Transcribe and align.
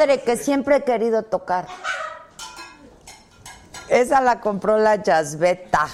Madre 0.00 0.22
que 0.22 0.38
siempre 0.38 0.76
he 0.76 0.82
querido 0.82 1.22
tocar. 1.24 1.66
Esa 3.90 4.22
la 4.22 4.40
compró 4.40 4.78
la 4.78 4.96
Yazbeta. 4.96 5.88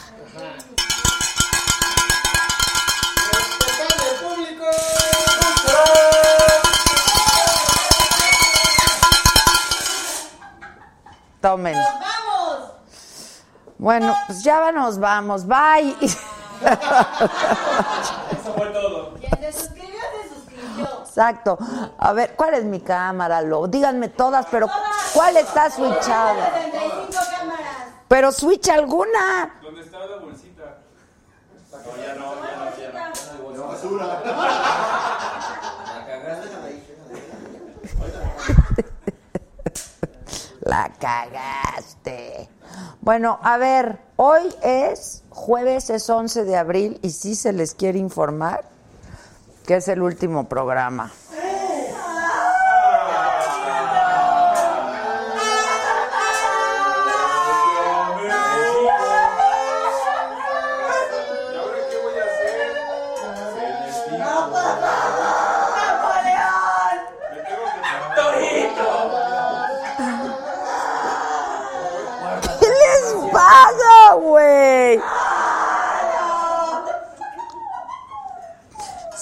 Tomen. 11.41 11.77
Bueno, 13.79 14.15
pues 14.29 14.45
ya 14.45 14.71
nos 14.71 15.01
vamos. 15.01 15.45
Bye. 15.49 15.97
Eso 16.01 16.21
fue 18.57 18.67
todo. 18.69 19.15
Quien 19.15 19.33
se 19.41 19.53
suscribió, 19.53 19.99
se 20.23 20.29
suscribió. 20.33 21.06
Exacto. 21.17 21.57
A 21.99 22.13
ver, 22.13 22.37
¿cuál 22.37 22.53
es 22.53 22.65
mi 22.65 22.81
cámara? 22.81 23.41
Lo, 23.41 23.67
díganme 23.67 24.11
todas, 24.11 24.45
pero 24.51 24.69
¿cuál 25.15 25.39
está 25.39 25.71
switchada? 25.71 26.53
75 26.53 27.11
cámaras. 27.39 27.87
Pero 28.07 28.31
switch 28.31 28.69
alguna. 28.69 29.55
¿Dónde 29.63 29.81
estaba 29.81 30.05
la 30.05 30.19
bolsita? 30.19 30.77
No, 31.73 31.79
ya 31.97 32.15
no, 32.17 32.35
ya 32.35 32.57
no, 32.59 32.77
ya 32.77 32.93
no. 33.57 33.67
Basura. 33.67 34.07
La 34.07 36.05
cagaste. 36.07 36.95
La 40.61 40.93
cagaste. 41.01 42.51
Bueno, 43.01 43.39
a 43.43 43.57
ver, 43.57 44.01
hoy 44.17 44.55
es 44.61 45.25
jueves, 45.31 45.89
es 45.89 46.11
11 46.11 46.45
de 46.45 46.57
abril 46.57 47.01
y 47.03 47.09
sí 47.09 47.35
se 47.35 47.55
les 47.55 47.75
quiere 47.75 47.99
informar 47.99 48.76
que 49.67 49.75
es 49.75 49.89
el 49.89 50.01
último 50.01 50.49
programa. 50.49 51.11
¿Qué 72.61 72.67
les 72.69 73.33
pasa, 73.33 74.15
güey? 74.15 75.01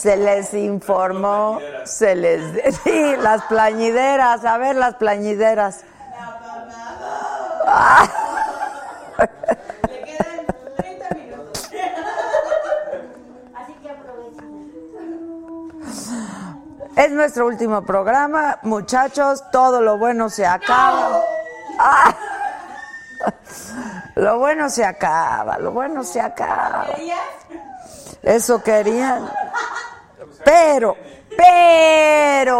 Se 0.04 0.18
les 0.18 0.52
informó, 0.52 1.60
se 1.84 2.14
les... 2.14 2.74
Sí, 2.84 3.16
las 3.16 3.42
plañideras, 3.44 4.44
a 4.44 4.58
ver 4.58 4.76
las 4.76 4.96
plañideras. 4.96 5.80
Ah. 7.66 8.06
Así 13.56 13.72
que 13.82 13.88
aprovechen. 13.88 14.60
Es 16.96 17.10
nuestro 17.10 17.46
último 17.46 17.80
programa, 17.86 18.58
muchachos, 18.60 19.42
todo 19.50 19.80
lo 19.80 19.96
bueno 19.96 20.28
se 20.28 20.44
acaba. 20.44 21.22
Ah. 21.78 22.14
Lo 24.16 24.38
bueno 24.38 24.68
se 24.68 24.84
acaba, 24.84 25.56
lo 25.56 25.72
bueno 25.72 26.04
se 26.04 26.20
acaba. 26.20 26.88
Eso 28.22 28.62
querían. 28.62 29.30
Pero, 30.44 30.96
pero, 31.36 32.52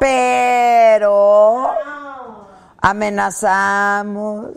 pero, 0.00 1.70
amenazamos 2.80 4.50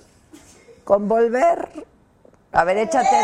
con 0.84 1.08
volver. 1.08 1.70
A 2.54 2.64
ver, 2.64 2.78
échate. 2.78 3.18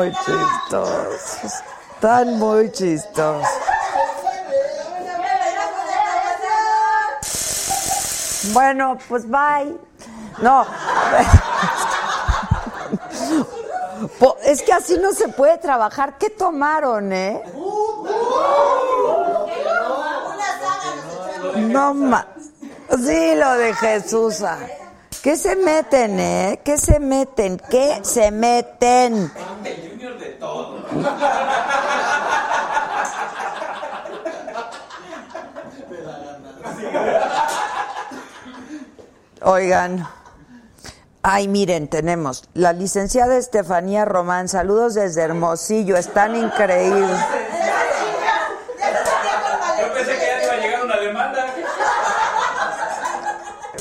Muy 0.00 0.12
chistosos. 0.12 1.38
Están 1.94 2.38
muy 2.38 2.72
chistosos. 2.72 3.46
Bueno, 8.54 8.96
pues 9.08 9.28
bye. 9.28 9.76
No. 10.40 10.66
Es 14.44 14.62
que 14.62 14.72
así 14.72 14.96
no 14.96 15.12
se 15.12 15.28
puede 15.28 15.58
trabajar. 15.58 16.16
¿Qué 16.18 16.30
tomaron, 16.30 17.12
eh? 17.12 17.42
No 21.56 21.92
más. 21.92 22.24
Sí, 22.88 23.34
lo 23.36 23.52
de 23.56 23.74
Jesús. 23.74 24.40
ah. 24.42 24.56
¿Qué 25.22 25.36
se 25.36 25.54
meten, 25.54 26.18
eh? 26.18 26.60
¿Qué 26.64 26.78
se 26.78 26.98
meten? 26.98 27.60
¿Qué 27.68 28.00
se 28.02 28.30
meten? 28.30 29.30
El 29.64 29.90
junior 29.90 30.18
de 30.18 30.30
todo. 30.30 30.78
Oigan. 39.42 40.06
Ay, 41.22 41.48
miren, 41.48 41.88
tenemos 41.88 42.44
la 42.54 42.72
licenciada 42.72 43.36
Estefanía 43.36 44.04
Román. 44.04 44.48
Saludos 44.48 44.94
desde 44.94 45.22
Hermosillo. 45.22 45.96
Están 45.96 46.34
increíbles. 46.36 47.18
Yo 49.80 49.92
pensé 49.94 50.12
que 50.18 50.26
ya 50.26 50.44
iba 50.44 50.52
a 50.52 50.56
llegar 50.56 50.84
una 50.84 50.96
demanda. 50.96 51.46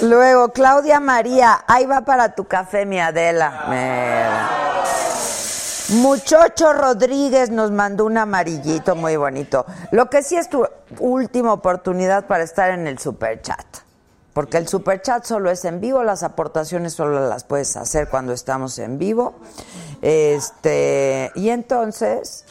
Luego, 0.01 0.49
Claudia 0.49 0.99
María. 0.99 1.63
Ahí 1.67 1.85
va 1.85 2.01
para 2.01 2.35
tu 2.35 2.45
café, 2.45 2.85
mi 2.85 2.99
Adela. 2.99 3.65
Mira. 3.69 4.18
Muchocho 5.89 6.71
Rodríguez 6.71 7.49
nos 7.49 7.71
mandó 7.71 8.05
un 8.05 8.15
amarillito 8.19 8.95
muy 8.95 9.15
bonito. 9.15 9.65
Lo 9.91 10.07
que 10.07 10.21
sí 10.21 10.35
es 10.35 10.47
tu 10.47 10.63
última 10.99 11.51
oportunidad 11.51 12.27
para 12.27 12.43
estar 12.43 12.69
en 12.69 12.85
el 12.85 12.99
superchat. 12.99 13.65
Porque 14.33 14.57
el 14.57 14.67
superchat 14.67 15.25
solo 15.25 15.49
es 15.49 15.65
en 15.65 15.81
vivo, 15.81 16.03
las 16.03 16.21
aportaciones 16.21 16.93
solo 16.93 17.27
las 17.27 17.43
puedes 17.43 17.75
hacer 17.75 18.07
cuando 18.07 18.33
estamos 18.33 18.77
en 18.77 18.99
vivo. 18.99 19.33
Este, 20.03 21.31
y 21.33 21.49
entonces, 21.49 22.45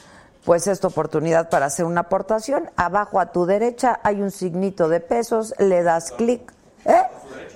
pues 0.45 0.67
es 0.67 0.81
tu 0.81 0.89
oportunidad 0.89 1.49
para 1.49 1.67
hacer 1.67 1.85
una 1.85 2.03
aportación. 2.03 2.69
Abajo 2.75 3.21
a 3.21 3.31
tu 3.31 3.47
derecha 3.47 4.01
hay 4.03 4.21
un 4.21 4.33
signito 4.33 4.89
de 4.89 4.99
pesos, 4.99 5.55
le 5.61 5.85
das 5.85 6.11
clic. 6.11 6.53
¿eh? 6.85 7.03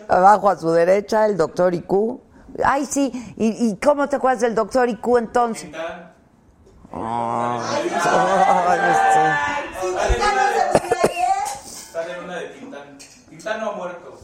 Abajo 0.07 0.49
a 0.49 0.57
su 0.57 0.71
derecha, 0.71 1.27
el 1.27 1.37
doctor 1.37 1.75
IQ. 1.75 2.21
Ay, 2.65 2.87
sí. 2.87 3.11
¿Y, 3.37 3.69
y 3.69 3.77
cómo 3.77 4.09
te 4.09 4.17
acuerdas 4.17 4.41
del 4.41 4.55
doctor 4.55 4.89
IQ 4.89 5.19
entonces? 5.19 5.71
Ay, 6.93 7.81
Sale 11.93 12.21
una 12.25 12.37
de 12.37 12.47
Tintán. 12.49 12.99
Tintán 13.29 13.61
no 13.61 13.71
ha 13.71 13.73
muerto. 13.77 14.19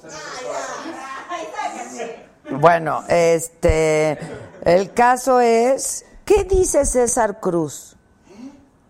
Sí. 1.91 2.03
Bueno, 2.51 3.05
este, 3.09 4.19
el 4.63 4.93
caso 4.95 5.41
es, 5.41 6.07
¿qué 6.25 6.45
dice 6.45 6.87
César 6.87 7.41
Cruz? 7.41 7.97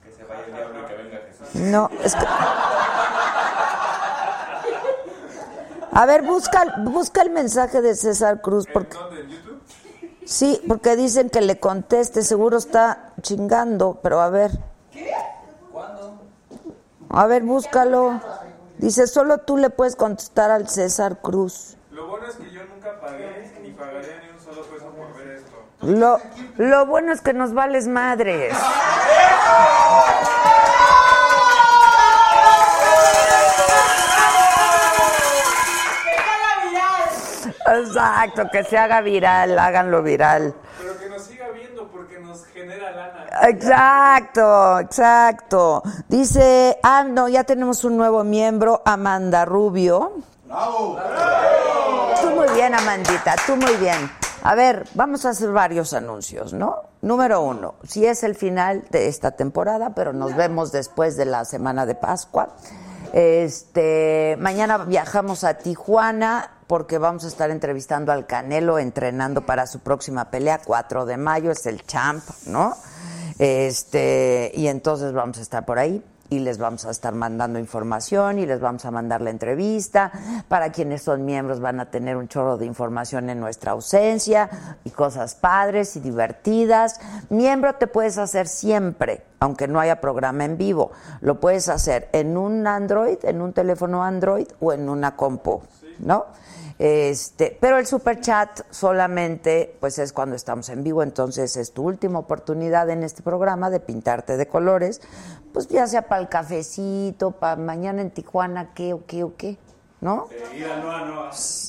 Que 0.02 0.12
se 0.12 0.24
vaya 0.24 0.44
el 0.46 0.54
diablo 0.54 0.80
y 0.80 0.86
que 0.86 0.94
venga 0.94 1.18
Jesús. 1.28 1.48
No, 1.54 1.90
es 2.02 2.14
que, 2.14 2.24
A 5.92 6.06
ver, 6.06 6.22
busca, 6.22 6.76
busca 6.84 7.22
el 7.22 7.30
mensaje 7.30 7.80
de 7.80 7.94
César 7.94 8.40
Cruz. 8.40 8.66
Porque, 8.72 8.96
¿Dónde? 8.96 9.20
¿En 9.22 9.28
YouTube? 9.30 9.62
sí, 10.24 10.60
porque 10.68 10.96
dicen 10.96 11.30
que 11.30 11.40
le 11.40 11.58
conteste, 11.58 12.22
seguro 12.22 12.58
está 12.58 13.12
chingando, 13.22 13.98
pero 14.02 14.20
a 14.20 14.28
ver. 14.30 14.52
¿Cuándo? 15.72 16.20
A 17.08 17.26
ver, 17.26 17.42
búscalo. 17.42 18.20
Dice, 18.78 19.06
solo 19.08 19.38
tú 19.38 19.56
le 19.56 19.70
puedes 19.70 19.96
contestar 19.96 20.50
al 20.50 20.68
César 20.68 21.20
Cruz. 21.20 21.76
Lo 21.90 22.06
bueno 22.06 22.26
es 22.28 22.36
que 22.36 22.50
yo 22.52 22.60
nunca 22.64 23.00
pagué 23.00 23.52
ni 23.62 23.70
pagaré 23.72 24.20
ni 24.24 24.30
un 24.30 24.40
solo 24.40 24.62
peso 24.66 24.86
por 24.90 25.16
ver 25.16 25.36
esto. 25.38 25.50
Lo, 25.80 26.20
lo 26.58 26.86
bueno 26.86 27.12
es 27.12 27.20
que 27.20 27.32
nos 27.32 27.54
vales 27.54 27.88
madres. 27.88 28.54
Exacto, 37.76 38.48
que 38.50 38.64
se 38.64 38.78
haga 38.78 39.00
viral, 39.00 39.58
háganlo 39.58 40.02
viral. 40.02 40.54
Pero 40.78 40.98
que 40.98 41.08
nos 41.08 41.22
siga 41.22 41.48
viendo 41.50 41.88
porque 41.88 42.18
nos 42.18 42.44
genera 42.46 42.90
lana. 42.90 43.26
Exacto, 43.48 44.80
exacto. 44.80 45.82
Dice, 46.08 46.78
ah, 46.82 47.04
no, 47.04 47.28
ya 47.28 47.44
tenemos 47.44 47.84
un 47.84 47.96
nuevo 47.96 48.24
miembro, 48.24 48.82
Amanda 48.84 49.44
Rubio. 49.44 50.12
Tú 52.22 52.30
muy 52.30 52.48
bien, 52.54 52.74
Amandita, 52.74 53.36
tú 53.46 53.56
muy 53.56 53.76
bien. 53.76 54.10
A 54.42 54.54
ver, 54.54 54.86
vamos 54.94 55.24
a 55.26 55.30
hacer 55.30 55.50
varios 55.50 55.92
anuncios, 55.92 56.52
¿no? 56.52 56.76
Número 57.02 57.42
uno, 57.42 57.74
si 57.82 58.06
es 58.06 58.22
el 58.22 58.34
final 58.34 58.84
de 58.90 59.08
esta 59.08 59.32
temporada, 59.32 59.90
pero 59.94 60.12
nos 60.12 60.34
vemos 60.36 60.72
después 60.72 61.16
de 61.16 61.26
la 61.26 61.44
semana 61.44 61.86
de 61.86 61.94
Pascua. 61.94 62.48
Este, 63.12 64.36
mañana 64.38 64.78
viajamos 64.78 65.44
a 65.44 65.54
Tijuana 65.54 66.57
porque 66.68 66.98
vamos 66.98 67.24
a 67.24 67.28
estar 67.28 67.50
entrevistando 67.50 68.12
al 68.12 68.26
Canelo, 68.26 68.78
entrenando 68.78 69.44
para 69.44 69.66
su 69.66 69.80
próxima 69.80 70.30
pelea, 70.30 70.60
4 70.64 71.06
de 71.06 71.16
mayo, 71.16 71.50
es 71.50 71.66
el 71.66 71.84
champ, 71.84 72.22
¿no? 72.46 72.76
Este, 73.38 74.52
y 74.54 74.68
entonces 74.68 75.12
vamos 75.12 75.38
a 75.38 75.42
estar 75.42 75.64
por 75.64 75.78
ahí 75.78 76.04
y 76.30 76.40
les 76.40 76.58
vamos 76.58 76.84
a 76.84 76.90
estar 76.90 77.14
mandando 77.14 77.58
información 77.58 78.38
y 78.38 78.46
les 78.46 78.60
vamos 78.60 78.84
a 78.84 78.90
mandar 78.90 79.22
la 79.22 79.30
entrevista. 79.30 80.12
Para 80.48 80.70
quienes 80.70 81.02
son 81.02 81.24
miembros 81.24 81.60
van 81.60 81.80
a 81.80 81.90
tener 81.90 82.16
un 82.16 82.28
chorro 82.28 82.58
de 82.58 82.66
información 82.66 83.30
en 83.30 83.40
nuestra 83.40 83.72
ausencia 83.72 84.50
y 84.84 84.90
cosas 84.90 85.34
padres 85.34 85.96
y 85.96 86.00
divertidas. 86.00 87.00
Miembro 87.30 87.76
te 87.76 87.86
puedes 87.86 88.18
hacer 88.18 88.46
siempre, 88.46 89.22
aunque 89.40 89.68
no 89.68 89.80
haya 89.80 90.00
programa 90.00 90.44
en 90.44 90.58
vivo. 90.58 90.92
Lo 91.20 91.40
puedes 91.40 91.68
hacer 91.68 92.08
en 92.12 92.36
un 92.36 92.66
Android, 92.66 93.18
en 93.22 93.40
un 93.40 93.52
teléfono 93.54 94.04
Android 94.04 94.48
o 94.60 94.72
en 94.72 94.88
una 94.88 95.16
compu, 95.16 95.62
¿no? 95.98 96.26
Este, 96.78 97.58
pero 97.60 97.78
el 97.78 97.86
super 97.86 98.20
chat 98.20 98.60
solamente 98.70 99.76
pues 99.80 99.98
es 99.98 100.12
cuando 100.12 100.36
estamos 100.36 100.68
en 100.68 100.84
vivo, 100.84 101.02
entonces 101.02 101.56
es 101.56 101.72
tu 101.72 101.82
última 101.82 102.20
oportunidad 102.20 102.88
en 102.90 103.02
este 103.02 103.22
programa 103.22 103.68
de 103.68 103.80
pintarte 103.80 104.36
de 104.36 104.46
colores, 104.46 105.00
pues 105.52 105.66
ya 105.66 105.88
sea 105.88 106.02
para 106.02 106.20
el 106.20 106.28
cafecito, 106.28 107.32
para 107.32 107.56
mañana 107.56 108.00
en 108.00 108.12
Tijuana, 108.12 108.74
qué 108.74 108.92
o 108.92 109.04
qué 109.06 109.24
o 109.24 109.34
qué, 109.36 109.58
¿no? 110.00 110.28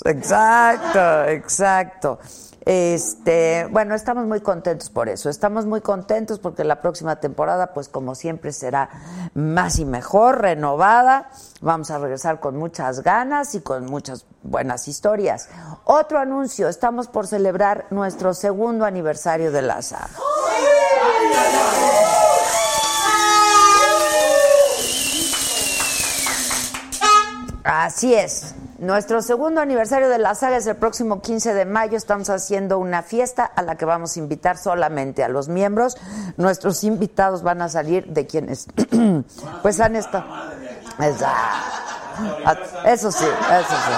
Exacto, 0.06 1.24
exacto. 1.26 2.20
Este, 2.66 3.68
bueno, 3.72 3.96
estamos 3.96 4.28
muy 4.28 4.42
contentos 4.42 4.90
por 4.92 5.10
eso. 5.10 5.30
Estamos 5.30 5.66
muy 5.66 5.82
contentos 5.82 6.38
porque 6.38 6.64
la 6.64 6.82
próxima 6.82 7.16
temporada, 7.16 7.74
pues 7.74 7.88
como 7.88 8.14
siempre, 8.14 8.52
será 8.52 8.90
más 9.34 9.80
y 9.80 9.86
mejor, 9.86 10.42
renovada. 10.42 11.32
Vamos 11.62 11.90
a 11.90 11.98
regresar 11.98 12.40
con 12.40 12.58
muchas 12.58 13.02
ganas 13.02 13.56
y 13.56 13.62
con 13.62 13.86
muchas 13.86 14.26
buenas 14.44 14.88
historias. 14.88 15.50
Otro 15.86 16.20
anuncio, 16.20 16.70
estamos 16.70 17.08
por 17.08 17.26
celebrar 17.26 17.88
nuestro 17.90 18.36
segundo 18.36 18.86
aniversario 18.86 19.52
de 19.52 19.62
la 19.64 19.82
saga. 19.82 20.10
Así 27.64 28.14
es. 28.14 28.56
Nuestro 28.80 29.22
segundo 29.22 29.60
aniversario 29.60 30.08
de 30.08 30.18
la 30.18 30.36
saga 30.36 30.58
es 30.58 30.68
el 30.68 30.78
próximo 30.78 31.22
15 31.22 31.54
de 31.54 31.66
mayo. 31.66 31.98
Estamos 31.98 32.30
haciendo 32.30 32.78
una 32.80 33.04
fiesta 33.04 33.44
a 33.44 33.62
la 33.62 33.76
que 33.76 33.84
vamos 33.86 34.16
a 34.16 34.20
invitar 34.20 34.58
solamente 34.58 35.24
a 35.24 35.28
los 35.28 35.50
miembros. 35.50 35.98
Nuestros 36.38 36.84
invitados 36.86 37.44
van 37.44 37.62
a 37.62 37.68
salir 37.68 38.06
de 38.08 38.26
quienes 38.26 38.68
pues 39.62 39.80
han 39.82 39.98
estado. 39.98 40.26
Eso 42.86 43.12
sí, 43.12 43.26
eso 43.26 43.76
sí. 43.86 43.92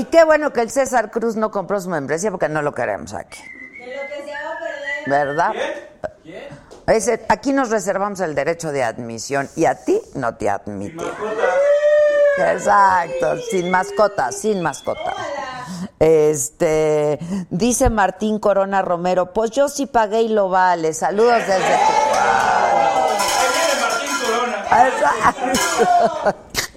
Y 0.00 0.04
qué 0.04 0.24
bueno 0.24 0.52
que 0.52 0.60
el 0.62 0.70
César 0.70 1.10
Cruz 1.10 1.36
no 1.36 1.50
compró 1.50 1.80
su 1.80 1.90
membresía 1.90 2.30
porque 2.30 2.48
no 2.48 2.62
lo 2.62 2.72
queremos 2.74 3.12
aquí. 3.12 3.40
De 3.78 3.96
lo 3.96 4.02
que 4.08 4.24
se 4.24 4.30
va 4.32 4.52
a 4.52 4.58
perder. 4.58 5.06
¿Verdad? 5.06 5.52
¿Quién? 6.22 6.67
Aquí 7.28 7.52
nos 7.52 7.68
reservamos 7.68 8.20
el 8.20 8.34
derecho 8.34 8.72
de 8.72 8.82
admisión 8.82 9.46
y 9.56 9.66
a 9.66 9.74
ti 9.74 10.00
no 10.14 10.36
te 10.36 10.48
admite. 10.48 11.04
Exacto, 12.38 13.36
sin 13.50 13.70
mascota, 13.70 14.32
sin 14.32 14.62
mascota. 14.62 15.14
Este, 15.98 17.18
dice 17.50 17.90
Martín 17.90 18.38
Corona 18.38 18.80
Romero, 18.80 19.34
pues 19.34 19.50
yo 19.50 19.68
sí 19.68 19.84
pagué 19.84 20.22
y 20.22 20.28
lo 20.28 20.48
vale. 20.48 20.94
Saludos 20.94 21.40
desde 21.40 21.74
Ahí 23.34 23.50
viene 23.52 23.74
Martín 23.82 24.10
Corona. 24.24 24.64
Exacto. 24.88 26.67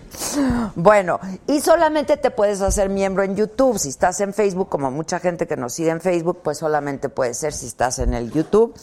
Bueno, 0.76 1.20
y 1.48 1.62
solamente 1.62 2.18
te 2.18 2.32
puedes 2.32 2.62
hacer 2.62 2.90
miembro 2.90 3.24
en 3.24 3.36
YouTube. 3.36 3.78
Si 3.78 3.90
estás 3.90 4.20
en 4.22 4.34
Facebook, 4.34 4.70
como 4.70 4.92
mucha 4.92 5.20
gente 5.20 5.48
que 5.48 5.58
nos 5.58 5.74
sigue 5.74 5.90
en 5.90 6.02
Facebook, 6.02 6.40
pues 6.44 6.58
solamente 6.58 7.10
puede 7.10 7.34
ser 7.34 7.54
si 7.54 7.68
estás 7.68 8.00
en 8.00 8.14
el 8.14 8.32
YouTube. 8.32 8.74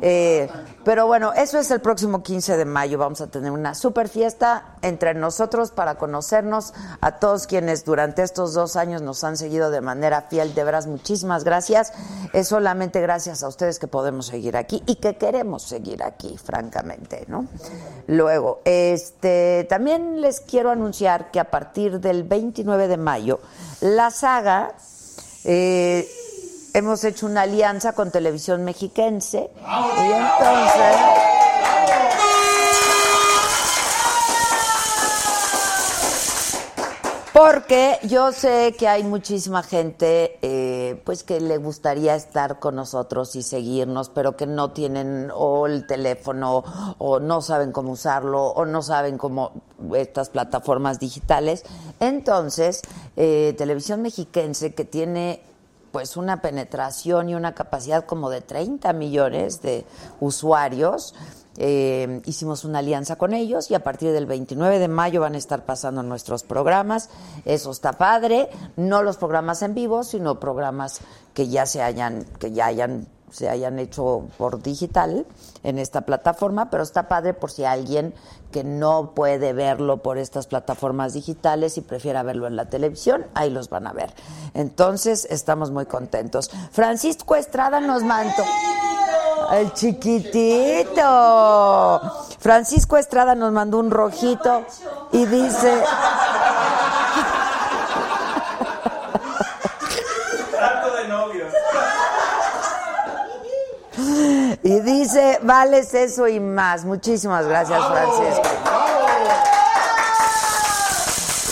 Eh, 0.00 0.48
pero 0.88 1.06
bueno, 1.06 1.34
eso 1.34 1.58
es 1.58 1.70
el 1.70 1.82
próximo 1.82 2.22
15 2.22 2.56
de 2.56 2.64
mayo. 2.64 2.96
Vamos 2.96 3.20
a 3.20 3.26
tener 3.26 3.50
una 3.50 3.74
super 3.74 4.08
fiesta 4.08 4.76
entre 4.80 5.12
nosotros 5.12 5.70
para 5.70 5.96
conocernos 5.96 6.72
a 7.02 7.18
todos 7.18 7.46
quienes 7.46 7.84
durante 7.84 8.22
estos 8.22 8.54
dos 8.54 8.74
años 8.74 9.02
nos 9.02 9.22
han 9.22 9.36
seguido 9.36 9.70
de 9.70 9.82
manera 9.82 10.22
fiel. 10.22 10.54
De 10.54 10.64
veras, 10.64 10.86
muchísimas 10.86 11.44
gracias. 11.44 11.92
Es 12.32 12.48
solamente 12.48 13.02
gracias 13.02 13.42
a 13.42 13.48
ustedes 13.48 13.78
que 13.78 13.86
podemos 13.86 14.28
seguir 14.28 14.56
aquí 14.56 14.82
y 14.86 14.94
que 14.94 15.18
queremos 15.18 15.62
seguir 15.62 16.02
aquí, 16.02 16.38
francamente, 16.38 17.26
¿no? 17.28 17.46
Luego, 18.06 18.62
este, 18.64 19.66
también 19.68 20.22
les 20.22 20.40
quiero 20.40 20.70
anunciar 20.70 21.30
que 21.30 21.38
a 21.38 21.50
partir 21.50 22.00
del 22.00 22.24
29 22.24 22.88
de 22.88 22.96
mayo, 22.96 23.40
la 23.82 24.10
saga 24.10 24.72
eh, 25.44 26.08
hemos 26.78 27.02
hecho 27.04 27.26
una 27.26 27.42
alianza 27.42 27.92
con 27.92 28.10
Televisión 28.10 28.64
Mexiquense 28.64 29.50
y 29.56 30.12
entonces 30.12 30.96
porque 37.32 37.98
yo 38.02 38.32
sé 38.32 38.74
que 38.78 38.88
hay 38.88 39.04
muchísima 39.04 39.62
gente 39.62 40.38
eh, 40.42 41.00
pues 41.04 41.22
que 41.22 41.40
le 41.40 41.56
gustaría 41.58 42.14
estar 42.16 42.58
con 42.58 42.74
nosotros 42.74 43.36
y 43.36 43.42
seguirnos, 43.42 44.08
pero 44.08 44.36
que 44.36 44.46
no 44.46 44.72
tienen 44.72 45.30
o 45.32 45.66
el 45.66 45.86
teléfono 45.86 46.64
o 46.98 47.20
no 47.20 47.40
saben 47.40 47.70
cómo 47.70 47.92
usarlo 47.92 48.46
o 48.46 48.66
no 48.66 48.82
saben 48.82 49.18
cómo 49.18 49.52
estas 49.94 50.30
plataformas 50.30 50.98
digitales. 50.98 51.64
Entonces, 52.00 52.82
eh, 53.16 53.54
Televisión 53.56 54.02
Mexiquense 54.02 54.74
que 54.74 54.84
tiene 54.84 55.40
pues 55.92 56.16
una 56.16 56.40
penetración 56.40 57.28
y 57.28 57.34
una 57.34 57.54
capacidad 57.54 58.04
como 58.04 58.30
de 58.30 58.40
30 58.40 58.92
millones 58.92 59.62
de 59.62 59.84
usuarios. 60.20 61.14
Eh, 61.60 62.22
hicimos 62.24 62.64
una 62.64 62.78
alianza 62.78 63.16
con 63.16 63.34
ellos 63.34 63.68
y 63.70 63.74
a 63.74 63.82
partir 63.82 64.12
del 64.12 64.26
29 64.26 64.78
de 64.78 64.86
mayo 64.86 65.20
van 65.20 65.34
a 65.34 65.38
estar 65.38 65.64
pasando 65.64 66.02
nuestros 66.02 66.44
programas. 66.44 67.10
Eso 67.44 67.72
está 67.72 67.94
padre, 67.94 68.48
no 68.76 69.02
los 69.02 69.16
programas 69.16 69.62
en 69.62 69.74
vivo, 69.74 70.04
sino 70.04 70.38
programas 70.38 71.00
que 71.34 71.48
ya 71.48 71.66
se 71.66 71.82
hayan, 71.82 72.24
que 72.38 72.52
ya 72.52 72.66
hayan, 72.66 73.08
se 73.30 73.48
hayan 73.48 73.78
hecho 73.78 74.24
por 74.36 74.62
digital 74.62 75.26
en 75.62 75.78
esta 75.78 76.02
plataforma, 76.02 76.70
pero 76.70 76.82
está 76.82 77.08
padre 77.08 77.34
por 77.34 77.50
si 77.50 77.64
alguien 77.64 78.14
que 78.50 78.64
no 78.64 79.12
puede 79.14 79.52
verlo 79.52 79.98
por 79.98 80.18
estas 80.18 80.46
plataformas 80.46 81.12
digitales 81.12 81.76
y 81.76 81.82
prefiera 81.82 82.22
verlo 82.22 82.46
en 82.46 82.56
la 82.56 82.66
televisión, 82.66 83.26
ahí 83.34 83.50
los 83.50 83.68
van 83.68 83.86
a 83.86 83.92
ver. 83.92 84.14
Entonces, 84.54 85.26
estamos 85.30 85.70
muy 85.70 85.86
contentos. 85.86 86.50
Francisco 86.72 87.36
Estrada 87.36 87.80
nos 87.80 88.02
mandó. 88.02 88.44
El 89.52 89.72
chiquitito. 89.72 91.02
Francisco 92.38 92.96
Estrada 92.96 93.34
nos 93.34 93.52
mandó 93.52 93.78
un 93.78 93.90
rojito 93.90 94.64
y 95.12 95.26
dice, 95.26 95.82
Trato 100.50 100.96
de 100.96 101.08
novios. 101.08 101.52
Y 104.62 104.80
dice, 104.80 105.38
vales 105.42 105.94
eso 105.94 106.28
y 106.28 106.40
más. 106.40 106.84
Muchísimas 106.84 107.46
gracias, 107.46 107.80
Francisco. 107.86 108.48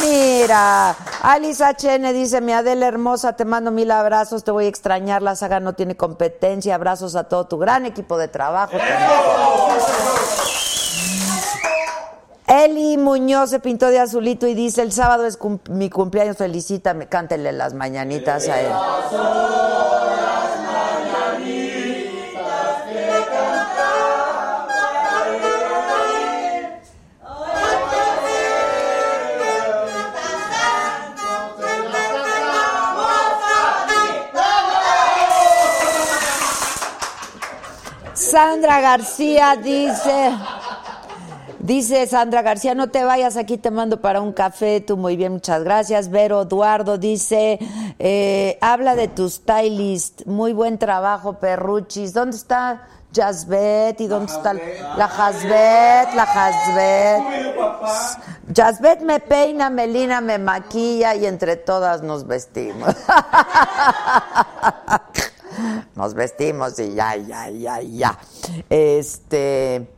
Mi 0.00 0.36
Mira, 0.46 0.94
Alice 1.22 1.64
HN 1.64 2.12
dice, 2.12 2.40
mi 2.40 2.52
Adela 2.52 2.86
hermosa, 2.86 3.32
te 3.32 3.44
mando 3.44 3.72
mil 3.72 3.90
abrazos, 3.90 4.44
te 4.44 4.52
voy 4.52 4.66
a 4.66 4.68
extrañar, 4.68 5.20
la 5.20 5.34
saga 5.34 5.58
no 5.58 5.72
tiene 5.72 5.96
competencia, 5.96 6.76
abrazos 6.76 7.16
a 7.16 7.24
todo 7.24 7.48
tu 7.48 7.58
gran 7.58 7.84
equipo 7.84 8.16
de 8.16 8.28
trabajo. 8.28 8.76
Eli 12.46 12.96
Muñoz 12.96 13.50
se 13.50 13.58
pintó 13.58 13.88
de 13.88 13.98
azulito 13.98 14.46
y 14.46 14.54
dice, 14.54 14.82
el 14.82 14.92
sábado 14.92 15.26
es 15.26 15.36
mi 15.68 15.90
cumpleaños, 15.90 16.36
felicítame, 16.36 17.08
cántele 17.08 17.50
las 17.50 17.74
mañanitas 17.74 18.48
a 18.48 18.60
él. 18.60 19.85
Sandra 38.36 38.82
García 38.82 39.56
dice, 39.56 40.30
dice 41.58 42.06
Sandra 42.06 42.42
García, 42.42 42.74
no 42.74 42.90
te 42.90 43.02
vayas, 43.02 43.38
aquí 43.38 43.56
te 43.56 43.70
mando 43.70 44.02
para 44.02 44.20
un 44.20 44.34
café, 44.34 44.82
tú 44.82 44.98
muy 44.98 45.16
bien, 45.16 45.32
muchas 45.32 45.64
gracias. 45.64 46.10
Vero 46.10 46.42
Eduardo 46.42 46.98
dice, 46.98 47.58
eh, 47.98 48.58
habla 48.60 48.94
de 48.94 49.08
tu 49.08 49.30
stylist, 49.30 50.26
muy 50.26 50.52
buen 50.52 50.76
trabajo, 50.76 51.38
Perruchis. 51.38 52.12
¿Dónde 52.12 52.36
está 52.36 52.86
Jasbet? 53.14 54.02
¿Y 54.02 54.06
dónde 54.06 54.30
está 54.30 54.52
la 54.52 55.08
Jasbet? 55.08 56.14
La 56.14 56.26
Jasbet. 56.26 57.22
Jasbet 58.54 59.00
me 59.00 59.18
peina, 59.18 59.70
Melina 59.70 60.20
me 60.20 60.36
maquilla 60.36 61.14
y 61.14 61.24
entre 61.24 61.56
todas 61.56 62.02
nos 62.02 62.26
vestimos. 62.26 62.94
nos 65.94 66.14
vestimos 66.14 66.78
y 66.78 66.94
ya, 66.94 67.16
ya, 67.16 67.50
ya, 67.50 67.80
ya. 67.80 68.18
Este, 68.68 69.88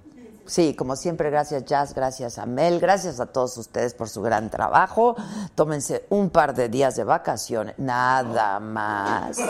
sí, 0.47 0.75
como 0.75 0.97
siempre, 0.97 1.31
gracias 1.31 1.65
Jazz, 1.65 1.95
gracias 1.95 2.38
a 2.38 2.47
Mel, 2.47 2.81
gracias 2.81 3.21
a 3.21 3.27
todos 3.27 3.57
ustedes 3.57 3.95
por 3.95 4.09
su 4.09 4.23
gran 4.23 4.50
trabajo. 4.50 5.17
Tómense 5.55 6.07
un 6.11 6.31
par 6.31 6.55
de 6.55 6.69
días 6.69 6.97
de 6.97 7.05
vacaciones, 7.05 7.75
nada 7.79 8.61
más. 8.61 9.38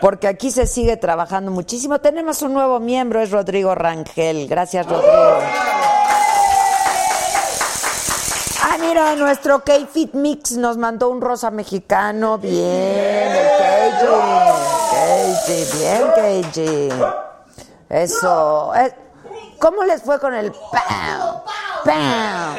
Porque 0.00 0.28
aquí 0.28 0.50
se 0.50 0.66
sigue 0.66 0.96
trabajando 0.96 1.50
muchísimo. 1.50 2.00
Tenemos 2.00 2.42
un 2.42 2.52
nuevo 2.52 2.80
miembro, 2.80 3.20
es 3.20 3.30
Rodrigo 3.30 3.74
Rangel. 3.74 4.48
Gracias, 4.48 4.86
Rodrigo. 4.86 5.38
Mira, 8.96 9.14
nuestro 9.16 9.62
K-Fit 9.62 10.14
Mix 10.14 10.52
nos 10.52 10.78
mandó 10.78 11.10
un 11.10 11.20
rosa 11.20 11.50
mexicano. 11.50 12.38
Bien, 12.38 12.54
el 12.54 13.92
KG. 15.44 15.52
bien, 15.76 16.02
KG. 16.16 16.92
Eso. 17.90 18.74
Eh, 18.74 18.94
¿Cómo 19.58 19.84
les 19.84 20.02
fue 20.02 20.18
con 20.18 20.32
el 20.32 20.50
pam? 20.50 21.42
Pam. 21.84 22.56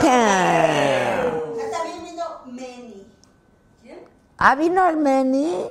Pam. 0.00 0.66
Ah, 4.38 4.54
vino 4.54 4.88
el 4.88 4.96
Meni. 4.96 5.70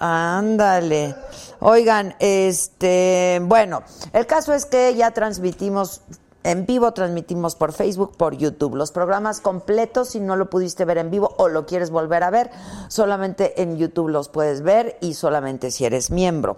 Ándale. 0.00 1.14
Oigan, 1.60 2.14
este, 2.20 3.40
bueno, 3.42 3.82
el 4.12 4.26
caso 4.26 4.54
es 4.54 4.64
que 4.66 4.94
ya 4.94 5.10
transmitimos 5.10 6.00
en 6.44 6.66
vivo 6.66 6.92
transmitimos 6.92 7.56
por 7.56 7.72
Facebook, 7.72 8.16
por 8.16 8.36
YouTube. 8.36 8.76
Los 8.76 8.92
programas 8.92 9.40
completos, 9.40 10.10
si 10.10 10.20
no 10.20 10.36
lo 10.36 10.50
pudiste 10.50 10.84
ver 10.84 10.98
en 10.98 11.10
vivo 11.10 11.34
o 11.38 11.48
lo 11.48 11.66
quieres 11.66 11.90
volver 11.90 12.22
a 12.22 12.30
ver, 12.30 12.50
solamente 12.88 13.60
en 13.62 13.76
YouTube 13.76 14.10
los 14.10 14.28
puedes 14.28 14.62
ver 14.62 14.96
y 15.00 15.14
solamente 15.14 15.70
si 15.70 15.84
eres 15.84 16.10
miembro. 16.10 16.56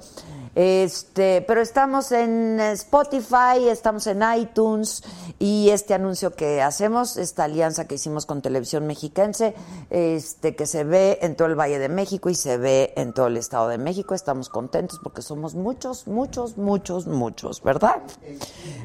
Este, 0.57 1.43
pero 1.43 1.61
estamos 1.61 2.13
en 2.13 2.59
Spotify, 2.61 3.69
estamos 3.69 4.07
en 4.07 4.23
iTunes 4.39 5.03
y 5.39 5.69
este 5.69 5.93
anuncio 5.93 6.33
que 6.33 6.63
hacemos, 6.63 7.19
esta 7.19 7.45
alianza 7.45 7.87
que 7.87 7.97
hicimos 7.97 8.25
con 8.25 8.41
Televisión 8.41 8.87
Mexiquense, 8.87 9.55
este, 9.91 10.57
que 10.57 10.65
se 10.65 10.85
ve 10.85 11.19
en 11.21 11.37
todo 11.37 11.49
el 11.49 11.57
Valle 11.57 11.79
de 11.79 11.91
México 11.91 12.31
y 12.31 12.35
se 12.35 12.57
ve 12.57 12.95
en 12.97 13.13
todo 13.13 13.27
el 13.27 13.37
Estado 13.37 13.69
de 13.69 13.77
México, 13.77 14.15
estamos 14.15 14.49
contentos 14.49 14.99
porque 15.03 15.21
somos 15.21 15.55
muchos, 15.55 16.07
muchos, 16.07 16.57
muchos, 16.57 17.07
muchos, 17.07 17.63
¿verdad? 17.63 17.97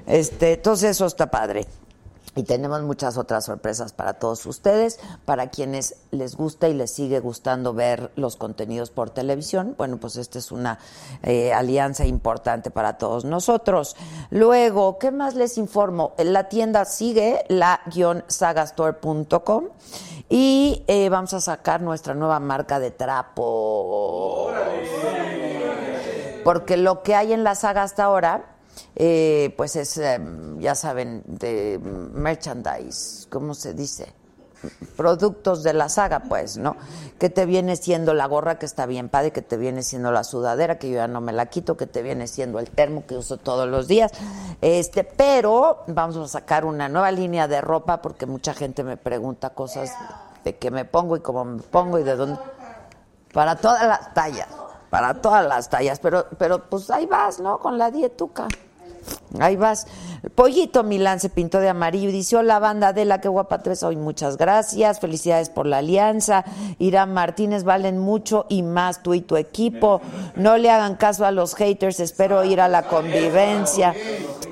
Este, 0.08 0.56
entonces 0.56 0.92
eso 0.92 1.06
está 1.06 1.32
padre. 1.32 1.66
Y 2.34 2.44
tenemos 2.44 2.82
muchas 2.84 3.18
otras 3.18 3.44
sorpresas 3.44 3.92
para 3.92 4.14
todos 4.14 4.46
ustedes, 4.46 5.02
para 5.26 5.50
quienes 5.50 5.98
les 6.12 6.38
gusta 6.38 6.70
y 6.70 6.74
les 6.74 6.92
sigue 6.92 7.20
gustando 7.20 7.74
ver 7.74 8.10
los 8.16 8.38
contenidos 8.38 8.90
por 8.90 9.10
televisión. 9.10 9.76
Bueno, 9.78 9.98
pues 9.98 10.16
esta 10.16 10.40
es 10.40 10.54
una 10.54 10.80
eh, 11.24 11.52
alianza 11.52 12.06
importante 12.06 12.72
para 12.72 12.98
todos 12.98 13.26
nosotros. 13.26 13.98
Luego, 14.30 14.98
¿qué 14.98 15.12
más 15.12 15.36
les 15.36 15.58
informo? 15.58 16.14
La 16.18 16.48
tienda 16.48 16.86
sigue 16.86 17.44
la-sagastore.com 17.50 19.66
y 20.30 20.86
eh, 20.88 21.10
vamos 21.10 21.34
a 21.34 21.42
sacar 21.42 21.82
nuestra 21.82 22.14
nueva 22.14 22.40
marca 22.40 22.80
de 22.80 22.92
trapo. 22.92 24.54
Porque 26.46 26.78
lo 26.78 27.04
que 27.04 27.16
hay 27.16 27.34
en 27.34 27.44
la 27.44 27.56
saga 27.56 27.84
hasta 27.84 28.06
ahora 28.06 28.51
eh, 28.96 29.54
pues 29.58 29.76
es, 29.76 29.98
em, 29.98 30.60
ya 30.60 30.76
saben, 30.76 31.24
de 31.26 31.80
merchandise, 32.14 33.28
¿cómo 33.30 33.54
se 33.54 33.74
dice? 33.74 34.14
productos 34.96 35.64
de 35.64 35.74
la 35.74 35.90
saga, 35.90 36.20
pues, 36.20 36.58
¿no? 36.58 36.76
Que 37.18 37.30
te 37.30 37.46
viene 37.46 37.76
siendo 37.76 38.14
la 38.14 38.28
gorra 38.28 38.60
que 38.60 38.66
está 38.66 38.86
bien 38.86 39.10
padre, 39.10 39.32
que 39.32 39.42
te 39.42 39.58
viene 39.58 39.82
siendo 39.84 40.12
la 40.12 40.24
sudadera 40.24 40.78
que 40.78 40.90
yo 40.90 40.98
ya 40.98 41.08
no 41.08 41.22
me 41.22 41.34
la 41.34 41.48
quito, 41.48 41.78
que 41.78 41.88
te 41.88 42.02
viene 42.02 42.28
siendo 42.28 42.60
el 42.60 42.70
termo 42.70 43.06
que 43.08 43.16
uso 43.18 43.38
todos 43.38 43.68
los 43.68 43.88
días. 43.88 44.12
Este, 44.62 45.04
pero 45.04 45.84
vamos 45.88 46.18
a 46.18 46.28
sacar 46.28 46.66
una 46.66 46.90
nueva 46.90 47.12
línea 47.12 47.48
de 47.48 47.62
ropa 47.62 48.02
porque 48.02 48.26
mucha 48.26 48.54
gente 48.54 48.84
me 48.84 48.98
pregunta 48.98 49.52
cosas 49.52 49.92
de 50.44 50.58
qué 50.58 50.72
me 50.72 50.86
pongo 50.86 51.18
y 51.18 51.22
cómo 51.22 51.44
me 51.46 51.62
pongo 51.62 52.00
y 52.00 52.04
de 52.04 52.16
dónde 52.16 52.40
para 53.34 53.56
todas 53.56 53.88
las 53.88 54.14
tallas, 54.14 54.48
para 54.92 55.14
todas 55.16 55.48
las 55.48 55.70
tallas, 55.70 56.00
pero 56.00 56.28
pero 56.38 56.70
pues 56.70 56.92
ahí 56.92 57.06
vas, 57.06 57.40
¿no? 57.40 57.58
Con 57.60 57.78
la 57.78 57.90
dietuca. 57.90 58.48
Ahí 59.40 59.56
vas. 59.56 59.88
Pollito 60.36 60.84
Milán 60.84 61.20
se 61.20 61.30
pintó 61.30 61.60
de 61.60 61.70
amarillo 61.70 62.10
y 62.10 62.12
dice, 62.12 62.36
hola 62.36 62.60
banda 62.60 62.94
de 62.94 63.06
la 63.06 63.22
que 63.22 63.28
guapa 63.28 63.64
tres 63.64 63.82
hoy, 63.82 63.96
muchas 63.96 64.38
gracias, 64.38 65.00
felicidades 65.00 65.50
por 65.50 65.66
la 65.66 65.80
alianza. 65.80 66.46
Irán 66.78 67.14
Martínez, 67.14 67.64
valen 67.64 67.98
mucho 67.98 68.46
y 68.48 68.62
más 68.62 69.02
tú 69.02 69.16
y 69.16 69.22
tu 69.22 69.36
equipo. 69.38 70.02
No 70.36 70.58
le 70.58 70.70
hagan 70.70 70.96
caso 70.96 71.26
a 71.26 71.32
los 71.32 71.56
haters, 71.56 72.00
espero 72.00 72.44
ir 72.44 72.62
a 72.62 72.68
la 72.68 72.84
convivencia. 72.84 73.96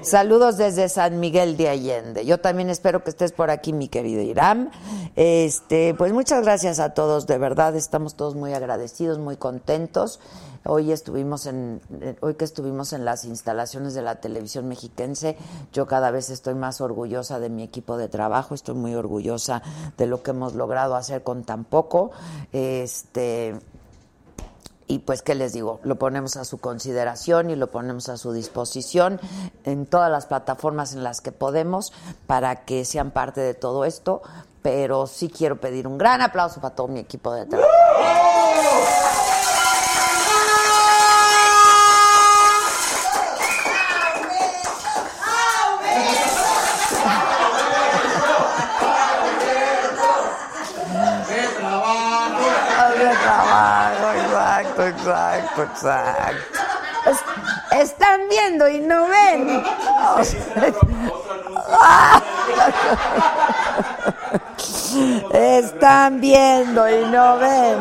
Saludos 0.02 0.58
desde 0.58 0.90
San 0.90 1.20
Miguel 1.20 1.58
de 1.58 1.70
Allende. 1.70 2.26
Yo 2.26 2.40
también 2.40 2.70
espero 2.70 3.04
que 3.04 3.10
estés 3.10 3.32
por 3.32 3.52
aquí, 3.52 3.74
mi 3.74 3.90
querido 3.90 4.22
Irán. 4.22 4.72
Este, 5.16 5.94
pues 5.94 6.14
muchas 6.14 6.44
gracias 6.44 6.80
a 6.80 6.94
todos, 6.94 7.28
de 7.28 7.38
verdad, 7.38 7.76
estamos 7.76 8.16
todos 8.16 8.34
muy 8.36 8.54
agradecidos, 8.54 9.20
muy 9.20 9.36
contentos. 9.36 10.20
Hoy 10.66 10.92
estuvimos 10.92 11.46
en, 11.46 11.82
hoy 12.22 12.36
que 12.36 12.46
estuvimos 12.46 12.94
en 12.94 13.06
las 13.06 13.26
instalaciones 13.26 13.94
de 13.94 14.02
la 14.02 14.16
televisión 14.20 14.68
mexiquense, 14.68 15.38
yo 15.72 15.88
cada 15.88 16.12
vez 16.12 16.30
estoy 16.30 16.56
más 16.56 16.82
orgullosa 16.82 17.40
de 17.40 17.50
mi 17.50 17.64
equipo 17.64 17.98
de 17.98 18.10
trabajo, 18.10 18.56
estoy 18.56 18.76
muy 18.76 18.96
orgullosa 18.96 19.62
de 19.98 20.08
lo 20.08 20.22
que 20.22 20.32
hemos 20.32 20.56
logrado 20.56 20.96
hacer 20.96 21.24
con 21.24 21.44
tan 21.44 21.64
poco. 21.64 22.12
Este 22.52 23.56
y 24.90 25.00
pues 25.00 25.22
qué 25.22 25.36
les 25.36 25.54
digo, 25.54 25.80
lo 25.84 25.98
ponemos 25.98 26.36
a 26.36 26.44
su 26.46 26.58
consideración 26.58 27.52
y 27.52 27.56
lo 27.56 27.68
ponemos 27.68 28.10
a 28.10 28.18
su 28.18 28.34
disposición 28.34 29.22
en 29.64 29.86
todas 29.86 30.10
las 30.12 30.26
plataformas 30.26 30.94
en 30.94 31.04
las 31.04 31.22
que 31.22 31.32
podemos 31.32 31.94
para 32.26 32.66
que 32.66 32.84
sean 32.86 33.12
parte 33.12 33.40
de 33.40 33.54
todo 33.54 33.86
esto, 33.86 34.24
pero 34.64 35.06
sí 35.06 35.30
quiero 35.30 35.62
pedir 35.62 35.86
un 35.86 36.00
gran 36.00 36.24
aplauso 36.24 36.60
para 36.60 36.74
todo 36.74 36.88
mi 36.88 37.00
equipo 37.00 37.32
de 37.32 37.46
trabajo. 37.46 37.70
Exacto, 55.64 56.60
están 57.72 58.22
viendo 58.30 58.68
y 58.68 58.80
no 58.80 59.08
ven. 59.08 59.64
están 65.34 66.20
viendo 66.20 66.90
y 66.90 67.06
no 67.06 67.38
ven. 67.38 67.80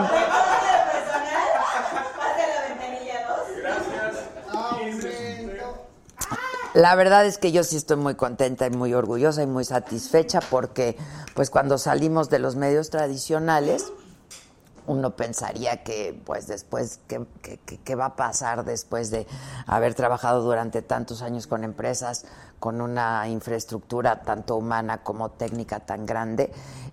la 6.79 6.95
verdad 6.95 7.27
es 7.27 7.39
que 7.39 7.51
yo 7.51 7.65
sí 7.65 7.77
estoy 7.77 7.97
muy 7.97 8.15
contenta 8.15 8.67
y 8.67 8.71
muy 8.71 8.95
orgullosa 8.95 9.43
y 9.43 9.49
muy 9.49 9.65
satisfecha 9.65 10.41
porque 10.49 10.97
pues 11.35 11.51
cuando 11.51 11.77
salimos 11.77 12.31
de 12.31 12.39
los 12.39 12.55
medios 12.55 12.89
tradicionales 12.91 13.93
uno 14.88 15.16
pensaría 15.16 15.83
que 15.85 16.21
pues 16.25 16.47
después 16.47 17.00
¿qué, 17.07 17.95
va 17.95 18.07
a 18.07 18.16
pasar 18.16 18.64
después 18.64 19.11
de 19.11 19.26
haber 19.66 19.95
trabajado 19.95 20.42
durante 20.42 20.83
tantos 20.83 21.23
años 21.23 21.47
con 21.47 21.62
empresas 21.62 22.25
con 22.59 22.81
una 22.81 23.29
infraestructura 23.29 24.21
tanto 24.23 24.57
humana 24.57 25.03
como 25.03 25.31
técnica 25.31 25.81
tan 25.81 26.07
grande 26.07 26.50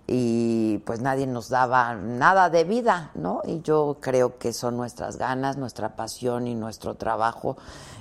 y 0.08 0.78
pues 0.78 1.00
nadie 1.00 1.26
nos 1.26 1.48
daba 1.48 1.94
nada 1.94 2.48
de 2.48 2.62
vida, 2.64 3.10
¿no? 3.14 3.42
Y 3.44 3.60
yo 3.62 3.96
creo 4.00 4.38
que 4.38 4.52
son 4.52 4.76
nuestras 4.76 5.16
ganas, 5.16 5.56
nuestra 5.56 5.96
pasión 5.96 6.46
y 6.46 6.54
nuestro 6.54 6.94
trabajo, 6.94 7.56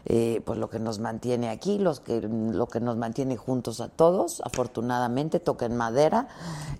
eh, 0.05 0.41
pues 0.45 0.60
lo 0.60 0.69
que 0.69 0.77
nos 0.77 1.00
mantiene 1.00 1.50
aquí, 1.50 1.79
los 1.79 2.00
que, 2.00 2.22
lo 2.22 2.67
que 2.67 2.79
nos 2.79 2.95
mantiene 2.95 3.38
juntos 3.38 3.81
a 3.81 3.88
todos, 3.88 4.41
afortunadamente, 4.45 5.39
toquen 5.39 5.75
madera, 5.75 6.27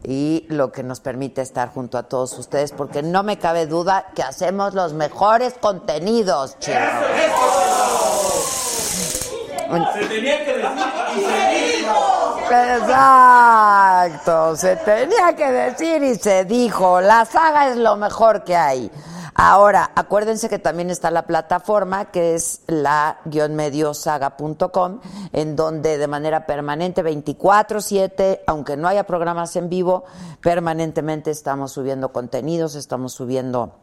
y 0.04 0.46
lo 0.50 0.72
que 0.72 0.84
nos 0.84 1.00
permite 1.00 1.42
estar 1.42 1.74
junto 1.74 1.98
a 1.98 2.04
todos 2.04 2.38
ustedes, 2.38 2.72
porque 2.72 3.02
no 3.02 3.24
me 3.24 3.40
cabe 3.40 3.66
duda 3.66 4.12
que 4.14 4.22
hacemos 4.22 4.76
los 4.76 4.94
mejores 4.94 5.56
contenidos, 5.56 6.60
chicos. 6.60 7.95
Se 9.94 10.06
tenía 10.06 10.46
que 10.46 10.58
decir 10.58 11.18
y 11.18 11.22
se 11.26 11.80
dijo. 11.80 12.16
Exacto, 12.86 14.56
se 14.56 14.76
tenía 14.78 15.36
que 15.36 15.52
decir 15.52 16.02
y 16.04 16.16
se 16.16 16.46
dijo. 16.46 17.02
La 17.02 17.26
saga 17.26 17.70
es 17.70 17.78
lo 17.78 17.96
mejor 17.96 18.44
que 18.44 18.56
hay. 18.56 18.92
Ahora, 19.38 19.92
acuérdense 19.96 20.48
que 20.48 20.60
también 20.60 20.90
está 20.90 21.12
la 21.12 21.28
plataforma 21.28 22.06
que 22.06 22.36
es 22.36 22.62
la-mediosaga.com, 22.68 25.02
en 25.34 25.58
donde 25.58 25.98
de 25.98 26.08
manera 26.08 26.46
permanente, 26.46 27.04
24-7, 27.04 28.44
aunque 28.48 28.78
no 28.78 28.88
haya 28.88 29.04
programas 29.04 29.58
en 29.58 29.68
vivo, 29.68 30.06
permanentemente 30.42 31.32
estamos 31.32 31.74
subiendo 31.74 32.14
contenidos, 32.14 32.76
estamos 32.76 33.12
subiendo 33.12 33.74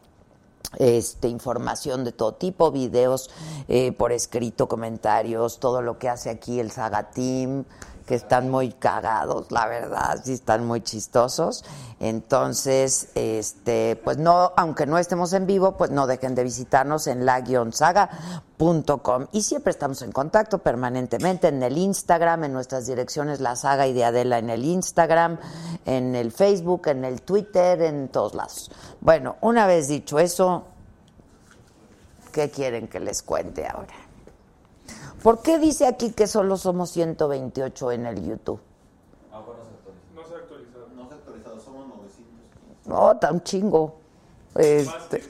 este, 0.77 1.27
información 1.27 2.03
de 2.03 2.11
todo 2.11 2.33
tipo, 2.33 2.71
videos 2.71 3.29
eh, 3.67 3.91
por 3.91 4.11
escrito, 4.11 4.67
comentarios, 4.67 5.59
todo 5.59 5.81
lo 5.81 5.99
que 5.99 6.09
hace 6.09 6.29
aquí 6.29 6.59
el 6.59 6.71
Saga 6.71 7.11
Team, 7.11 7.65
que 8.05 8.15
están 8.15 8.49
muy 8.49 8.71
cagados, 8.71 9.51
la 9.51 9.67
verdad, 9.67 10.19
sí 10.23 10.33
están 10.33 10.65
muy 10.65 10.81
chistosos. 10.81 11.63
Entonces, 11.99 13.07
este, 13.15 13.95
pues 14.03 14.17
no, 14.17 14.51
aunque 14.57 14.85
no 14.85 14.97
estemos 14.97 15.31
en 15.31 15.47
vivo, 15.47 15.77
pues 15.77 15.89
no 15.89 16.05
dejen 16.05 16.35
de 16.35 16.43
visitarnos 16.43 17.07
en 17.07 17.25
la-saga.com. 17.25 17.67
Y 19.31 19.43
siempre 19.43 19.71
estamos 19.71 20.01
en 20.01 20.11
contacto 20.11 20.57
permanentemente 20.57 21.47
en 21.47 21.63
el 21.63 21.77
Instagram, 21.77 22.43
en 22.43 22.51
nuestras 22.51 22.87
direcciones 22.87 23.39
La 23.39 23.55
Saga 23.55 23.87
y 23.87 23.93
de 23.93 24.03
Adela 24.03 24.37
en 24.37 24.49
el 24.49 24.65
Instagram, 24.65 25.39
en 25.85 26.15
el 26.15 26.33
Facebook, 26.33 26.87
en 26.87 27.05
el 27.05 27.21
Twitter, 27.21 27.81
en 27.81 28.09
todos 28.09 28.35
lados. 28.35 28.69
Bueno, 28.99 29.37
una 29.39 29.65
vez 29.65 29.87
dicho 29.87 30.19
eso, 30.19 30.65
¿qué 32.33 32.49
quieren 32.49 32.89
que 32.89 32.99
les 32.99 33.23
cuente 33.23 33.65
ahora? 33.65 34.02
¿Por 35.23 35.41
qué 35.41 35.57
dice 35.57 35.87
aquí 35.87 36.11
que 36.11 36.27
solo 36.27 36.57
somos 36.57 36.91
128 36.91 37.91
en 37.93 38.05
el 38.05 38.27
YouTube? 38.27 38.59
No 40.13 40.27
se 40.27 40.33
ha 40.33 40.37
actualizado. 40.37 40.87
No 40.95 41.07
se 41.07 41.13
ha 41.13 41.17
actualizado, 41.17 41.59
somos 41.61 41.87
900. 41.87 42.87
No, 42.87 43.17
tan 43.17 43.41
chingo. 43.41 43.95
Este, 44.55 45.23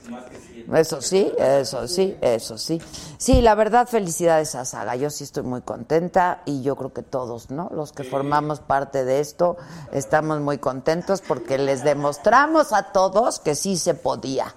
eso 0.73 1.01
sí, 1.01 1.31
eso 1.37 1.87
sí, 1.87 2.17
eso 2.19 2.57
sí. 2.57 2.81
Sí, 3.17 3.41
la 3.41 3.55
verdad, 3.55 3.87
felicidades 3.87 4.55
a 4.55 4.65
Saga. 4.65 4.95
Yo 4.95 5.09
sí 5.09 5.23
estoy 5.23 5.43
muy 5.43 5.61
contenta 5.61 6.41
y 6.45 6.63
yo 6.63 6.75
creo 6.75 6.91
que 6.91 7.03
todos, 7.03 7.51
¿no? 7.51 7.69
Los 7.71 7.93
que 7.93 8.03
formamos 8.03 8.59
parte 8.59 9.05
de 9.05 9.19
esto, 9.19 9.57
estamos 9.91 10.41
muy 10.41 10.57
contentos 10.57 11.21
porque 11.21 11.57
les 11.57 11.83
demostramos 11.83 12.73
a 12.73 12.91
todos 12.91 13.39
que 13.39 13.55
sí 13.55 13.77
se 13.77 13.93
podía. 13.93 14.53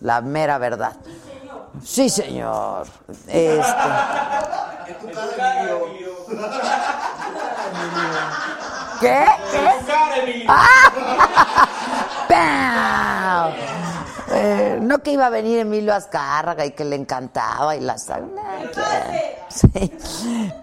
La 0.00 0.20
mera 0.20 0.58
verdad. 0.58 0.96
Sí, 1.84 2.08
señor. 2.08 2.86
Este. 3.28 3.62
¿Qué? 9.00 9.24
¿Qué? 9.50 10.46
¡Ah! 10.48 10.92
Eh, 14.34 14.78
no 14.80 15.02
que 15.02 15.12
iba 15.12 15.26
a 15.26 15.30
venir 15.30 15.58
Emilio 15.58 15.94
Azcárraga 15.94 16.64
y 16.64 16.70
que 16.70 16.84
le 16.84 16.96
encantaba 16.96 17.76
y 17.76 17.80
la 17.80 17.96
sí. 17.98 18.08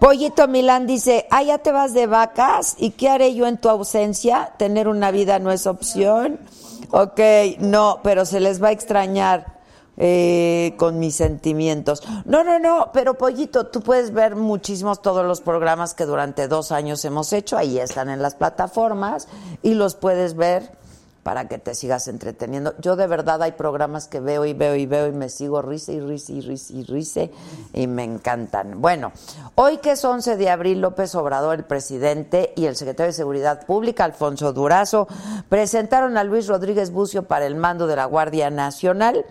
Pollito 0.00 0.48
Milán 0.48 0.86
dice, 0.86 1.26
ah, 1.30 1.42
ya 1.42 1.58
te 1.58 1.70
vas 1.70 1.94
de 1.94 2.06
vacas 2.06 2.74
y 2.78 2.90
qué 2.90 3.08
haré 3.08 3.34
yo 3.34 3.46
en 3.46 3.58
tu 3.58 3.68
ausencia? 3.68 4.52
Tener 4.56 4.88
una 4.88 5.10
vida 5.10 5.38
no 5.38 5.52
es 5.52 5.66
opción. 5.66 6.40
Ok, 6.90 7.20
no, 7.58 8.00
pero 8.02 8.24
se 8.24 8.40
les 8.40 8.62
va 8.62 8.68
a 8.68 8.72
extrañar 8.72 9.59
eh, 10.02 10.72
con 10.78 10.98
mis 10.98 11.14
sentimientos. 11.14 12.02
No, 12.24 12.42
no, 12.42 12.58
no, 12.58 12.90
pero 12.94 13.18
Pollito, 13.18 13.66
tú 13.66 13.82
puedes 13.82 14.14
ver 14.14 14.34
muchísimos 14.34 15.02
todos 15.02 15.26
los 15.26 15.42
programas 15.42 15.92
que 15.92 16.06
durante 16.06 16.48
dos 16.48 16.72
años 16.72 17.04
hemos 17.04 17.34
hecho, 17.34 17.58
ahí 17.58 17.78
están 17.78 18.08
en 18.08 18.22
las 18.22 18.34
plataformas 18.34 19.28
y 19.62 19.74
los 19.74 19.96
puedes 19.96 20.36
ver 20.36 20.79
para 21.22 21.48
que 21.48 21.58
te 21.58 21.74
sigas 21.74 22.08
entreteniendo. 22.08 22.74
Yo 22.78 22.96
de 22.96 23.06
verdad 23.06 23.42
hay 23.42 23.52
programas 23.52 24.08
que 24.08 24.20
veo 24.20 24.46
y 24.46 24.54
veo 24.54 24.74
y 24.74 24.86
veo 24.86 25.06
y 25.06 25.12
me 25.12 25.28
sigo 25.28 25.60
risa 25.60 25.92
y 25.92 26.00
risa 26.00 26.32
y 26.32 26.40
risa 26.40 26.72
y 26.72 26.84
risa 26.84 27.20
y 27.74 27.86
me 27.86 28.04
encantan. 28.04 28.80
Bueno, 28.80 29.12
hoy 29.54 29.78
que 29.78 29.92
es 29.92 30.04
11 30.04 30.36
de 30.36 30.48
abril, 30.48 30.80
López 30.80 31.14
Obrador, 31.14 31.56
el 31.56 31.64
presidente 31.64 32.52
y 32.56 32.64
el 32.66 32.76
secretario 32.76 33.08
de 33.08 33.16
Seguridad 33.16 33.66
Pública, 33.66 34.04
Alfonso 34.04 34.52
Durazo, 34.52 35.08
presentaron 35.48 36.16
a 36.16 36.24
Luis 36.24 36.46
Rodríguez 36.46 36.90
Bucio 36.90 37.24
para 37.24 37.46
el 37.46 37.54
mando 37.54 37.86
de 37.86 37.96
la 37.96 38.06
Guardia 38.06 38.48
Nacional. 38.48 39.26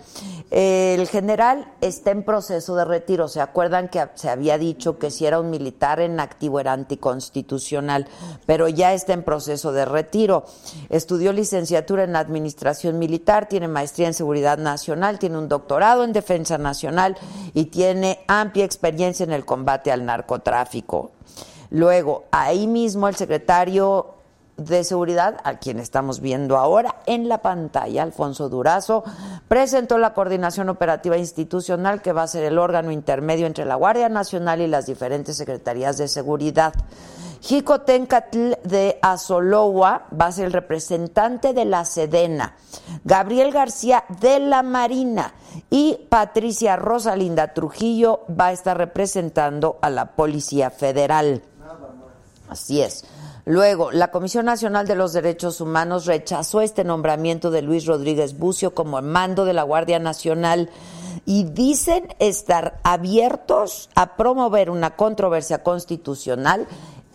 El 0.51 1.07
general 1.07 1.71
está 1.81 2.11
en 2.11 2.23
proceso 2.23 2.75
de 2.75 2.85
retiro. 2.85 3.27
¿Se 3.27 3.41
acuerdan 3.41 3.89
que 3.89 4.07
se 4.15 4.29
había 4.29 4.57
dicho 4.57 4.99
que 4.99 5.11
si 5.11 5.25
era 5.25 5.39
un 5.39 5.49
militar 5.49 5.99
en 5.99 6.19
activo 6.19 6.59
era 6.59 6.73
anticonstitucional? 6.73 8.07
Pero 8.45 8.67
ya 8.67 8.93
está 8.93 9.13
en 9.13 9.23
proceso 9.23 9.71
de 9.71 9.85
retiro. 9.85 10.45
Estudió 10.89 11.33
licenciatura 11.33 11.78
en 11.87 12.15
Administración 12.15 12.99
Militar, 12.99 13.47
tiene 13.47 13.67
maestría 13.67 14.07
en 14.07 14.13
Seguridad 14.13 14.57
Nacional, 14.57 15.19
tiene 15.19 15.37
un 15.37 15.49
doctorado 15.49 16.03
en 16.03 16.13
Defensa 16.13 16.57
Nacional 16.57 17.17
y 17.53 17.65
tiene 17.65 18.19
amplia 18.27 18.65
experiencia 18.65 19.23
en 19.23 19.31
el 19.31 19.45
combate 19.45 19.91
al 19.91 20.05
narcotráfico. 20.05 21.11
Luego, 21.71 22.25
ahí 22.31 22.67
mismo 22.67 23.07
el 23.07 23.15
secretario 23.15 24.15
de 24.59 24.83
Seguridad, 24.83 25.37
a 25.43 25.57
quien 25.57 25.79
estamos 25.79 26.19
viendo 26.19 26.57
ahora 26.57 26.97
en 27.05 27.29
la 27.29 27.41
pantalla, 27.41 28.03
Alfonso 28.03 28.49
Durazo, 28.49 29.03
presentó 29.47 29.97
la 29.97 30.13
Coordinación 30.13 30.69
Operativa 30.69 31.17
Institucional, 31.17 32.01
que 32.01 32.11
va 32.11 32.23
a 32.23 32.27
ser 32.27 32.43
el 32.43 32.57
órgano 32.57 32.91
intermedio 32.91 33.47
entre 33.47 33.65
la 33.65 33.75
Guardia 33.75 34.09
Nacional 34.09 34.61
y 34.61 34.67
las 34.67 34.85
diferentes 34.85 35.37
secretarías 35.37 35.97
de 35.97 36.07
seguridad. 36.07 36.73
Jicotencatl 37.41 38.53
de 38.63 38.99
Azoloa 39.01 40.07
va 40.19 40.27
a 40.27 40.31
ser 40.31 40.45
el 40.45 40.53
representante 40.53 41.53
de 41.53 41.65
la 41.65 41.85
Sedena, 41.85 42.55
Gabriel 43.03 43.51
García 43.51 44.03
de 44.21 44.39
la 44.39 44.61
Marina 44.61 45.33
y 45.69 46.07
Patricia 46.09 46.75
Rosalinda 46.75 47.53
Trujillo 47.53 48.21
va 48.29 48.47
a 48.47 48.51
estar 48.51 48.77
representando 48.77 49.79
a 49.81 49.89
la 49.89 50.15
Policía 50.15 50.69
Federal. 50.69 51.43
Así 52.49 52.81
es. 52.81 53.05
Luego, 53.45 53.91
la 53.91 54.11
Comisión 54.11 54.45
Nacional 54.45 54.85
de 54.85 54.95
los 54.95 55.13
Derechos 55.13 55.61
Humanos 55.61 56.05
rechazó 56.05 56.61
este 56.61 56.83
nombramiento 56.83 57.51
de 57.51 57.61
Luis 57.61 57.85
Rodríguez 57.85 58.37
Bucio 58.37 58.75
como 58.75 59.01
mando 59.01 59.45
de 59.45 59.53
la 59.53 59.63
Guardia 59.63 59.97
Nacional 59.97 60.69
y 61.25 61.45
dicen 61.45 62.07
estar 62.19 62.79
abiertos 62.83 63.89
a 63.95 64.15
promover 64.15 64.69
una 64.69 64.95
controversia 64.95 65.63
constitucional. 65.63 66.67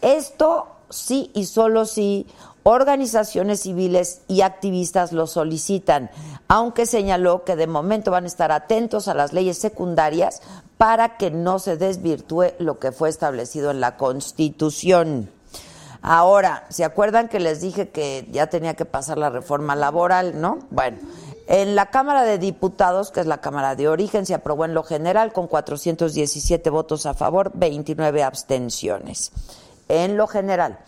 Esto 0.05 0.67
sí 0.91 1.31
y 1.33 1.47
solo 1.47 1.87
si 1.87 2.27
organizaciones 2.63 3.61
civiles 3.61 4.21
y 4.29 4.43
activistas 4.43 5.13
lo 5.13 5.27
solicitan, 5.27 6.11
aunque 6.47 6.85
señaló 6.85 7.43
que 7.45 7.57
de 7.57 7.67
momento 7.67 8.11
van 8.11 8.25
a 8.25 8.27
estar 8.27 8.53
atentos 8.53 9.09
a 9.09 9.15
las 9.15 9.33
leyes 9.33 9.57
secundarias 9.57 10.43
para 10.77 11.17
que 11.17 11.31
no 11.31 11.59
se 11.59 11.79
desvirtúe 11.79 12.53
lo 12.59 12.79
que 12.79 12.93
fue 12.93 13.09
establecido 13.09 13.71
en 13.71 13.81
la 13.81 13.97
Constitución. 13.97 15.31
Ahora, 16.03 16.67
¿se 16.69 16.85
acuerdan 16.85 17.31
que 17.31 17.41
les 17.41 17.63
dije 17.63 17.89
que 17.89 18.29
ya 18.31 18.49
tenía 18.49 18.75
que 18.75 18.85
pasar 18.85 19.17
la 19.17 19.31
reforma 19.31 19.75
laboral, 19.75 20.39
no? 20.39 20.59
Bueno, 20.71 20.99
en 21.47 21.75
la 21.75 21.87
Cámara 21.87 22.25
de 22.25 22.37
Diputados, 22.37 23.11
que 23.11 23.21
es 23.21 23.27
la 23.27 23.41
Cámara 23.41 23.75
de 23.75 23.89
Origen, 23.89 24.27
se 24.27 24.35
aprobó 24.35 24.67
en 24.67 24.75
lo 24.75 24.83
general 24.83 25.33
con 25.33 25.47
417 25.47 26.69
votos 26.69 27.07
a 27.07 27.15
favor, 27.15 27.53
29 27.55 28.23
abstenciones. 28.23 29.33
En 29.89 30.17
lo 30.17 30.27
general, 30.27 30.79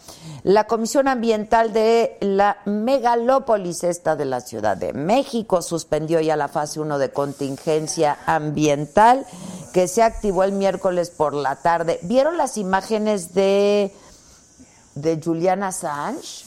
la 0.43 0.67
Comisión 0.67 1.07
Ambiental 1.07 1.73
de 1.75 2.17
la 2.21 2.59
megalópolis 2.65 3.85
esta 3.85 4.17
de 4.17 4.25
la 4.25 4.41
Ciudad 4.41 4.77
de 4.77 4.95
México 4.95 5.61
suspendió 5.61 6.21
ya 6.21 6.35
la 6.37 6.49
fase 6.49 6.81
1 6.81 6.99
de 6.99 7.11
contingencia 7.11 8.17
ambiental 8.25 9.27
que 9.75 9.87
se 9.87 10.03
activó 10.03 10.45
el 10.45 10.53
miércoles 10.53 11.11
por 11.11 11.35
la 11.35 11.57
tarde. 11.57 11.99
¿Vieron 12.03 12.39
las 12.39 12.57
imágenes 12.57 13.35
de, 13.35 13.93
de 14.95 15.21
Julian 15.23 15.63
Assange? 15.63 16.47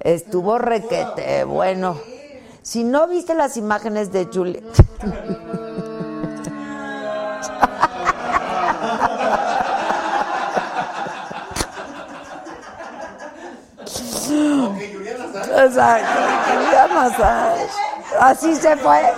Estuvo 0.00 0.58
requete, 0.58 1.44
bueno. 1.44 2.00
Si 2.62 2.82
no 2.82 3.06
viste 3.06 3.34
las 3.34 3.56
imágenes 3.56 4.10
de 4.10 4.24
Julian... 4.26 4.64
Exacto. 15.56 16.18
Así 18.20 18.54
se 18.56 18.76
fue. 18.76 18.96
Ahí 18.98 19.12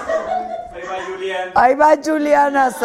va 0.84 0.96
Julián. 1.06 1.52
Ahí 1.54 1.74
va 1.74 1.96
Julian 2.02 2.56
Assange. 2.56 2.80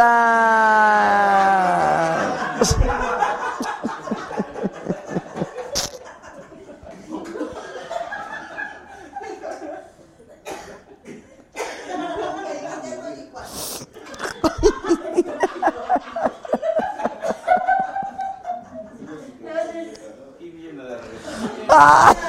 Y 20.39 20.49
viene 20.49 20.83
de 20.83 20.97
regreso. 20.97 21.64
Ah. 21.77 22.15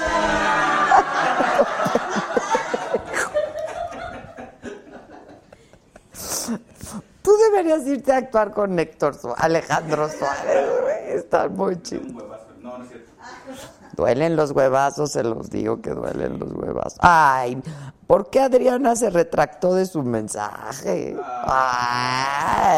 Tú 7.23 7.31
deberías 7.51 7.87
irte 7.87 8.13
a 8.13 8.17
actuar 8.19 8.53
con 8.53 8.77
Héctor 8.79 9.15
Suárez, 9.15 9.43
Alejandro 9.43 10.09
Suárez, 10.09 10.69
güey. 10.83 11.17
Está 11.17 11.49
muy 11.49 11.81
chido. 11.83 12.03
No, 12.61 12.79
no 12.79 12.85
es 12.85 12.91
cierto. 12.91 13.13
Duelen 13.97 14.37
los 14.37 14.51
huevazos, 14.51 15.13
se 15.13 15.23
los 15.23 15.49
digo 15.51 15.81
que 15.81 15.91
duelen 15.91 16.39
los 16.39 16.53
huevazos. 16.53 16.99
Ay, 17.01 17.63
¿por 18.07 18.31
qué 18.31 18.41
Adriana 18.41 18.95
se 18.95 19.11
retractó 19.11 19.75
de 19.75 19.87
su 19.87 20.03
mensaje? 20.03 21.17
Ay. 21.47 22.77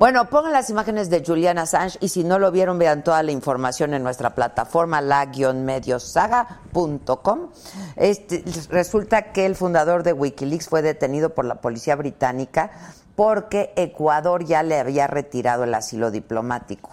Bueno, 0.00 0.28
pongan 0.30 0.54
las 0.54 0.70
imágenes 0.70 1.10
de 1.10 1.22
Julian 1.22 1.58
Assange 1.58 1.98
y 2.00 2.08
si 2.08 2.24
no 2.24 2.38
lo 2.38 2.50
vieron, 2.50 2.78
vean 2.78 3.04
toda 3.04 3.22
la 3.22 3.32
información 3.32 3.92
en 3.92 4.02
nuestra 4.02 4.34
plataforma 4.34 5.02
la-mediosaga.com. 5.02 7.50
Este, 7.96 8.42
resulta 8.70 9.32
que 9.32 9.44
el 9.44 9.56
fundador 9.56 10.02
de 10.02 10.14
Wikileaks 10.14 10.70
fue 10.70 10.80
detenido 10.80 11.34
por 11.34 11.44
la 11.44 11.56
policía 11.56 11.96
británica 11.96 12.70
porque 13.14 13.74
Ecuador 13.76 14.46
ya 14.46 14.62
le 14.62 14.78
había 14.78 15.06
retirado 15.06 15.64
el 15.64 15.74
asilo 15.74 16.10
diplomático. 16.10 16.88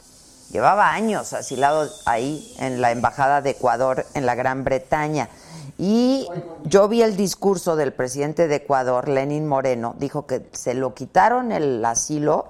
Llevaba 0.52 0.92
años 0.92 1.32
asilado 1.32 1.90
ahí 2.06 2.54
en 2.60 2.82
la 2.82 2.92
embajada 2.92 3.42
de 3.42 3.52
Ecuador 3.52 4.06
en 4.16 4.26
la 4.26 4.36
Gran 4.36 4.66
Bretaña. 4.66 5.30
Y 5.78 6.28
yo 6.66 6.90
vi 6.90 7.04
el 7.04 7.16
discurso 7.16 7.78
del 7.78 7.94
presidente 7.94 8.50
de 8.50 8.56
Ecuador, 8.56 9.08
Lenin 9.08 9.48
Moreno, 9.48 9.96
dijo 9.98 10.26
que 10.26 10.50
se 10.52 10.74
lo 10.74 10.94
quitaron 10.94 11.54
el 11.54 11.86
asilo 11.86 12.48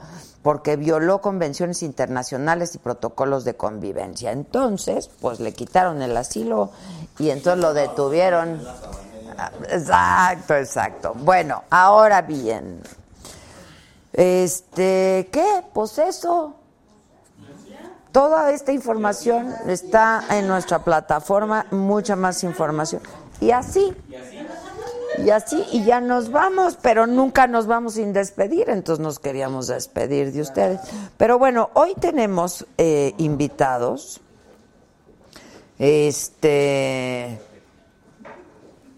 porque 0.47 0.77
violó 0.77 1.19
convenciones 1.19 1.83
internacionales 1.83 2.73
y 2.73 2.77
protocolos 2.77 3.43
de 3.43 3.57
convivencia. 3.57 4.31
Entonces, 4.31 5.09
pues 5.19 5.41
le 5.41 5.51
quitaron 5.51 6.01
el 6.01 6.15
asilo 6.15 6.71
y 7.19 7.31
entonces 7.31 7.61
lo 7.61 7.73
detuvieron. 7.73 8.65
Exacto, 9.67 10.55
exacto. 10.55 11.13
Bueno, 11.15 11.65
ahora 11.69 12.21
bien, 12.21 12.81
este, 14.13 15.27
¿qué? 15.33 15.65
Pues 15.73 15.97
eso. 15.97 16.55
Toda 18.13 18.51
esta 18.51 18.71
información 18.71 19.53
está 19.67 20.23
en 20.29 20.47
nuestra 20.47 20.79
plataforma, 20.79 21.65
mucha 21.71 22.15
más 22.15 22.45
información. 22.45 23.01
Y 23.41 23.51
así, 23.51 23.93
y 25.17 25.31
así, 25.31 25.65
y 25.71 25.83
ya 25.83 25.99
nos 25.99 26.31
vamos, 26.31 26.77
pero 26.81 27.07
nunca 27.07 27.47
nos 27.47 27.67
vamos 27.67 27.95
sin 27.95 28.13
despedir, 28.13 28.69
entonces 28.69 29.03
nos 29.03 29.19
queríamos 29.19 29.67
despedir 29.67 30.31
de 30.31 30.39
ustedes. 30.41 30.79
Pero 31.17 31.39
bueno, 31.39 31.71
hoy 31.73 31.93
tenemos 31.99 32.65
eh, 32.77 33.13
invitados. 33.17 34.21
Este. 35.79 37.41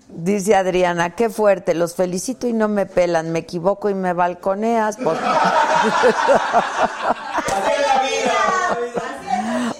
Dice 0.09 0.55
Adriana, 0.55 1.15
qué 1.15 1.29
fuerte, 1.29 1.73
los 1.75 1.95
felicito 1.95 2.47
y 2.47 2.53
no 2.53 2.67
me 2.67 2.87
pelan, 2.87 3.31
me 3.31 3.39
equivoco 3.39 3.89
y 3.89 3.93
me 3.93 4.11
balconeas. 4.13 4.97
Pues... 4.97 5.17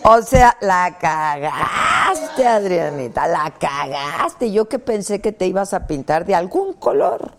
O 0.04 0.22
sea, 0.22 0.58
la 0.62 0.98
cagaste, 1.00 2.48
Adrianita, 2.48 3.28
la 3.28 3.54
cagaste. 3.60 4.52
Yo 4.52 4.70
que 4.70 4.80
pensé 4.80 5.20
que 5.22 5.32
te 5.32 5.46
ibas 5.46 5.74
a 5.74 5.88
pintar 5.88 6.26
de 6.26 6.36
algún 6.36 6.74
color. 6.74 7.32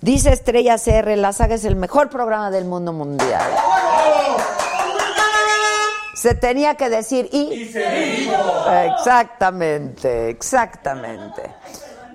Dice 0.00 0.30
Estrella 0.32 0.76
CR, 0.78 1.16
la 1.16 1.32
saga 1.32 1.54
es 1.54 1.64
el 1.64 1.76
mejor 1.76 2.10
programa 2.10 2.50
del 2.50 2.66
mundo 2.66 2.92
mundial. 2.92 3.50
Se 6.14 6.34
tenía 6.34 6.74
que 6.74 6.90
decir 6.90 7.28
y... 7.32 7.72
Exactamente, 8.84 10.30
exactamente. 10.30 11.42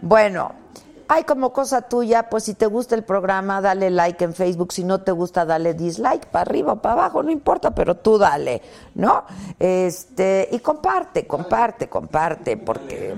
Bueno, 0.01 0.53
hay 1.11 1.25
como 1.25 1.51
cosa 1.51 1.81
tuya, 1.81 2.29
pues 2.29 2.45
si 2.45 2.53
te 2.53 2.67
gusta 2.67 2.95
el 2.95 3.03
programa, 3.03 3.59
dale 3.59 3.89
like 3.89 4.23
en 4.23 4.33
Facebook, 4.33 4.71
si 4.71 4.85
no 4.85 5.01
te 5.01 5.11
gusta, 5.11 5.45
dale 5.45 5.73
dislike, 5.73 6.27
para 6.27 6.43
arriba, 6.43 6.81
para 6.81 6.93
abajo, 6.93 7.21
no 7.21 7.31
importa, 7.31 7.71
pero 7.71 7.97
tú 7.97 8.17
dale, 8.17 8.61
¿no? 8.95 9.25
Este, 9.59 10.47
y 10.53 10.59
comparte, 10.59 11.27
comparte, 11.27 11.89
comparte, 11.89 12.55
porque 12.55 13.13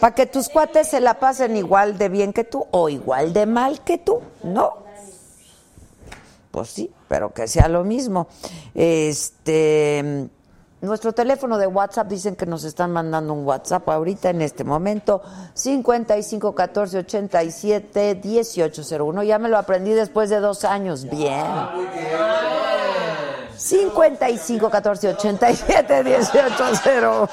para 0.00 0.14
que 0.14 0.24
tus 0.24 0.48
cuates 0.48 0.88
se 0.88 1.00
la 1.00 1.20
pasen 1.20 1.54
igual 1.54 1.98
de 1.98 2.08
bien 2.08 2.32
que 2.32 2.44
tú 2.44 2.66
o 2.70 2.88
igual 2.88 3.34
de 3.34 3.44
mal 3.44 3.82
que 3.82 3.98
tú, 3.98 4.20
¿no? 4.42 4.78
Pues 6.50 6.68
sí, 6.70 6.90
pero 7.08 7.34
que 7.34 7.46
sea 7.46 7.68
lo 7.68 7.84
mismo. 7.84 8.26
Este, 8.74 10.30
nuestro 10.82 11.12
teléfono 11.12 11.58
de 11.58 11.66
WhatsApp 11.68 12.08
dicen 12.08 12.34
que 12.34 12.44
nos 12.44 12.64
están 12.64 12.90
mandando 12.92 13.32
un 13.32 13.46
WhatsApp 13.46 13.88
ahorita 13.88 14.30
en 14.30 14.42
este 14.42 14.64
momento 14.64 15.22
55 15.54 16.54
14 16.54 16.98
87 16.98 18.20
1801. 18.22 19.22
Ya 19.22 19.38
me 19.38 19.48
lo 19.48 19.58
aprendí 19.58 19.92
después 19.92 20.28
de 20.28 20.40
dos 20.40 20.64
años. 20.64 21.08
Bien. 21.08 21.46
55 23.56 24.70
14 24.70 25.08
87 25.08 26.04
1801. 26.04 27.28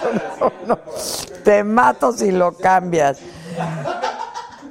Te 1.43 1.63
mato 1.63 2.13
si 2.13 2.29
lo 2.31 2.55
cambias. 2.55 3.17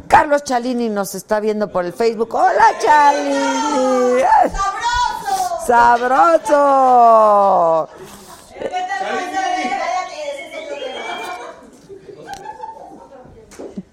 Carlos 0.06 0.44
Chalini 0.44 0.88
nos 0.88 1.16
está 1.16 1.40
viendo 1.40 1.68
por 1.70 1.84
el 1.84 1.92
Facebook. 1.92 2.32
Hola 2.32 2.66
Chalini. 2.80 4.22
¡Sabroso! 5.66 6.46
Sabroso. 6.46 8.17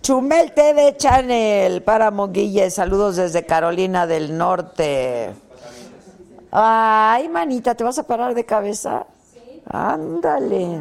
Chumel 0.05 0.51
TV 0.53 0.95
Channel 0.97 1.81
para 1.81 2.11
Moguille, 2.11 2.69
saludos 2.69 3.15
desde 3.15 3.43
Carolina 3.43 4.05
del 4.05 4.37
Norte. 4.37 5.33
Ay, 6.51 7.27
manita, 7.27 7.73
¿te 7.73 7.83
vas 7.83 7.97
a 7.97 8.03
parar 8.03 8.35
de 8.35 8.45
cabeza? 8.45 9.07
Ándale. 9.67 10.79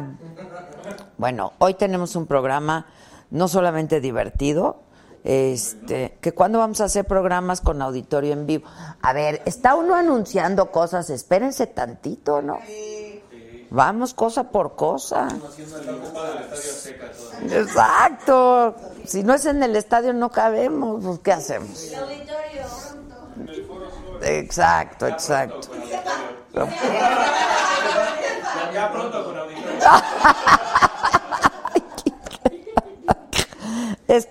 Bueno, 1.17 1.53
hoy 1.57 1.73
tenemos 1.73 2.15
un 2.15 2.27
programa 2.27 2.85
no 3.31 3.47
solamente 3.47 3.99
divertido, 3.99 4.83
este, 5.23 6.19
que 6.21 6.33
cuando 6.33 6.59
vamos 6.59 6.79
a 6.81 6.83
hacer 6.83 7.05
programas 7.05 7.61
con 7.61 7.81
auditorio 7.81 8.31
en 8.31 8.45
vivo. 8.45 8.67
A 9.01 9.11
ver, 9.11 9.41
está 9.45 9.73
uno 9.73 9.95
anunciando 9.95 10.69
cosas, 10.69 11.09
espérense 11.09 11.65
tantito, 11.65 12.43
¿no? 12.43 12.59
Vamos 13.75 14.13
cosa 14.13 14.45
por 14.45 14.77
cosa. 14.77 15.27
Exacto. 17.51 18.73
Si 19.03 19.21
no 19.21 19.33
es 19.33 19.45
en 19.45 19.61
el 19.63 19.75
estadio 19.75 20.13
no 20.13 20.31
cabemos, 20.31 21.03
pues 21.03 21.19
¿qué 21.19 21.33
hacemos? 21.33 21.83
El 21.83 21.95
auditorio. 21.95 22.63
Exacto, 24.21 25.07
exacto. 25.07 25.67
Ya, 26.53 26.71
ya 28.73 28.91
pronto 28.93 29.25
con 29.25 29.37
auditorio. 29.39 29.79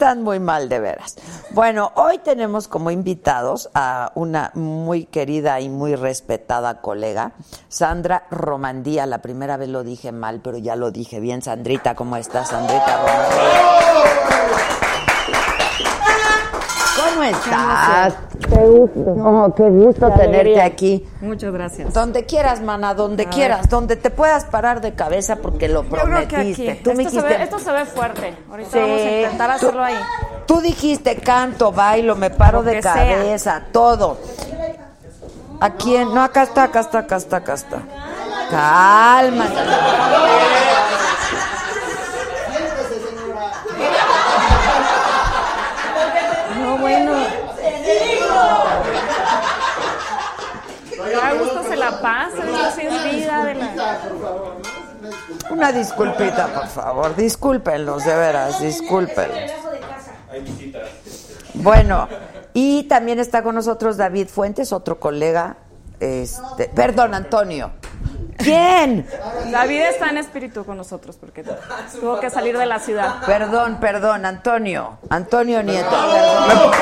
Están 0.04 0.22
muy 0.22 0.38
mal 0.38 0.68
de 0.68 0.80
veras. 0.80 1.16
Bueno, 1.52 1.90
hoy 1.94 2.18
tenemos 2.18 2.68
como 2.68 2.90
invitados 2.90 3.70
a 3.72 4.12
una 4.14 4.50
muy 4.52 5.06
querida 5.06 5.60
y 5.60 5.70
muy 5.70 5.96
respetada 5.96 6.82
colega, 6.82 7.32
Sandra 7.70 8.24
Romandía. 8.30 9.06
La 9.06 9.22
primera 9.22 9.56
vez 9.56 9.70
lo 9.70 9.82
dije 9.82 10.12
mal, 10.12 10.42
pero 10.44 10.58
ya 10.58 10.76
lo 10.76 10.90
dije 10.90 11.20
bien. 11.20 11.40
Sandrita, 11.40 11.94
¿cómo 11.94 12.18
estás, 12.18 12.50
Sandrita 12.50 12.98
Romandía? 12.98 14.73
¿Cómo 17.12 17.22
estás? 17.22 18.14
Qué 18.48 18.56
gusto. 18.56 19.54
qué 19.56 19.62
gusto 19.70 20.10
tenerte 20.12 20.60
aquí. 20.62 21.06
Muchas 21.20 21.52
gracias. 21.52 21.92
Donde 21.92 22.24
quieras, 22.24 22.60
mana, 22.60 22.94
donde 22.94 23.26
quieras, 23.26 23.68
donde 23.68 23.96
te 23.96 24.10
puedas 24.10 24.44
parar 24.46 24.80
de 24.80 24.94
cabeza 24.94 25.36
porque 25.36 25.68
lo 25.68 25.84
prometiste. 25.84 26.64
me 26.64 26.72
esto, 26.72 26.90
se 26.90 26.96
dijiste, 26.96 27.22
ve, 27.22 27.42
esto 27.42 27.58
se 27.58 27.72
ve 27.72 27.84
fuerte. 27.84 28.34
Ahorita 28.50 28.70
Sí. 28.70 28.78
vamos 28.78 29.00
a 29.00 29.10
intentar 29.10 29.50
Tú- 29.50 29.56
hacerlo 29.56 29.82
ahí. 29.84 29.96
Tú 30.46 30.60
dijiste 30.60 31.16
canto, 31.16 31.72
bailo, 31.72 32.16
me 32.16 32.30
paro 32.30 32.62
de 32.62 32.82
sea. 32.82 32.94
cabeza, 32.94 33.62
todo. 33.72 34.18
¿A 35.60 35.70
quién? 35.70 36.12
No, 36.14 36.22
acá 36.22 36.42
está, 36.42 36.64
acá 36.64 36.80
está, 36.80 36.98
acá 37.00 37.16
está, 37.16 37.36
acá 37.38 37.54
está. 37.54 37.78
Cálmate. 38.50 39.54
A 51.22 51.34
gusto 51.34 51.62
se 51.64 51.76
la 51.76 52.00
pasa, 52.00 52.38
esto 52.38 52.70
sí 52.76 52.86
es 52.86 53.12
vida 53.12 53.44
de 53.44 53.54
la... 53.54 53.70
Una 55.50 55.72
disculpita, 55.72 56.46
por 56.48 56.66
favor. 56.68 57.16
Discúlpenlos, 57.16 58.04
de 58.04 58.16
veras, 58.16 58.60
discúlpenlos. 58.60 59.52
Bueno, 61.54 62.08
y 62.52 62.84
también 62.84 63.18
está 63.18 63.42
con 63.42 63.54
nosotros 63.54 63.96
David 63.96 64.28
Fuentes, 64.28 64.72
otro 64.72 64.98
colega. 64.98 65.56
Este, 66.00 66.68
perdón, 66.68 67.14
Antonio. 67.14 67.72
¿Quién? 68.38 69.06
David 69.50 69.80
está 69.82 70.10
en 70.10 70.18
espíritu 70.18 70.64
con 70.64 70.76
nosotros 70.76 71.16
porque 71.16 71.44
tuvo 72.00 72.20
que 72.20 72.30
salir 72.30 72.58
de 72.58 72.66
la 72.66 72.78
ciudad. 72.78 73.24
Perdón, 73.26 73.78
perdón, 73.80 74.26
Antonio. 74.26 74.98
Antonio 75.08 75.62
Nieto. 75.62 75.90
Perdón. 75.90 76.72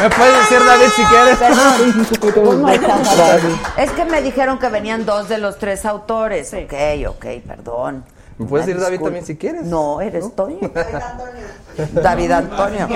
¿Me 0.00 0.10
puedes 0.10 0.38
decir 0.38 0.58
David 0.64 0.86
si 0.94 1.04
quieres? 1.04 1.36
Perdón. 1.38 2.34
¿Cómo 2.34 2.68
estás, 2.68 3.16
David? 3.16 3.54
Es 3.76 3.90
que 3.92 4.04
me 4.04 4.22
dijeron 4.22 4.58
que 4.58 4.68
venían 4.68 5.06
dos 5.06 5.28
de 5.28 5.38
los 5.38 5.58
tres 5.58 5.84
autores. 5.84 6.50
Sí. 6.50 6.64
Ok, 6.64 7.16
ok, 7.16 7.26
perdón. 7.46 8.04
¿Me 8.38 8.46
puedes 8.46 8.66
decir 8.66 8.80
David 8.80 9.00
también 9.00 9.24
si 9.24 9.36
quieres? 9.36 9.62
No, 9.62 10.00
eres 10.00 10.34
Toño. 10.34 10.58
David 11.92 12.30
Antonio. 12.32 12.88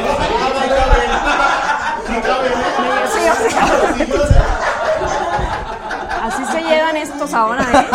Sí, 3.13 3.21
o 3.29 4.27
sea, 4.27 4.50
llevan 6.71 6.97
estos 6.97 7.35
ahora, 7.35 7.63
¿eh? 7.63 7.87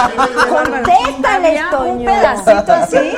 Contéstale. 0.50 1.62
Un 1.90 2.06
pedacito 2.06 2.72
así. 2.74 3.14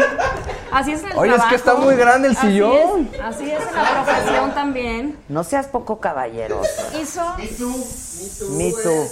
Así 0.71 0.91
es 0.91 1.03
el 1.03 1.17
Oye, 1.17 1.33
es 1.35 1.43
que 1.45 1.55
está 1.55 1.75
muy 1.75 1.95
grande 1.95 2.27
el 2.27 2.37
Así 2.37 2.47
sillón. 2.47 3.09
es, 3.13 3.19
Así 3.21 3.49
es 3.49 3.61
en 3.67 3.73
la 3.75 4.03
profesión 4.03 4.53
también. 4.53 5.17
No 5.29 5.43
seas 5.43 5.67
poco 5.67 5.99
caballeros. 5.99 6.67
Hizo 7.01 7.23
Me 7.37 8.71
too. 8.73 9.07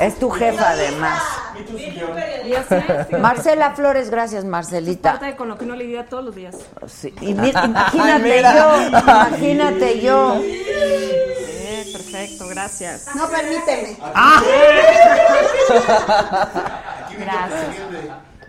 Es 0.00 0.18
tu 0.18 0.30
jefa, 0.30 0.70
además. 0.70 1.22
y 2.46 2.54
así, 2.54 2.74
fíjate, 2.74 3.16
Marcela 3.18 3.72
Flores, 3.72 4.10
gracias, 4.10 4.44
Marcelita. 4.44 5.12
parte 5.12 5.26
de 5.26 5.36
con 5.36 5.48
lo 5.48 5.58
que 5.58 5.64
uno 5.64 5.74
lidia 5.74 6.06
todos 6.06 6.24
los 6.24 6.34
días. 6.34 6.56
Sí, 6.86 7.12
y 7.20 7.34
mi- 7.34 7.50
imagínate 7.50 8.18
mira. 8.36 8.54
yo, 8.56 8.98
imagínate 8.98 10.00
yo. 10.00 10.40
Perfecto, 11.90 12.46
gracias. 12.48 13.14
No 13.14 13.28
permíteme. 13.28 13.96
Gracias. 17.18 17.76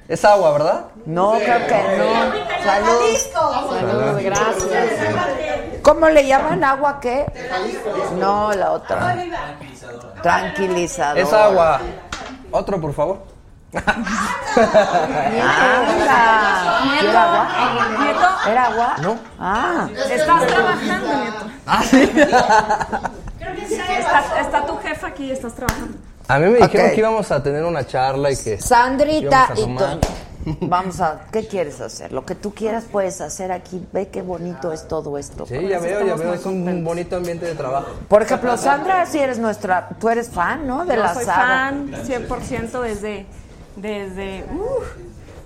Es 0.08 0.26
agua, 0.26 0.52
¿verdad? 0.52 0.86
No, 1.06 1.34
creo 1.40 1.68
que 1.68 1.98
no. 1.98 2.64
Salud. 2.64 3.18
Salud, 3.70 4.22
gracias. 4.22 4.88
¿Cómo 5.82 6.10
le 6.10 6.28
llaman 6.28 6.64
agua 6.64 7.00
qué? 7.00 7.26
No, 8.18 8.54
la 8.54 8.72
otra. 8.72 9.16
Tranquilizador. 10.22 11.18
Es 11.18 11.34
agua. 11.34 11.80
Otro, 12.52 12.80
por 12.80 12.94
favor. 12.94 13.33
Anda. 15.74 16.84
¿Quiere 17.00 17.18
agua? 17.18 17.48
Nieto, 18.00 18.28
¿Era 18.50 18.66
agua? 18.68 18.96
No. 19.02 19.20
Ah. 19.40 19.90
estás 20.12 20.48
trabajando, 20.48 21.16
Nieto. 21.16 21.46
Ah, 21.66 21.84
sí. 21.84 22.02
Está, 24.00 24.42
está 24.42 24.66
tu 24.66 24.78
jefa 24.78 25.08
aquí, 25.08 25.32
estás 25.32 25.54
trabajando. 25.54 25.98
A 26.28 26.40
mí 26.40 26.48
me 26.48 26.60
dijeron 26.60 26.92
que 26.92 26.98
íbamos 27.00 27.32
a 27.32 27.44
tener 27.44 27.64
una 27.64 27.86
charla 27.86 28.32
y 28.32 28.38
que... 28.38 28.62
Sandrita 28.62 29.50
y. 29.56 29.62
Toño. 29.76 30.00
Vamos 30.62 31.00
a, 31.00 31.22
¿qué 31.32 31.48
quieres 31.48 31.80
hacer? 31.80 32.12
Lo 32.12 32.26
que 32.26 32.36
tú 32.36 32.54
quieras 32.54 32.84
puedes 32.92 33.22
hacer 33.22 33.52
aquí. 33.52 33.86
Ve 33.94 34.10
qué 34.10 34.22
bonito 34.22 34.74
es 34.74 34.88
todo 34.88 35.18
esto. 35.18 35.46
Sí, 35.46 35.68
ya 35.68 35.80
veo, 35.80 36.06
ya 36.06 36.16
veo. 36.16 36.34
Es 36.34 36.46
un 36.46 36.84
bonito 36.84 37.16
ambiente 37.16 37.46
de 37.46 37.56
trabajo. 37.56 37.88
Por 38.10 38.22
ejemplo, 38.22 38.58
Sandra, 38.58 39.06
si 39.06 39.20
eres 39.20 39.40
nuestra, 39.40 39.88
tú 40.00 40.10
eres 40.10 40.30
fan, 40.30 40.68
¿no? 40.68 40.86
De 40.86 40.96
Yo 40.96 41.02
la 41.02 41.14
soy 41.14 41.24
saga. 41.26 41.46
fan 41.46 41.92
100% 41.94 42.82
desde, 42.82 43.26
desde 43.76 44.46
uf, 44.54 44.88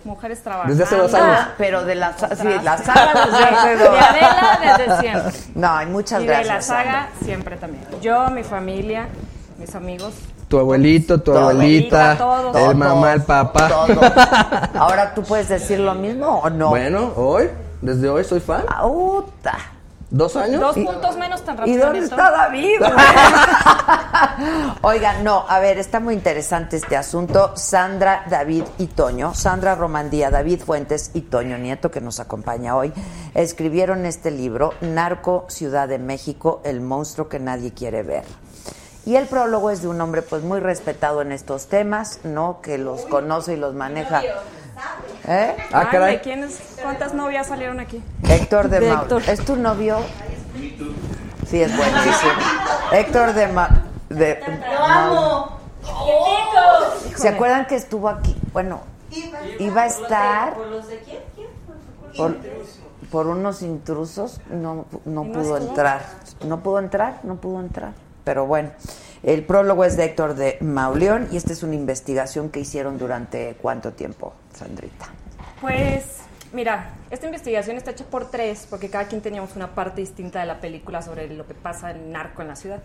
Mujeres 0.03 0.41
Trabajando. 0.41 0.73
Desde 0.73 0.83
hace 0.85 0.95
dos 0.95 1.13
años. 1.13 1.37
Ah, 1.41 1.49
pero 1.57 1.83
de 1.83 1.95
la, 1.95 2.13
sí, 2.17 2.47
la 2.63 2.77
saga 2.77 3.25
desde 3.25 3.43
hace 3.43 3.69
De 3.69 3.75
dos. 3.83 3.89
Adela 4.09 4.59
desde 4.77 4.99
siempre. 5.01 5.31
No, 5.55 5.81
y 5.81 5.85
muchas 5.87 6.23
y 6.23 6.25
gracias. 6.25 6.47
de 6.47 6.53
la 6.53 6.61
saga 6.61 6.83
Sandra. 6.83 7.09
siempre 7.23 7.57
también. 7.57 7.83
Yo, 8.01 8.29
mi 8.29 8.43
familia, 8.43 9.07
mis 9.57 9.75
amigos. 9.75 10.13
Tu 10.47 10.57
abuelito, 10.57 11.17
tu 11.17 11.31
Todo. 11.33 11.49
abuelita, 11.49 12.17
Todos. 12.17 12.55
el 12.55 12.61
Todos, 12.61 12.75
mamá, 12.75 13.13
el 13.13 13.21
papá. 13.23 13.67
todo. 13.67 13.99
Ahora 14.79 15.13
tú 15.13 15.23
puedes 15.23 15.49
decir 15.49 15.79
lo 15.81 15.93
mismo 15.93 16.39
o 16.39 16.49
no. 16.49 16.69
Bueno, 16.69 17.11
hoy, 17.17 17.49
desde 17.81 18.07
hoy 18.07 18.23
soy 18.23 18.39
fan. 18.39 18.63
Auta. 18.69 19.57
¿Dos 20.09 20.37
años? 20.37 20.61
Dos 20.61 20.75
puntos 20.75 21.17
menos 21.17 21.43
tan 21.43 21.55
¿Y 21.55 21.59
rápido. 21.59 21.83
dónde 21.85 21.99
Nieto. 21.99 22.15
está 22.15 22.31
David? 22.31 22.79
Oigan, 24.81 25.23
no, 25.25 25.45
a 25.49 25.59
ver, 25.59 25.79
está 25.79 25.99
muy 25.99 26.13
interesante 26.13 26.77
este 26.77 26.95
asunto. 26.95 27.51
Sandra, 27.57 28.23
David 28.29 28.63
y 28.77 28.87
Toño, 28.87 29.33
Sandra 29.33 29.75
Romandía, 29.75 30.29
David 30.29 30.61
Fuentes 30.61 31.11
y 31.13 31.21
Toño 31.21 31.57
Nieto, 31.57 31.91
que 31.91 31.99
nos 31.99 32.21
acompaña 32.21 32.77
hoy, 32.77 32.93
escribieron 33.35 34.05
este 34.05 34.31
libro, 34.31 34.73
Narco 34.79 35.45
Ciudad 35.49 35.89
de 35.89 35.99
México, 35.99 36.61
el 36.63 36.79
monstruo 36.79 37.27
que 37.27 37.39
nadie 37.39 37.73
quiere 37.73 38.03
ver. 38.03 38.23
Y 39.05 39.15
el 39.15 39.27
prólogo 39.27 39.71
es 39.71 39.81
de 39.81 39.87
un 39.87 39.99
hombre 39.99 40.21
pues 40.21 40.43
muy 40.43 40.59
respetado 40.59 41.21
en 41.21 41.31
estos 41.31 41.67
temas, 41.67 42.19
¿no? 42.23 42.61
Que 42.61 42.77
los 42.77 43.01
conoce 43.05 43.53
y 43.53 43.57
los 43.57 43.73
maneja. 43.73 44.21
¿Eh? 45.27 45.55
Ah, 45.73 45.79
Ay, 45.81 45.87
caray. 45.91 46.15
¿de 46.17 46.21
quiénes, 46.21 46.59
¿Cuántas 46.81 47.13
novias 47.13 47.47
salieron 47.47 47.79
aquí? 47.79 48.01
Héctor 48.29 48.69
de, 48.69 48.79
De 48.79 48.91
Mau- 48.93 49.01
Héctor. 49.01 49.23
¿Es 49.27 49.43
tu 49.43 49.55
novio? 49.55 49.97
Sí, 51.47 51.61
es 51.61 51.75
buenísimo. 51.75 52.31
Héctor 52.91 53.33
de, 53.33 53.47
Ma- 53.47 53.85
de 54.09 54.39
Lo 54.71 54.83
amo. 54.85 55.57
¿Se 57.15 57.27
acuerdan 57.29 57.65
que 57.65 57.75
estuvo 57.75 58.07
aquí? 58.09 58.35
Bueno, 58.53 58.81
iba 59.59 59.83
a 59.83 59.85
estar 59.87 60.53
¿Por 60.53 60.67
los 60.67 60.87
de 60.87 60.99
quién? 60.99 61.19
¿Quién? 61.35 61.47
por, 62.15 62.37
por 63.09 63.27
unos 63.27 63.61
intrusos, 63.61 64.39
no, 64.49 64.85
no 65.05 65.23
¿Y 65.23 65.27
no 65.27 65.33
pudo 65.33 65.57
entrar. 65.57 66.05
No 66.45 66.59
pudo 66.61 66.79
entrar, 66.79 67.19
no 67.23 67.35
pudo 67.37 67.59
entrar. 67.61 67.93
Pero 68.23 68.45
bueno, 68.45 68.71
el 69.27 69.43
prólogo 69.43 69.83
es 69.83 69.97
de 69.97 70.05
Héctor 70.05 70.35
de 70.35 70.57
Mauleón 70.61 71.27
y 71.33 71.35
esta 71.35 71.51
es 71.51 71.61
una 71.61 71.75
investigación 71.75 72.49
que 72.49 72.61
hicieron 72.61 72.97
durante 72.97 73.57
cuánto 73.61 73.91
tiempo, 73.91 74.33
Sandrita. 74.53 75.09
Pues, 75.59 76.19
mira, 76.53 76.93
esta 77.09 77.25
investigación 77.25 77.75
está 77.75 77.91
hecha 77.91 78.05
por 78.05 78.31
tres, 78.31 78.65
porque 78.69 78.89
cada 78.89 79.09
quien 79.09 79.19
teníamos 79.19 79.53
una 79.57 79.75
parte 79.75 79.99
distinta 79.99 80.39
de 80.39 80.45
la 80.45 80.61
película 80.61 81.01
sobre 81.01 81.27
lo 81.27 81.45
que 81.45 81.53
pasa 81.53 81.91
en 81.91 82.13
narco 82.13 82.41
en 82.41 82.47
la 82.47 82.55
ciudad. 82.55 82.79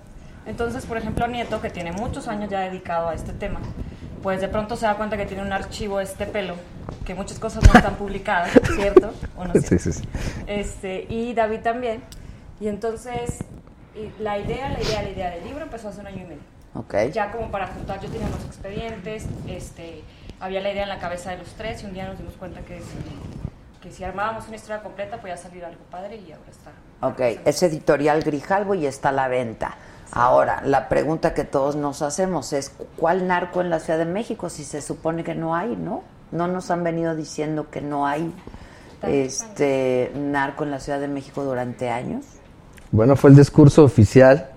Entonces, 0.44 0.84
por 0.84 0.96
ejemplo, 0.96 1.28
Nieto, 1.28 1.60
que 1.60 1.70
tiene 1.70 1.92
muchos 1.92 2.26
años 2.26 2.50
ya 2.50 2.58
dedicado 2.58 3.10
a 3.10 3.14
este 3.14 3.32
tema, 3.32 3.60
pues 4.20 4.40
de 4.40 4.48
pronto 4.48 4.74
se 4.76 4.86
da 4.86 4.96
cuenta 4.96 5.16
que 5.16 5.26
tiene 5.26 5.44
un 5.44 5.52
archivo 5.52 5.98
de 5.98 6.04
este 6.04 6.26
pelo, 6.26 6.56
que 7.06 7.14
muchas 7.14 7.38
cosas 7.38 7.62
no 7.68 7.72
están 7.72 7.94
publicadas, 7.94 8.50
¿cierto? 8.74 9.12
¿O 9.36 9.44
no 9.44 9.52
Sí, 9.60 9.78
sí, 9.78 9.92
sí. 9.92 10.02
Este, 10.48 11.06
y 11.08 11.34
David 11.34 11.60
también. 11.60 12.02
Y 12.58 12.66
entonces, 12.66 13.44
y 13.94 14.22
la 14.22 14.38
idea, 14.38 14.68
la 14.68 14.80
idea, 14.80 15.02
la 15.02 15.10
idea 15.10 15.30
del 15.30 15.44
libro 15.44 15.62
empezó 15.62 15.88
hace 15.88 16.00
un 16.00 16.06
año 16.06 16.22
y 16.22 16.26
medio 16.26 16.62
ya 17.12 17.30
como 17.30 17.50
para 17.50 17.66
juntar, 17.68 18.00
yo 18.00 18.08
tenía 18.08 18.26
unos 18.26 18.44
expedientes, 18.44 19.26
este, 19.46 20.02
había 20.40 20.60
la 20.60 20.72
idea 20.72 20.84
en 20.84 20.88
la 20.88 20.98
cabeza 20.98 21.30
de 21.30 21.38
los 21.38 21.48
tres 21.54 21.82
y 21.82 21.86
un 21.86 21.92
día 21.92 22.06
nos 22.06 22.18
dimos 22.18 22.34
cuenta 22.34 22.60
que 22.62 22.80
si, 22.80 23.80
que 23.82 23.90
si 23.90 24.04
armábamos 24.04 24.46
una 24.46 24.56
historia 24.56 24.82
completa 24.82 25.20
podía 25.20 25.36
salir 25.36 25.64
algo 25.64 25.82
padre 25.90 26.16
y 26.16 26.32
ahora 26.32 26.50
está. 26.50 26.70
Ok, 27.06 27.40
es 27.44 27.62
editorial 27.62 28.22
Grijalvo 28.22 28.74
y 28.74 28.86
está 28.86 29.10
a 29.10 29.12
la 29.12 29.28
venta. 29.28 29.76
Ahora, 30.12 30.62
la 30.64 30.88
pregunta 30.88 31.34
que 31.34 31.44
todos 31.44 31.76
nos 31.76 32.02
hacemos 32.02 32.52
es, 32.52 32.72
¿cuál 32.96 33.26
narco 33.26 33.60
en 33.60 33.70
la 33.70 33.78
Ciudad 33.78 33.98
de 33.98 34.04
México? 34.04 34.50
Si 34.50 34.64
se 34.64 34.82
supone 34.82 35.24
que 35.24 35.34
no 35.34 35.54
hay, 35.54 35.74
¿no? 35.76 36.02
No 36.32 36.48
nos 36.48 36.70
han 36.70 36.84
venido 36.84 37.14
diciendo 37.14 37.70
que 37.70 37.80
no 37.80 38.06
hay 38.06 38.32
este 39.02 40.12
narco 40.14 40.64
en 40.64 40.70
la 40.70 40.80
Ciudad 40.80 41.00
de 41.00 41.08
México 41.08 41.44
durante 41.44 41.90
años. 41.90 42.24
Bueno, 42.92 43.16
fue 43.16 43.30
el 43.30 43.36
discurso 43.36 43.84
oficial 43.84 44.50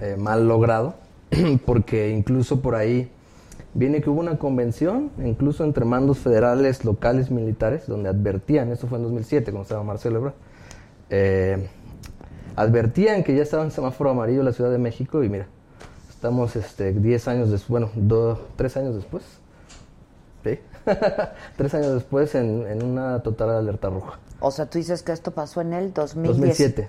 eh, 0.00 0.16
mal 0.18 0.48
logrado, 0.48 0.94
porque 1.66 2.08
incluso 2.08 2.62
por 2.62 2.74
ahí 2.74 3.10
viene 3.74 4.00
que 4.00 4.08
hubo 4.08 4.20
una 4.20 4.38
convención, 4.38 5.10
incluso 5.22 5.64
entre 5.64 5.84
mandos 5.84 6.16
federales, 6.16 6.86
locales, 6.86 7.30
militares, 7.30 7.86
donde 7.86 8.08
advertían, 8.08 8.72
esto 8.72 8.86
fue 8.86 8.96
en 8.96 9.04
2007, 9.04 9.50
cuando 9.50 9.64
estaba 9.64 9.82
Marcelo 9.82 10.16
Ebrard, 10.16 10.34
eh, 11.10 11.68
advertían 12.56 13.22
que 13.22 13.36
ya 13.36 13.42
estaba 13.42 13.64
en 13.64 13.70
semáforo 13.70 14.10
amarillo 14.10 14.42
la 14.42 14.54
Ciudad 14.54 14.70
de 14.70 14.78
México 14.78 15.22
y 15.22 15.28
mira, 15.28 15.46
estamos 16.08 16.56
este, 16.56 16.94
10 16.94 17.28
años 17.28 17.50
después, 17.50 17.68
bueno, 17.68 17.90
dos, 17.96 18.38
3 18.56 18.76
años 18.78 18.94
después, 18.94 19.24
¿sí? 20.42 20.58
3 21.58 21.74
años 21.74 21.92
después 21.92 22.34
en, 22.34 22.66
en 22.66 22.82
una 22.82 23.22
total 23.22 23.50
alerta 23.50 23.90
roja. 23.90 24.18
O 24.40 24.50
sea, 24.50 24.66
tú 24.70 24.78
dices 24.78 25.02
que 25.02 25.12
esto 25.12 25.32
pasó 25.32 25.60
en 25.60 25.74
el 25.74 25.92
2010. 25.92 26.36
2007, 26.38 26.88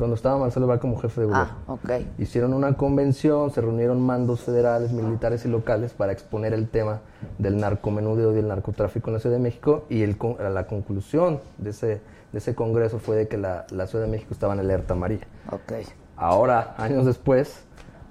cuando 0.00 0.16
estaba 0.16 0.38
Marcelo 0.38 0.64
Ebrard 0.64 0.80
como 0.80 0.98
jefe 0.98 1.20
de 1.20 1.26
gobierno. 1.26 1.52
Ah, 1.68 1.72
ok. 1.74 1.90
Hicieron 2.18 2.54
una 2.54 2.72
convención, 2.72 3.50
se 3.50 3.60
reunieron 3.60 4.00
mandos 4.00 4.40
federales, 4.40 4.92
militares 4.92 5.44
y 5.44 5.48
locales 5.48 5.92
para 5.92 6.10
exponer 6.10 6.54
el 6.54 6.68
tema 6.68 7.00
del 7.38 7.58
narcomenudeo 7.58 8.32
y 8.32 8.34
del 8.34 8.48
narcotráfico 8.48 9.10
en 9.10 9.14
la 9.14 9.20
Ciudad 9.20 9.36
de 9.36 9.42
México 9.42 9.84
y 9.90 10.02
el, 10.02 10.16
la 10.38 10.66
conclusión 10.66 11.40
de 11.58 11.70
ese, 11.70 12.00
de 12.32 12.38
ese 12.38 12.54
congreso 12.54 12.98
fue 12.98 13.14
de 13.14 13.28
que 13.28 13.36
la, 13.36 13.66
la 13.70 13.86
Ciudad 13.86 14.06
de 14.06 14.10
México 14.10 14.32
estaba 14.32 14.54
en 14.54 14.60
alerta 14.60 14.94
amarilla. 14.94 15.26
Ok. 15.52 15.72
Ahora, 16.16 16.74
años 16.78 17.04
después, 17.04 17.64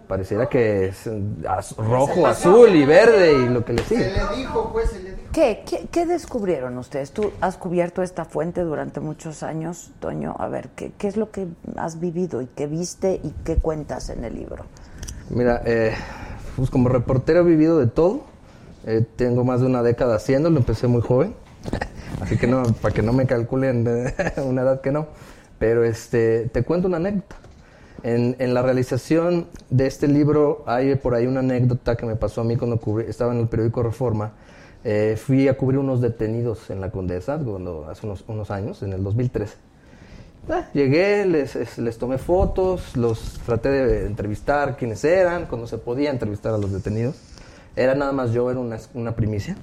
pareciera 0.09 0.49
que 0.49 0.87
es 0.87 1.07
az- 1.47 1.77
rojo, 1.77 2.25
azul 2.25 2.75
y 2.75 2.83
verde 2.83 3.31
y 3.45 3.47
lo 3.47 3.63
que 3.63 3.73
le 3.73 3.83
sigue. 3.83 4.11
¿Qué, 5.31 5.61
qué, 5.65 5.87
qué 5.91 6.07
descubrieron 6.07 6.75
ustedes? 6.79 7.11
Tú 7.11 7.31
has 7.39 7.57
cubierto 7.57 8.01
esta 8.01 8.25
fuente 8.25 8.61
durante 8.61 8.99
muchos 8.99 9.43
años, 9.43 9.91
Toño. 9.99 10.35
A 10.39 10.47
ver, 10.47 10.69
¿qué, 10.75 10.91
qué 10.97 11.07
es 11.07 11.15
lo 11.15 11.29
que 11.29 11.45
has 11.77 11.99
vivido 11.99 12.41
y 12.41 12.47
qué 12.47 12.65
viste 12.65 13.21
y 13.23 13.31
qué 13.45 13.57
cuentas 13.57 14.09
en 14.09 14.23
el 14.23 14.33
libro? 14.33 14.65
Mira, 15.29 15.61
eh, 15.63 15.93
pues 16.55 16.71
como 16.71 16.89
reportero 16.89 17.41
he 17.41 17.43
vivido 17.43 17.77
de 17.77 17.85
todo. 17.85 18.21
Eh, 18.87 19.05
tengo 19.15 19.43
más 19.43 19.59
de 19.61 19.67
una 19.67 19.83
década 19.83 20.15
haciéndolo, 20.15 20.57
empecé 20.57 20.87
muy 20.87 21.01
joven. 21.01 21.35
Así 22.21 22.35
que 22.35 22.47
no, 22.47 22.63
para 22.81 22.95
que 22.95 23.03
no 23.03 23.13
me 23.13 23.27
calculen 23.27 23.87
una 24.43 24.61
edad 24.63 24.81
que 24.81 24.91
no. 24.91 25.07
Pero 25.59 25.83
este, 25.83 26.49
te 26.51 26.63
cuento 26.63 26.87
una 26.87 26.97
anécdota. 26.97 27.35
En, 28.03 28.35
en 28.39 28.53
la 28.53 28.61
realización 28.61 29.47
de 29.69 29.87
este 29.87 30.07
libro 30.07 30.63
hay 30.67 30.95
por 30.95 31.15
ahí 31.15 31.27
una 31.27 31.39
anécdota 31.41 31.95
que 31.95 32.05
me 32.05 32.15
pasó 32.15 32.41
a 32.41 32.43
mí 32.43 32.55
cuando 32.55 32.79
cubrí- 32.79 33.05
estaba 33.07 33.33
en 33.33 33.39
el 33.39 33.47
periódico 33.47 33.83
Reforma. 33.83 34.31
Eh, 34.83 35.17
fui 35.21 35.47
a 35.47 35.57
cubrir 35.57 35.79
unos 35.79 35.99
detenidos 36.01 36.69
en 36.69 36.79
la 36.79 36.89
Condesa 36.89 37.37
cuando, 37.37 37.87
hace 37.89 38.05
unos, 38.05 38.23
unos 38.27 38.49
años, 38.51 38.81
en 38.83 38.93
el 38.93 39.03
2013. 39.03 39.55
Ah, 40.49 40.67
llegué, 40.73 41.25
les, 41.25 41.55
es- 41.55 41.77
les 41.77 41.97
tomé 41.97 42.17
fotos, 42.17 42.95
los 42.95 43.39
traté 43.45 43.69
de 43.69 44.05
entrevistar 44.05 44.77
quiénes 44.77 45.03
eran, 45.03 45.45
cuando 45.47 45.67
se 45.67 45.77
podía 45.77 46.09
entrevistar 46.11 46.53
a 46.53 46.57
los 46.57 46.71
detenidos. 46.71 47.15
Era 47.75 47.93
nada 47.95 48.11
más 48.13 48.31
yo, 48.31 48.49
era 48.49 48.59
una, 48.59 48.77
una 48.93 49.15
primicia. 49.15 49.57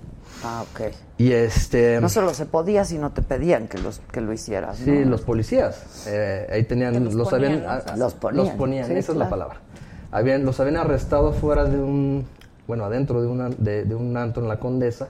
Ah, 0.44 0.64
ok. 0.70 0.92
Y 1.18 1.33
este... 1.33 2.01
No 2.01 2.09
solo 2.09 2.35
se 2.35 2.46
podía, 2.46 2.85
sino 2.85 3.11
te 3.12 3.22
pedían 3.22 3.68
que, 3.68 3.79
los, 3.79 4.01
que 4.12 4.20
lo 4.20 4.33
hicieras. 4.33 4.79
Sí, 4.79 4.90
¿no? 4.90 5.11
los 5.11 5.22
policías. 5.22 6.07
eh, 6.07 6.46
ahí 6.53 6.64
tenían, 6.64 7.03
los, 7.05 7.14
los 7.14 7.33
habían, 7.33 7.61
ponían, 7.61 7.79
¿no? 7.79 7.83
ah, 7.92 7.96
Los 7.96 8.14
ponían, 8.14 8.44
los 8.46 8.55
ponían, 8.55 8.87
sí, 8.87 8.92
esa 8.94 9.12
es 9.12 9.18
la 9.18 9.29
palabra. 9.29 9.61
Habían, 10.12 10.44
los 10.44 10.61
habían 10.61 10.77
arrestado 10.77 11.33
fuera 11.33 11.64
de 11.64 11.79
un, 11.79 12.27
bueno, 12.66 12.85
adentro 12.85 13.20
de, 13.22 13.29
una, 13.29 13.49
de, 13.49 13.85
de 13.85 13.94
un 13.94 14.16
antro 14.16 14.42
en 14.42 14.49
la 14.49 14.59
Condesa 14.61 15.09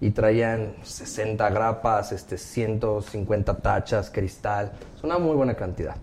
y 0.00 0.10
traían 0.10 0.74
60 0.82 1.48
grapas, 1.50 2.12
este, 2.12 2.36
150 2.36 3.54
tachas, 3.58 4.10
cristal, 4.10 4.72
es 4.96 5.02
una 5.02 5.18
muy 5.18 5.34
buena 5.36 5.54
cantidad. 5.54 5.94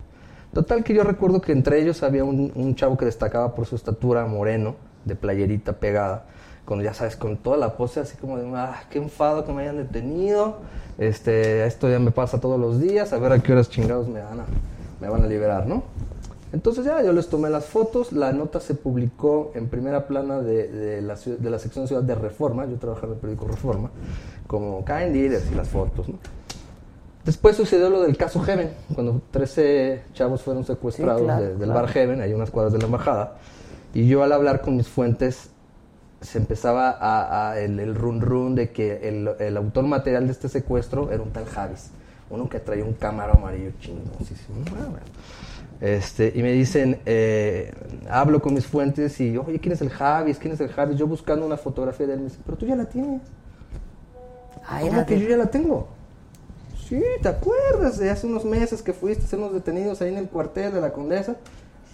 Total 0.53 0.83
que 0.83 0.93
yo 0.93 1.03
recuerdo 1.03 1.39
que 1.39 1.51
entre 1.51 1.79
ellos 1.81 2.03
había 2.03 2.23
un, 2.23 2.51
un 2.55 2.75
chavo 2.75 2.97
que 2.97 3.05
destacaba 3.05 3.53
por 3.53 3.65
su 3.67 3.75
estatura 3.75 4.25
moreno, 4.25 4.75
de 5.05 5.15
playerita 5.15 5.73
pegada, 5.73 6.25
con, 6.65 6.81
ya 6.81 6.93
sabes, 6.93 7.15
con 7.15 7.37
toda 7.37 7.57
la 7.57 7.75
pose 7.77 7.99
así 7.99 8.17
como 8.17 8.37
de, 8.37 8.49
ah, 8.55 8.83
qué 8.89 8.99
enfado 8.99 9.45
que 9.45 9.51
me 9.53 9.63
hayan 9.63 9.77
detenido, 9.77 10.57
este, 10.97 11.65
esto 11.65 11.89
ya 11.89 11.99
me 11.99 12.11
pasa 12.11 12.39
todos 12.39 12.59
los 12.59 12.79
días, 12.79 13.11
a 13.13 13.17
ver 13.19 13.31
a 13.33 13.39
qué 13.39 13.51
horas 13.53 13.69
chingados 13.69 14.07
me 14.07 14.21
van 14.21 14.39
a, 14.41 14.45
me 14.99 15.09
van 15.09 15.23
a 15.23 15.27
liberar, 15.27 15.65
¿no? 15.67 15.83
Entonces 16.53 16.83
ya 16.85 17.01
yo 17.01 17.13
les 17.13 17.29
tomé 17.29 17.49
las 17.49 17.65
fotos, 17.65 18.11
la 18.11 18.33
nota 18.33 18.59
se 18.59 18.75
publicó 18.75 19.51
en 19.55 19.67
primera 19.69 20.05
plana 20.07 20.41
de, 20.41 20.67
de 20.67 21.01
la, 21.01 21.15
de 21.15 21.49
la 21.49 21.57
sección 21.59 21.87
Ciudad 21.87 22.03
de 22.03 22.13
Reforma, 22.13 22.65
yo 22.65 22.75
trabajaba 22.75 23.07
en 23.07 23.13
el 23.13 23.19
periódico 23.19 23.47
Reforma, 23.47 23.89
como 24.47 24.83
caen 24.83 25.13
líderes 25.13 25.45
y 25.51 25.55
las 25.55 25.69
fotos, 25.69 26.09
¿no? 26.09 26.15
Después 27.23 27.55
sucedió 27.55 27.89
lo 27.89 28.01
del 28.01 28.17
caso 28.17 28.41
Heaven, 28.41 28.71
cuando 28.95 29.21
13 29.31 30.01
chavos 30.13 30.41
fueron 30.41 30.65
secuestrados 30.65 31.21
Sí, 31.21 31.25
claro, 31.25 31.41
de- 31.41 31.49
del 31.49 31.57
claro. 31.59 31.73
bar 31.73 31.87
Heaven, 31.89 32.19
ahí 32.19 32.33
unas 32.33 32.49
cuadras 32.49 32.73
de 32.73 32.79
la 32.79 32.85
embajada, 32.85 33.35
y 33.93 34.07
yo 34.07 34.23
al 34.23 34.31
hablar 34.31 34.61
con 34.61 34.75
mis 34.75 34.87
fuentes 34.87 35.50
se 36.21 36.37
empezaba 36.37 36.89
a, 36.91 37.51
a 37.51 37.59
el, 37.59 37.79
el 37.79 37.95
run 37.95 38.21
run 38.21 38.55
de 38.55 38.71
que 38.71 39.07
el, 39.09 39.29
el 39.39 39.57
autor 39.57 39.85
material 39.85 40.27
de 40.27 40.31
este 40.31 40.49
secuestro 40.49 41.11
era 41.11 41.21
un 41.21 41.31
tal 41.31 41.45
Javis, 41.45 41.89
uno 42.29 42.47
que 42.47 42.59
traía 42.59 42.85
un 42.85 42.93
cámara 42.93 43.33
amarillo 43.33 43.71
chingoncísimo. 43.79 44.63
Ah. 44.77 44.99
Este, 45.81 46.31
y 46.35 46.43
me 46.43 46.51
dicen, 46.51 46.99
eh, 47.07 47.73
hablo 48.07 48.39
con 48.39 48.53
mis 48.53 48.67
fuentes 48.67 49.19
y, 49.19 49.35
oye, 49.35 49.59
¿quién 49.59 49.73
es 49.73 49.81
el 49.81 49.89
Javis? 49.89 50.37
¿Quién 50.37 50.53
es 50.53 50.61
el 50.61 50.69
Javis? 50.69 50.95
Yo 50.95 51.07
buscando 51.07 51.43
una 51.43 51.57
fotografía 51.57 52.05
de 52.05 52.13
él, 52.13 52.19
me 52.19 52.25
dice, 52.25 52.37
pero 52.45 52.55
tú 52.55 52.67
ya 52.67 52.75
la 52.75 52.85
tienes. 52.85 53.21
Ah, 54.63 54.77
¿Cómo 54.81 54.93
era 54.93 55.05
que 55.07 55.19
yo 55.19 55.27
ya 55.27 55.37
la 55.37 55.47
tengo? 55.47 55.87
Sí, 56.87 57.01
¿te 57.23 57.29
acuerdas 57.29 57.97
de 57.97 58.11
hace 58.11 58.27
unos 58.27 58.45
meses 58.45 58.83
que 58.83 58.93
fuiste 58.93 59.23
a 59.23 59.27
ser 59.27 59.39
unos 59.39 59.53
detenidos 59.53 60.01
ahí 60.01 60.09
en 60.09 60.17
el 60.17 60.27
cuartel 60.27 60.71
de 60.71 60.81
la 60.81 60.93
Condesa? 60.93 61.37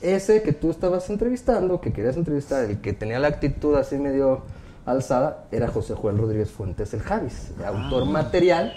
Ese 0.02 0.42
que 0.44 0.54
tú 0.54 0.70
estabas 0.70 1.10
entrevistando, 1.10 1.82
que 1.82 1.92
querías 1.92 2.18
entrevistar, 2.18 2.64
el 2.66 2.80
que 2.82 2.94
tenía 2.94 3.20
la 3.20 3.28
actitud 3.30 3.76
así 3.76 3.98
medio 3.98 4.44
alzada, 4.86 5.46
era 5.52 5.68
José 5.68 5.96
Joel 5.96 6.18
Rodríguez 6.18 6.52
Fuentes, 6.52 6.94
el 6.94 7.02
Javis, 7.02 7.52
el 7.58 7.66
autor 7.66 8.06
material 8.06 8.74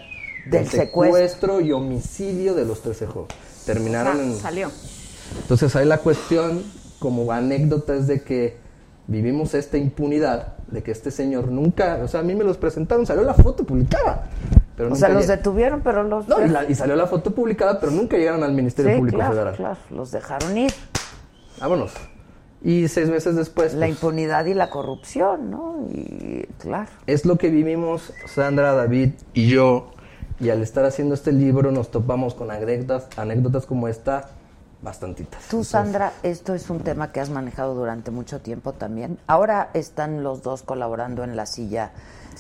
Del 0.46 0.66
secuestro. 0.66 0.82
secuestro 1.16 1.60
y 1.60 1.72
homicidio 1.72 2.54
de 2.54 2.64
los 2.64 2.80
13 2.82 3.06
jóvenes. 3.06 3.36
Terminaron 3.66 4.18
en... 4.20 4.34
Salió. 4.36 4.70
Entonces 5.42 5.76
ahí 5.76 5.84
la 5.86 5.98
cuestión, 5.98 6.62
como 6.98 7.30
anécdota, 7.30 7.94
es 7.94 8.06
de 8.06 8.22
que 8.22 8.56
vivimos 9.06 9.54
esta 9.54 9.76
impunidad 9.76 10.54
de 10.68 10.82
que 10.82 10.90
este 10.92 11.10
señor 11.10 11.48
nunca, 11.48 11.98
o 12.02 12.08
sea, 12.08 12.20
a 12.20 12.22
mí 12.22 12.34
me 12.34 12.44
los 12.44 12.56
presentaron, 12.56 13.04
salió 13.06 13.22
la 13.24 13.34
foto 13.34 13.64
publicada. 13.64 14.26
Pero 14.76 14.88
O 14.88 14.90
nunca 14.94 15.06
sea, 15.06 15.14
los 15.14 15.24
lleg- 15.26 15.36
detuvieron, 15.36 15.82
pero 15.82 16.02
los... 16.02 16.26
No, 16.26 16.44
y, 16.44 16.48
la- 16.48 16.64
y 16.64 16.74
salió 16.74 16.96
la 16.96 17.06
foto 17.06 17.32
publicada, 17.34 17.78
pero 17.78 17.92
nunca 17.92 18.16
llegaron 18.16 18.42
al 18.42 18.52
Ministerio 18.52 18.92
Sí, 18.92 18.98
Público 18.98 19.18
claro, 19.18 19.32
Federal. 19.34 19.54
claro, 19.56 19.76
los 19.90 20.10
dejaron 20.10 20.56
ir. 20.56 20.72
Vámonos. 21.60 21.92
Y 22.62 22.88
seis 22.88 23.08
meses 23.08 23.36
después, 23.36 23.72
La 23.72 23.80
pues, 23.80 23.90
impunidad 23.90 24.44
y 24.46 24.54
la 24.54 24.68
corrupción, 24.68 25.50
¿no? 25.50 25.86
Y 25.90 26.46
claro. 26.58 26.90
es 27.06 27.24
lo 27.24 27.38
que 27.38 27.48
vivimos 27.48 28.12
Sandra, 28.26 28.74
David 28.74 29.12
y 29.32 29.48
yo. 29.48 29.92
Y 30.38 30.50
al 30.50 30.62
estar 30.62 30.84
haciendo 30.84 31.14
este 31.14 31.32
libro 31.32 31.70
nos 31.70 31.90
topamos 31.90 32.34
con 32.34 32.50
anécdotas, 32.50 33.08
anécdotas 33.18 33.66
como 33.66 33.88
esta, 33.88 34.30
bastantitas. 34.82 35.48
Tú, 35.48 35.64
Sandra, 35.64 36.12
esto 36.22 36.54
es 36.54 36.70
un 36.70 36.80
tema 36.80 37.12
que 37.12 37.20
has 37.20 37.30
manejado 37.30 37.74
durante 37.74 38.10
mucho 38.10 38.40
tiempo 38.40 38.72
también. 38.72 39.18
Ahora 39.26 39.70
están 39.74 40.22
los 40.22 40.42
dos 40.42 40.62
colaborando 40.62 41.24
en 41.24 41.36
La 41.36 41.46
Silla 41.46 41.92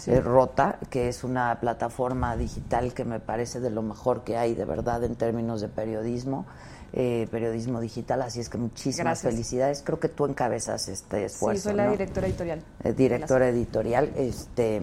eh, 0.06 0.20
Rota, 0.20 0.78
que 0.88 1.08
es 1.08 1.24
una 1.24 1.58
plataforma 1.60 2.36
digital 2.36 2.94
que 2.94 3.04
me 3.04 3.20
parece 3.20 3.60
de 3.60 3.70
lo 3.70 3.82
mejor 3.82 4.24
que 4.24 4.36
hay, 4.36 4.54
de 4.54 4.64
verdad, 4.64 5.04
en 5.04 5.16
términos 5.16 5.60
de 5.60 5.68
periodismo, 5.68 6.46
eh, 6.92 7.28
periodismo 7.30 7.80
digital. 7.80 8.22
Así 8.22 8.40
es 8.40 8.48
que 8.48 8.58
muchísimas 8.58 9.22
Gracias. 9.22 9.32
felicidades. 9.32 9.82
Creo 9.84 10.00
que 10.00 10.08
tú 10.08 10.26
encabezas 10.26 10.88
este 10.88 11.24
esfuerzo. 11.24 11.60
sí, 11.62 11.68
soy 11.68 11.74
la 11.76 11.84
¿no? 11.86 11.92
directora 11.92 12.26
editorial. 12.26 12.62
eh, 12.84 12.92
directora 12.92 13.48
editorial 13.48 14.12
este 14.16 14.80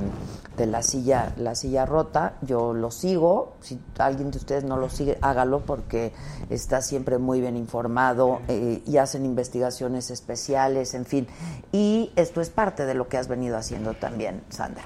de 0.57 0.65
la 0.65 0.81
silla 0.83 1.33
la 1.37 1.53
silla 1.55 1.85
rota 1.85 2.33
yo 2.41 2.73
lo 2.73 2.89
sigo 2.91 3.53
si 3.61 3.79
alguien 3.99 4.31
de 4.31 4.37
ustedes 4.37 4.63
no 4.63 4.77
lo 4.77 4.89
sigue 4.89 5.17
hágalo 5.21 5.59
porque 5.61 6.13
está 6.49 6.81
siempre 6.81 7.17
muy 7.19 7.41
bien 7.41 7.55
informado 7.57 8.39
eh, 8.47 8.81
y 8.85 8.97
hacen 8.97 9.25
investigaciones 9.25 10.09
especiales 10.09 10.93
en 10.95 11.05
fin 11.05 11.27
y 11.71 12.11
esto 12.15 12.41
es 12.41 12.49
parte 12.49 12.85
de 12.85 12.93
lo 12.95 13.07
que 13.07 13.17
has 13.17 13.27
venido 13.27 13.58
haciendo 13.58 13.93
también 13.93 14.41
Sandra 14.49 14.83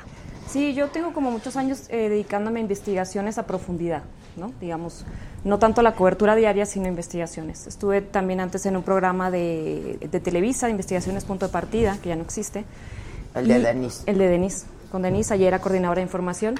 Sí, 0.49 0.73
yo 0.73 0.89
tengo 0.89 1.13
como 1.13 1.31
muchos 1.31 1.55
años 1.55 1.83
eh, 1.87 2.09
dedicándome 2.09 2.59
a 2.59 2.63
investigaciones 2.63 3.37
a 3.37 3.47
profundidad, 3.47 4.03
¿no? 4.35 4.51
Digamos, 4.59 5.05
no 5.43 5.59
tanto 5.59 5.81
la 5.81 5.93
cobertura 5.93 6.35
diaria, 6.35 6.65
sino 6.65 6.87
investigaciones. 6.87 7.67
Estuve 7.67 8.01
también 8.01 8.39
antes 8.39 8.65
en 8.65 8.75
un 8.77 8.83
programa 8.83 9.31
de, 9.31 9.97
de 10.11 10.19
Televisa, 10.19 10.69
Investigaciones 10.69 11.25
Punto 11.25 11.47
de 11.47 11.51
Partida, 11.51 11.97
que 12.01 12.09
ya 12.09 12.15
no 12.15 12.23
existe. 12.23 12.65
El 13.33 13.47
de 13.47 13.59
Denise. 13.59 14.03
El 14.05 14.17
de 14.17 14.27
Denise. 14.27 14.65
Con 14.91 15.01
Denise, 15.01 15.33
ayer 15.33 15.47
era 15.47 15.59
coordinadora 15.59 15.99
de 15.99 16.03
información. 16.03 16.55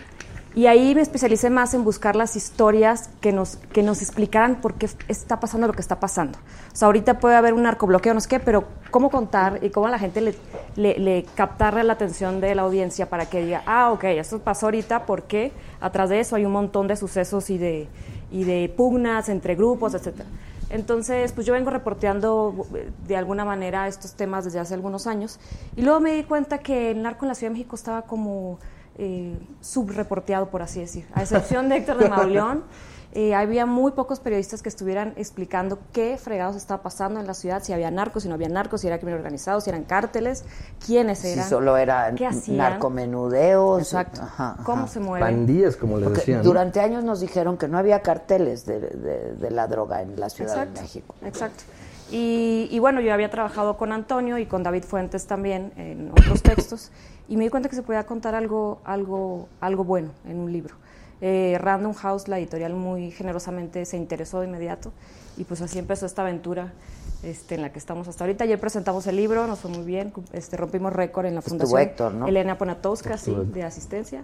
Y 0.53 0.65
ahí 0.65 0.93
me 0.95 1.01
especialicé 1.01 1.49
más 1.49 1.73
en 1.73 1.85
buscar 1.85 2.17
las 2.17 2.35
historias 2.35 3.09
que 3.21 3.31
nos, 3.31 3.55
que 3.71 3.83
nos 3.83 4.01
explicaran 4.01 4.59
por 4.59 4.73
qué 4.73 4.89
está 5.07 5.39
pasando 5.39 5.67
lo 5.67 5.73
que 5.73 5.81
está 5.81 6.01
pasando. 6.01 6.37
O 6.73 6.75
sea, 6.75 6.87
ahorita 6.87 7.19
puede 7.19 7.35
haber 7.35 7.53
un 7.53 7.63
narcobloqueo, 7.63 8.13
no 8.13 8.19
sé 8.19 8.27
qué, 8.27 8.39
pero 8.41 8.65
cómo 8.89 9.09
contar 9.09 9.59
y 9.61 9.69
cómo 9.69 9.87
a 9.87 9.91
la 9.91 9.99
gente 9.99 10.19
le, 10.19 10.35
le, 10.75 10.99
le 10.99 11.25
captarle 11.35 11.85
la 11.85 11.93
atención 11.93 12.41
de 12.41 12.53
la 12.53 12.63
audiencia 12.63 13.09
para 13.09 13.27
que 13.27 13.45
diga, 13.45 13.63
ah, 13.65 13.91
ok, 13.91 14.03
esto 14.03 14.39
pasó 14.39 14.65
ahorita 14.65 15.05
porque 15.05 15.53
atrás 15.79 16.09
de 16.09 16.19
eso 16.19 16.35
hay 16.35 16.43
un 16.43 16.51
montón 16.51 16.87
de 16.89 16.97
sucesos 16.97 17.49
y 17.49 17.57
de, 17.57 17.87
y 18.31 18.43
de 18.43 18.73
pugnas 18.75 19.29
entre 19.29 19.55
grupos, 19.55 19.93
etcétera. 19.93 20.29
Entonces, 20.69 21.33
pues 21.33 21.45
yo 21.45 21.53
vengo 21.53 21.69
reporteando 21.69 22.65
eh, 22.75 22.89
de 23.05 23.17
alguna 23.17 23.43
manera 23.43 23.87
estos 23.87 24.13
temas 24.13 24.45
desde 24.45 24.59
hace 24.59 24.73
algunos 24.73 25.05
años 25.05 25.39
y 25.75 25.81
luego 25.81 25.99
me 25.99 26.13
di 26.15 26.23
cuenta 26.23 26.59
que 26.59 26.91
el 26.91 27.01
narco 27.01 27.25
en 27.25 27.29
la 27.29 27.35
Ciudad 27.35 27.51
de 27.51 27.57
México 27.57 27.75
estaba 27.75 28.03
como 28.03 28.57
eh, 28.97 29.37
subreporteado, 29.59 30.49
por 30.49 30.61
así 30.61 30.79
decir. 30.79 31.05
A 31.13 31.21
excepción 31.21 31.67
de 31.67 31.77
Héctor 31.77 31.97
de 31.97 32.09
Mauleón, 32.09 32.63
eh, 33.13 33.35
había 33.35 33.65
muy 33.65 33.91
pocos 33.91 34.19
periodistas 34.21 34.61
que 34.61 34.69
estuvieran 34.69 35.13
explicando 35.17 35.79
qué 35.91 36.17
fregados 36.17 36.55
estaba 36.55 36.81
pasando 36.81 37.19
en 37.19 37.27
la 37.27 37.33
ciudad, 37.33 37.61
si 37.61 37.73
había 37.73 37.91
narcos, 37.91 38.23
si 38.23 38.29
no 38.29 38.35
había 38.35 38.47
narcos, 38.49 38.81
si 38.81 38.87
era 38.87 38.97
crimen 38.99 39.15
organizado, 39.15 39.59
si 39.59 39.69
eran 39.69 39.83
cárteles, 39.83 40.45
quiénes 40.85 41.23
eran. 41.25 41.43
Si 41.43 41.49
solo 41.49 41.75
eran 41.77 42.15
¿Qué 42.15 42.25
hacían? 42.27 42.57
narcomenudeos. 42.57 43.81
Exacto. 43.81 44.21
Ajá, 44.21 44.57
¿Cómo 44.63 44.87
se 44.87 44.99
mueven? 44.99 45.27
Pandillas, 45.27 45.75
como 45.75 45.97
le 45.97 46.05
Porque 46.05 46.19
decían. 46.19 46.37
¿no? 46.39 46.43
durante 46.45 46.79
años 46.79 47.03
nos 47.03 47.19
dijeron 47.19 47.57
que 47.57 47.67
no 47.67 47.77
había 47.77 48.01
carteles 48.01 48.65
de, 48.65 48.79
de- 48.79 49.33
de 49.35 49.51
la 49.51 49.67
droga 49.67 50.01
en 50.01 50.19
la 50.19 50.29
Ciudad 50.29 50.53
Exacto, 50.53 50.75
de 50.75 50.81
México. 50.81 51.15
Exacto. 51.25 51.63
Y, 52.11 52.67
y 52.71 52.79
bueno, 52.79 52.99
yo 53.01 53.13
había 53.13 53.29
trabajado 53.29 53.77
con 53.77 53.91
Antonio 53.93 54.37
y 54.37 54.45
con 54.45 54.63
David 54.63 54.83
Fuentes 54.83 55.27
también 55.27 55.71
en 55.77 56.11
otros 56.11 56.41
textos 56.43 56.91
y 57.29 57.37
me 57.37 57.45
di 57.45 57.49
cuenta 57.49 57.69
que 57.69 57.75
se 57.75 57.83
podía 57.83 58.05
contar 58.05 58.35
algo, 58.35 58.79
algo, 58.83 59.47
algo 59.61 59.83
bueno 59.85 60.09
en 60.25 60.39
un 60.39 60.51
libro. 60.51 60.75
Eh, 61.21 61.57
Random 61.59 61.93
House, 61.93 62.27
la 62.27 62.39
editorial, 62.39 62.73
muy 62.73 63.11
generosamente 63.11 63.85
se 63.85 63.95
interesó 63.95 64.39
de 64.39 64.47
inmediato 64.47 64.91
y 65.37 65.43
pues 65.43 65.61
así 65.61 65.77
empezó 65.77 66.07
esta 66.07 66.23
aventura 66.23 66.73
este, 67.21 67.55
en 67.55 67.61
la 67.61 67.71
que 67.71 67.77
estamos 67.77 68.07
hasta 68.07 68.23
ahorita. 68.23 68.43
Ayer 68.43 68.59
presentamos 68.59 69.05
el 69.05 69.15
libro, 69.17 69.45
nos 69.45 69.59
fue 69.59 69.69
muy 69.69 69.85
bien, 69.85 70.11
este, 70.33 70.57
rompimos 70.57 70.91
récord 70.91 71.27
en 71.27 71.35
la 71.35 71.41
Fundación 71.41 71.79
Héctor, 71.79 72.13
¿no? 72.13 72.27
Elena 72.27 72.57
Ponatowska, 72.57 73.17
sí, 73.17 73.35
de 73.53 73.63
asistencia. 73.63 74.23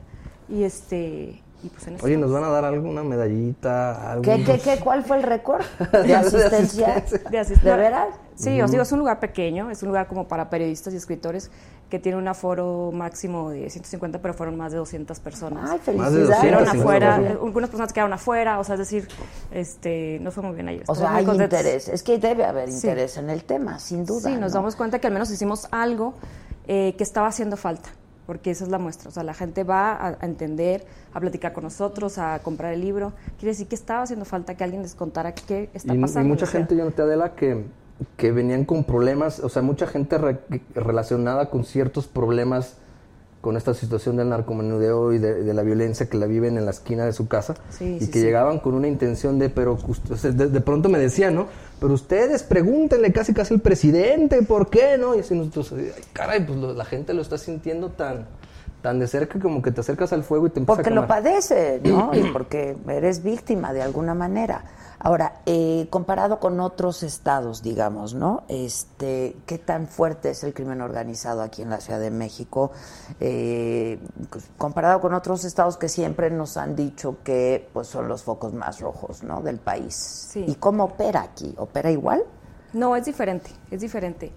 Y, 0.49 0.63
este, 0.63 1.41
y 1.63 1.69
pues 1.69 1.87
en 1.87 1.95
eso 1.95 2.05
Oye, 2.05 2.17
¿nos 2.17 2.31
van 2.31 2.43
a 2.43 2.49
dar 2.49 2.65
alguna 2.65 3.01
medallita? 3.03 4.11
Algo? 4.11 4.21
¿Qué, 4.23 4.43
qué, 4.43 4.59
qué, 4.59 4.79
¿Cuál 4.79 5.03
fue 5.03 5.17
el 5.17 5.23
récord 5.23 5.63
de 6.05 6.15
asistencia? 6.15 7.03
de 7.29 7.39
asistencia. 7.39 7.71
¿De 7.75 7.77
veras? 7.77 8.07
Sí, 8.35 8.61
os 8.61 8.69
digo, 8.69 8.83
es 8.83 8.91
un 8.91 8.99
lugar 8.99 9.19
pequeño, 9.19 9.71
es 9.71 9.81
un 9.81 9.87
lugar 9.89 10.05
como 10.07 10.27
para 10.27 10.49
periodistas 10.51 10.93
y 10.93 10.97
escritores 10.97 11.49
que 11.89 11.97
tiene 11.97 12.17
un 12.19 12.27
aforo 12.27 12.91
máximo 12.93 13.49
de 13.49 13.69
150, 13.69 14.21
pero 14.21 14.33
fueron 14.35 14.55
más 14.57 14.71
de 14.73 14.77
200 14.77 15.19
personas. 15.21 15.71
Ay, 15.71 15.79
felicidades. 15.79 16.39
Quedaron 16.41 16.65
250 16.65 16.71
afuera, 16.71 17.15
algunas 17.15 17.69
personas 17.69 17.93
quedaron 17.93 18.13
afuera, 18.13 18.59
o 18.59 18.63
sea, 18.63 18.75
es 18.75 18.79
decir, 18.79 19.07
este, 19.51 20.19
no 20.21 20.31
fue 20.31 20.43
muy 20.43 20.53
bien 20.53 20.67
ayer. 20.67 20.83
O 20.87 20.93
sea, 20.95 21.15
hay 21.15 21.25
contentos. 21.25 21.59
interés. 21.59 21.87
Es 21.87 22.03
que 22.03 22.19
debe 22.19 22.45
haber 22.45 22.69
Sí. 22.69 22.75
interés 22.75 23.17
en 23.17 23.29
el 23.31 23.43
tema, 23.43 23.79
sin 23.79 24.05
duda. 24.05 24.29
Sí, 24.29 24.35
nos 24.35 24.51
¿no? 24.51 24.59
damos 24.59 24.75
cuenta 24.75 24.99
que 24.99 25.07
al 25.07 25.13
menos 25.13 25.31
hicimos 25.31 25.67
algo 25.71 26.13
eh, 26.67 26.93
que 26.97 27.03
estaba 27.03 27.27
haciendo 27.27 27.55
falta, 27.57 27.89
porque 28.27 28.51
esa 28.51 28.65
es 28.65 28.69
la 28.69 28.77
muestra. 28.77 29.09
O 29.09 29.11
sea, 29.11 29.23
la 29.23 29.33
gente 29.33 29.63
va 29.63 29.93
a, 29.93 30.09
a 30.19 30.25
entender, 30.25 30.85
a 31.13 31.19
platicar 31.19 31.53
con 31.53 31.63
nosotros, 31.63 32.19
a 32.19 32.37
comprar 32.43 32.73
el 32.73 32.81
libro. 32.81 33.13
Quiere 33.39 33.53
decir 33.53 33.67
que 33.67 33.73
estaba 33.75 34.03
haciendo 34.03 34.25
falta 34.25 34.55
que 34.55 34.63
alguien 34.63 34.83
les 34.83 34.93
contara 34.93 35.33
qué 35.33 35.69
está 35.73 35.95
Y, 35.95 35.97
y 35.97 36.01
pasando. 36.01 36.29
mucha 36.29 36.45
o 36.45 36.47
sea. 36.47 36.59
gente, 36.59 36.75
yo 36.75 36.85
noté, 36.85 37.01
Adela, 37.01 37.33
que, 37.33 37.65
que 38.17 38.31
venían 38.31 38.65
con 38.65 38.83
problemas, 38.83 39.39
o 39.39 39.49
sea, 39.49 39.63
mucha 39.63 39.87
gente 39.87 40.17
re- 40.19 40.39
relacionada 40.75 41.49
con 41.49 41.63
ciertos 41.63 42.05
problemas 42.05 42.75
con 43.47 43.55
esta 43.55 43.73
situación 43.73 44.17
del 44.17 44.27
narcomenudeo 44.27 45.13
y 45.13 45.19
de, 45.19 45.41
de 45.41 45.53
la 45.53 45.61
violencia 45.63 46.09
que 46.09 46.17
la 46.17 46.25
viven 46.25 46.57
en 46.57 46.65
la 46.65 46.71
esquina 46.71 47.05
de 47.05 47.13
su 47.13 47.29
casa 47.29 47.53
Sí, 47.69 47.95
y 47.95 47.99
sí, 48.03 48.11
que 48.11 48.19
sí. 48.19 48.25
llegaban 48.25 48.59
con 48.59 48.73
una 48.73 48.89
intención 48.89 49.39
de, 49.39 49.47
pero 49.49 49.77
o 50.09 50.15
sea, 50.17 50.31
de, 50.31 50.47
de 50.47 50.59
pronto 50.59 50.89
me 50.89 50.99
decían, 50.99 51.33
¿no? 51.35 51.47
Pero 51.79 51.93
ustedes 51.93 52.43
pregúntenle 52.43 53.13
casi 53.13 53.33
casi 53.33 53.53
al 53.53 53.61
presidente, 53.61 54.41
¿por 54.43 54.69
qué, 54.69 54.97
no? 54.97 55.15
Y 55.15 55.19
así 55.21 55.33
nosotros, 55.33 55.71
ay, 55.77 55.91
caray, 56.11 56.45
pues 56.45 56.59
lo- 56.59 56.73
la 56.73 56.83
gente 56.83 57.13
lo 57.13 57.21
está 57.21 57.37
sintiendo 57.37 57.87
tan, 57.91 58.25
tan 58.81 58.99
de 58.99 59.07
cerca 59.07 59.39
como 59.39 59.61
que 59.61 59.71
te 59.71 59.79
acercas 59.79 60.11
al 60.11 60.23
fuego 60.23 60.47
y 60.47 60.49
te 60.49 60.59
empieza 60.59 60.75
Porque 60.75 60.89
a 60.89 60.93
lo 60.93 61.03
quemar. 61.03 61.23
padece, 61.23 61.79
¿no? 61.85 62.11
y 62.13 62.23
porque 62.33 62.75
eres 62.89 63.23
víctima 63.23 63.71
de 63.71 63.81
alguna 63.81 64.13
manera. 64.13 64.65
Ahora, 64.99 65.41
eh, 65.45 65.87
comparado 65.89 66.39
con 66.39 66.59
otros 66.59 67.03
estados, 67.03 67.61
digamos, 67.61 68.15
¿no? 68.15 68.43
Este, 68.47 69.35
¿Qué 69.45 69.57
tan 69.59 69.87
fuerte 69.87 70.31
es 70.31 70.43
el 70.43 70.53
crimen 70.53 70.81
organizado 70.81 71.43
aquí 71.43 71.61
en 71.61 71.69
la 71.69 71.79
Ciudad 71.79 71.99
de 71.99 72.09
México? 72.09 72.71
Eh, 73.19 73.99
pues, 74.29 74.49
comparado 74.57 74.99
con 74.99 75.13
otros 75.13 75.43
estados 75.45 75.77
que 75.77 75.87
siempre 75.87 76.31
nos 76.31 76.57
han 76.57 76.75
dicho 76.75 77.17
que 77.23 77.69
pues, 77.73 77.87
son 77.87 78.07
los 78.07 78.23
focos 78.23 78.53
más 78.53 78.79
rojos, 78.79 79.23
¿no? 79.23 79.41
Del 79.41 79.59
país. 79.59 79.93
Sí. 79.95 80.45
¿Y 80.47 80.55
cómo 80.55 80.85
opera 80.85 81.21
aquí? 81.21 81.53
¿Opera 81.57 81.91
igual? 81.91 82.23
No, 82.73 82.95
es 82.95 83.05
diferente, 83.05 83.51
es 83.69 83.81
diferente. 83.81 84.31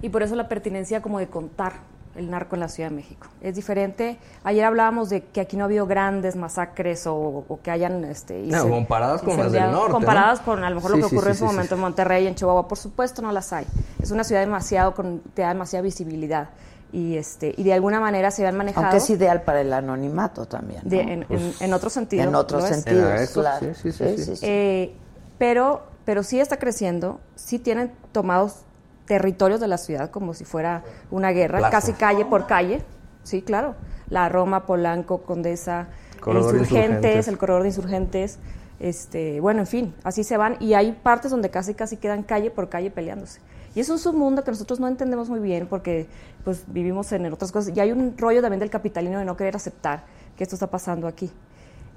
Y 0.00 0.08
por 0.08 0.22
eso 0.22 0.34
la 0.34 0.48
pertinencia 0.48 1.02
como 1.02 1.18
de 1.18 1.28
contar 1.28 1.74
el 2.16 2.30
narco 2.30 2.56
en 2.56 2.60
la 2.60 2.68
Ciudad 2.68 2.90
de 2.90 2.96
México. 2.96 3.26
Es 3.40 3.54
diferente. 3.54 4.18
Ayer 4.44 4.64
hablábamos 4.64 5.08
de 5.10 5.22
que 5.24 5.40
aquí 5.40 5.56
no 5.56 5.64
ha 5.64 5.66
habido 5.66 5.86
grandes 5.86 6.36
masacres 6.36 7.06
o, 7.06 7.14
o 7.48 7.60
que 7.62 7.70
hayan... 7.70 8.04
Este, 8.04 8.42
No, 8.42 8.68
comparadas 8.68 9.22
con 9.22 9.36
las 9.36 9.52
del 9.52 9.70
norte, 9.70 9.86
¿no? 9.88 9.92
Comparadas 9.92 10.40
con 10.40 10.64
a 10.64 10.70
lo 10.70 10.76
mejor 10.76 10.92
Sí, 10.92 10.96
lo 10.98 11.04
que 11.04 11.10
sí, 11.10 11.16
ocurrió 11.16 11.34
sí, 11.34 11.38
en 11.42 11.46
su 11.46 11.50
sí, 11.50 11.54
momento 11.54 11.74
sí. 11.74 11.74
en 11.74 11.80
Monterrey 11.80 12.24
y 12.24 12.26
en 12.28 12.34
Chihuahua. 12.34 12.68
Por 12.68 12.78
supuesto 12.78 13.22
no 13.22 13.32
las 13.32 13.52
hay. 13.52 13.66
Es 14.02 14.10
una 14.10 14.24
ciudad 14.24 14.40
demasiado 14.40 14.94
con 14.94 15.20
te 15.34 15.42
da 15.42 15.48
demasiada 15.48 15.82
visibilidad. 15.82 16.48
Y, 16.92 17.16
este, 17.16 17.52
y 17.56 17.64
de 17.64 17.72
alguna 17.74 18.00
manera 18.00 18.30
se 18.30 18.46
han 18.46 18.56
manejado... 18.56 18.86
Aunque 18.86 18.98
es 18.98 19.10
ideal 19.10 19.42
para 19.42 19.60
el 19.60 19.72
anonimato 19.72 20.46
también. 20.46 20.80
¿no? 20.84 20.90
de- 20.90 21.00
en, 21.00 21.26
en- 21.28 21.54
en 21.60 21.72
otro 21.74 21.90
sentido. 21.90 22.22
en 22.22 22.28
En 22.30 23.16
eso, 23.16 23.40
claro. 23.40 23.66
sí, 23.74 23.92
sí, 23.92 24.16
sí, 24.16 24.36
sí. 24.36 24.46
Eh, 24.46 24.94
pero, 25.36 25.82
pero 26.04 26.22
sí 26.22 26.40
está 26.40 26.58
creciendo, 26.58 27.20
sí 27.34 27.58
tienen 27.58 27.92
tomados 28.12 28.60
territorios 29.06 29.60
de 29.60 29.68
la 29.68 29.78
ciudad 29.78 30.10
como 30.10 30.34
si 30.34 30.44
fuera 30.44 30.82
una 31.10 31.30
guerra, 31.30 31.58
Plaza. 31.58 31.70
casi 31.70 31.92
calle 31.92 32.24
por 32.24 32.46
calle, 32.46 32.82
sí, 33.22 33.42
claro. 33.42 33.74
La 34.10 34.28
Roma, 34.28 34.66
Polanco, 34.66 35.22
Condesa, 35.22 35.88
Corredor 36.20 36.54
insurgentes, 36.54 36.86
Insurgentes. 36.94 37.28
el 37.28 37.38
corredor 37.38 37.62
de 37.62 37.68
insurgentes, 37.68 38.38
este, 38.78 39.40
bueno, 39.40 39.60
en 39.60 39.66
fin, 39.66 39.94
así 40.04 40.22
se 40.22 40.36
van 40.36 40.56
y 40.60 40.74
hay 40.74 40.92
partes 40.92 41.30
donde 41.30 41.50
casi 41.50 41.74
casi 41.74 41.96
quedan 41.96 42.22
calle 42.22 42.50
por 42.50 42.68
calle 42.68 42.90
peleándose. 42.90 43.40
Y 43.74 43.80
es 43.80 43.90
un 43.90 43.98
submundo 43.98 44.42
que 44.42 44.50
nosotros 44.50 44.80
no 44.80 44.88
entendemos 44.88 45.28
muy 45.28 45.40
bien 45.40 45.66
porque 45.66 46.06
pues 46.44 46.64
vivimos 46.66 47.12
en 47.12 47.30
otras 47.32 47.52
cosas 47.52 47.76
y 47.76 47.80
hay 47.80 47.92
un 47.92 48.16
rollo 48.16 48.40
también 48.40 48.60
del 48.60 48.70
capitalino 48.70 49.18
de 49.18 49.24
no 49.24 49.36
querer 49.36 49.56
aceptar 49.56 50.04
que 50.36 50.44
esto 50.44 50.56
está 50.56 50.68
pasando 50.68 51.06
aquí. 51.06 51.30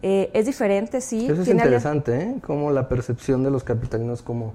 Eh, 0.02 0.30
es 0.34 0.46
diferente, 0.46 1.02
sí. 1.02 1.26
Eso 1.30 1.42
es 1.42 1.48
interesante, 1.48 2.22
¿eh? 2.22 2.36
Cómo 2.46 2.72
la 2.72 2.88
percepción 2.88 3.44
de 3.44 3.52
los 3.52 3.64
capitalinos, 3.64 4.22
cómo, 4.22 4.54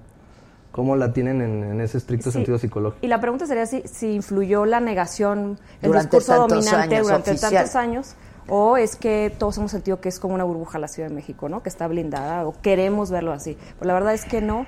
cómo 0.75 0.97
la 0.97 1.12
tienen 1.12 1.41
en, 1.41 1.62
en 1.62 1.81
ese 1.81 1.99
estricto 1.99 2.31
Sí. 2.31 2.39
sentido 2.39 2.59
psicológico. 2.59 2.99
Y 3.07 3.09
la 3.09 3.20
pregunta 3.20 3.47
sería 3.47 3.64
si, 3.64 3.83
si 3.87 4.12
influyó 4.14 4.64
la 4.66 4.81
negación, 4.81 5.57
el 5.81 5.89
Durante 5.91 6.16
discurso 6.16 6.49
dominante 6.49 6.97
años, 6.97 7.07
durante 7.07 7.31
oficial. 7.31 7.53
tantos 7.55 7.77
años, 7.77 8.16
o 8.49 8.77
es 8.77 8.97
que 8.97 9.33
todos 9.39 9.57
hemos 9.59 9.70
sentido 9.70 10.01
que 10.01 10.09
es 10.09 10.18
como 10.18 10.35
una 10.35 10.43
burbuja 10.43 10.81
la 10.81 10.89
Ciudad 10.89 11.09
de 11.11 11.14
México, 11.14 11.49
¿no? 11.49 11.62
Que 11.62 11.68
está 11.68 11.87
blindada, 11.87 12.45
o 12.45 12.55
queremos 12.61 13.12
verlo 13.12 13.33
así. 13.33 13.57
Pues 13.79 13.87
la 13.87 13.95
verdad 13.95 14.14
es 14.14 14.25
que 14.25 14.41
no. 14.43 14.66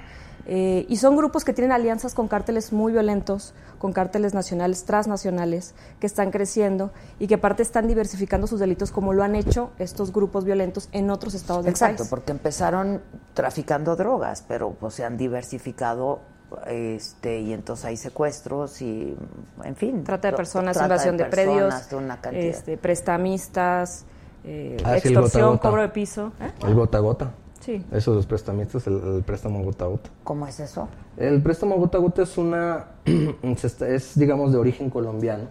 Eh, 0.49 0.87
y 0.89 0.97
son 0.99 1.17
grupos 1.17 1.45
que 1.45 1.53
tienen 1.53 1.73
alianzas 1.73 2.15
con 2.15 2.29
cárteles 2.29 2.73
muy 2.73 2.93
violentos, 2.93 3.53
con 3.79 3.93
cárteles 3.93 4.33
nacionales, 4.33 4.85
transnacionales, 4.85 5.75
que 5.99 6.07
están 6.07 6.31
creciendo 6.31 6.93
y 7.19 7.27
que 7.27 7.35
aparte 7.35 7.63
están 7.65 7.89
diversificando 7.89 8.47
sus 8.47 8.61
delitos 8.61 8.93
como 8.93 9.13
lo 9.13 9.25
han 9.25 9.35
hecho 9.35 9.71
estos 9.79 10.13
grupos 10.13 10.45
violentos 10.45 10.89
en 10.93 11.11
otros 11.11 11.35
estados 11.35 11.65
del 11.65 11.73
Exacto, 11.73 11.99
país. 12.05 12.11
porque 12.11 12.31
empezaron 12.33 13.03
traficando 13.35 13.97
drogas, 13.97 14.45
pero 14.47 14.71
pues 14.79 14.95
se 14.95 15.05
han 15.05 15.17
diversificado 15.17 16.21
este 16.69 17.41
y 17.41 17.53
entonces 17.53 17.85
hay 17.87 17.97
secuestros 17.97 18.81
y 18.81 19.17
en 19.65 19.75
fin 19.75 20.05
Trata 20.05 20.31
de 20.31 20.37
personas, 20.37 20.75
trata 20.77 20.95
invasión 20.95 21.17
de, 21.17 21.25
personas, 21.25 21.55
predios, 21.83 21.91
de 21.91 21.97
una 21.97 22.21
cantidad. 22.21 22.45
este, 22.45 22.77
prestamistas, 22.77 24.05
eh, 24.45 24.77
Ah, 24.85 24.91
sí, 25.01 25.09
el 25.09 25.15
extorsión, 25.15 25.23
gota 25.23 25.39
a 25.39 25.51
gota. 25.51 25.69
cobro 25.69 25.83
de 25.83 25.89
piso. 25.89 26.33
¿eh? 26.41 26.53
El 26.65 26.75
gota 26.77 26.99
a 26.99 27.01
gota. 27.01 27.31
Sí. 27.67 27.85
Eso 27.93 28.13
de 28.13 28.17
los 28.19 28.27
prestamistas, 28.27 28.87
el, 28.87 28.95
el 29.17 29.23
préstamo 29.25 29.63
gota 29.65 29.85
a 29.87 29.89
gota. 29.89 30.09
¿Cómo 30.23 30.47
es 30.47 30.61
eso? 30.61 30.89
El 31.17 31.43
préstamo 31.43 31.77
gota 31.77 31.99
a 31.99 32.01
gota 32.01 32.23
es 32.23 32.39
una, 32.39 32.85
es 33.43 34.19
digamos 34.19 34.53
de 34.53 34.59
origen 34.59 34.89
colombiano. 34.89 35.45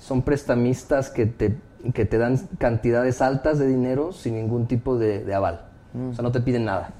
Son 0.00 0.20
prestamistas 0.22 1.08
que 1.08 1.24
te, 1.24 1.56
que 1.94 2.04
te 2.04 2.18
dan 2.18 2.38
cantidades 2.58 3.22
altas 3.22 3.58
de 3.58 3.66
dinero 3.66 4.12
sin 4.12 4.34
ningún 4.34 4.66
tipo 4.66 4.98
de, 4.98 5.24
de 5.24 5.34
aval. 5.34 5.62
O 6.10 6.12
sea, 6.12 6.22
no 6.22 6.30
te 6.32 6.40
piden 6.40 6.66
nada. 6.66 6.90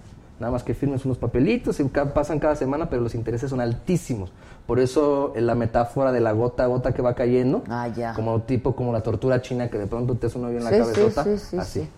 Nada 0.40 0.50
más 0.52 0.62
que 0.64 0.72
firmes 0.74 1.04
unos 1.04 1.18
papelitos 1.18 1.78
y 1.80 1.84
ca- 1.90 2.14
pasan 2.14 2.38
cada 2.40 2.56
semana, 2.56 2.88
pero 2.88 3.02
los 3.02 3.14
intereses 3.14 3.50
son 3.50 3.60
altísimos. 3.60 4.32
Por 4.66 4.80
eso 4.80 5.32
eh, 5.36 5.40
la 5.42 5.54
metáfora 5.54 6.10
de 6.10 6.20
la 6.20 6.32
gota 6.32 6.64
a 6.64 6.66
gota 6.68 6.92
que 6.92 7.02
va 7.02 7.14
cayendo, 7.14 7.62
Ah, 7.68 7.88
ya. 7.88 8.14
como 8.14 8.40
tipo 8.42 8.74
como 8.74 8.92
la 8.92 9.02
tortura 9.02 9.42
china 9.42 9.68
que 9.68 9.78
de 9.78 9.86
pronto 9.86 10.14
te 10.16 10.26
hace 10.28 10.38
un 10.38 10.46
hoyo 10.46 10.58
en 10.58 10.64
la 10.64 10.70
Sí, 10.70 10.76
sí, 10.76 10.82
cabezota, 10.82 11.24
sí, 11.24 11.38
sí, 11.38 11.56
así. 11.58 11.88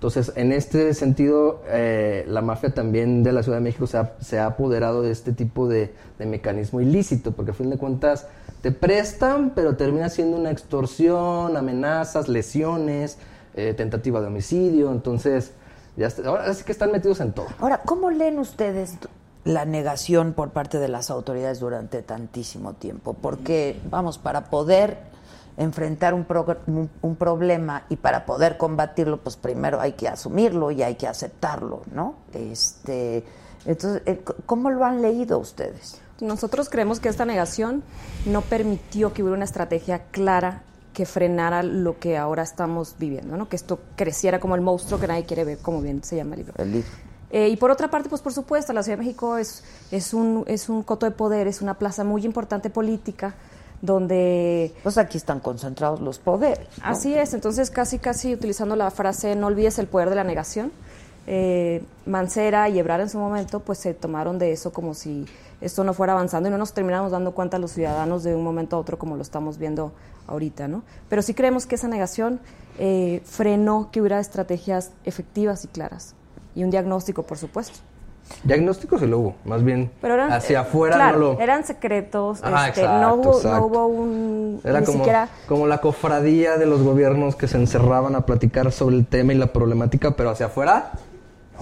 Entonces, 0.00 0.32
en 0.34 0.50
este 0.50 0.94
sentido, 0.94 1.60
eh, 1.68 2.24
la 2.26 2.40
mafia 2.40 2.72
también 2.72 3.22
de 3.22 3.32
la 3.32 3.42
Ciudad 3.42 3.58
de 3.58 3.64
México 3.64 3.86
se 3.86 3.98
ha, 3.98 4.14
se 4.22 4.38
ha 4.38 4.46
apoderado 4.46 5.02
de 5.02 5.10
este 5.10 5.32
tipo 5.34 5.68
de, 5.68 5.92
de 6.18 6.24
mecanismo 6.24 6.80
ilícito, 6.80 7.32
porque 7.32 7.50
a 7.50 7.54
fin 7.54 7.68
de 7.68 7.76
cuentas 7.76 8.26
te 8.62 8.72
prestan, 8.72 9.50
pero 9.54 9.76
termina 9.76 10.08
siendo 10.08 10.38
una 10.38 10.50
extorsión, 10.52 11.54
amenazas, 11.54 12.28
lesiones, 12.28 13.18
eh, 13.54 13.74
tentativa 13.76 14.22
de 14.22 14.28
homicidio, 14.28 14.90
entonces 14.90 15.52
ya 15.98 16.06
está- 16.06 16.26
ahora 16.26 16.54
sí 16.54 16.64
que 16.64 16.72
están 16.72 16.92
metidos 16.92 17.20
en 17.20 17.32
todo. 17.32 17.48
Ahora, 17.58 17.82
¿cómo 17.84 18.10
leen 18.10 18.38
ustedes 18.38 18.94
la 19.44 19.66
negación 19.66 20.32
por 20.32 20.48
parte 20.48 20.78
de 20.78 20.88
las 20.88 21.10
autoridades 21.10 21.60
durante 21.60 22.00
tantísimo 22.00 22.72
tiempo? 22.72 23.12
Porque, 23.20 23.78
vamos, 23.90 24.16
para 24.16 24.44
poder 24.46 24.96
enfrentar 25.56 26.14
un, 26.14 26.26
un- 26.66 26.90
un 27.02 27.16
problema 27.16 27.84
y 27.88 27.96
para 27.96 28.24
poder 28.26 28.56
combatirlo, 28.56 29.18
pues 29.20 29.36
primero 29.36 29.80
hay 29.80 29.92
que 29.92 30.08
asumirlo 30.08 30.70
y 30.70 30.82
hay 30.82 30.94
que 30.94 31.06
aceptarlo, 31.06 31.82
¿no? 31.92 32.14
Este, 32.32 33.24
entonces, 33.66 34.02
eh, 34.06 34.22
¿cómo 34.46 34.70
lo 34.70 34.84
han 34.84 35.02
leído 35.02 35.38
ustedes? 35.38 36.00
Nosotros 36.20 36.68
creemos 36.68 37.00
que 37.00 37.08
esta 37.08 37.24
negación 37.24 37.82
no 38.26 38.42
permitió 38.42 39.12
que 39.12 39.22
hubiera 39.22 39.36
una 39.36 39.44
estrategia 39.44 40.02
clara 40.10 40.62
que 40.92 41.06
frenara 41.06 41.62
lo 41.62 41.98
que 41.98 42.18
ahora 42.18 42.42
estamos 42.42 42.96
viviendo, 42.98 43.36
¿no? 43.36 43.48
que 43.48 43.56
esto 43.56 43.78
creciera 43.96 44.40
como 44.40 44.54
el 44.54 44.60
monstruo 44.60 44.98
que 45.00 45.06
nadie 45.06 45.24
quiere 45.24 45.44
ver, 45.44 45.58
como 45.58 45.80
bien 45.80 46.02
se 46.02 46.16
llama 46.16 46.34
el 46.34 46.40
libro. 46.40 46.54
El 46.58 46.72
libro. 46.72 46.88
Eh, 47.30 47.48
y 47.48 47.56
por 47.56 47.70
otra 47.70 47.88
parte, 47.88 48.08
pues 48.08 48.20
por 48.22 48.32
supuesto, 48.32 48.72
la 48.72 48.82
Ciudad 48.82 48.98
de 48.98 49.04
México 49.04 49.36
es, 49.38 49.62
es, 49.92 50.12
un, 50.12 50.42
es 50.48 50.68
un 50.68 50.82
coto 50.82 51.06
de 51.06 51.12
poder, 51.12 51.46
es 51.46 51.62
una 51.62 51.74
plaza 51.78 52.02
muy 52.02 52.24
importante 52.26 52.70
política, 52.70 53.34
donde 53.82 54.74
Pues 54.82 54.98
aquí 54.98 55.16
están 55.16 55.40
concentrados 55.40 56.00
los 56.00 56.18
poderes. 56.18 56.66
¿no? 56.78 56.84
Así 56.84 57.14
es, 57.14 57.34
entonces 57.34 57.70
casi 57.70 57.98
casi 57.98 58.34
utilizando 58.34 58.76
la 58.76 58.90
frase 58.90 59.36
no 59.36 59.46
olvides 59.46 59.78
el 59.78 59.86
poder 59.86 60.10
de 60.10 60.16
la 60.16 60.24
negación, 60.24 60.72
eh, 61.26 61.82
Mancera 62.06 62.68
y 62.68 62.78
Ebrard 62.78 63.02
en 63.02 63.08
su 63.08 63.18
momento 63.18 63.60
pues 63.60 63.78
se 63.78 63.94
tomaron 63.94 64.38
de 64.38 64.52
eso 64.52 64.72
como 64.72 64.94
si 64.94 65.26
esto 65.60 65.84
no 65.84 65.94
fuera 65.94 66.14
avanzando 66.14 66.48
y 66.48 66.52
no 66.52 66.58
nos 66.58 66.72
terminamos 66.72 67.12
dando 67.12 67.32
cuenta 67.32 67.58
los 67.58 67.72
ciudadanos 67.72 68.22
de 68.22 68.34
un 68.34 68.42
momento 68.42 68.76
a 68.76 68.78
otro 68.78 68.98
como 68.98 69.16
lo 69.16 69.22
estamos 69.22 69.58
viendo 69.58 69.92
ahorita, 70.26 70.68
¿no? 70.68 70.82
Pero 71.08 71.22
sí 71.22 71.34
creemos 71.34 71.66
que 71.66 71.74
esa 71.74 71.88
negación 71.88 72.40
eh, 72.78 73.20
frenó 73.24 73.90
que 73.92 74.00
hubiera 74.00 74.20
estrategias 74.20 74.92
efectivas 75.04 75.64
y 75.64 75.68
claras 75.68 76.14
y 76.54 76.64
un 76.64 76.70
diagnóstico, 76.70 77.22
por 77.24 77.38
supuesto. 77.38 77.78
Diagnóstico 78.44 78.98
se 78.98 79.06
lo 79.06 79.18
hubo, 79.18 79.34
más 79.44 79.62
bien 79.62 79.90
Pero 80.00 80.14
eran, 80.14 80.32
hacia 80.32 80.58
eh, 80.58 80.62
afuera 80.62 80.96
claro, 80.96 81.18
no 81.18 81.32
lo... 81.34 81.40
eran 81.40 81.64
secretos, 81.64 82.38
este, 82.38 82.48
exacto, 82.48 82.98
no, 83.00 83.14
hubo, 83.14 83.36
exacto. 83.36 83.56
no 83.58 83.66
hubo 83.66 83.86
un 83.86 84.60
Era 84.64 84.80
ni 84.80 84.86
como, 84.86 84.98
siquiera 84.98 85.28
como 85.46 85.66
la 85.66 85.78
cofradía 85.80 86.56
de 86.56 86.66
los 86.66 86.82
gobiernos 86.82 87.36
que 87.36 87.48
se 87.48 87.56
encerraban 87.58 88.14
a 88.14 88.26
platicar 88.26 88.72
sobre 88.72 88.96
el 88.96 89.06
tema 89.06 89.32
y 89.32 89.36
la 89.36 89.52
problemática, 89.52 90.12
pero 90.16 90.30
hacia 90.30 90.46
afuera, 90.46 90.92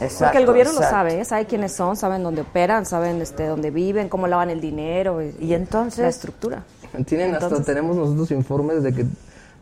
Exacto, 0.01 0.27
Porque 0.27 0.39
el 0.39 0.47
gobierno 0.47 0.73
lo 0.75 0.79
sabe, 0.81 1.21
¿eh? 1.21 1.25
sabe 1.25 1.47
quiénes 1.47 1.73
son, 1.73 1.97
saben 1.97 2.23
dónde 2.23 2.43
operan, 2.43 2.87
saben 2.87 3.21
este, 3.21 3.47
dónde 3.47 3.71
viven, 3.73 4.09
cómo 4.09 4.29
lavan 4.29 4.49
el 4.51 4.61
dinero 4.61 5.21
y, 5.23 5.35
Y 5.41 5.55
entonces- 5.55 5.99
la 5.99 6.09
estructura. 6.09 6.63
tienen 7.05 7.35
hasta 7.35 7.63
tenemos 7.63 7.97
nosotros 7.97 8.31
informes 8.31 8.85
de 8.85 8.93
que 8.93 9.07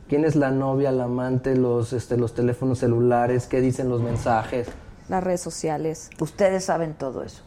quién 0.09 0.25
es 0.25 0.37
la 0.37 0.51
novia, 0.51 0.93
la 0.93 1.05
amante, 1.05 1.57
los 1.57 1.93
este 1.93 2.17
los 2.17 2.35
teléfonos 2.35 2.79
celulares, 2.79 3.47
qué 3.47 3.61
dicen 3.61 3.89
los 3.89 4.03
mensajes. 4.03 4.69
Las 5.09 5.23
redes 5.23 5.41
sociales. 5.41 6.11
Ustedes 6.21 6.65
saben 6.65 6.95
todo 6.95 7.23
eso, 7.23 7.43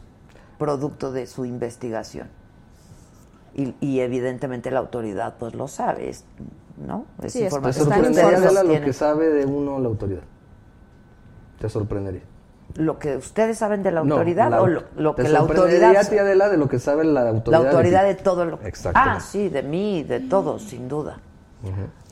producto 0.58 1.12
de 1.12 1.26
su 1.26 1.44
investigación. 1.44 2.28
Y, 3.54 3.74
y 3.80 4.00
evidentemente 4.00 4.70
la 4.70 4.78
autoridad 4.78 5.34
pues 5.38 5.54
lo 5.54 5.68
sabe, 5.68 6.08
es- 6.08 6.24
¿no? 6.78 7.04
Es 7.22 7.32
Sí, 7.32 7.38
es- 7.38 7.50
Te 7.50 7.56
información 7.56 7.88
que 7.88 7.94
sorprendería 7.94 8.50
lo 8.52 8.62
tienen. 8.62 8.84
que 8.84 8.92
sabe 8.92 9.28
de 9.28 9.44
uno 9.44 9.78
la 9.78 9.88
autoridad. 9.88 10.22
Te 11.58 11.68
sorprendería. 11.68 12.22
Lo 12.76 12.98
que 13.00 13.16
ustedes 13.16 13.58
saben 13.58 13.82
de 13.82 13.90
la 13.90 14.04
No, 14.04 14.14
autoridad 14.14 14.48
la- 14.50 14.62
o 14.62 14.66
lo, 14.68 14.84
lo 14.96 15.14
te 15.16 15.24
que 15.24 15.28
la 15.28 15.40
sorprendería 15.40 15.88
autoridad 15.88 16.06
a 16.06 16.08
ti, 16.08 16.18
Adela, 16.18 16.48
de 16.48 16.56
lo 16.56 16.68
que 16.68 16.78
sabe 16.78 17.04
la 17.04 17.24
la 17.24 17.30
autoridad. 17.30 17.66
autoridad 17.66 18.04
de 18.04 18.14
todo 18.14 18.44
lo 18.46 18.60
Exactamente. 18.62 19.16
Ah, 19.18 19.20
sí, 19.20 19.48
de 19.48 19.62
mí, 19.64 20.04
de 20.04 20.20
todos, 20.20 20.62
sin 20.62 20.88
duda. 20.88 21.18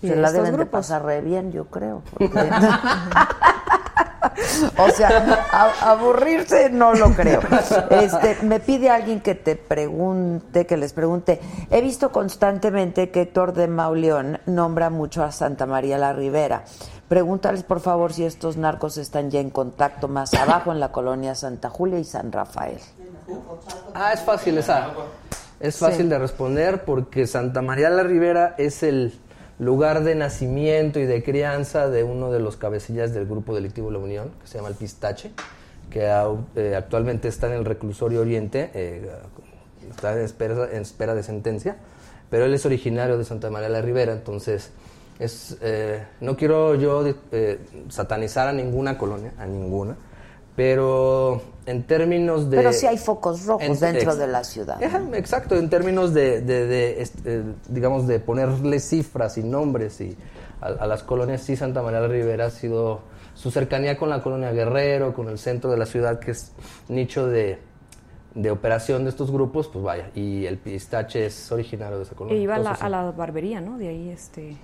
Y 0.02 0.08
Se 0.08 0.14
de 0.14 0.20
la 0.20 0.28
estos 0.28 0.32
deben 0.42 0.50
de 0.52 0.56
grupos. 0.64 0.70
pasar 0.80 1.04
re 1.04 1.20
bien, 1.22 1.52
yo 1.52 1.66
creo. 1.66 2.02
porque- 2.10 2.28
o 4.78 4.90
sea, 4.90 5.44
a- 5.52 5.90
aburrirse 5.92 6.70
no 6.70 6.94
lo 6.94 7.10
creo. 7.14 7.40
Este, 7.90 8.38
me 8.42 8.60
pide 8.60 8.90
alguien 8.90 9.20
que 9.20 9.34
te 9.34 9.56
pregunte, 9.56 10.66
que 10.66 10.76
les 10.76 10.92
pregunte. 10.92 11.40
He 11.70 11.80
visto 11.80 12.10
constantemente 12.12 13.10
que 13.10 13.22
Héctor 13.22 13.52
de 13.52 13.68
Mauleón 13.68 14.40
nombra 14.46 14.90
mucho 14.90 15.22
a 15.24 15.32
Santa 15.32 15.66
María 15.66 15.98
la 15.98 16.12
Ribera. 16.12 16.64
Pregúntales, 17.08 17.62
por 17.62 17.80
favor, 17.80 18.12
si 18.12 18.24
estos 18.24 18.56
narcos 18.58 18.98
están 18.98 19.30
ya 19.30 19.40
en 19.40 19.48
contacto 19.50 20.08
más 20.08 20.34
abajo 20.34 20.72
en 20.72 20.80
la 20.80 20.92
colonia 20.92 21.34
Santa 21.34 21.70
Julia 21.70 21.98
y 21.98 22.04
San 22.04 22.30
Rafael. 22.32 22.78
Ah, 23.94 24.12
es 24.12 24.20
fácil 24.20 24.58
esa. 24.58 24.88
Es 25.60 25.76
fácil 25.78 26.08
de 26.08 26.18
responder 26.18 26.84
porque 26.84 27.26
Santa 27.26 27.62
María 27.62 27.90
la 27.90 28.02
Ribera 28.02 28.54
es 28.58 28.82
el 28.82 29.18
lugar 29.58 30.04
de 30.04 30.14
nacimiento 30.14 31.00
y 31.00 31.06
de 31.06 31.22
crianza 31.22 31.88
de 31.88 32.04
uno 32.04 32.30
de 32.30 32.40
los 32.40 32.56
cabecillas 32.56 33.12
del 33.12 33.26
grupo 33.26 33.54
delictivo 33.54 33.90
La 33.90 33.98
Unión, 33.98 34.30
que 34.40 34.46
se 34.46 34.58
llama 34.58 34.68
el 34.68 34.74
Pistache, 34.74 35.32
que 35.90 36.06
eh, 36.56 36.76
actualmente 36.76 37.28
está 37.28 37.48
en 37.48 37.54
el 37.54 37.64
reclusorio 37.64 38.20
Oriente, 38.20 38.70
eh, 38.74 39.10
está 39.90 40.12
en 40.12 40.82
espera, 40.82 41.14
de 41.14 41.22
sentencia, 41.22 41.76
pero 42.30 42.44
él 42.44 42.54
es 42.54 42.64
originario 42.66 43.18
de 43.18 43.24
Santa 43.24 43.50
María 43.50 43.68
la 43.68 43.80
Ribera, 43.80 44.12
entonces 44.12 44.70
es, 45.18 45.56
eh, 45.60 46.04
no 46.20 46.36
quiero 46.36 46.74
yo 46.76 47.04
satanizar 47.88 48.48
a 48.48 48.52
ninguna 48.52 48.96
colonia, 48.96 49.32
a 49.38 49.46
ninguna, 49.46 49.96
pero 50.54 51.42
en 51.68 51.82
términos 51.84 52.50
de... 52.50 52.56
Pero 52.56 52.72
sí 52.72 52.86
hay 52.86 52.98
focos 52.98 53.44
rojos 53.46 53.62
en- 53.64 53.78
dentro 53.78 54.10
ex- 54.12 54.18
de 54.18 54.26
la 54.26 54.44
ciudad. 54.44 54.82
Exacto, 55.14 55.56
en 55.56 55.68
términos 55.70 56.14
de, 56.14 56.40
de- 56.40 56.66
de, 56.66 57.02
este, 57.02 57.42
digamos, 57.68 58.06
de 58.06 58.20
ponerle 58.20 58.80
cifras 58.80 59.36
y 59.38 59.42
nombres 59.42 60.00
y 60.00 60.16
a, 60.60 60.66
a 60.66 60.86
las 60.86 61.02
colonias, 61.02 61.42
sí, 61.42 61.56
Santa 61.56 61.82
María 61.82 62.00
la 62.00 62.08
Ribera 62.08 62.46
ha 62.46 62.50
sido 62.50 63.00
su 63.34 63.50
cercanía 63.50 63.96
con 63.96 64.08
la 64.08 64.22
colonia 64.22 64.50
Guerrero, 64.52 65.14
con 65.14 65.28
el 65.28 65.38
centro 65.38 65.70
de 65.70 65.76
la 65.76 65.86
ciudad, 65.86 66.18
que 66.18 66.32
es 66.32 66.52
nicho 66.88 67.26
de, 67.28 67.58
de 68.34 68.50
operación 68.50 69.04
de 69.04 69.10
estos 69.10 69.30
grupos, 69.30 69.68
pues 69.68 69.84
vaya, 69.84 70.10
y 70.14 70.44
el 70.46 70.58
pistache 70.58 71.26
es 71.26 71.52
originario 71.52 71.98
de 71.98 72.02
esa 72.04 72.14
E 72.14 72.16
colonia. 72.16 72.40
iba 72.42 72.54
a 72.54 72.58
la, 72.58 72.62
Entonces, 72.70 72.84
a 72.84 72.88
la 72.88 73.10
barbería, 73.12 73.60
¿no? 73.60 73.78
De 73.78 73.88
ahí, 73.88 74.08
este, 74.10 74.56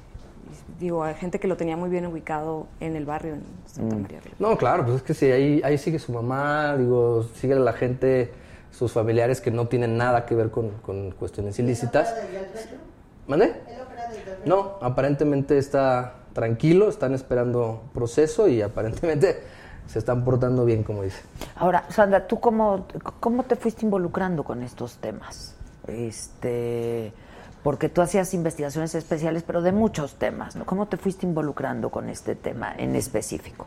digo, 0.78 1.02
hay 1.04 1.14
gente 1.14 1.38
que 1.40 1.48
lo 1.48 1.56
tenía 1.56 1.76
muy 1.76 1.90
bien 1.90 2.06
ubicado 2.06 2.66
en 2.80 2.96
el 2.96 3.04
barrio, 3.04 3.34
en 3.34 3.40
Mm. 3.40 3.66
Santa 3.66 3.96
María. 3.96 4.20
Ribera. 4.20 4.36
No, 4.38 4.56
claro, 4.56 4.84
pues 4.84 4.96
es 4.96 5.02
que 5.02 5.14
sí, 5.14 5.30
ahí, 5.30 5.60
ahí 5.64 5.78
sigue 5.78 5.98
su 5.98 6.12
mamá, 6.12 6.76
digo, 6.76 7.24
sigue 7.34 7.54
la 7.56 7.72
gente, 7.72 8.32
sus 8.70 8.92
familiares 8.92 9.40
que 9.40 9.50
no 9.50 9.66
tienen 9.68 9.96
nada 9.96 10.26
que 10.26 10.34
ver 10.34 10.50
con, 10.50 10.70
con 10.82 11.10
cuestiones 11.12 11.58
ilícitas. 11.58 12.14
¿Mande? 13.26 13.54
No, 14.44 14.76
aparentemente 14.82 15.56
está 15.58 16.14
tranquilo, 16.34 16.88
están 16.88 17.14
esperando 17.14 17.82
proceso 17.94 18.48
y 18.48 18.60
aparentemente 18.60 19.38
se 19.86 19.98
están 19.98 20.24
portando 20.24 20.64
bien, 20.64 20.82
como 20.82 21.02
dice. 21.02 21.20
Ahora, 21.56 21.84
Sandra, 21.90 22.26
¿tú 22.26 22.40
cómo, 22.40 22.86
cómo 23.20 23.44
te 23.44 23.56
fuiste 23.56 23.84
involucrando 23.86 24.42
con 24.44 24.62
estos 24.62 24.96
temas? 24.96 25.54
Este, 25.86 27.12
porque 27.64 27.88
tú 27.88 28.02
hacías 28.02 28.34
investigaciones 28.34 28.94
especiales, 28.94 29.42
pero 29.42 29.62
de 29.62 29.72
muchos 29.72 30.16
temas, 30.16 30.54
¿no? 30.54 30.66
¿Cómo 30.66 30.86
te 30.86 30.98
fuiste 30.98 31.26
involucrando 31.26 31.88
con 31.88 32.10
este 32.10 32.34
tema 32.34 32.74
en 32.76 32.94
específico? 32.94 33.66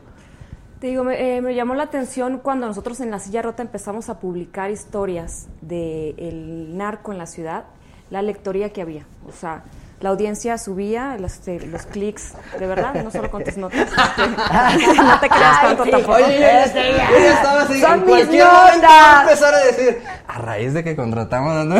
Te 0.79 0.87
digo, 0.87 1.03
me, 1.03 1.37
eh, 1.37 1.41
me 1.41 1.55
llamó 1.55 1.73
la 1.73 1.83
atención 1.83 2.37
cuando 2.37 2.67
nosotros 2.67 2.99
en 2.99 3.09
La 3.09 3.17
Silla 3.17 3.41
Rota 3.41 3.63
empezamos 3.63 4.09
a 4.09 4.19
publicar 4.19 4.69
historias 4.69 5.47
del 5.61 6.77
narco 6.77 7.11
en 7.11 7.17
la 7.17 7.25
ciudad, 7.25 7.65
la 8.11 8.21
lectoría 8.21 8.71
que 8.71 8.83
había. 8.83 9.07
O 9.27 9.31
sea, 9.31 9.63
la 9.99 10.09
audiencia 10.09 10.57
subía, 10.59 11.17
los, 11.19 11.33
este, 11.33 11.65
los 11.67 11.83
clics, 11.87 12.33
de 12.59 12.67
verdad, 12.67 12.93
no 13.03 13.09
solo 13.09 13.31
con 13.31 13.43
tus 13.43 13.57
notas. 13.57 13.89
no 14.95 15.19
te 15.19 15.29
creas 15.29 15.61
tanto 15.61 15.83
Ay, 15.83 15.89
sí. 15.89 15.91
tampoco. 15.91 16.13
Oye, 16.13 16.63
Este, 16.63 16.91
yo 16.91 17.19
ya 17.19 17.33
estaba 17.33 17.61
así, 17.63 17.81
Son 17.81 17.93
en 17.93 18.01
cualquier 18.01 18.45
momento 18.45 18.87
a 18.89 19.21
empezar 19.23 19.53
a 19.55 19.57
decir, 19.59 20.01
a 20.27 20.37
raíz 20.39 20.73
de 20.73 20.83
que 20.83 20.95
contratamos 20.95 21.51
a... 21.53 21.63
No, 21.63 21.75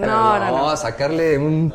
no, 0.00 0.38
no, 0.38 0.58
no. 0.58 0.76
sacarle 0.76 1.38
un, 1.38 1.72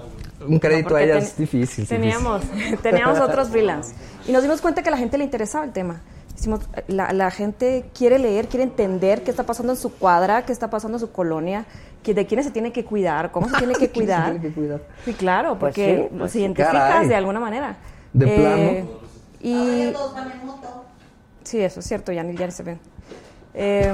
un 0.47 0.59
crédito 0.59 0.89
a 0.89 0.91
porque 0.91 1.03
ella 1.05 1.13
ten- 1.15 1.23
es 1.23 1.37
difícil. 1.37 1.87
Teníamos, 1.87 2.43
teníamos 2.83 3.19
otros 3.19 3.49
freelance. 3.49 3.93
Y 4.27 4.31
nos 4.31 4.43
dimos 4.43 4.61
cuenta 4.61 4.83
que 4.83 4.89
a 4.89 4.91
la 4.91 4.97
gente 4.97 5.17
le 5.17 5.23
interesaba 5.23 5.65
el 5.65 5.71
tema. 5.71 6.01
Hicimos, 6.39 6.61
la, 6.87 7.11
la 7.11 7.31
gente 7.31 7.89
quiere 7.93 8.17
leer, 8.17 8.47
quiere 8.47 8.63
entender 8.63 9.23
qué 9.23 9.31
está 9.31 9.43
pasando 9.43 9.73
en 9.73 9.77
su 9.77 9.91
cuadra, 9.93 10.45
qué 10.45 10.53
está 10.53 10.69
pasando 10.69 10.95
en 10.97 11.01
su 11.01 11.11
colonia, 11.11 11.65
que 12.01 12.13
de 12.13 12.25
quiénes 12.25 12.45
se 12.45 12.51
tiene 12.51 12.71
que 12.71 12.85
cuidar, 12.85 13.31
cómo 13.31 13.49
se 13.49 13.57
tiene 13.57 13.73
que 13.79 13.87
¿De 13.87 13.89
quién 13.91 14.05
se 14.07 14.11
cuidar. 14.13 14.31
tiene 14.31 14.47
que 14.47 14.53
cuidar? 14.53 14.81
Sí, 15.03 15.13
claro, 15.13 15.49
Pues 15.59 15.73
porque 15.75 15.95
sí, 15.95 16.01
pues 16.09 16.19
los 16.21 16.31
sí, 16.31 16.39
identificas 16.39 16.71
caray. 16.73 17.07
de 17.09 17.15
alguna 17.15 17.39
manera. 17.41 17.75
De 18.13 18.25
Eh, 18.25 18.37
plano. 18.37 18.99
Y 19.41 19.93
sí, 21.43 21.59
eso 21.59 21.79
es 21.79 21.85
cierto, 21.85 22.11
ya, 22.11 22.23
ni- 22.23 22.35
ya 22.37 22.45
ni 22.45 22.51
se 22.51 22.63
ven. 22.63 22.79
Eh, 23.53 23.91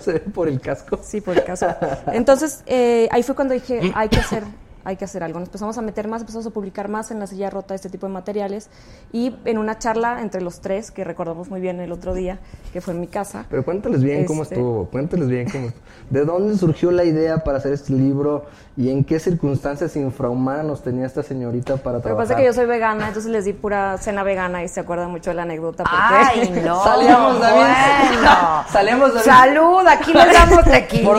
Se 0.00 0.14
ve 0.14 0.20
por 0.20 0.48
el 0.48 0.58
casco. 0.58 0.98
Sí, 1.02 1.20
por 1.20 1.36
el 1.36 1.44
caso. 1.44 1.66
Entonces, 2.12 2.62
eh, 2.66 3.06
ahí 3.12 3.22
fue 3.22 3.34
cuando 3.36 3.52
dije, 3.54 3.78
hay 3.94 4.08
que 4.08 4.18
hacer 4.18 4.42
hay 4.86 4.96
que 4.96 5.04
hacer 5.04 5.22
algo. 5.24 5.38
Nos 5.40 5.48
empezamos 5.48 5.76
a 5.78 5.82
meter 5.82 6.06
más, 6.06 6.20
empezamos 6.22 6.46
a 6.46 6.50
publicar 6.50 6.88
más 6.88 7.10
en 7.10 7.18
la 7.18 7.26
silla 7.26 7.50
rota 7.50 7.74
este 7.74 7.90
tipo 7.90 8.06
de 8.06 8.12
materiales 8.12 8.70
y 9.12 9.34
en 9.44 9.58
una 9.58 9.78
charla 9.78 10.22
entre 10.22 10.40
los 10.40 10.60
tres, 10.60 10.90
que 10.92 11.02
recordamos 11.02 11.50
muy 11.50 11.60
bien 11.60 11.80
el 11.80 11.90
otro 11.90 12.14
día, 12.14 12.38
que 12.72 12.80
fue 12.80 12.94
en 12.94 13.00
mi 13.00 13.08
casa. 13.08 13.44
Pero 13.50 13.64
cuéntales 13.64 14.02
bien 14.02 14.24
cómo 14.24 14.44
Este- 14.44 14.54
estuvo, 14.54 14.86
cuéntales 14.86 15.28
bien 15.28 15.50
cómo 15.50 15.66
estuvo. 15.66 15.82
¿De 16.10 16.24
dónde 16.24 16.56
surgió 16.56 16.92
la 16.92 17.02
idea 17.04 17.38
para 17.38 17.58
hacer 17.58 17.72
este 17.72 17.92
libro 17.92 18.44
y 18.76 18.90
en 18.90 19.02
qué 19.04 19.18
circunstancias 19.18 19.96
infrahumanas 19.96 20.82
tenía 20.82 21.04
esta 21.06 21.22
señorita 21.24 21.78
para 21.78 21.96
Lo 21.96 22.02
que 22.02 22.08
trabajar? 22.08 22.24
pasa 22.28 22.34
es 22.34 22.40
que 22.40 22.46
yo 22.46 22.52
soy 22.52 22.66
vegana, 22.66 23.08
entonces 23.08 23.30
les 23.32 23.44
di 23.44 23.52
pura 23.54 23.98
cena 23.98 24.22
vegana 24.22 24.62
y 24.62 24.68
se 24.68 24.78
acuerdan 24.80 25.10
mucho 25.10 25.30
de 25.30 25.34
la 25.34 25.42
anécdota. 25.42 25.82
Porque 25.82 25.96
Ay, 25.98 26.62
no. 26.64 26.84
Salíamos, 26.84 27.40
David. 27.40 27.56
Bueno. 27.56 28.64
Salíamos, 28.70 29.14
David. 29.14 29.24
Salud, 29.26 29.86
aquí 29.88 30.12
les 30.12 30.32
damos 30.32 30.56
Por 30.62 30.72
tequilita, 30.72 31.18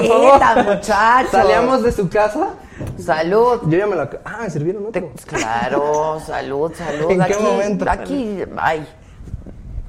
favor. 0.56 0.66
muchachos. 0.76 1.32
Salíamos 1.32 1.84
de 1.84 1.92
su 1.92 2.08
casa. 2.10 2.48
Salud. 2.98 3.62
Yo 3.68 3.78
ya 3.78 3.88
me 3.88 3.96
la. 3.96 4.10
Ah, 4.26 4.40
me 4.44 4.50
sirvieron 4.50 4.86
otro. 4.88 5.02
Te- 5.02 5.24
claro, 5.26 6.20
salud, 6.26 6.72
salud. 6.76 7.12
¿En 7.12 7.18
qué 7.18 7.34
aquí, 7.34 7.44
momento? 7.44 7.86
Aquí, 7.90 8.40
ay, 8.58 8.88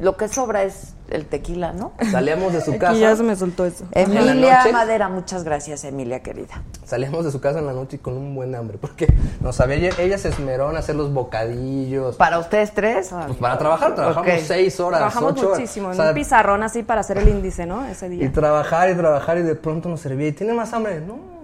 lo 0.00 0.16
que 0.16 0.28
sobra 0.28 0.62
es 0.62 0.94
el 1.10 1.24
tequila, 1.24 1.72
¿no? 1.72 1.92
Salíamos 2.10 2.52
de 2.52 2.60
su 2.60 2.70
Aquí 2.72 2.78
casa. 2.80 2.94
ya 2.94 3.16
se 3.16 3.22
me 3.22 3.34
soltó 3.34 3.64
eso. 3.64 3.84
Emilia 3.92 4.34
noche. 4.58 4.72
Madera, 4.72 5.08
muchas 5.08 5.42
gracias, 5.42 5.82
Emilia 5.84 6.20
querida. 6.22 6.62
Salíamos 6.84 7.24
de 7.24 7.32
su 7.32 7.40
casa 7.40 7.58
en 7.60 7.66
la 7.66 7.72
noche 7.72 7.98
con 7.98 8.14
un 8.14 8.34
buen 8.34 8.54
hambre. 8.54 8.76
Porque 8.78 9.08
nos 9.40 9.58
había, 9.60 9.90
ella 9.98 10.18
se 10.18 10.28
esmeró 10.28 10.70
en 10.70 10.76
hacer 10.76 10.94
los 10.96 11.12
bocadillos. 11.12 12.16
¿Para 12.16 12.38
ustedes 12.38 12.72
tres? 12.74 13.10
Pues 13.26 13.38
para 13.38 13.56
trabajar, 13.58 13.94
trabajamos 13.94 14.30
seis 14.42 14.78
horas, 14.80 14.98
Trabajamos 15.00 15.32
ocho 15.32 15.46
horas. 15.48 15.58
muchísimo, 15.60 15.88
O 15.88 15.90
en 15.92 15.96
sea, 15.96 16.08
un 16.10 16.14
pizarrón 16.14 16.62
así 16.62 16.82
para 16.82 17.00
hacer 17.00 17.18
el 17.18 17.28
índice, 17.28 17.64
¿no? 17.66 17.84
Ese 17.86 18.06
Y 18.06 18.10
día. 18.10 18.32
trabajar 18.32 18.90
y 18.90 18.94
trabajar 18.94 19.38
y 19.38 19.42
de 19.42 19.54
pronto 19.54 19.88
nos 19.88 20.00
servía. 20.00 20.28
¿Y 20.28 20.32
tiene 20.32 20.52
más 20.52 20.72
hambre? 20.74 21.00
No. 21.00 21.37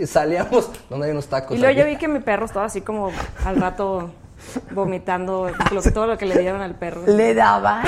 Y 0.00 0.06
salíamos, 0.06 0.70
donde 0.88 1.06
hay 1.06 1.12
unos 1.12 1.26
tacos. 1.28 1.56
Y 1.56 1.60
luego 1.60 1.78
yo 1.78 1.84
vi 1.84 1.96
que 1.96 2.08
mi 2.08 2.20
perro 2.20 2.46
estaba 2.46 2.64
así 2.66 2.80
como 2.80 3.10
al 3.44 3.56
rato 3.56 4.10
vomitando 4.70 5.50
lo 5.72 5.82
todo 5.82 6.06
lo 6.06 6.16
que 6.16 6.24
le 6.26 6.38
dieron 6.38 6.62
al 6.62 6.74
perro. 6.74 7.02
¿Le 7.06 7.34
daban? 7.34 7.84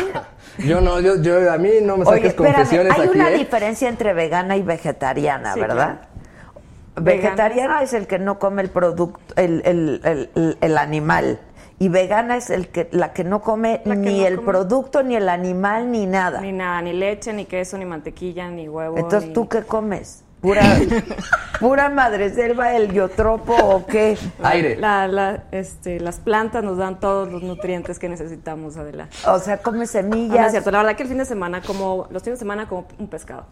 Yo 0.59 0.81
no, 0.83 1.01
yo, 1.01 1.17
yo, 1.23 1.51
a 1.51 1.57
mí 1.57 1.71
no 1.83 1.97
me 1.97 2.05
Oye, 2.05 2.17
saques 2.17 2.31
espérame, 2.33 2.55
confesiones 2.55 2.93
hay 2.95 3.09
aquí, 3.09 3.19
una 3.19 3.31
¿eh? 3.31 3.39
diferencia 3.39 3.89
entre 3.89 4.13
vegana 4.13 4.57
y 4.59 4.63
vegetariana, 4.63 5.55
Sí, 5.55 5.61
¿verdad? 5.61 5.75
claro. 5.75 6.13
Vegetariana 6.97 7.83
es 7.83 7.95
el 7.95 8.07
que 8.07 8.19
no 8.19 8.39
come 8.39 8.61
el 8.61 8.69
producto, 8.69 9.21
el, 9.37 9.63
el- 9.65 10.01
el- 10.05 10.31
el- 10.35 10.59
el 10.61 10.79
animal. 10.79 11.41
Y 11.79 11.89
vegana 11.89 12.37
es 12.37 12.51
el 12.51 12.69
que, 12.69 12.89
la 12.93 13.13
que 13.15 13.25
no 13.25 13.41
come 13.41 13.81
que 13.83 13.97
ni 13.97 14.21
no 14.21 14.27
el 14.27 14.37
come- 14.37 14.47
producto, 14.47 15.03
ni 15.03 15.17
el 15.17 15.29
animal, 15.31 15.91
ni 15.91 16.05
nada. 16.07 16.41
Ni 16.43 16.53
nada, 16.53 16.83
ni 16.83 16.93
leche, 16.93 17.33
ni 17.33 17.47
queso, 17.47 17.79
ni 17.79 17.87
mantequilla, 17.87 18.49
ni 18.51 18.69
huevo. 18.69 18.99
Entonces, 18.99 19.29
ni- 19.29 19.35
¿tú 19.35 19.49
qué 19.49 19.63
comes? 19.63 20.23
¿Pura, 20.43 20.61
pura 21.61 21.89
madreselva, 21.89 22.75
el 22.75 22.93
yotropo 22.93 23.55
o 23.55 23.87
qué? 23.87 24.19
Aire. 24.43 24.77
La- 24.77 25.07
la- 25.09 25.45
este, 25.53 26.01
las 26.01 26.19
plantas 26.19 26.63
nos 26.65 26.77
dan 26.77 27.01
todos 27.01 27.31
los 27.31 27.43
nutrientes 27.43 27.99
que 27.99 28.09
necesitamos, 28.09 28.77
Adela. 28.77 29.09
O 29.27 29.39
sea, 29.39 29.59
comes 29.59 29.95
Ah, 29.95 30.03
no 30.03 30.09
es 30.09 30.11
semillas. 30.13 30.51
cierto, 30.51 30.71
la 30.73 30.79
verdad 30.79 30.97
que 30.97 31.05
el 31.05 31.09
fin 31.09 31.19
de 31.19 31.25
semana 31.25 31.63
como, 31.63 32.09
los 32.11 32.23
fines 32.23 32.39
de 32.39 32.43
semana 32.45 32.69
como 32.69 32.87
un 32.99 33.07
pescado. 33.09 33.45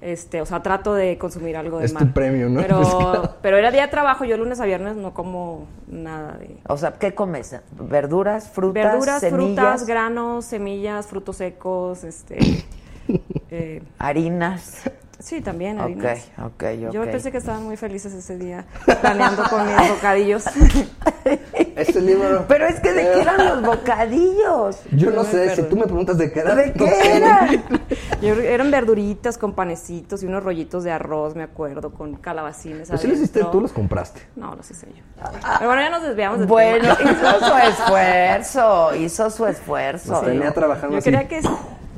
Este, 0.00 0.42
o 0.42 0.46
sea, 0.46 0.62
trato 0.62 0.92
de 0.92 1.16
consumir 1.16 1.56
algo 1.56 1.78
de 1.78 1.86
Es 1.86 1.94
mar. 1.94 2.02
tu 2.04 2.12
premio, 2.12 2.50
¿no? 2.50 2.60
Pero, 2.60 2.78
Pescado. 2.80 3.36
pero 3.40 3.56
era 3.56 3.70
día 3.70 3.82
de 3.82 3.88
trabajo, 3.88 4.26
yo 4.26 4.36
lunes 4.36 4.60
a 4.60 4.66
viernes 4.66 4.96
no 4.96 5.14
como 5.14 5.66
nada 5.88 6.32
de 6.36 6.58
O 6.68 6.76
sea, 6.76 6.92
¿qué 6.92 7.14
comes? 7.14 7.56
¿Verduras, 7.80 8.50
frutas, 8.50 8.84
verduras, 8.84 9.20
semillas, 9.20 9.46
frutas, 9.56 9.86
granos, 9.86 10.44
semillas, 10.44 11.06
frutos 11.06 11.36
secos, 11.38 12.04
este 12.04 12.36
eh, 13.50 13.82
harinas? 13.98 14.82
Sí, 15.18 15.40
también 15.40 15.78
Ok, 15.78 15.84
harinas. 15.84 16.18
ok, 16.38 16.64
ok. 16.86 16.92
Yo 16.92 17.02
pensé 17.04 17.30
que 17.32 17.38
estaban 17.38 17.62
muy 17.64 17.76
felices 17.76 18.12
ese 18.12 18.36
día 18.38 18.64
planeando 19.00 19.42
con 19.48 19.66
mis 19.66 19.88
bocadillos. 19.90 20.44
Este 21.76 22.00
libro. 22.00 22.44
Pero 22.48 22.66
es 22.66 22.80
que 22.80 22.92
¿de 22.92 23.02
qué 23.02 23.20
eran 23.20 23.44
los 23.46 23.62
bocadillos? 23.62 24.80
Yo 24.92 25.10
no 25.10 25.24
sé, 25.24 25.54
si 25.56 25.62
tú 25.64 25.76
me 25.76 25.84
preguntas 25.84 26.18
de 26.18 26.32
qué 26.32 26.40
era. 26.40 26.54
¿De 26.54 26.72
qué 26.72 26.86
sé. 26.88 27.16
era? 27.16 27.48
Yo- 28.22 28.34
eran 28.40 28.70
verduritas 28.70 29.38
con 29.38 29.54
panecitos 29.54 30.22
y 30.22 30.26
unos 30.26 30.42
rollitos 30.44 30.84
de 30.84 30.92
arroz, 30.92 31.34
me 31.34 31.42
acuerdo, 31.42 31.92
con 31.92 32.14
calabacines. 32.16 32.88
Pues 32.88 33.00
si 33.00 33.06
los 33.08 33.18
hiciste 33.18 33.44
tú, 33.50 33.60
los 33.60 33.72
compraste. 33.72 34.20
No, 34.36 34.54
los 34.54 34.70
hice 34.70 34.86
yo. 34.86 35.02
Pero 35.58 35.66
bueno, 35.68 35.82
ya 35.82 35.90
nos 35.90 36.02
desviamos 36.02 36.38
del 36.40 36.48
Bueno, 36.48 36.96
tema. 36.96 37.10
hizo 37.12 37.38
su 37.46 37.56
esfuerzo, 37.56 38.94
hizo 38.96 39.30
su 39.30 39.46
esfuerzo. 39.46 40.12
Nos 40.12 40.24
tenía 40.24 40.52
trabajando 40.52 40.92
Yo 40.92 40.98
así. 40.98 41.04
quería 41.10 41.28
que 41.28 41.40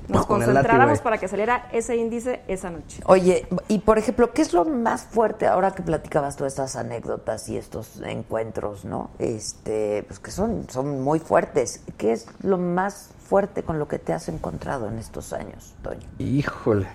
nos 0.09 0.27
concentráramos 0.27 0.99
ahí. 0.99 1.05
para 1.05 1.19
que 1.19 1.29
saliera 1.29 1.69
ese 1.73 1.97
índice 1.97 2.43
esa 2.49 2.71
noche. 2.71 3.03
Oye, 3.07 3.47
y 3.69 3.79
por 3.81 3.99
ejemplo, 3.99 4.33
¿qué 4.33 4.43
es 4.43 4.53
lo 4.53 4.65
más 4.65 5.05
fuerte 5.05 5.47
ahora 5.47 5.73
que 5.73 5.83
platicabas 5.83 6.37
todas 6.37 6.53
estas 6.53 6.77
anécdotas 6.77 7.49
y 7.49 7.57
estos 7.57 8.01
encuentros, 8.03 8.85
no? 8.85 9.11
Este, 9.19 10.05
pues 10.07 10.19
que 10.19 10.31
son, 10.31 10.67
son 10.69 11.03
muy 11.03 11.19
fuertes. 11.19 11.83
¿Qué 11.97 12.13
es 12.13 12.27
lo 12.43 12.59
más 12.59 13.11
fuerte 13.27 13.63
con 13.63 13.79
lo 13.79 13.89
que 13.89 13.99
te 13.99 14.13
has 14.13 14.29
encontrado 14.29 14.89
en 14.89 14.99
estos 14.99 15.33
años, 15.33 15.75
Toño? 15.83 16.07
Híjole, 16.19 16.87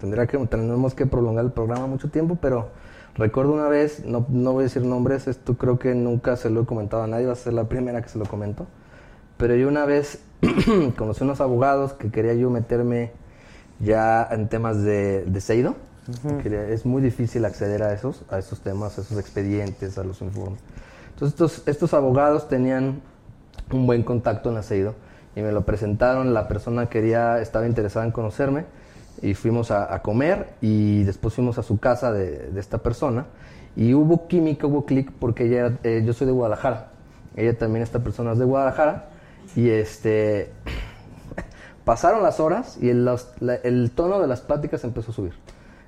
tendría 0.00 0.26
que, 0.26 0.38
tenemos 0.46 0.94
que 0.94 1.06
prolongar 1.06 1.44
el 1.44 1.52
programa 1.52 1.86
mucho 1.86 2.10
tiempo, 2.10 2.38
pero 2.40 2.68
recuerdo 3.14 3.52
una 3.52 3.68
vez, 3.68 4.04
no, 4.04 4.24
no 4.28 4.52
voy 4.52 4.62
a 4.62 4.64
decir 4.64 4.84
nombres, 4.84 5.26
esto 5.26 5.56
creo 5.56 5.78
que 5.78 5.94
nunca 5.94 6.36
se 6.36 6.50
lo 6.50 6.62
he 6.62 6.66
comentado 6.66 7.02
a 7.02 7.06
nadie, 7.06 7.26
va 7.26 7.32
a 7.32 7.36
ser 7.36 7.52
la 7.52 7.64
primera 7.64 8.02
que 8.02 8.08
se 8.08 8.18
lo 8.18 8.26
comento, 8.26 8.66
pero 9.42 9.56
yo 9.56 9.66
una 9.66 9.86
vez 9.86 10.20
conocí 10.96 11.24
unos 11.24 11.40
abogados 11.40 11.94
que 11.94 12.12
quería 12.12 12.32
yo 12.34 12.48
meterme 12.48 13.10
ya 13.80 14.28
en 14.30 14.48
temas 14.48 14.84
de, 14.84 15.24
de 15.24 15.40
Seido. 15.40 15.74
Quería- 16.44 16.68
es 16.68 16.86
muy 16.86 17.02
difícil 17.02 17.44
acceder 17.44 17.82
a 17.82 17.92
esos, 17.92 18.22
a 18.30 18.38
esos 18.38 18.60
temas, 18.60 18.96
a 18.98 19.00
esos 19.00 19.18
expedientes, 19.18 19.98
a 19.98 20.04
los 20.04 20.22
informes. 20.22 20.60
Entonces 21.14 21.32
estos, 21.32 21.66
estos 21.66 21.92
abogados 21.92 22.46
tenían 22.46 23.00
un 23.72 23.84
buen 23.84 24.04
contacto 24.04 24.48
en 24.52 24.58
Aceido 24.58 24.94
y 25.34 25.40
me 25.40 25.50
lo 25.50 25.62
presentaron, 25.62 26.32
la 26.34 26.46
persona 26.46 26.86
quería, 26.88 27.40
estaba 27.40 27.66
interesada 27.66 28.06
en 28.06 28.12
conocerme 28.12 28.66
y 29.22 29.34
fuimos 29.34 29.72
a, 29.72 29.92
a 29.92 30.02
comer 30.02 30.50
y 30.60 31.02
después 31.02 31.34
fuimos 31.34 31.58
a 31.58 31.64
su 31.64 31.80
casa 31.80 32.12
de, 32.12 32.48
de 32.52 32.60
esta 32.60 32.78
persona 32.78 33.26
y 33.74 33.92
hubo 33.92 34.28
química, 34.28 34.68
hubo 34.68 34.86
clic 34.86 35.10
porque 35.18 35.46
ella, 35.46 35.78
eh, 35.82 36.04
yo 36.06 36.12
soy 36.12 36.28
de 36.28 36.32
Guadalajara, 36.32 36.90
ella 37.34 37.58
también, 37.58 37.82
esta 37.82 37.98
persona 37.98 38.34
es 38.34 38.38
de 38.38 38.44
Guadalajara 38.44 39.08
y 39.56 39.70
este, 39.70 40.52
pasaron 41.84 42.22
las 42.22 42.40
horas 42.40 42.78
y 42.80 42.88
el, 42.88 43.90
tono 43.94 44.20
de 44.20 44.26
las 44.26 44.40
pláticas 44.40 44.84
empezó 44.84 45.10
a 45.10 45.14
subir. 45.14 45.32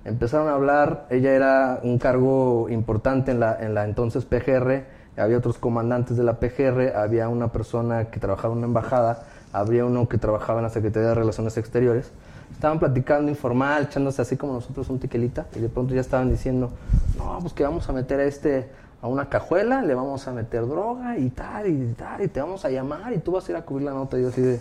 Empezaron 0.04 0.48
a 0.48 0.54
hablar, 0.54 1.06
ella 1.10 1.32
era 1.32 1.80
un 1.82 1.98
cargo 1.98 2.68
importante 2.68 3.30
en 3.30 3.40
la, 3.40 3.56
en 3.58 3.74
la 3.74 3.84
entonces 3.84 4.24
PGR, 4.24 4.84
había 5.16 5.38
otros 5.38 5.58
comandantes 5.58 6.16
de 6.16 6.24
la 6.24 6.40
PGR, 6.40 6.96
había 6.96 7.28
una 7.28 7.48
persona 7.48 8.06
que 8.06 8.20
trabajaba 8.20 8.52
en 8.52 8.58
una 8.58 8.66
embajada, 8.66 9.22
había 9.52 9.84
uno 9.84 10.08
que 10.08 10.18
trabajaba 10.18 10.58
en 10.58 10.64
la 10.64 10.70
Secretaría 10.70 11.10
de 11.10 11.14
Relaciones 11.14 11.56
Exteriores. 11.56 12.10
Estaban 12.52 12.78
platicando 12.78 13.30
informal, 13.30 13.84
echándose 13.84 14.20
así 14.22 14.36
como 14.36 14.54
nosotros 14.54 14.88
un 14.90 14.98
tequilita, 14.98 15.46
y 15.54 15.60
de 15.60 15.68
pronto 15.68 15.94
ya 15.94 16.00
estaban 16.00 16.30
diciendo, 16.30 16.70
no, 17.16 17.38
pues 17.40 17.52
que 17.52 17.62
vamos 17.62 17.88
a 17.88 17.92
meter 17.92 18.20
a 18.20 18.24
este 18.24 18.68
a 19.05 19.07
una 19.07 19.28
cajuela, 19.28 19.82
le 19.82 19.94
vamos 19.94 20.26
a 20.28 20.32
meter 20.32 20.66
droga 20.66 21.18
y 21.18 21.28
tal, 21.28 21.66
y 21.68 21.92
tal, 21.92 22.22
y 22.22 22.28
te 22.28 22.40
vamos 22.40 22.64
a 22.64 22.70
llamar, 22.70 23.12
y 23.12 23.18
tú 23.18 23.32
vas 23.32 23.46
a 23.46 23.52
ir 23.52 23.57
a 23.59 23.62
cubrir 23.62 23.84
la 23.84 23.92
nota. 23.92 24.18
Y 24.18 24.22
yo 24.22 24.28
así 24.28 24.40
de, 24.40 24.59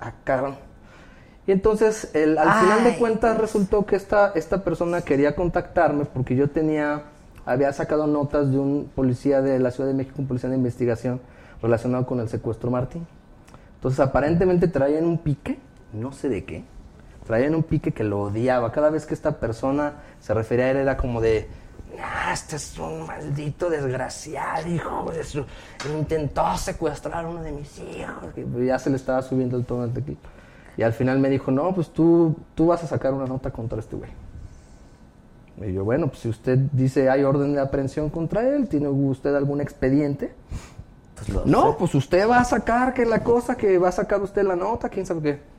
ah, 0.00 0.12
cabrón. 0.22 0.56
Y 1.46 1.52
entonces, 1.52 2.10
el- 2.14 2.36
al 2.36 2.60
final 2.60 2.84
de 2.84 2.98
cuentas, 2.98 3.38
resultó 3.38 3.86
que 3.86 3.96
esta, 3.96 4.32
esta 4.34 4.62
persona 4.62 5.00
quería 5.00 5.34
contactarme 5.34 6.04
porque 6.04 6.36
yo 6.36 6.50
tenía, 6.50 7.04
había 7.46 7.72
sacado 7.72 8.06
notas 8.06 8.50
de 8.52 8.58
un 8.58 8.90
policía 8.94 9.40
de 9.40 9.58
la 9.58 9.70
Ciudad 9.70 9.88
de 9.88 9.94
México, 9.94 10.16
un 10.18 10.26
policía 10.28 10.50
de 10.50 10.56
investigación 10.56 11.18
relacionado 11.62 12.04
con 12.04 12.20
el 12.20 12.28
secuestro 12.28 12.70
Martín. 12.70 13.06
Entonces, 13.76 13.98
aparentemente 14.00 14.68
traían 14.68 15.06
un 15.06 15.16
pique, 15.16 15.58
no 15.94 16.12
sé 16.12 16.28
de 16.28 16.44
qué, 16.44 16.64
traían 17.26 17.54
un 17.54 17.62
pique 17.62 17.92
que 17.92 18.04
lo 18.04 18.20
odiaba. 18.24 18.72
Cada 18.72 18.90
vez 18.90 19.06
que 19.06 19.14
esta 19.14 19.40
persona 19.40 19.94
se 20.20 20.34
refería 20.34 20.66
a 20.66 20.70
él, 20.72 20.76
era 20.76 20.98
como 20.98 21.22
de, 21.22 21.48
ah, 22.02 22.32
este 22.32 22.56
es 22.56 22.78
un 22.78 23.06
maldito 23.06 23.68
desgraciado, 23.70 24.68
hijo 24.68 25.10
de 25.12 25.24
su. 25.24 25.44
Intentó 25.96 26.56
secuestrar 26.56 27.24
a 27.24 27.28
uno 27.28 27.42
de 27.42 27.52
mis 27.52 27.78
hijos. 27.78 28.32
Pues 28.34 28.66
ya 28.66 28.78
se 28.78 28.90
le 28.90 28.96
estaba 28.96 29.22
subiendo 29.22 29.56
el 29.56 29.64
tono 29.64 29.82
del 29.82 29.92
tequila. 29.92 30.18
Y 30.76 30.82
al 30.82 30.92
final 30.92 31.18
me 31.18 31.28
dijo, 31.28 31.50
no, 31.50 31.74
pues 31.74 31.90
tú, 31.90 32.36
tú 32.54 32.66
vas 32.68 32.82
a 32.84 32.86
sacar 32.86 33.12
una 33.12 33.26
nota 33.26 33.50
contra 33.50 33.78
este 33.80 33.96
güey. 33.96 34.10
Y 35.60 35.72
yo, 35.72 35.84
bueno, 35.84 36.06
pues 36.06 36.20
si 36.20 36.28
usted 36.28 36.56
dice 36.72 37.10
hay 37.10 37.24
orden 37.24 37.52
de 37.54 37.60
aprehensión 37.60 38.10
contra 38.10 38.42
él, 38.48 38.68
¿tiene 38.68 38.88
usted 38.88 39.34
algún 39.34 39.60
expediente? 39.60 40.32
Pues 41.16 41.44
No, 41.46 41.72
sé. 41.72 41.76
pues 41.80 41.94
usted 41.96 42.28
va 42.28 42.38
a 42.38 42.44
sacar 42.44 42.94
que 42.94 43.04
la 43.04 43.24
cosa, 43.24 43.56
que 43.56 43.76
va 43.76 43.88
a 43.88 43.92
sacar 43.92 44.20
usted 44.22 44.44
la 44.44 44.54
nota, 44.54 44.88
quién 44.88 45.04
sabe 45.04 45.20
qué. 45.20 45.57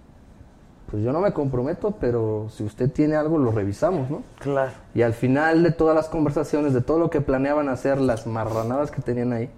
Pues 0.92 1.04
yo 1.04 1.12
no 1.14 1.20
me 1.20 1.32
comprometo, 1.34 1.92
pero 2.00 2.48
si 2.50 2.64
usted 2.64 2.90
tiene 2.92 3.16
algo, 3.16 3.38
lo 3.38 3.52
revisamos, 3.52 4.10
¿no? 4.10 4.24
Claro. 4.40 4.72
Y 4.96 5.04
al 5.04 5.14
final 5.14 5.62
de 5.62 5.72
todas 5.72 5.96
las 5.96 6.08
conversaciones, 6.10 6.74
de 6.74 6.82
todo 6.82 6.98
lo 6.98 7.10
que 7.12 7.22
planeaban 7.22 7.70
hacer, 7.70 8.00
las 8.00 8.26
marranadas 8.26 8.90
que 8.90 9.02
tenían 9.02 9.32
ahí, 9.34 9.52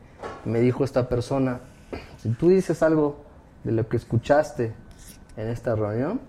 me 0.44 0.60
dijo 0.60 0.84
esta 0.84 1.08
persona, 1.08 1.62
si 2.22 2.30
tú 2.32 2.50
dices 2.50 2.84
algo 2.84 3.24
de 3.64 3.72
lo 3.72 3.88
que 3.88 3.96
escuchaste 3.96 4.74
en 5.38 5.48
esta 5.48 5.74
reunión, 5.76 6.20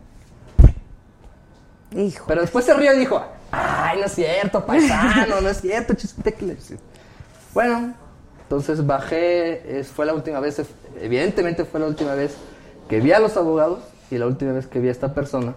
Hijo. 1.97 2.25
pero 2.29 2.41
después 2.41 2.65
se 2.65 2.73
rió 2.75 2.95
y 2.95 2.99
dijo, 3.01 3.21
ay, 3.51 3.99
no 3.99 4.07
es 4.07 4.13
cierto, 4.15 4.65
paisano, 4.65 5.41
no 5.41 5.49
es 5.49 5.61
cierto, 5.61 5.95
chiste 5.95 6.33
que 6.33 6.47
le- 6.47 6.57
Bueno, 7.53 7.93
entonces 8.45 8.87
bajé, 8.87 9.81
es- 9.81 9.89
fue 9.89 10.07
la 10.07 10.15
última 10.15 10.39
vez, 10.41 10.63
evidentemente 11.01 11.65
fue 11.65 11.81
la 11.81 11.87
última 11.87 12.15
vez 12.15 12.37
que 12.89 13.01
vi 13.01 13.13
a 13.13 13.19
los 13.19 13.37
abogados 13.37 13.81
y 14.13 14.19
la 14.19 14.27
última 14.27 14.53
vez 14.53 14.67
que 14.67 14.79
vi 14.79 14.89
a 14.89 14.91
esta 14.93 15.15
persona, 15.15 15.55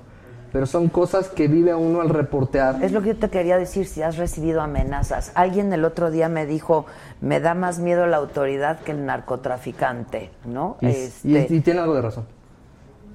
pero 0.53 0.65
son 0.65 0.87
cosas 0.87 1.27
que 1.27 1.47
vive 1.49 1.75
uno 1.75 1.99
al 1.99 2.07
reportear. 2.09 2.81
Es 2.81 2.93
lo 2.93 3.01
que 3.01 3.09
yo 3.09 3.17
te 3.17 3.29
quería 3.29 3.57
decir, 3.57 3.85
si 3.87 4.01
has 4.01 4.15
recibido 4.15 4.61
amenazas. 4.61 5.31
Alguien 5.35 5.73
el 5.73 5.83
otro 5.83 6.11
día 6.11 6.29
me 6.29 6.45
dijo, 6.45 6.85
me 7.19 7.41
da 7.41 7.53
más 7.53 7.79
miedo 7.79 8.07
la 8.07 8.15
autoridad 8.17 8.79
que 8.79 8.91
el 8.93 9.05
narcotraficante, 9.05 10.29
¿no? 10.45 10.77
Y, 10.81 10.85
Este, 10.87 11.47
y- 11.49 11.55
y 11.57 11.59
tiene 11.59 11.81
algo 11.81 11.95
de 11.95 12.01
razón. 12.01 12.23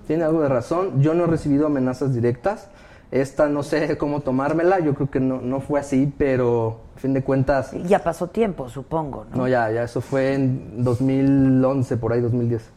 Tiene 0.06 0.24
algo 0.24 0.42
de 0.42 0.48
razón. 0.50 1.00
Yo 1.00 1.14
no 1.14 1.24
he 1.24 1.26
recibido 1.28 1.66
amenazas 1.66 2.14
directas. 2.14 2.68
Esta 3.10 3.48
no 3.48 3.62
sé 3.62 3.96
cómo 3.96 4.20
tomármela. 4.20 4.78
Yo 4.80 4.94
creo 4.94 5.10
que 5.10 5.20
no, 5.20 5.40
no 5.40 5.60
fue 5.60 5.80
así, 5.80 6.12
pero 6.18 6.80
a 6.96 7.00
fin 7.00 7.14
de 7.14 7.22
cuentas, 7.24 7.72
ya 7.86 8.00
pasó 8.04 8.26
tiempo, 8.26 8.68
supongo, 8.68 9.24
¿no? 9.30 9.38
no, 9.38 9.48
ya, 9.48 9.70
ya 9.70 9.84
eso 9.84 10.02
fue 10.02 10.34
en 10.34 10.84
2011, 10.84 11.96
por 11.96 12.12
ahí 12.12 12.20
2010. 12.20 12.68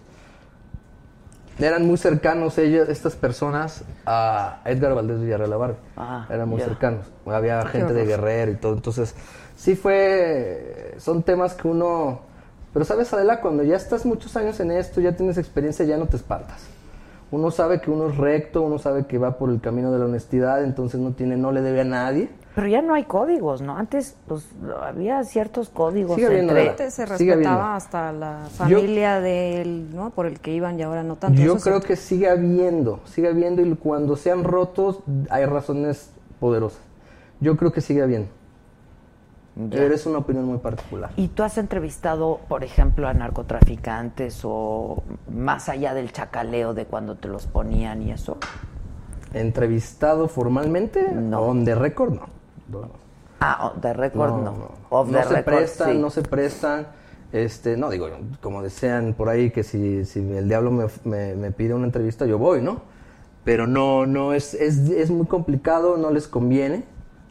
Eran 1.60 1.86
muy 1.86 1.98
cercanos 1.98 2.58
ellos, 2.58 2.90
estas 2.90 3.16
personas, 3.16 3.84
a 4.06 4.62
Edgar 4.66 4.96
Valdés 4.96 5.22
Villarreal 5.22 5.52
Barrio. 5.52 5.76
Ah, 5.96 6.26
Eran 6.30 6.50
muy 6.50 6.60
ya. 6.60 6.66
cercanos. 6.66 7.06
Había 7.26 7.64
gente 7.68 7.94
de 7.94 8.06
Guerrero 8.06 8.52
y 8.52 8.56
todo. 8.56 8.74
Entonces, 8.74 9.14
sí 9.56 9.76
fue. 9.76 10.96
Son 10.98 11.24
temas 11.24 11.54
que 11.54 11.68
uno. 11.68 12.22
Pero 12.74 12.86
sabes, 12.86 13.14
Adela, 13.14 13.40
cuando 13.40 13.62
ya 13.64 13.76
estás 13.76 14.06
muchos 14.06 14.36
años 14.36 14.60
en 14.60 14.72
esto, 14.72 15.00
ya 15.00 15.16
tienes 15.16 15.38
experiencia, 15.38 15.86
ya 15.86 15.98
no 15.98 16.08
te 16.08 16.18
espantas. 16.18 16.66
Uno 17.30 17.52
sabe 17.52 17.82
que 17.82 17.92
uno 17.92 18.10
es 18.10 18.18
recto, 18.18 18.62
uno 18.64 18.80
sabe 18.80 19.06
que 19.06 19.18
va 19.20 19.38
por 19.38 19.50
el 19.50 19.62
camino 19.62 19.92
de 19.92 20.00
la 20.00 20.06
honestidad, 20.06 20.64
entonces 20.64 21.00
no 21.00 21.12
tiene, 21.14 21.38
no 21.38 21.52
le 21.52 21.62
debe 21.62 21.82
a 21.82 21.86
nadie. 21.86 22.30
Pero 22.56 22.68
ya 22.68 22.82
no 22.82 22.94
hay 22.94 23.06
códigos, 23.06 23.62
¿no? 23.62 23.78
Antes 23.78 24.16
pues 24.28 24.48
había 24.82 25.24
ciertos 25.24 25.70
códigos 25.70 26.16
Sigue 26.16 26.40
entre... 26.40 26.70
Antes 26.70 26.94
se 26.94 27.06
respetaba 27.06 27.76
hasta 27.76 28.12
la 28.12 28.48
familia 28.56 29.20
del, 29.20 29.94
¿no? 29.96 30.12
Por 30.12 30.28
el 30.28 30.40
que 30.40 30.54
iban 30.54 30.80
y 30.80 30.84
ahora 30.84 31.02
no 31.04 31.16
tanto. 31.16 31.42
Yo 31.42 31.56
Eso 31.56 31.64
creo 31.64 31.82
que 31.82 31.96
sigue 31.96 32.30
habiendo, 32.30 33.00
sigue 33.06 33.30
habiendo 33.30 33.62
y 33.64 33.76
cuando 33.76 34.16
sean 34.16 34.44
rotos 34.44 35.00
hay 35.30 35.46
razones 35.46 36.12
poderosas. 36.40 36.82
Yo 37.40 37.58
creo 37.58 37.72
que 37.72 37.82
sigue 37.82 38.04
habiendo. 38.04 38.30
Pero 39.70 39.94
es 39.94 40.06
una 40.06 40.20
opinión 40.20 40.46
muy 40.46 40.58
particular. 40.58 41.12
¿Y 41.16 41.28
tú 41.28 41.44
has 41.44 41.60
entrevistado, 41.60 42.40
por 42.48 42.64
ejemplo, 42.64 43.08
a 43.08 43.14
narcotraficantes 43.14 44.42
o 44.44 45.04
más 45.32 45.70
allá 45.70 45.94
del 45.94 46.12
chacaleo 46.12 46.74
de 46.74 46.86
cuando 46.86 47.16
te 47.16 47.28
los 47.28 47.46
ponían 47.46 48.02
y 48.02 48.12
eso? 48.12 48.38
¿Entrevistado 49.34 50.28
formalmente? 50.28 51.12
No. 51.12 51.42
¿On 51.42 51.66
the 51.66 51.76
record? 51.76 52.14
No. 52.14 52.43
No, 52.70 52.90
Ah, 53.40 53.74
de 53.82 53.94
récord 53.94 54.32
no. 54.32 54.42
no. 54.52 54.72
Off 54.90 55.10
No 55.10 55.18
the 55.18 55.24
se 55.26 55.30
record, 55.36 55.56
prestan, 55.56 55.92
sí. 55.94 55.98
no 55.98 56.10
se 56.10 56.22
prestan. 56.22 56.88
Este, 57.34 57.76
no, 57.78 57.90
digo, 57.90 58.08
como 58.42 58.62
decían 58.62 59.14
por 59.18 59.28
ahí 59.28 59.50
que 59.52 59.64
si, 59.64 60.06
si 60.06 60.20
el 60.20 60.48
diablo 60.48 60.72
me, 60.72 60.86
me- 61.04 61.36
me 61.36 61.52
pide 61.52 61.74
una 61.74 61.86
entrevista, 61.86 62.26
yo 62.26 62.38
voy, 62.38 62.62
¿no? 62.62 62.82
Pero 63.44 63.68
no, 63.68 64.06
no, 64.06 64.34
es, 64.34 64.54
es, 64.54 64.78
es 64.90 65.10
muy 65.12 65.26
complicado, 65.26 65.98
no 65.98 66.12
les 66.12 66.28
conviene 66.28 66.84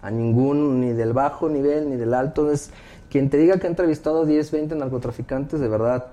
a 0.03 0.11
ningún, 0.11 0.81
ni 0.81 0.93
del 0.93 1.13
bajo 1.15 1.49
nivel, 1.49 1.89
ni 1.89 1.97
del 1.97 2.13
alto. 2.15 2.51
Es, 2.51 2.71
quien 3.09 3.31
te 3.31 3.37
diga 3.39 3.59
que 3.59 3.67
ha 3.67 3.71
entrevistado 3.71 4.27
10, 4.27 4.51
20 4.51 4.75
narcotraficantes, 4.75 5.61
de 5.61 5.69
verdad, 5.69 6.09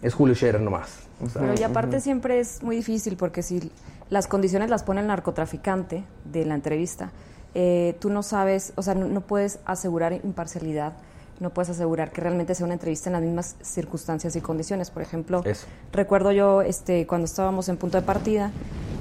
es 0.00 0.14
Julio 0.14 0.34
Scherer 0.34 0.60
nomás. 0.60 1.00
O 1.22 1.28
sea, 1.28 1.54
y 1.58 1.62
aparte 1.64 2.00
siempre 2.00 2.40
es 2.40 2.62
muy 2.62 2.76
difícil 2.76 3.16
porque 3.16 3.42
si 3.42 3.70
las 4.10 4.26
condiciones 4.28 4.70
las 4.70 4.82
pone 4.84 5.00
el 5.02 5.06
narcotraficante 5.08 6.04
de 6.24 6.44
la 6.46 6.54
entrevista, 6.54 7.10
eh, 7.54 7.96
tú 8.00 8.10
no 8.10 8.22
sabes, 8.22 8.72
o 8.76 8.82
sea, 8.82 8.94
no, 8.94 9.06
no 9.08 9.20
puedes 9.20 9.58
asegurar 9.64 10.12
imparcialidad, 10.12 10.92
no 11.40 11.50
puedes 11.50 11.70
asegurar 11.70 12.12
que 12.12 12.20
realmente 12.20 12.54
sea 12.54 12.64
una 12.66 12.74
entrevista 12.74 13.08
en 13.08 13.14
las 13.14 13.22
mismas 13.22 13.56
circunstancias 13.62 14.36
y 14.36 14.40
condiciones. 14.40 14.90
Por 14.90 15.02
ejemplo, 15.02 15.42
Eso. 15.44 15.66
recuerdo 15.92 16.30
yo 16.32 16.62
este, 16.62 17.06
cuando 17.06 17.24
estábamos 17.24 17.68
en 17.68 17.76
punto 17.76 17.98
de 17.98 18.04
partida, 18.04 18.52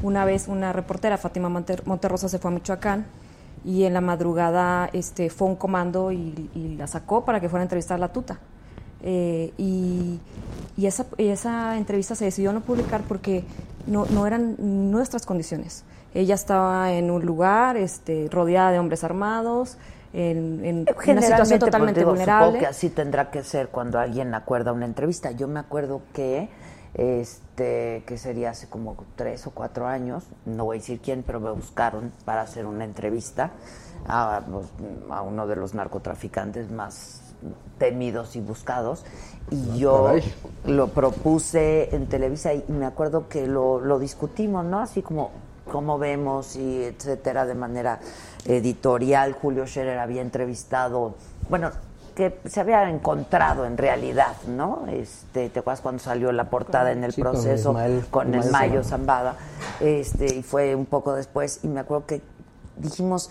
una 0.01 0.25
vez 0.25 0.47
una 0.47 0.73
reportera, 0.73 1.17
Fátima 1.17 1.49
Monter- 1.49 1.85
Monterrosa, 1.85 2.29
se 2.29 2.39
fue 2.39 2.49
a 2.49 2.53
Michoacán 2.53 3.05
y 3.63 3.83
en 3.83 3.93
la 3.93 4.01
madrugada 4.01 4.89
este, 4.91 5.29
fue 5.29 5.47
un 5.49 5.55
comando 5.55 6.11
y, 6.11 6.49
y 6.55 6.75
la 6.77 6.87
sacó 6.87 7.23
para 7.25 7.39
que 7.39 7.47
fuera 7.47 7.61
a 7.61 7.65
entrevistar 7.65 7.95
a 7.95 7.99
la 7.99 8.11
tuta. 8.11 8.39
Eh, 9.03 9.53
y, 9.57 10.19
y 10.77 10.85
esa, 10.87 11.05
y 11.17 11.27
esa 11.27 11.77
entrevista 11.77 12.15
se 12.15 12.25
decidió 12.25 12.53
no 12.53 12.61
publicar 12.61 13.01
porque 13.07 13.43
no, 13.85 14.05
no 14.07 14.25
eran 14.25 14.55
nuestras 14.91 15.25
condiciones. 15.27 15.83
Ella 16.13 16.35
estaba 16.35 16.91
en 16.91 17.09
un 17.09 17.25
lugar 17.25 17.77
este, 17.77 18.27
rodeada 18.29 18.71
de 18.71 18.79
hombres 18.79 19.03
armados, 19.03 19.77
en, 20.13 20.65
en 20.65 20.75
una 20.81 20.91
Generalmente, 20.99 21.21
situación 21.27 21.59
pues, 21.59 21.69
totalmente 21.71 21.99
digo, 22.01 22.11
Supongo 22.11 22.27
vulnerable. 22.33 22.59
que 22.59 22.65
así 22.65 22.89
tendrá 22.89 23.31
que 23.31 23.43
ser 23.43 23.69
cuando 23.69 23.97
alguien 23.97 24.33
acuerda 24.35 24.73
una 24.73 24.85
entrevista. 24.85 25.31
Yo 25.31 25.47
me 25.47 25.59
acuerdo 25.61 26.01
que, 26.13 26.49
este, 26.93 28.03
que 28.05 28.17
sería 28.17 28.49
hace 28.49 28.67
como 28.67 28.97
tres 29.15 29.47
o 29.47 29.51
cuatro 29.51 29.87
años, 29.87 30.25
no 30.45 30.65
voy 30.65 30.77
a 30.77 30.79
decir 30.79 30.99
quién, 30.99 31.23
pero 31.25 31.39
me 31.39 31.51
buscaron 31.51 32.11
para 32.25 32.41
hacer 32.41 32.65
una 32.65 32.83
entrevista 32.83 33.51
a, 34.05 34.41
a 35.11 35.21
uno 35.21 35.47
de 35.47 35.55
los 35.55 35.73
narcotraficantes 35.73 36.69
más 36.71 37.21
temidos 37.77 38.35
y 38.35 38.41
buscados. 38.41 39.05
Y 39.49 39.79
yo 39.79 40.05
caray. 40.07 40.33
lo 40.65 40.89
propuse 40.89 41.95
en 41.95 42.07
Televisa 42.07 42.53
y 42.53 42.65
me 42.67 42.85
acuerdo 42.85 43.29
que 43.29 43.47
lo, 43.47 43.79
lo 43.79 43.97
discutimos, 43.97 44.65
¿no? 44.65 44.79
Así 44.79 45.01
como 45.01 45.31
cómo 45.69 45.97
vemos 45.97 46.55
y 46.55 46.83
etcétera, 46.83 47.45
de 47.45 47.55
manera 47.55 47.99
editorial. 48.45 49.33
Julio 49.33 49.65
Scherer 49.67 49.99
había 49.99 50.21
entrevistado, 50.21 51.15
bueno, 51.49 51.71
que 52.15 52.39
se 52.45 52.59
había 52.59 52.89
encontrado 52.89 53.65
en 53.65 53.77
realidad, 53.77 54.35
¿no? 54.47 54.85
Este, 54.89 55.49
¿te 55.49 55.59
acuerdas 55.59 55.81
cuando 55.81 56.03
salió 56.03 56.31
la 56.33 56.49
portada 56.49 56.91
en 56.91 57.03
el 57.05 57.13
Sí, 57.13 57.21
con 57.21 57.31
proceso 57.31 57.71
Ismael- 57.71 58.05
con 58.11 58.33
el 58.35 58.51
Mayo 58.51 58.83
Zambada. 58.83 59.33
Zambada? 59.33 59.35
Este, 59.79 60.35
y 60.35 60.43
fue 60.43 60.75
un 60.75 60.85
poco 60.85 61.13
después 61.13 61.61
y 61.63 61.67
me 61.67 61.79
acuerdo 61.79 62.05
que 62.05 62.21
dijimos 62.75 63.29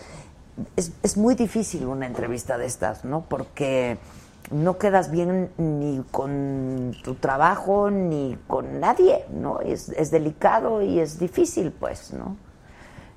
es, 0.75 0.91
es 1.03 1.15
muy 1.17 1.35
difícil 1.35 1.85
una 1.85 2.05
entrevista 2.07 2.57
de 2.57 2.65
estas, 2.65 3.05
¿no? 3.05 3.21
Porque 3.27 3.97
no 4.49 4.77
quedas 4.77 5.11
bien 5.11 5.51
ni 5.57 6.03
con 6.11 6.93
tu 7.03 7.15
trabajo 7.15 7.91
ni 7.91 8.37
con 8.47 8.79
nadie, 8.79 9.25
¿no? 9.29 9.59
Es, 9.61 9.89
es 9.89 10.11
delicado 10.11 10.81
y 10.81 10.99
es 10.99 11.19
difícil, 11.19 11.71
pues, 11.71 12.13
¿no? 12.13 12.37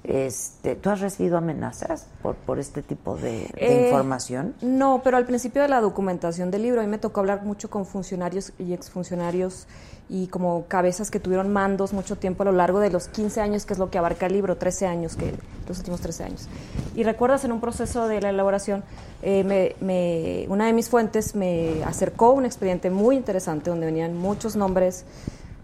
Este, 0.05 0.77
¿Tú 0.77 0.91
has 0.91 1.01
recibido 1.01 1.39
amenazas 1.39 2.07
por, 2.23 2.35
por 2.35 2.59
este 2.59 2.83
tipo 2.83 3.17
de, 3.17 3.39
de 3.39 3.49
Eh, 3.57 3.85
información? 3.89 4.55
No, 4.61 5.01
pero 5.03 5.17
al 5.17 5.25
principio 5.25 5.63
de 5.63 5.69
la 5.69 5.81
documentación 5.81 6.51
del 6.51 6.63
libro, 6.63 6.81
a 6.81 6.85
mí 6.85 6.91
me 6.91 6.99
tocó 6.99 7.21
hablar 7.21 7.43
mucho 7.43 7.71
con 7.71 7.87
funcionarios 7.87 8.53
y 8.59 8.75
exfuncionarios 8.75 9.67
y 10.11 10.27
como 10.27 10.67
cabezas 10.69 11.11
que 11.11 11.19
tuvieron 11.21 11.51
mandos 11.51 11.95
mucho 11.95 12.17
tiempo 12.17 12.43
a 12.43 12.47
lo 12.47 12.53
largo 12.53 12.81
de 12.81 12.91
los 12.91 13.09
15 13.09 13.41
años, 13.41 13.65
que 13.65 13.73
es 13.73 13.79
lo 13.79 13.89
que 13.91 13.97
abarca 13.97 14.27
el 14.27 14.35
libro, 14.35 14.59
13 14.59 14.87
años, 14.87 15.17
que 15.17 15.33
los 15.67 15.79
últimos 15.79 16.03
13 16.03 16.25
años. 16.25 16.49
Y 16.95 17.05
recuerdas, 17.05 17.47
en 17.47 17.53
un 17.53 17.61
proceso 17.63 18.07
de 18.07 18.21
la 18.21 18.29
elaboración, 18.29 18.85
eh, 19.23 19.43
me- 19.45 19.75
me- 19.81 20.45
una 20.51 20.67
de 20.67 20.75
mis 20.75 20.91
fuentes 20.91 21.35
me 21.35 21.83
acercó 21.85 22.33
un 22.33 22.45
expediente 22.45 22.91
muy 22.91 23.17
interesante 23.17 23.71
donde 23.71 23.87
venían 23.87 24.15
muchos 24.15 24.55
nombres 24.55 25.07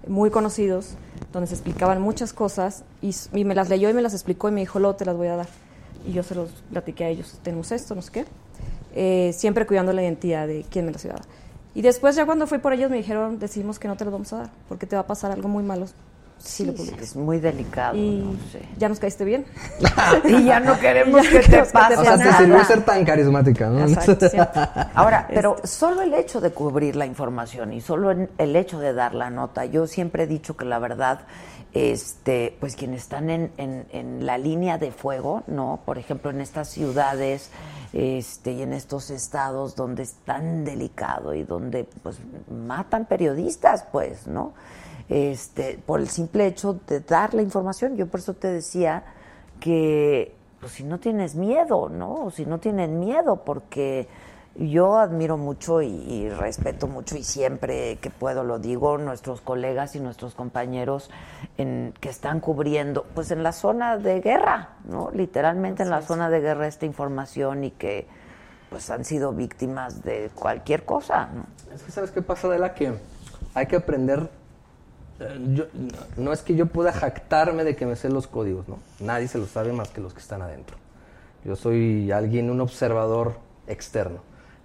muy 0.07 0.31
conocidos, 0.31 0.95
donde 1.33 1.47
se 1.47 1.55
explicaban 1.55 2.01
muchas 2.01 2.33
cosas 2.33 2.85
y, 3.03 3.15
me 3.45 3.55
las 3.55 3.69
leyó 3.69 3.89
y 3.89 3.95
me 3.95 4.03
las 4.03 4.15
explicó 4.15 4.49
y 4.49 4.53
me 4.53 4.61
dijo, 4.61 4.79
lo 4.79 4.95
te 4.97 5.05
las 5.05 5.17
voy 5.17 5.29
a 5.29 5.37
dar. 5.37 5.49
Y 6.07 6.13
yo 6.13 6.23
se 6.23 6.35
los 6.35 6.51
platiqué 6.71 7.05
a 7.05 7.09
ellos, 7.09 7.39
tenemos 7.43 7.73
esto, 7.73 7.95
no 7.95 8.03
sé 8.03 8.11
qué, 8.13 8.25
Eh, 8.93 9.33
siempre 9.33 9.67
cuidando 9.67 9.93
la 9.93 10.03
identidad 10.03 10.49
de 10.49 10.65
quién 10.69 10.85
me 10.85 10.93
las 10.93 11.05
iba. 11.05 11.15
Y 11.75 11.83
después 11.83 12.17
ya 12.17 12.27
cuando 12.27 12.49
fui 12.49 12.59
por 12.59 12.73
ellos 12.73 12.91
me 12.91 12.97
dijeron, 12.97 13.39
decimos 13.39 13.79
que 13.79 13.87
no 13.87 13.97
te 13.97 14.05
los 14.05 14.13
vamos 14.13 14.33
a 14.33 14.39
dar, 14.39 14.51
porque 14.69 14.87
te 14.87 14.97
va 14.97 15.03
a 15.03 15.07
pasar 15.07 15.31
algo 15.31 15.49
muy 15.49 15.63
malo 15.63 15.87
lo 16.41 16.47
Sí, 16.49 16.65
publicas. 16.65 17.03
es 17.03 17.17
muy 17.17 17.39
delicado. 17.39 17.97
Y 17.97 18.19
¿no? 18.25 18.33
Sí. 18.53 18.59
ya 18.79 18.89
nos 18.89 18.99
caíste 18.99 19.25
bien. 19.25 19.45
Y 20.25 20.45
ya 20.45 20.59
no 20.61 20.79
queremos 20.79 21.23
Ya 21.31 21.31
que 21.31 21.39
te 21.41 21.45
que 21.51 21.63
te 21.63 21.65
pase 21.73 21.97
o 21.97 22.03
sea, 22.05 22.17
te 22.17 22.25
nada. 22.25 22.39
sirvió 22.39 22.65
ser 22.65 22.85
tan 22.85 23.05
carismática, 23.05 23.69
¿no? 23.69 23.87
Exacto. 23.87 24.27
Ahora, 24.95 25.27
pero 25.33 25.57
solo 25.65 26.03
el 26.03 26.15
hecho 26.15 26.41
de 26.41 26.51
cubrir 26.53 26.97
la 26.97 27.07
información 27.07 27.73
y 27.73 27.81
solo 27.81 28.11
el 28.11 28.57
hecho 28.57 28.81
de 28.81 28.93
dar 28.95 29.15
la 29.15 29.31
nota, 29.31 29.65
yo 29.67 29.87
siempre 29.87 30.25
he 30.25 30.27
dicho 30.27 30.57
que 30.57 30.65
la 30.65 30.79
verdad, 30.79 31.21
este, 31.73 32.57
pues 32.61 32.75
quienes 32.77 33.03
están 33.03 33.31
en, 33.31 33.53
en- 33.57 33.87
en 33.93 34.27
la 34.27 34.39
línea 34.39 34.79
de 34.79 34.91
fuego, 34.93 35.43
¿no? 35.47 35.81
Por 35.85 35.99
ejemplo, 35.99 36.31
en 36.31 36.41
estas 36.41 36.69
ciudades 36.69 37.51
este, 37.93 38.53
y 38.53 38.63
en 38.63 38.73
estos 38.73 39.11
estados 39.11 39.75
donde 39.77 40.03
es 40.05 40.15
tan 40.25 40.65
delicado 40.65 41.35
y 41.35 41.43
donde 41.45 41.85
pues 42.03 42.19
matan 42.51 43.05
periodistas, 43.07 43.85
pues, 43.91 44.27
¿no? 44.27 44.53
Este, 45.11 45.77
por 45.85 45.99
el 45.99 46.09
simple 46.09 46.47
hecho 46.47 46.79
de 46.87 47.01
dar 47.01 47.35
la 47.35 47.43
información. 47.43 47.97
Yo 47.97 48.07
por 48.07 48.21
eso 48.21 48.35
te 48.35 48.47
decía 48.47 49.03
que 49.59 50.35
pues 50.61 50.73
si 50.73 50.85
no 50.85 51.01
tienes 51.01 51.35
miedo, 51.35 51.89
¿no? 51.89 52.27
O 52.27 52.31
si 52.31 52.47
no 52.47 52.61
tienen 52.61 53.01
miedo, 53.01 53.43
porque 53.45 54.07
yo 54.55 54.99
admiro 54.99 55.37
mucho 55.37 55.83
y, 55.83 55.89
y 55.89 56.29
respeto 56.29 56.87
mucho 56.87 57.17
y 57.17 57.25
siempre 57.25 57.97
que 57.97 58.11
puedo 58.11 58.45
lo 58.45 58.61
digo, 58.61 58.99
nuestros 58.99 59.41
colegas 59.41 59.97
y 59.97 60.01
nuestros 60.01 60.35
compañeros 60.35 61.11
en, 61.59 61.93
que 62.01 62.09
están 62.09 62.39
cubriendo, 62.39 63.05
pues 63.15 63.33
en 63.33 63.43
la 63.43 63.53
zona 63.53 63.97
de 63.97 64.21
guerra, 64.21 64.77
¿no? 64.85 65.11
Literalmente 65.13 65.83
en 65.83 65.91
la 65.91 66.03
zona 66.03 66.31
de 66.31 66.41
guerra 66.41 66.69
esta 66.69 66.87
información 66.87 67.65
y 67.65 67.73
que 67.73 68.07
pues 68.69 68.91
han 68.91 69.05
sido 69.05 69.33
víctimas 69.33 70.05
de 70.05 70.31
cualquier 70.35 70.85
cosa, 70.85 71.29
¿no? 71.35 71.47
Es 71.75 71.83
que 71.83 71.91
sabes 71.91 72.13
qué 72.13 72.23
pasa 72.23 72.49
de 72.49 72.61
la 72.61 72.75
que 72.75 72.93
hay 73.55 73.67
que 73.67 73.77
aprender. 73.77 74.40
Yo- 75.53 75.67
no, 76.17 76.33
es 76.33 76.43
que 76.43 76.55
yo 76.55 76.67
pueda 76.67 76.93
jactarme 76.93 77.65
de 77.65 77.77
que 77.77 77.87
me 77.87 77.97
sé 77.97 78.09
los 78.09 78.27
códigos, 78.27 78.69
no. 78.69 78.79
Nadie 79.01 79.29
se 79.29 79.39
los 79.39 79.51
sabe 79.51 79.73
más 79.73 79.89
que 79.91 80.01
los 80.01 80.13
que 80.15 80.21
están 80.21 80.43
adentro. 80.43 80.77
Yo 81.45 81.57
soy 81.57 82.11
alguien, 82.13 82.51
un 82.51 82.61
observador 82.61 83.35
externo. 83.67 84.21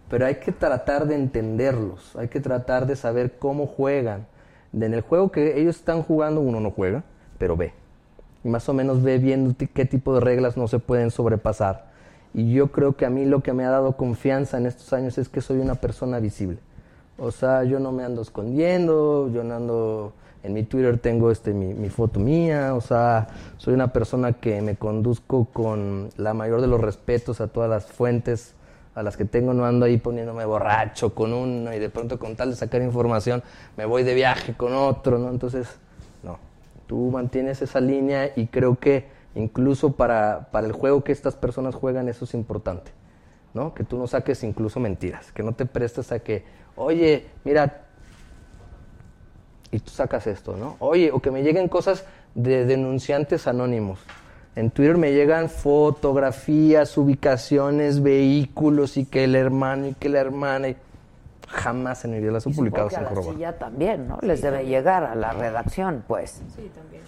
Pero 0.09 0.25
hay 0.25 0.35
que 0.35 0.51
tratar 0.51 1.07
de 1.07 1.15
entenderlos, 1.15 2.15
hay 2.15 2.27
que 2.27 2.39
tratar 2.39 2.85
de 2.85 2.95
saber 2.95 3.37
cómo 3.39 3.65
juegan. 3.67 4.27
En 4.73 4.93
el 4.93 5.01
juego 5.01 5.31
que 5.31 5.59
ellos 5.59 5.77
están 5.77 6.03
jugando, 6.03 6.41
uno 6.41 6.59
no 6.59 6.71
juega, 6.71 7.03
pero 7.37 7.55
ve. 7.57 7.73
Y 8.43 8.49
más 8.49 8.69
o 8.69 8.73
menos 8.73 9.01
ve 9.01 9.17
bien 9.17 9.55
ti- 9.55 9.67
qué 9.67 9.85
tipo 9.85 10.13
de 10.13 10.19
reglas 10.19 10.57
no 10.57 10.67
se 10.67 10.79
pueden 10.79 11.09
sobrepasar. 11.11 11.87
Y 12.33 12.53
yo 12.53 12.71
creo 12.71 12.95
que 12.95 13.05
a 13.05 13.09
mí 13.09 13.25
lo 13.25 13.41
que 13.41 13.53
me 13.53 13.65
ha 13.65 13.69
dado 13.69 13.95
confianza 13.97 14.57
en 14.57 14.65
estos 14.65 14.91
años 14.93 15.17
es 15.17 15.29
que 15.29 15.41
soy 15.41 15.57
una 15.59 15.75
persona 15.75 16.19
visible. 16.19 16.59
O 17.17 17.31
sea, 17.31 17.63
yo 17.63 17.79
no 17.79 17.91
me 17.93 18.03
ando 18.03 18.21
escondiendo, 18.21 19.29
yo 19.33 19.43
no 19.43 19.55
ando... 19.55 20.13
En 20.45 20.53
mi 20.53 20.63
Twitter 20.63 20.99
tengo 20.99 21.31
este, 21.31 21.53
mi, 21.53 21.89
foto 21.89 22.19
mía, 22.19 22.75
o 22.75 22.81
sea, 22.81 23.27
soy 23.57 23.73
una 23.73 23.91
persona 23.91 24.33
que 24.33 24.61
me 24.61 24.75
conduzco 24.75 25.45
con 25.45 26.09
la 26.17 26.33
mayor 26.33 26.61
de 26.61 26.67
los 26.67 26.79
respetos 26.79 27.41
a 27.41 27.47
todas 27.47 27.69
las 27.69 27.87
fuentes 27.87 28.53
a 28.93 29.03
las 29.03 29.17
que 29.17 29.25
tengo, 29.25 29.53
no 29.53 29.65
ando 29.65 29.85
ahí 29.85 29.97
poniéndome 29.97 30.45
borracho 30.45 31.15
con 31.15 31.33
uno 31.33 31.73
y 31.73 31.79
de 31.79 31.89
pronto 31.89 32.19
con 32.19 32.35
tal 32.35 32.51
de 32.51 32.55
sacar 32.55 32.81
información 32.81 33.43
me 33.75 33.85
voy 33.85 34.03
de 34.03 34.13
viaje 34.13 34.53
con 34.53 34.73
otro, 34.73 35.17
¿no? 35.17 35.29
Entonces, 35.29 35.67
no, 36.23 36.37
tú 36.87 37.09
mantienes 37.11 37.61
esa 37.61 37.81
línea 37.81 38.31
y 38.35 38.47
creo 38.47 38.79
que 38.79 39.07
incluso 39.33 39.93
para, 39.93 40.49
para 40.51 40.67
el 40.67 40.73
juego 40.73 41.03
que 41.03 41.11
estas 41.11 41.35
personas 41.35 41.75
juegan 41.75 42.07
eso 42.07 42.25
es 42.25 42.33
importante. 42.35 42.91
¿no? 43.55 43.73
Que 43.73 43.85
tú 43.85 43.97
no 43.97 44.05
saques 44.05 44.43
incluso 44.43 44.79
mentiras, 44.81 45.31
que 45.31 45.41
no 45.41 45.53
te 45.53 45.65
prestes 45.65 46.11
a 46.11 46.19
que, 46.19 46.43
oye, 46.75 47.25
mira, 47.45 47.84
y 49.75 49.79
tú 49.79 49.91
sacas 49.91 50.27
esto, 50.27 50.55
¿no? 50.55 50.77
Oye, 50.79 51.11
o 51.11 51.19
que 51.19 51.31
me 51.31 51.43
lleguen 51.43 51.67
cosas 51.67 52.05
de 52.33 52.65
denunciantes 52.65 53.47
anónimos. 53.47 53.99
En 54.55 54.71
Twitter 54.71 54.97
me 54.97 55.11
llegan 55.11 55.49
fotografías, 55.49 56.97
ubicaciones, 56.97 58.01
vehículos 58.01 58.95
y 58.97 59.05
que 59.05 59.25
el 59.25 59.35
hermano 59.35 59.87
y 59.87 59.93
que 59.93 60.07
la 60.07 60.19
hermana 60.19 60.69
y 60.69 60.77
jamás 61.47 62.05
en 62.05 62.11
mi 62.11 62.19
vida 62.19 62.31
las 62.31 62.43
supongo 62.43 62.59
publicado 62.59 62.89
a 62.95 63.01
la 63.01 63.21
silla 63.21 63.57
también, 63.57 64.07
¿no? 64.07 64.17
Les 64.21 64.41
debe 64.41 64.65
llegar 64.65 65.03
a 65.03 65.15
la 65.15 65.33
redacción, 65.33 66.03
pues. 66.07 66.41
Sí, 66.55 66.71
también. 66.73 67.03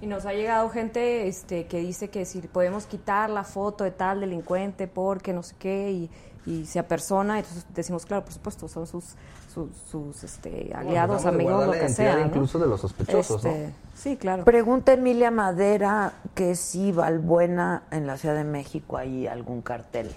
Y 0.00 0.06
nos 0.06 0.26
ha 0.26 0.32
llegado 0.32 0.68
gente 0.70 1.26
este, 1.26 1.66
que 1.66 1.78
dice 1.78 2.08
que 2.08 2.24
si 2.24 2.40
podemos 2.40 2.86
quitar 2.86 3.30
la 3.30 3.42
foto 3.42 3.84
de 3.84 3.90
tal 3.90 4.20
delincuente 4.20 4.86
porque 4.86 5.32
no 5.32 5.42
sé 5.42 5.56
qué 5.58 5.90
y, 5.90 6.10
y 6.46 6.66
se 6.66 6.78
apersona, 6.78 7.38
entonces 7.38 7.66
decimos, 7.74 8.06
claro, 8.06 8.24
por 8.24 8.32
supuesto, 8.32 8.68
son 8.68 8.86
sus, 8.86 9.16
sus, 9.52 9.76
sus, 9.90 10.22
este, 10.22 10.72
aliados, 10.72 11.22
tratamos 11.22 11.24
de 11.24 11.28
amigos, 11.28 11.66
lo 11.66 11.72
que 11.72 11.88
sea. 11.88 12.16
¿no? 12.16 12.26
incluso 12.26 12.58
de 12.60 12.66
los 12.68 12.80
sospechosos, 12.80 13.42
¿no? 13.44 13.50
Este, 13.50 13.74
Sí, 13.98 14.16
claro. 14.16 14.44
Pregunta 14.44 14.92
Emilia 14.92 15.32
Madera 15.32 16.12
que 16.36 16.54
si 16.54 16.92
Valbuena 16.92 17.82
en 17.90 18.06
la 18.06 18.16
Ciudad 18.16 18.36
de 18.36 18.44
México 18.44 18.96
hay 18.96 19.26
algún 19.26 19.60
cartel. 19.60 20.12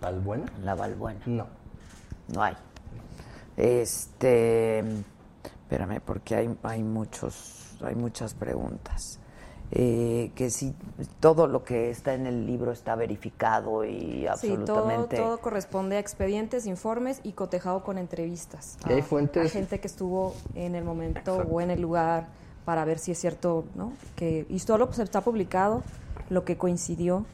¿Valbuena? 0.00 0.46
En 0.58 0.66
la 0.66 0.74
Valbuena. 0.74 1.20
No. 1.26 1.46
No 2.34 2.42
hay. 2.42 2.56
Este, 3.56 4.80
espérame, 5.44 6.00
porque 6.04 6.34
hay, 6.34 6.58
hay 6.64 6.82
muchos, 6.82 7.76
hay 7.82 7.94
muchas 7.94 8.34
preguntas. 8.34 9.19
Eh, 9.72 10.32
que 10.34 10.50
si 10.50 10.74
todo 11.20 11.46
lo 11.46 11.62
que 11.62 11.90
está 11.90 12.14
en 12.14 12.26
el 12.26 12.44
libro 12.44 12.72
está 12.72 12.96
verificado 12.96 13.84
y 13.84 13.90
Sí, 14.00 14.22
todo, 14.24 14.30
absolutamente. 14.32 15.16
todo 15.16 15.38
corresponde 15.40 15.94
a 15.96 16.00
expedientes, 16.00 16.66
informes 16.66 17.20
y 17.22 17.32
cotejado 17.32 17.84
con 17.84 17.96
entrevistas. 17.96 18.76
Y 18.88 18.92
hay 18.94 19.00
a- 19.00 19.04
fuentes- 19.04 19.46
a 19.46 19.48
gente 19.48 19.78
que 19.78 19.86
estuvo 19.86 20.34
en 20.56 20.74
el 20.74 20.82
momento 20.82 21.34
Exacto. 21.36 21.54
o 21.54 21.60
en 21.60 21.70
el 21.70 21.80
lugar 21.80 22.26
para 22.64 22.84
ver 22.84 22.98
si 22.98 23.12
es 23.12 23.18
cierto, 23.20 23.64
¿no? 23.76 23.92
Que, 24.16 24.44
y 24.48 24.58
solo 24.58 24.86
pues, 24.86 24.98
está 24.98 25.20
publicado 25.20 25.84
lo 26.30 26.44
que 26.44 26.56
coincidió 26.58 27.24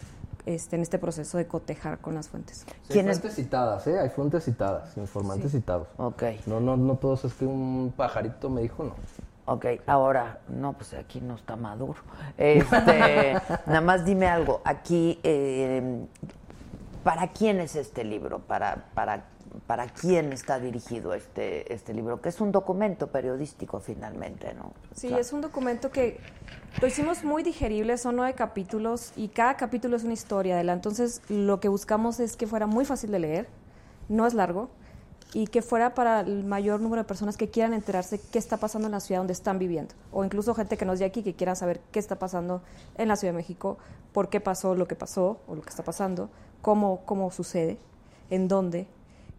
este, 0.45 0.77
en 0.77 0.83
este 0.83 0.99
proceso 0.99 1.39
de 1.39 1.47
cotejar 1.47 1.99
con 1.99 2.15
las 2.15 2.29
fuentes. 2.29 2.67
Sí, 2.89 2.99
hay 2.99 3.05
fuentes 3.05 3.35
citadas, 3.35 3.87
¿eh? 3.89 3.99
Hay 3.99 4.11
fuentes 4.11 4.45
citadas, 4.45 4.97
informantes 4.97 5.51
citados. 5.53 5.89
Ok, 5.97 6.23
No, 6.47 6.61
no, 6.61 6.77
no 6.77 6.97
todos 6.97 7.25
es 7.25 7.33
que 7.35 7.47
un 7.47 7.93
pajarito 7.97 8.49
me 8.51 8.61
dijo 8.61 8.85
no. 8.85 8.93
Ok. 9.47 9.67
Ahora, 9.87 10.41
no, 10.49 10.75
pues 10.75 10.93
aquí 10.95 11.21
no 11.21 11.35
está 11.35 11.57
maduro. 11.57 12.01
Este, 12.37 13.35
nada 13.67 13.81
más 13.81 14.05
dime 14.05 14.27
algo. 14.27 14.61
Aquí, 14.65 15.19
eh, 15.23 16.07
¿para 17.03 17.29
quién 17.29 17.61
es 17.61 17.77
este 17.77 18.05
libro? 18.05 18.41
¿Para, 18.41 18.85
para, 18.95 19.25
para 19.67 19.87
quién 19.87 20.33
está 20.33 20.59
dirigido 20.59 21.15
este, 21.15 21.73
este 21.73 21.95
libro? 21.95 22.21
Que 22.21 22.29
es 22.29 22.41
un 22.41 22.53
documento 22.53 23.07
periodístico 23.07 23.81
finalmente, 23.81 24.53
¿no? 24.55 24.73
Sí, 24.95 25.13
es 25.15 25.33
un 25.33 25.41
documento 25.41 25.91
que 25.91 26.21
lo 26.81 26.87
hicimos 26.87 27.25
muy 27.25 27.43
digerible, 27.43 27.97
son 27.97 28.17
nueve 28.17 28.35
capítulos 28.35 29.13
y 29.17 29.29
cada 29.29 29.57
capítulo 29.57 29.97
es 29.97 30.05
una 30.05 30.13
historia 30.13 30.57
de 30.57 30.65
la. 30.65 30.75
Entonces, 30.75 31.23
lo 31.29 31.59
que 31.59 31.69
buscamos 31.69 32.21
es 32.21 32.37
que 32.37 32.47
fuera 32.47 32.67
muy 32.67 32.85
fácil 32.85 33.11
de 33.13 33.19
leer, 33.21 33.49
no 34.09 34.27
es 34.27 34.35
largo, 34.35 34.69
y 35.35 35.49
que 35.49 35.61
fuera 35.63 35.95
para 35.95 36.21
el 36.21 36.45
mayor 36.45 36.81
número 36.81 37.03
de 37.03 37.07
personas 37.09 37.37
que 37.37 37.49
quieran 37.51 37.75
enterarse 37.75 38.21
qué 38.33 38.39
está 38.39 38.57
pasando 38.57 38.87
en 38.87 38.93
la 38.93 39.01
ciudad 39.01 39.21
donde 39.21 39.33
están 39.33 39.59
viviendo, 39.59 39.95
o 40.13 40.25
incluso 40.25 40.55
gente 40.55 40.77
que 40.77 40.85
no 40.85 40.93
es 40.93 40.99
de 40.99 41.05
aquí 41.05 41.23
que 41.23 41.35
quieran 41.35 41.57
saber 41.57 41.81
qué 41.93 41.99
está 41.99 42.19
pasando 42.19 42.63
en 42.97 43.09
la 43.09 43.17
Ciudad 43.17 43.33
de 43.35 43.39
México, 43.39 43.77
por 44.13 44.29
qué 44.29 44.41
pasó 44.41 44.75
lo 44.75 44.87
que 44.89 44.95
pasó 44.97 45.41
o 45.47 45.55
lo 45.55 45.63
que 45.63 45.69
está 45.71 45.83
pasando, 45.83 46.31
cómo, 46.63 47.01
cómo 47.05 47.31
sucede, 47.31 47.77
en 48.31 48.49
dónde, 48.49 48.87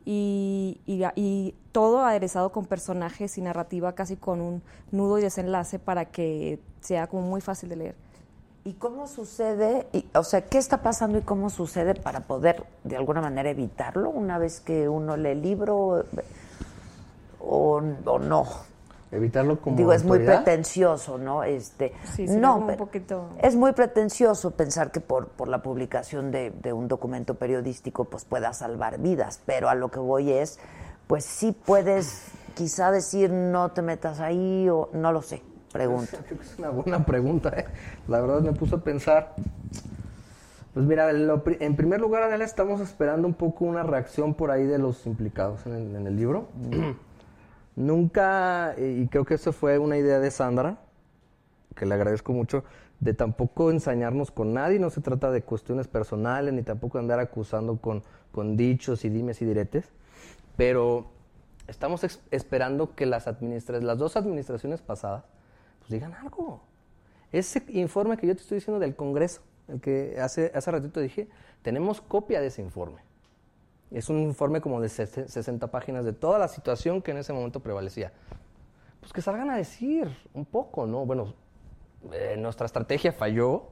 y, 0.05 0.79
y- 0.85 1.03
y 1.15 1.55
todo 1.71 2.05
aderezado 2.05 2.51
con 2.51 2.65
personajes 2.65 3.37
y 3.37 3.41
narrativa, 3.41 3.93
casi 3.93 4.15
con 4.15 4.39
un 4.39 4.61
nudo 4.91 5.17
y 5.19 5.21
desenlace 5.21 5.79
para 5.79 6.05
que 6.05 6.59
sea 6.79 7.07
como 7.07 7.23
muy 7.23 7.41
fácil 7.41 7.69
de 7.69 7.75
leer. 7.75 7.95
¿Y 8.67 8.73
cómo 8.73 9.07
sucede? 9.07 9.87
Y, 9.93 10.05
o 10.13 10.25
sea, 10.25 10.41
¿qué 10.41 10.57
está 10.57 10.81
pasando 10.81 11.17
y 11.17 11.21
cómo 11.21 11.49
sucede 11.49 11.95
para 11.95 12.19
poder 12.19 12.65
de 12.83 12.97
alguna 12.97 13.21
manera 13.21 13.49
evitarlo 13.49 14.09
una 14.09 14.37
vez 14.37 14.59
que 14.59 14.89
uno 14.89 15.15
lee 15.15 15.29
el 15.29 15.41
libro 15.41 16.03
o, 17.39 17.81
o 18.05 18.19
no? 18.19 18.43
Evitarlo 19.09 19.61
como 19.61 19.77
Digo, 19.77 19.93
es 19.93 20.03
muy 20.03 20.19
pretencioso, 20.19 21.17
¿no? 21.17 21.43
Este, 21.43 21.93
Sí, 22.13 22.25
no, 22.27 22.57
un 22.57 22.75
poquito- 22.75 23.29
es 23.41 23.55
muy 23.55 23.71
pretencioso 23.71 24.51
pensar 24.51 24.91
que 24.91 24.99
por, 24.99 25.29
por 25.29 25.47
la 25.47 25.61
publicación 25.63 26.29
de, 26.31 26.51
de 26.51 26.73
un 26.73 26.89
documento 26.89 27.35
periodístico 27.35 28.03
pues 28.03 28.25
pueda 28.25 28.51
salvar 28.51 28.99
vidas, 28.99 29.39
pero 29.45 29.69
a 29.69 29.75
lo 29.75 29.89
que 29.91 29.99
voy 29.99 30.33
es, 30.33 30.59
pues 31.07 31.23
sí 31.23 31.53
puedes 31.53 32.25
quizá 32.53 32.91
decir 32.91 33.31
no 33.31 33.71
te 33.71 33.81
metas 33.81 34.19
ahí 34.19 34.67
o 34.67 34.89
no 34.91 35.13
lo 35.13 35.21
sé, 35.21 35.41
pregunto. 35.77 36.17
Creo 36.25 36.39
que 36.39 36.45
es 36.45 36.59
una 36.59 36.69
buena 36.69 37.05
pregunta, 37.05 37.49
¿eh? 37.57 37.65
La 38.07 38.19
verdad 38.21 38.41
me 38.41 38.53
puso 38.53 38.77
a 38.77 38.83
pensar. 38.83 39.35
Pues 40.73 40.85
mira, 40.85 41.11
lo 41.13 41.43
en 41.47 41.75
primer 41.75 41.99
lugar, 42.01 42.23
Adela, 42.23 42.45
estamos 42.45 42.81
esperando 42.81 43.27
un 43.27 43.33
poco 43.33 43.65
una 43.65 43.83
reacción 43.83 44.33
por 44.35 44.51
ahí 44.51 44.65
de 44.65 44.77
los 44.77 45.05
implicados 45.07 45.65
en 45.65 45.73
el, 45.73 45.95
en 45.95 46.07
el 46.07 46.15
libro. 46.15 46.47
Nunca, 47.75 48.75
y 48.77 49.07
creo 49.07 49.25
que 49.25 49.35
eso 49.35 49.53
fue 49.53 49.77
una 49.77 49.97
idea 49.97 50.19
de 50.19 50.31
Sandra, 50.31 50.77
que 51.75 51.85
le 51.85 51.93
agradezco 51.93 52.33
mucho, 52.33 52.63
de 52.99 53.13
tampoco 53.13 53.69
ensañarnos 53.69 54.31
con 54.31 54.53
nadie, 54.53 54.79
no 54.79 54.89
se 54.89 55.01
trata 55.01 55.29
de 55.29 55.43
cuestiones 55.43 55.87
personales, 55.87 56.53
ni 56.53 56.63
tampoco 56.63 56.97
andar 56.97 57.19
acusando 57.19 57.77
con, 57.77 58.01
con 58.31 58.57
dichos 58.57 59.05
y 59.05 59.09
dimes 59.09 59.41
y 59.43 59.45
diretes, 59.45 59.91
pero 60.55 61.11
estamos 61.67 62.03
esperando 62.31 62.95
que 62.95 63.05
las, 63.05 63.27
administra- 63.27 63.79
las 63.79 63.99
dos 63.99 64.17
administraciones 64.17 64.81
pasadas 64.81 65.25
pues 65.87 65.93
digan 66.01 66.13
algo. 66.15 66.59
Ese 67.31 67.63
informe 67.69 68.17
que 68.17 68.27
yo 68.27 68.35
te 68.35 68.41
estoy 68.41 68.57
diciendo 68.57 68.79
del 68.79 68.95
Congreso, 68.95 69.41
el 69.69 69.79
que 69.79 70.19
hace, 70.19 70.51
hace 70.53 70.69
ratito 70.71 70.99
dije, 70.99 71.27
tenemos 71.61 72.01
copia 72.01 72.41
de 72.41 72.47
ese 72.47 72.61
informe. 72.61 72.99
Es 73.91 74.09
un 74.09 74.19
informe 74.19 74.59
como 74.59 74.81
de 74.81 74.89
ses- 74.89 75.27
60 75.27 75.67
páginas 75.71 76.03
de 76.03 76.11
toda 76.13 76.39
la 76.39 76.49
situación 76.49 77.01
que 77.01 77.11
en 77.11 77.17
ese 77.17 77.31
momento 77.31 77.61
prevalecía. 77.61 78.11
Pues 78.99 79.13
que 79.13 79.21
salgan 79.21 79.49
a 79.49 79.55
decir 79.55 80.09
un 80.33 80.43
poco, 80.45 80.85
¿no? 80.85 81.05
Bueno, 81.05 81.33
eh, 82.11 82.35
nuestra 82.37 82.65
estrategia 82.65 83.13
falló, 83.13 83.63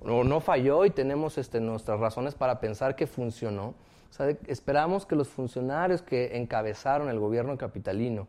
o 0.00 0.22
no 0.22 0.40
falló 0.40 0.84
y 0.84 0.90
tenemos 0.90 1.36
este, 1.38 1.60
nuestras 1.60 1.98
razones 1.98 2.34
para 2.36 2.60
pensar 2.60 2.94
que 2.94 3.06
funcionó. 3.08 3.74
O 4.10 4.12
sea, 4.12 4.28
esperamos 4.46 5.04
que 5.06 5.16
los 5.16 5.28
funcionarios 5.28 6.00
que 6.02 6.36
encabezaron 6.36 7.08
el 7.08 7.18
gobierno 7.18 7.56
capitalino 7.58 8.28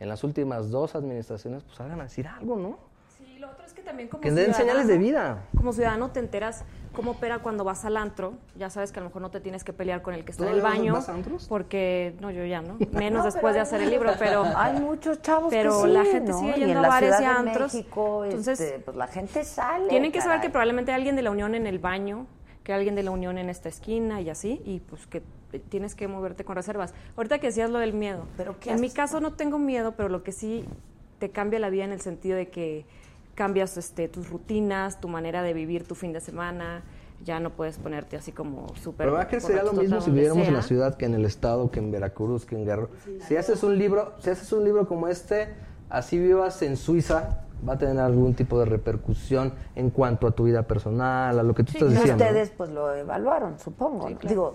en 0.00 0.08
las 0.08 0.24
últimas 0.24 0.70
dos 0.70 0.94
administraciones 0.94 1.62
pues 1.62 1.76
salgan 1.76 2.00
a 2.00 2.04
decir 2.04 2.26
algo, 2.28 2.56
¿no? 2.56 2.78
Sí, 3.16 3.38
lo 3.38 3.48
otro 3.50 3.64
es 3.64 3.72
que 3.72 3.82
también 3.82 4.08
como 4.08 4.20
Que 4.20 4.30
den 4.30 4.52
señales 4.54 4.86
de 4.86 4.98
vida. 4.98 5.44
Como 5.56 5.72
ciudadano 5.72 6.10
te 6.10 6.20
enteras 6.20 6.64
cómo 6.92 7.12
opera 7.12 7.38
cuando 7.40 7.64
vas 7.64 7.84
al 7.84 7.96
antro. 7.96 8.34
Ya 8.56 8.68
sabes 8.70 8.92
que 8.92 8.98
a 9.00 9.02
lo 9.02 9.08
mejor 9.08 9.22
no 9.22 9.30
te 9.30 9.40
tienes 9.40 9.64
que 9.64 9.72
pelear 9.72 10.02
con 10.02 10.14
el 10.14 10.24
que 10.24 10.32
está 10.32 10.44
en 10.44 10.50
el 10.54 10.58
¿Todavía 10.60 10.80
baño. 10.80 10.92
vas 10.94 11.08
a 11.08 11.14
antros? 11.14 11.46
Porque, 11.48 12.14
no, 12.20 12.30
yo 12.30 12.44
ya 12.44 12.60
no. 12.62 12.76
Menos 12.92 13.24
después 13.24 13.54
de 13.54 13.60
hacer 13.60 13.80
el 13.82 13.90
libro, 13.90 14.12
pero... 14.18 14.44
Hay 14.56 14.80
muchos 14.80 15.20
chavos 15.22 15.48
Pero 15.50 15.82
que 15.82 15.86
sí, 15.88 15.92
la 15.92 16.04
gente 16.04 16.30
¿no? 16.32 16.40
sigue 16.40 16.52
Y 16.56 16.60
yendo 16.60 16.78
en 16.80 16.84
a 16.84 16.88
bares 16.88 17.20
y 17.20 17.24
antros. 17.24 17.74
México, 17.74 18.24
Entonces, 18.24 18.60
este, 18.60 18.78
pues 18.80 18.96
la 18.96 19.06
gente 19.06 19.44
sale. 19.44 19.88
Tienen 19.88 20.12
que 20.12 20.20
saber 20.20 20.40
que 20.40 20.50
probablemente 20.50 20.90
hay 20.92 20.96
alguien 20.96 21.16
de 21.16 21.22
la 21.22 21.30
Unión 21.30 21.54
en 21.54 21.66
el 21.66 21.78
baño 21.78 22.26
que 22.66 22.72
alguien 22.72 22.96
de 22.96 23.04
la 23.04 23.12
unión 23.12 23.38
en 23.38 23.48
esta 23.48 23.68
esquina 23.68 24.20
y 24.20 24.28
así, 24.28 24.60
y 24.64 24.80
pues 24.80 25.06
que 25.06 25.22
tienes 25.68 25.94
que 25.94 26.08
moverte 26.08 26.44
con 26.44 26.56
reservas. 26.56 26.94
Ahorita 27.16 27.38
que 27.38 27.46
decías 27.46 27.70
lo 27.70 27.78
del 27.78 27.92
miedo, 27.92 28.24
¿Pero 28.36 28.58
qué 28.58 28.72
en 28.72 28.80
mi 28.80 28.90
caso 28.90 29.20
no 29.20 29.34
tengo 29.34 29.56
miedo, 29.60 29.94
pero 29.96 30.08
lo 30.08 30.24
que 30.24 30.32
sí 30.32 30.64
te 31.20 31.30
cambia 31.30 31.60
la 31.60 31.70
vida 31.70 31.84
en 31.84 31.92
el 31.92 32.00
sentido 32.00 32.36
de 32.36 32.48
que 32.48 32.84
cambias 33.36 33.76
este, 33.76 34.08
tus 34.08 34.28
rutinas, 34.30 35.00
tu 35.00 35.06
manera 35.06 35.44
de 35.44 35.52
vivir 35.52 35.86
tu 35.86 35.94
fin 35.94 36.12
de 36.12 36.18
semana, 36.18 36.82
ya 37.24 37.38
no 37.38 37.50
puedes 37.50 37.78
ponerte 37.78 38.16
así 38.16 38.32
como 38.32 38.66
súper... 38.74 39.06
Pero 39.06 39.12
¿verdad 39.12 39.28
que 39.28 39.40
sería 39.40 39.62
lo 39.62 39.72
mismo 39.72 40.00
si 40.00 40.10
viviéramos 40.10 40.48
en 40.48 40.54
la 40.54 40.62
ciudad 40.62 40.96
que 40.96 41.04
en 41.04 41.14
el 41.14 41.24
estado, 41.24 41.70
que 41.70 41.78
en 41.78 41.92
Veracruz, 41.92 42.46
que 42.46 42.56
en 42.56 42.64
Guerrero? 42.64 42.90
Si 43.28 43.36
haces 43.36 43.62
un 43.62 43.78
libro, 43.78 44.14
si 44.18 44.30
haces 44.30 44.52
un 44.52 44.64
libro 44.64 44.88
como 44.88 45.06
este, 45.06 45.50
así 45.88 46.18
vivas 46.18 46.60
en 46.62 46.76
Suiza, 46.76 47.45
va 47.66 47.74
a 47.74 47.78
tener 47.78 47.98
algún 47.98 48.34
tipo 48.34 48.58
de 48.58 48.64
repercusión 48.66 49.52
en 49.74 49.90
cuanto 49.90 50.26
a 50.26 50.30
tu 50.32 50.44
vida 50.44 50.62
personal, 50.62 51.38
a 51.38 51.42
lo 51.42 51.54
que 51.54 51.64
tú 51.64 51.72
estás 51.72 51.90
Y 51.90 51.94
diciendo. 51.94 52.24
¿no? 52.24 52.30
ustedes 52.30 52.50
pues 52.56 52.70
lo 52.70 52.94
evaluaron, 52.94 53.58
supongo. 53.58 54.08
Sí, 54.08 54.14
claro. 54.14 54.28
Digo, 54.28 54.54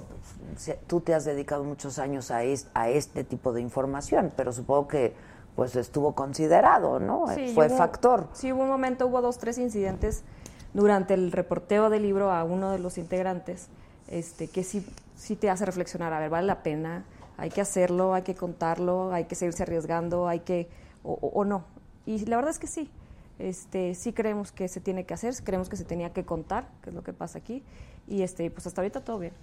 tú 0.87 1.01
te 1.01 1.13
has 1.13 1.25
dedicado 1.25 1.63
muchos 1.63 1.99
años 1.99 2.31
a, 2.31 2.43
es- 2.43 2.67
a 2.73 2.89
este 2.89 3.23
tipo 3.23 3.53
de 3.53 3.61
información, 3.61 4.31
pero 4.35 4.51
supongo 4.53 4.87
que 4.87 5.13
pues 5.55 5.75
estuvo 5.75 6.15
considerado, 6.15 6.99
¿no? 6.99 7.25
Sí, 7.35 7.51
Fue 7.53 7.67
hubo- 7.67 7.77
factor. 7.77 8.27
Sí, 8.33 8.51
hubo 8.53 8.61
un 8.63 8.69
momento, 8.69 9.07
hubo 9.07 9.21
dos, 9.21 9.37
tres 9.37 9.57
incidentes 9.57 10.23
durante 10.73 11.13
el 11.13 11.31
reporteo 11.33 11.89
del 11.89 12.03
libro 12.03 12.31
a 12.31 12.43
uno 12.45 12.71
de 12.71 12.79
los 12.79 12.97
integrantes, 12.97 13.67
este, 14.07 14.47
que 14.47 14.63
sí, 14.63 14.85
sí 15.17 15.35
te 15.35 15.49
hace 15.49 15.65
reflexionar, 15.65 16.13
a 16.13 16.19
ver, 16.19 16.29
vale 16.29 16.47
la 16.47 16.63
pena, 16.63 17.03
hay 17.37 17.49
que 17.49 17.59
hacerlo, 17.59 18.13
hay 18.13 18.21
que 18.21 18.35
contarlo, 18.35 19.11
hay 19.11 19.25
que 19.25 19.35
seguirse 19.35 19.63
arriesgando, 19.63 20.27
hay 20.29 20.39
que, 20.39 20.69
o, 21.03 21.11
o- 21.19 21.27
o 21.41 21.43
no. 21.45 21.65
Y 22.05 22.25
la 22.25 22.35
verdad 22.37 22.51
es 22.51 22.59
que 22.59 22.67
sí, 22.67 22.89
este, 23.39 23.95
sí 23.95 24.13
creemos 24.13 24.51
que 24.51 24.67
se 24.67 24.79
tiene 24.79 25.05
que 25.05 25.13
hacer, 25.13 25.33
creemos 25.43 25.69
que 25.69 25.77
se 25.77 25.85
tenía 25.85 26.11
que 26.13 26.25
contar, 26.25 26.67
que 26.83 26.89
es 26.89 26.95
lo 26.95 27.03
que 27.03 27.13
pasa 27.13 27.39
aquí, 27.39 27.63
y 28.07 28.23
este, 28.23 28.49
pues 28.51 28.67
hasta 28.67 28.81
ahorita 28.81 29.01
todo 29.01 29.19
bien. 29.19 29.33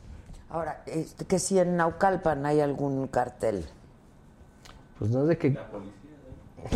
Ahora, 0.50 0.82
este, 0.86 1.24
que 1.24 1.38
si 1.38 1.58
en 1.58 1.76
Naucalpan 1.76 2.44
hay 2.46 2.60
algún 2.60 3.06
cartel. 3.08 3.66
Pues 4.98 5.10
no 5.10 5.22
es 5.22 5.28
de 5.28 5.38
que... 5.38 5.58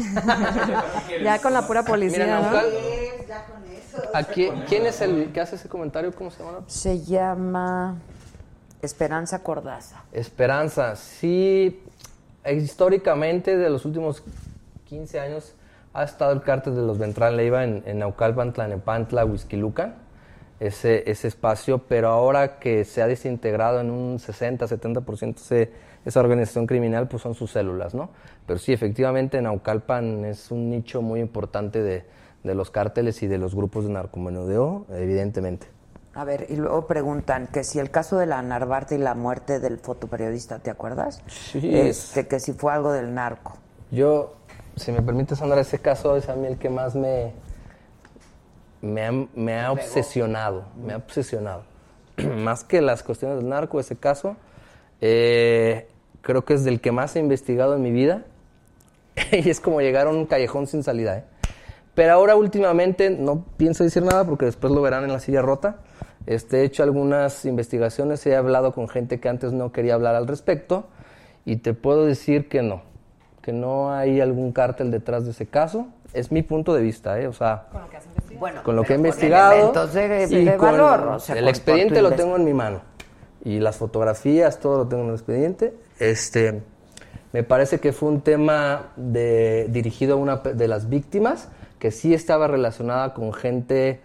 Ya 1.22 1.41
con 1.41 1.53
la 1.53 1.66
pura 1.66 1.85
policía, 1.85 2.24
Mira, 2.24 2.41
¿no? 2.41 2.51
Naucal- 2.53 3.26
ya 3.28 3.47
con 3.47 3.62
eso. 3.64 4.03
¿a 4.14 4.22
quién, 4.22 4.62
quién 4.68 4.87
es 4.87 5.01
el 5.01 5.33
que 5.33 5.41
hace 5.41 5.57
ese 5.57 5.68
comentario? 5.68 6.14
¿Cómo 6.14 6.30
se 6.30 6.43
llama? 6.43 6.61
Se 6.66 7.01
llama 7.03 7.97
Esperanza 8.80 9.43
Cordaza. 9.43 10.03
Esperanza, 10.12 10.97
sí, 10.97 11.83
históricamente 12.49 13.57
de 13.57 13.70
los 13.70 13.85
últimos 13.85 14.22
15 14.89 15.20
años 15.20 15.55
ha 15.95 16.05
estado 16.05 16.32
el 16.32 16.43
cártel 16.43 16.74
de 16.74 16.82
los 16.82 16.99
Ventral 16.99 17.36
Leiva 17.36 17.64
en, 17.64 17.82
en 17.86 17.99
Naucalpan, 17.99 18.53
Tlanepantla, 18.53 19.24
Huizquilucan, 19.24 19.95
ese, 20.61 21.11
ese 21.11 21.28
espacio, 21.28 21.78
pero 21.88 22.09
ahora 22.09 22.59
que 22.59 22.84
se 22.84 23.03
ha 23.03 23.07
desintegrado 23.07 23.80
en 23.80 23.90
un 23.90 24.18
60-70% 24.18 25.36
ese- 25.36 25.70
esa 26.05 26.20
organización 26.20 26.66
criminal, 26.66 27.09
pues 27.09 27.22
son 27.22 27.34
sus 27.34 27.51
células, 27.53 27.95
¿no? 27.95 28.11
Pero 28.47 28.59
sí, 28.59 28.72
efectivamente 28.72 29.40
Naucalpan 29.43 30.24
es 30.24 30.51
un 30.51 30.70
nicho 30.70 31.01
muy 31.03 31.20
importante 31.20 31.82
de, 31.82 32.05
de 32.43 32.55
los 32.55 32.70
cárteles 32.70 33.22
y 33.22 33.26
de 33.28 33.38
los 33.38 33.55
grupos 33.55 33.84
de 33.86 33.90
narcomenudeo, 33.93 34.86
evidentemente. 34.90 35.66
A 36.14 36.24
ver, 36.24 36.47
y 36.51 36.57
luego 36.57 36.86
preguntan 36.86 37.47
que 37.47 37.64
si 37.64 37.78
el 37.78 37.90
caso 37.90 38.18
de 38.18 38.26
la 38.26 38.43
Narvarte 38.43 38.97
y 38.97 38.99
la 38.99 39.14
muerte 39.14 39.61
del 39.61 39.78
fotoperiodista, 39.78 40.59
¿te 40.59 40.70
acuerdas? 40.70 41.22
Sí. 41.26 41.61
Este, 41.72 42.26
que 42.26 42.38
si 42.38 42.53
fue 42.53 42.72
algo 42.72 42.93
del 42.93 43.14
narco. 43.14 43.55
Yo, 43.90 44.34
si 44.77 44.93
me 44.93 45.03
permite, 45.03 45.37
Sandra, 45.37 45.61
ese 45.61 45.79
caso 45.79 46.16
es 46.16 46.29
a 46.29 46.37
mí 46.37 46.47
el 46.47 46.59
que 46.59 46.70
más 46.70 46.95
me, 46.95 47.33
me, 48.81 49.07
ha, 49.07 49.12
me 49.35 49.61
ha 49.61 49.73
obsesionado, 49.73 50.64
me 50.85 50.93
ha 50.93 50.97
obsesionado. 50.97 51.64
más 52.39 52.64
que 52.64 52.81
las 52.81 53.03
cuestiones 53.03 53.39
del 53.39 53.49
narco, 53.49 53.81
ese 53.81 53.97
caso, 53.97 54.37
eh, 55.01 55.89
creo 56.20 56.45
que 56.45 56.55
es 56.55 56.64
del 56.64 56.81
que 56.81 56.93
más 56.93 57.16
he 57.16 57.20
investigado 57.20 57.75
en 57.75 57.83
mi 57.83 57.91
vida 57.91 58.25
y 59.33 59.49
es 59.49 59.61
como 59.61 59.81
llegar 59.81 60.07
a 60.07 60.11
un 60.11 60.27
callejón 60.27 60.66
sin 60.66 60.83
salida. 60.83 61.18
¿eh? 61.18 61.25
Pero 61.95 62.12
ahora 62.12 62.37
últimamente 62.37 63.11
no 63.11 63.45
pienso 63.57 63.85
decir 63.85 64.03
nada 64.03 64.25
porque 64.25 64.47
después 64.47 64.73
lo 64.73 64.81
verán 64.83 65.05
en 65.05 65.12
la 65.12 65.20
silla 65.20 65.43
rota. 65.43 65.79
Este, 66.27 66.61
he 66.61 66.64
hecho 66.64 66.83
algunas 66.85 67.45
investigaciones, 67.45 68.25
he 68.27 68.37
hablado 68.37 68.73
con 68.73 68.89
gente 68.89 69.18
que 69.18 69.29
antes 69.29 69.53
no 69.53 69.73
quería 69.73 69.95
hablar 69.95 70.14
al 70.14 70.29
respecto 70.29 70.87
y 71.45 71.57
te 71.57 71.75
puedo 71.75 72.07
decir 72.07 72.49
que 72.49 72.62
no, 72.62 72.83
que 73.43 73.53
no 73.53 73.93
hay 73.93 74.20
algún 74.20 74.53
cártel 74.53 74.90
detrás 74.90 75.24
de 75.24 75.32
ese 75.32 75.47
caso. 75.47 75.88
Es 76.14 76.30
mi 76.30 76.43
punto 76.43 76.74
de 76.74 76.82
vista, 76.82 77.20
¿eh? 77.20 77.26
o 77.26 77.32
sea, 77.32 77.66
Bueno, 78.38 78.62
con 78.62 78.76
lo 78.76 78.82
que 78.84 78.95
he 78.95 78.97
pero 78.97 79.09
investigado. 79.09 79.53
elementos 79.53 79.93
de, 79.95 80.26
y 80.30 80.45
de 80.45 80.57
con- 80.57 80.70
valor. 80.72 81.01
o 81.09 81.18
sea, 81.18 81.34
el 81.34 81.43
con- 81.43 81.49
expediente 81.49 81.95
con 81.97 82.03
lo 82.05 82.12
tengo 82.12 82.36
en 82.36 82.45
mi 82.45 82.55
mano. 82.55 82.80
Y 83.45 83.59
las 83.59 83.76
fotografías, 83.76 84.61
todo 84.61 84.78
lo 84.78 84.88
tengo 84.88 85.03
en 85.03 85.09
el 85.09 85.14
expediente. 85.16 85.74
Este, 85.99 86.62
me 87.32 87.43
parece 87.43 87.80
que 87.80 87.93
fue 87.93 88.11
un 88.11 88.20
tema 88.20 88.93
de, 88.97 89.66
dirigido 89.70 90.14
a 90.14 90.16
una 90.16 90.36
de 90.36 90.68
las 90.68 90.88
víctimas 90.88 91.49
que 91.80 91.90
sí 91.90 92.14
estaba 92.14 92.47
relacionada 92.47 93.12
con 93.14 93.32
gente 93.32 94.01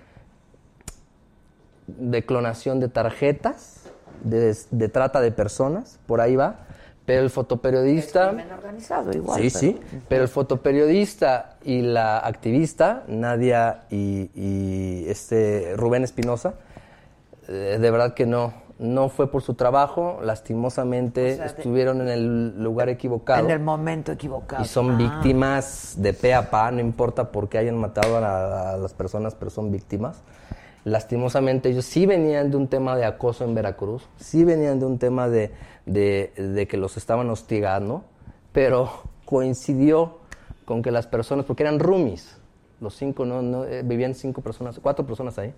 de 1.88 2.26
clonación 2.26 2.80
de 2.80 2.90
tarjetas, 2.90 3.84
de, 4.24 4.56
de 4.72 4.90
trata 4.90 5.22
de 5.22 5.32
personas, 5.32 6.00
por 6.08 6.22
ahí 6.22 6.36
va. 6.36 6.62
Pero 7.08 7.24
el 7.24 7.30
fotoperiodista... 7.32 8.36
organizado 8.54 9.12
igual. 9.14 9.42
Sí, 9.42 9.48
pero- 9.50 9.60
sí, 9.60 10.00
pero 10.10 10.22
el 10.24 10.28
fotoperiodista 10.30 11.56
y 11.64 11.82
la 11.82 12.20
activista, 12.20 13.04
Nadia 13.08 13.86
y, 13.90 14.30
y 14.36 15.06
este 15.08 15.74
Rubén 15.78 16.04
Espinosa, 16.04 16.56
eh, 17.48 17.78
de 17.80 17.92
verdad 17.92 18.14
que 18.14 18.26
no, 18.26 18.52
no 18.78 19.08
fue 19.08 19.32
por 19.32 19.42
su 19.42 19.54
trabajo, 19.54 20.20
lastimosamente 20.22 21.32
O 21.32 21.36
sea, 21.38 21.46
de- 21.46 21.50
estuvieron 21.52 22.02
en 22.02 22.10
el 22.10 22.62
lugar 22.62 22.90
equivocado 22.90 23.44
En 23.46 23.52
el 23.52 23.62
momento 23.62 24.12
equivocado. 24.12 24.62
y 24.64 24.68
son 24.68 24.92
Ah. 24.92 24.98
víctimas 24.98 25.96
de 25.98 26.12
pe 26.14 26.34
a 26.34 26.50
pa, 26.50 26.70
no 26.72 26.82
importa 26.82 27.32
por 27.32 27.48
qué 27.48 27.58
hayan 27.58 27.78
matado 27.78 28.18
a, 28.18 28.20
la- 28.22 28.72
a 28.74 28.78
las 28.78 28.94
personas, 28.94 29.34
pero 29.34 29.50
son 29.50 29.72
víctimas. 29.72 30.22
Lastimosamente 30.84 31.70
ellos 31.70 31.86
sí 31.86 32.06
venían 32.06 32.52
de 32.52 32.58
un 32.58 32.68
tema 32.68 32.96
de 32.96 33.06
acoso 33.06 33.44
en 33.44 33.56
Veracruz, 33.56 34.08
sí 34.18 34.44
venían 34.44 34.80
de 34.80 34.86
un 34.86 34.98
tema 35.00 35.28
de, 35.28 35.52
de- 35.88 36.32
de 36.38 36.68
que 36.68 36.78
los 36.78 36.98
estaban 36.98 37.30
hostigando, 37.32 38.04
pero 38.52 38.90
coincidió 39.26 40.20
con 40.66 40.84
que 40.84 40.92
las 40.92 41.08
personas, 41.08 41.46
porque 41.46 41.64
eran 41.64 41.80
roomies, 41.80 42.38
los 42.80 42.94
cinco, 42.96 43.26
no, 43.26 43.42
no, 43.42 43.66
eh, 43.66 43.82
vivían 43.84 44.14
cinco 44.14 44.42
personas, 44.42 44.80
cuatro 44.82 45.08
personas 45.08 45.40
ahí, 45.40 45.54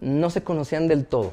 no 0.00 0.28
se 0.28 0.42
conocían 0.44 0.88
del 0.88 1.06
todo. 1.06 1.30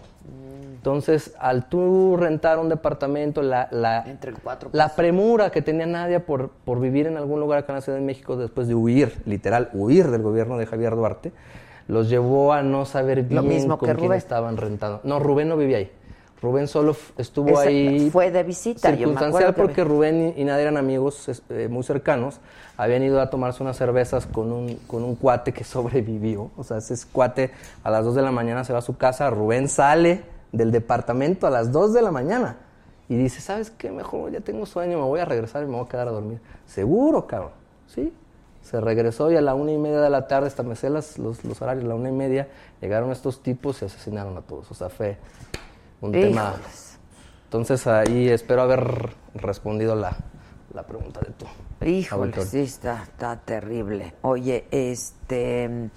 Entonces, 0.75 1.33
al 1.39 1.67
tú 1.67 2.15
rentar 2.17 2.59
un 2.59 2.69
departamento, 2.69 3.41
la, 3.41 3.67
la, 3.71 4.03
Entre 4.07 4.31
cuatro 4.31 4.69
la 4.71 4.95
premura 4.95 5.49
que 5.49 5.61
tenía 5.61 5.85
Nadia 5.85 6.25
por, 6.25 6.49
por 6.49 6.79
vivir 6.79 7.07
en 7.07 7.17
algún 7.17 7.39
lugar 7.41 7.59
acá 7.59 7.73
en 7.73 7.77
la 7.77 7.81
Ciudad 7.81 7.97
de 7.97 8.05
México 8.05 8.37
después 8.37 8.67
de 8.67 8.75
huir, 8.75 9.13
literal, 9.25 9.69
huir 9.73 10.09
del 10.09 10.21
gobierno 10.21 10.57
de 10.57 10.65
Javier 10.65 10.95
Duarte, 10.95 11.33
los 11.87 12.09
llevó 12.09 12.53
a 12.53 12.61
no 12.61 12.85
saber 12.85 13.17
Lo 13.29 13.41
bien 13.41 13.47
mismo 13.47 13.77
con 13.77 13.89
que 13.89 13.95
quién 13.95 14.05
Rubén. 14.07 14.17
estaban 14.17 14.55
rentando. 14.57 15.01
No, 15.03 15.19
Rubén 15.19 15.49
no 15.49 15.57
vivía 15.57 15.77
ahí. 15.77 15.91
Rubén 16.41 16.67
solo 16.67 16.95
estuvo 17.17 17.57
ahí. 17.57 18.09
fue 18.11 18.29
de 18.29 18.43
visita, 18.43 18.91
yo 18.91 19.07
me 19.07 19.13
Circunstancial 19.13 19.55
porque. 19.55 19.83
Rubén 19.83 20.33
y, 20.37 20.41
y 20.41 20.45
Nadia 20.45 20.63
eran 20.63 20.77
amigos 20.77 21.41
eh, 21.49 21.67
muy 21.67 21.83
cercanos. 21.83 22.39
Habían 22.77 23.01
ido 23.01 23.19
a 23.19 23.29
tomarse 23.29 23.63
unas 23.63 23.75
cervezas 23.75 24.27
con 24.27 24.51
un, 24.51 24.75
con 24.87 25.03
un 25.03 25.15
cuate 25.15 25.51
que 25.51 25.63
sobrevivió. 25.63 26.51
O 26.55 26.63
sea, 26.63 26.77
ese 26.77 26.93
es 26.93 27.05
cuate 27.05 27.51
a 27.83 27.89
las 27.89 28.05
2 28.05 28.15
de 28.15 28.21
la 28.21 28.31
mañana 28.31 28.63
se 28.63 28.73
va 28.73 28.79
a 28.79 28.83
su 28.83 28.97
casa. 28.97 29.29
Rubén 29.29 29.67
sale 29.67 30.21
del 30.51 30.71
departamento 30.71 31.47
a 31.47 31.49
las 31.49 31.71
2 31.71 31.93
de 31.93 32.01
la 32.01 32.11
mañana. 32.11 32.57
Y 33.09 33.15
dice, 33.15 33.41
¿sabes 33.41 33.71
qué? 33.71 33.89
Mejor 33.89 34.31
ya 34.31 34.41
tengo 34.41 34.65
sueño, 34.65 34.97
me 34.97 35.05
voy 35.05 35.19
a 35.19 35.25
regresar 35.25 35.63
y 35.63 35.65
me 35.65 35.73
voy 35.73 35.85
a 35.85 35.89
quedar 35.89 36.07
a 36.09 36.11
dormir. 36.11 36.39
Seguro, 36.65 37.25
cabrón. 37.25 37.51
¿Sí? 37.87 38.13
Se 38.61 38.81
regresó 38.81 39.31
y 39.31 39.37
a 39.37 39.41
la 39.41 39.55
una 39.55 39.71
y 39.71 39.77
media 39.77 40.01
de 40.01 40.09
la 40.09 40.27
tarde, 40.27 40.51
las, 40.89 41.17
los, 41.17 41.45
los 41.45 41.61
horarios, 41.61 41.85
a 41.85 41.87
la 41.87 41.95
una 41.95 42.09
y 42.09 42.11
media, 42.11 42.49
llegaron 42.81 43.11
estos 43.11 43.41
tipos 43.41 43.81
y 43.81 43.85
asesinaron 43.85 44.35
a 44.35 44.41
todos. 44.41 44.69
O 44.69 44.73
sea, 44.73 44.89
fue 44.89 45.17
un 46.01 46.11
tema... 46.11 46.55
Entonces 47.45 47.87
ahí 47.87 48.27
espero 48.27 48.61
haber 48.63 49.09
respondido 49.35 49.95
la, 49.95 50.17
la 50.73 50.83
pregunta 50.85 51.21
de 51.21 51.31
tu 51.31 51.45
Híjole, 51.85 52.33
sí, 52.45 52.59
está, 52.61 53.03
está 53.03 53.37
terrible. 53.37 54.15
Oye, 54.21 54.65
este, 54.71 55.89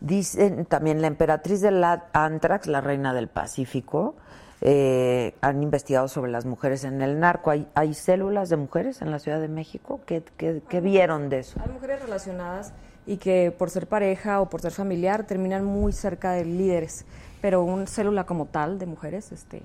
dicen 0.00 0.64
también 0.66 1.00
la 1.00 1.06
emperatriz 1.06 1.60
del 1.60 1.80
la- 1.80 2.06
Antrax, 2.12 2.66
la 2.66 2.80
reina 2.80 3.12
del 3.14 3.28
Pacífico, 3.28 4.16
eh, 4.62 5.34
han 5.42 5.62
investigado 5.62 6.08
sobre 6.08 6.30
las 6.32 6.44
mujeres 6.46 6.82
en 6.84 7.02
el 7.02 7.20
narco. 7.20 7.50
¿Hay, 7.50 7.68
hay 7.74 7.94
células 7.94 8.48
de 8.48 8.56
mujeres 8.56 9.02
en 9.02 9.10
la 9.10 9.18
Ciudad 9.18 9.40
de 9.40 9.48
México? 9.48 10.00
¿Qué, 10.06 10.24
qué- 10.36 10.62
qué 10.68 10.80
vieron 10.80 11.28
de 11.28 11.40
eso? 11.40 11.60
Hay 11.62 11.70
mujeres 11.70 12.00
relacionadas 12.02 12.72
y 13.06 13.18
que 13.18 13.54
por 13.56 13.70
ser 13.70 13.86
pareja 13.86 14.40
o 14.40 14.48
por 14.48 14.60
ser 14.62 14.72
familiar 14.72 15.24
terminan 15.24 15.64
muy 15.64 15.92
cerca 15.92 16.32
de 16.32 16.44
líderes, 16.46 17.04
pero 17.40 17.62
una 17.62 17.86
célula 17.86 18.24
como 18.24 18.46
tal 18.46 18.78
de 18.78 18.86
mujeres, 18.86 19.32
este, 19.32 19.62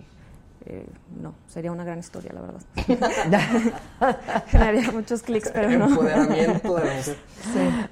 eh, 0.66 0.86
no, 1.22 1.34
sería 1.48 1.72
una 1.72 1.84
gran 1.84 2.00
historia, 2.00 2.32
la 2.34 2.42
verdad. 2.42 2.62
Generaría 4.48 4.92
muchos 4.92 5.24
clics, 5.24 5.50
pero 5.54 5.70
no. 5.78 5.88
Empoderamiento 5.90 6.76
de 6.76 6.86
la 6.86 6.94
mujer. 6.96 7.16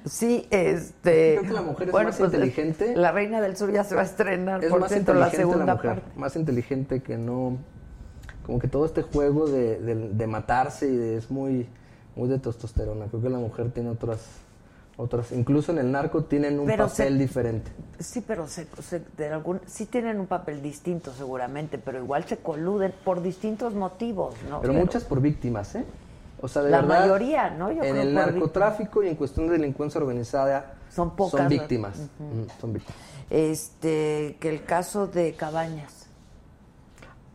Sí, 0.04 0.46
este. 0.50 1.36
Creo 1.38 1.42
que 1.42 1.52
la 1.52 1.62
mujer 1.62 1.88
es 1.88 1.92
bueno, 1.92 2.08
más 2.08 2.18
pues, 2.18 2.32
inteligente. 2.32 2.94
La 2.96 3.12
Reina 3.12 3.40
del 3.40 3.56
Sur 3.56 3.72
ya 3.72 3.82
se 3.84 3.94
va 3.94 4.02
a 4.02 4.04
estrenar, 4.04 4.62
Es 4.64 4.70
por 4.70 4.80
más 4.80 4.92
cierto, 4.92 5.14
la 5.14 5.30
segunda 5.30 5.64
la 5.64 5.74
mujer, 5.74 6.00
parte. 6.02 6.18
más 6.18 6.36
inteligente 6.36 7.02
que 7.02 7.16
no... 7.18 7.56
Como 8.46 8.58
que 8.58 8.68
todo 8.68 8.84
este 8.86 9.02
juego 9.02 9.48
de, 9.48 9.78
de- 9.80 10.08
de 10.10 10.26
matarse 10.26 10.88
y 10.88 10.96
de, 10.96 11.16
es 11.16 11.30
muy, 11.30 11.68
muy 12.16 12.28
de 12.28 12.38
testosterona. 12.38 13.06
Creo 13.06 13.22
que 13.22 13.28
la 13.28 13.38
mujer 13.38 13.70
tiene 13.70 13.90
otras... 13.90 14.20
otras 15.00 15.32
Incluso 15.32 15.72
en 15.72 15.78
el 15.78 15.90
narco 15.90 16.24
tienen 16.24 16.58
un 16.60 16.66
Pero 16.66 16.86
papel 16.88 17.14
se- 17.14 17.18
diferente. 17.18 17.70
Sí, 17.98 18.22
pero 18.26 18.46
se, 18.48 18.66
se- 18.82 19.02
de 19.16 19.28
algún, 19.28 19.60
sí 19.66 19.86
tienen 19.86 20.20
un 20.20 20.26
papel 20.26 20.62
distinto 20.62 21.12
seguramente, 21.12 21.78
pero 21.78 21.98
igual 21.98 22.24
se 22.24 22.36
coluden 22.38 22.94
por 23.04 23.22
distintos 23.22 23.74
motivos, 23.74 24.34
¿no? 24.48 24.60
Pero 24.60 24.72
muchas 24.72 25.04
por 25.04 25.20
víctimas, 25.20 25.74
¿eh? 25.74 25.84
O 26.42 26.48
sea, 26.48 26.62
de 26.62 26.70
La 26.70 26.80
verdad, 26.80 27.00
mayoría, 27.02 27.50
¿no? 27.50 27.70
Yo 27.70 27.82
en 27.82 27.90
creo 27.92 28.02
el 28.02 28.14
narcotráfico 28.14 29.02
y 29.02 29.08
en 29.08 29.14
cuestión 29.16 29.46
de 29.46 29.52
delincuencia 29.58 30.00
organizada 30.00 30.74
Son 30.90 31.14
pocas, 31.14 31.40
Son 31.40 31.48
víctimas. 31.48 31.98
mm, 32.18 32.60
Son 32.60 32.72
víctimas. 32.72 33.00
Este, 33.28 34.36
que 34.40 34.48
el 34.48 34.64
caso 34.64 35.06
de 35.06 35.34
Cabañas. 35.34 36.06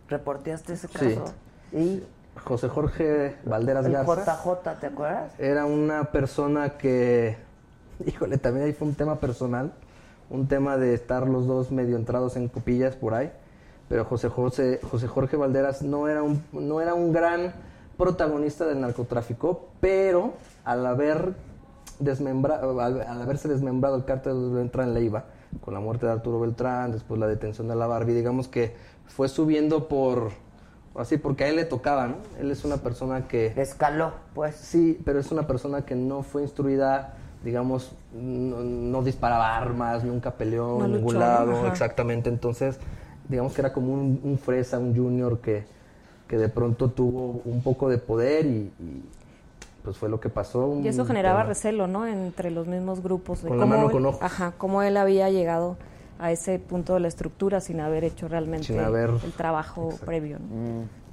¿Reporteaste 0.10 0.74
ese 0.74 0.88
Sí. 0.88 0.94
caso? 0.94 1.34
Y 1.74 2.04
José 2.44 2.68
Jorge 2.68 3.36
Valderas 3.46 3.86
el 3.86 3.94
Garza 3.94 4.38
JJ, 4.44 4.80
¿te 4.80 4.88
acuerdas? 4.88 5.32
era 5.40 5.66
una 5.66 6.06
persona 6.12 6.78
que, 6.78 7.38
híjole, 8.06 8.38
también 8.38 8.66
ahí 8.66 8.74
fue 8.74 8.88
un 8.88 8.96
tema 8.96 9.20
personal, 9.20 9.74
un 10.30 10.48
tema 10.48 10.78
de 10.78 10.94
estar 10.94 11.28
los 11.28 11.48
dos 11.48 11.72
medio 11.72 11.96
entrados 11.96 12.36
en 12.36 12.48
copillas 12.48 12.96
por 12.96 13.14
ahí, 13.14 13.32
pero 13.90 14.06
José, 14.06 14.30
José, 14.30 14.80
José 14.90 15.08
Jorge 15.08 15.38
Valderas 15.38 15.82
no 15.82 16.08
era, 16.08 16.24
un, 16.24 16.44
no 16.52 16.82
era 16.82 16.94
un 16.94 17.12
gran 17.12 17.54
protagonista 17.98 18.66
del 18.66 18.82
narcotráfico, 18.82 19.70
pero 19.80 20.34
al 20.64 20.86
haber 20.86 21.36
desmembrado, 22.00 22.80
al, 22.80 23.02
al 23.02 23.22
haberse 23.22 23.48
desmembrado 23.48 23.96
el 23.96 24.06
cártel 24.06 24.50
de 24.50 24.56
Beltrán 24.58 24.94
Leiva, 24.94 25.26
con 25.62 25.74
la 25.74 25.80
muerte 25.80 26.06
de 26.06 26.12
Arturo 26.12 26.40
Beltrán, 26.40 26.92
después 26.92 27.20
la 27.20 27.28
detención 27.28 27.68
de 27.68 27.76
la 27.76 27.88
Barbie, 27.88 28.14
digamos 28.14 28.48
que 28.48 28.76
fue 29.08 29.30
subiendo 29.30 29.88
por, 29.88 30.32
así, 30.96 31.18
porque 31.18 31.46
a 31.46 31.48
él 31.50 31.56
le 31.56 31.66
tocaba, 31.66 32.08
¿no? 32.08 32.16
Él 32.40 32.52
es 32.52 32.66
una 32.66 32.78
persona 32.78 33.28
que... 33.28 33.54
Escaló, 33.56 34.14
pues. 34.34 34.56
Sí, 34.56 35.00
pero 35.06 35.20
es 35.20 35.32
una 35.32 35.48
persona 35.48 35.86
que 35.86 35.96
no 35.96 36.24
fue 36.24 36.42
instruida, 36.42 37.14
digamos, 37.46 37.96
no, 38.14 38.58
no 38.62 39.04
disparaba 39.04 39.56
armas, 39.56 40.04
nunca 40.04 40.32
peleó 40.32 40.80
No 40.80 40.86
en 40.86 40.92
ningún 40.94 41.14
luchó, 41.14 41.20
lado, 41.20 41.52
ajá. 41.60 41.68
exactamente. 41.70 42.28
Entonces, 42.30 42.78
digamos 43.30 43.54
que 43.54 43.62
era 43.62 43.72
como 43.72 43.94
un, 43.94 44.20
un 44.24 44.38
fresa, 44.40 44.80
un 44.80 44.94
junior 44.96 45.40
que, 45.40 45.64
que 46.28 46.38
de 46.38 46.50
pronto 46.50 46.90
tuvo 46.90 47.42
un 47.46 47.62
poco 47.62 47.88
de 47.88 48.00
poder 48.00 48.48
y, 48.48 48.50
y, 48.80 49.04
pues 49.84 49.96
fue 49.98 50.10
lo 50.10 50.20
que 50.20 50.30
pasó. 50.30 50.80
Y 50.84 50.88
eso 50.88 51.06
generaba 51.06 51.42
tema. 51.42 51.50
recelo, 51.50 51.86
¿no? 51.88 52.08
Entre 52.08 52.50
los 52.50 52.66
mismos 52.66 53.02
grupos. 53.04 53.44
de 53.44 53.50
Con 53.50 53.60
la 53.60 53.64
cómo 53.66 53.76
mano 53.76 53.86
él- 53.88 53.92
con 53.94 54.06
ojos. 54.08 54.22
Ajá, 54.24 54.54
cómo 54.58 54.82
él 54.82 54.98
había 54.98 55.30
llegado 55.30 55.78
a 56.18 56.32
ese 56.32 56.58
punto 56.58 56.96
de 56.96 57.02
la 57.02 57.08
estructura 57.10 57.62
sin 57.62 57.80
haber 57.80 58.04
hecho 58.04 58.28
realmente 58.28 58.80
haber- 58.80 59.12
el 59.24 59.32
trabajo 59.34 59.90
previo. 60.04 60.40
¿no? 60.40 61.05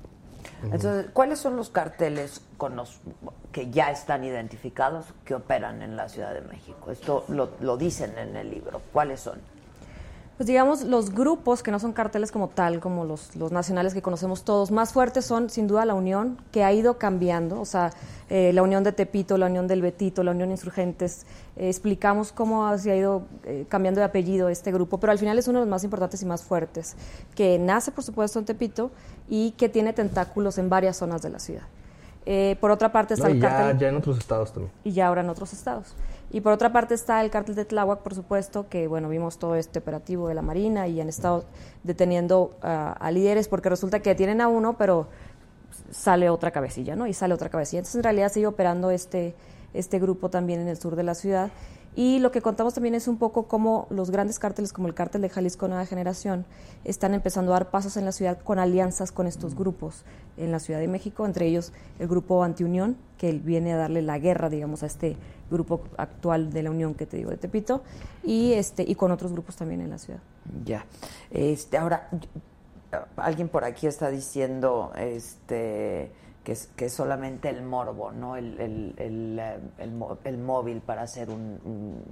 Entonces, 0.64 1.06
¿cuáles 1.12 1.38
son 1.38 1.56
los 1.56 1.70
carteles 1.70 2.40
con 2.56 2.76
los 2.76 3.00
que 3.50 3.70
ya 3.70 3.90
están 3.90 4.24
identificados 4.24 5.06
que 5.24 5.34
operan 5.34 5.82
en 5.82 5.96
la 5.96 6.08
Ciudad 6.08 6.32
de 6.32 6.42
México? 6.42 6.90
Esto 6.90 7.24
lo, 7.28 7.50
lo 7.60 7.76
dicen 7.76 8.16
en 8.18 8.36
el 8.36 8.50
libro. 8.50 8.80
¿Cuáles 8.92 9.20
son? 9.20 9.40
Pues 10.42 10.48
digamos, 10.48 10.82
los 10.82 11.14
grupos 11.14 11.62
que 11.62 11.70
no 11.70 11.78
son 11.78 11.92
carteles 11.92 12.32
como 12.32 12.48
tal, 12.48 12.80
como 12.80 13.04
los, 13.04 13.36
los 13.36 13.52
nacionales 13.52 13.94
que 13.94 14.02
conocemos 14.02 14.42
todos, 14.42 14.72
más 14.72 14.92
fuertes 14.92 15.24
son 15.24 15.48
sin 15.50 15.68
duda 15.68 15.84
la 15.84 15.94
Unión, 15.94 16.36
que 16.50 16.64
ha 16.64 16.72
ido 16.72 16.98
cambiando, 16.98 17.60
o 17.60 17.64
sea, 17.64 17.92
eh, 18.28 18.52
la 18.52 18.64
Unión 18.64 18.82
de 18.82 18.90
Tepito, 18.90 19.38
la 19.38 19.46
Unión 19.46 19.68
del 19.68 19.82
Betito, 19.82 20.24
la 20.24 20.32
Unión 20.32 20.50
Insurgentes, 20.50 21.26
eh, 21.54 21.68
explicamos 21.68 22.32
cómo 22.32 22.76
se 22.76 22.90
ha 22.90 22.96
ido 22.96 23.22
eh, 23.44 23.66
cambiando 23.68 24.00
de 24.00 24.04
apellido 24.04 24.48
este 24.48 24.72
grupo, 24.72 24.98
pero 24.98 25.12
al 25.12 25.18
final 25.20 25.38
es 25.38 25.46
uno 25.46 25.60
de 25.60 25.66
los 25.66 25.70
más 25.70 25.84
importantes 25.84 26.20
y 26.22 26.26
más 26.26 26.42
fuertes, 26.42 26.96
que 27.36 27.60
nace 27.60 27.92
por 27.92 28.02
supuesto 28.02 28.40
en 28.40 28.44
Tepito 28.44 28.90
y 29.28 29.52
que 29.52 29.68
tiene 29.68 29.92
tentáculos 29.92 30.58
en 30.58 30.68
varias 30.68 30.96
zonas 30.96 31.22
de 31.22 31.30
la 31.30 31.38
ciudad. 31.38 31.62
Eh, 32.26 32.56
por 32.60 32.72
otra 32.72 32.90
parte 32.90 33.14
está 33.14 33.28
No, 33.28 33.34
el 33.34 33.40
ya, 33.40 33.48
cártel 33.48 33.78
ya 33.78 33.88
en 33.90 33.96
otros 33.96 34.18
estados 34.18 34.52
también. 34.52 34.72
y 34.82 34.90
ya 34.90 35.06
ahora 35.06 35.20
en 35.20 35.28
otros 35.28 35.52
estados. 35.52 35.94
Y 36.32 36.40
por 36.40 36.52
otra 36.52 36.72
parte 36.72 36.94
está 36.94 37.22
el 37.22 37.30
cártel 37.30 37.54
de 37.54 37.66
Tláhuac, 37.66 38.00
por 38.00 38.14
supuesto, 38.14 38.66
que 38.70 38.88
bueno, 38.88 39.10
vimos 39.10 39.38
todo 39.38 39.54
este 39.54 39.80
operativo 39.80 40.28
de 40.28 40.34
la 40.34 40.40
Marina 40.40 40.88
y 40.88 40.98
han 40.98 41.10
estado 41.10 41.44
deteniendo 41.84 42.56
ah, 42.62 42.96
a 42.98 43.10
líderes 43.10 43.48
porque 43.48 43.68
resulta 43.68 44.00
que 44.00 44.10
detienen 44.10 44.40
a 44.40 44.48
uno, 44.48 44.78
pero 44.78 45.08
sale 45.90 46.30
otra 46.30 46.50
cabecilla, 46.50 46.96
¿no? 46.96 47.06
Y 47.06 47.12
sale 47.12 47.34
otra 47.34 47.50
cabecilla. 47.50 47.80
Entonces, 47.80 47.96
en 47.96 48.04
realidad 48.04 48.32
sigue 48.32 48.46
operando 48.46 48.90
este, 48.90 49.34
este 49.74 49.98
grupo 49.98 50.30
también 50.30 50.60
en 50.60 50.68
el 50.68 50.78
sur 50.78 50.96
de 50.96 51.02
la 51.02 51.14
ciudad. 51.14 51.50
Y 51.94 52.20
lo 52.20 52.32
que 52.32 52.40
contamos 52.40 52.74
también 52.74 52.94
es 52.94 53.06
un 53.06 53.18
poco 53.18 53.48
cómo 53.48 53.86
los 53.90 54.10
grandes 54.10 54.38
cárteles, 54.38 54.72
como 54.72 54.88
el 54.88 54.94
cártel 54.94 55.20
de 55.20 55.28
Jalisco 55.28 55.68
Nueva 55.68 55.84
Generación, 55.84 56.46
están 56.84 57.12
empezando 57.12 57.52
a 57.52 57.56
dar 57.58 57.70
pasos 57.70 57.96
en 57.96 58.06
la 58.06 58.12
ciudad 58.12 58.38
con 58.38 58.58
alianzas 58.58 59.12
con 59.12 59.26
estos 59.26 59.54
grupos 59.54 60.04
en 60.38 60.50
la 60.50 60.58
Ciudad 60.58 60.80
de 60.80 60.88
México, 60.88 61.26
entre 61.26 61.46
ellos 61.46 61.72
el 61.98 62.08
grupo 62.08 62.42
Antiunión, 62.44 62.96
que 63.18 63.32
viene 63.32 63.74
a 63.74 63.76
darle 63.76 64.00
la 64.00 64.18
guerra, 64.18 64.48
digamos, 64.48 64.82
a 64.82 64.86
este 64.86 65.16
grupo 65.50 65.82
actual 65.98 66.50
de 66.50 66.62
la 66.62 66.70
Unión 66.70 66.94
que 66.94 67.04
te 67.04 67.18
digo 67.18 67.30
de 67.30 67.36
Tepito, 67.36 67.82
y, 68.22 68.54
este, 68.54 68.84
y 68.88 68.94
con 68.94 69.10
otros 69.10 69.32
grupos 69.32 69.56
también 69.56 69.82
en 69.82 69.90
la 69.90 69.98
ciudad. 69.98 70.20
Ya. 70.64 70.86
Este, 71.30 71.76
ahora, 71.76 72.08
alguien 73.16 73.48
por 73.48 73.64
aquí 73.64 73.86
está 73.86 74.08
diciendo 74.08 74.92
este, 74.96 76.10
que, 76.44 76.52
es, 76.52 76.68
que 76.76 76.86
es 76.86 76.92
solamente 76.92 77.48
el 77.48 77.62
morbo, 77.62 78.12
¿no? 78.12 78.36
El, 78.36 78.60
el, 78.60 78.94
el, 78.98 79.38
eh, 79.38 79.58
el 80.24 80.38
móvil 80.38 80.80
para 80.80 81.02
hacer 81.02 81.30
un, 81.30 81.60
un- 81.64 82.02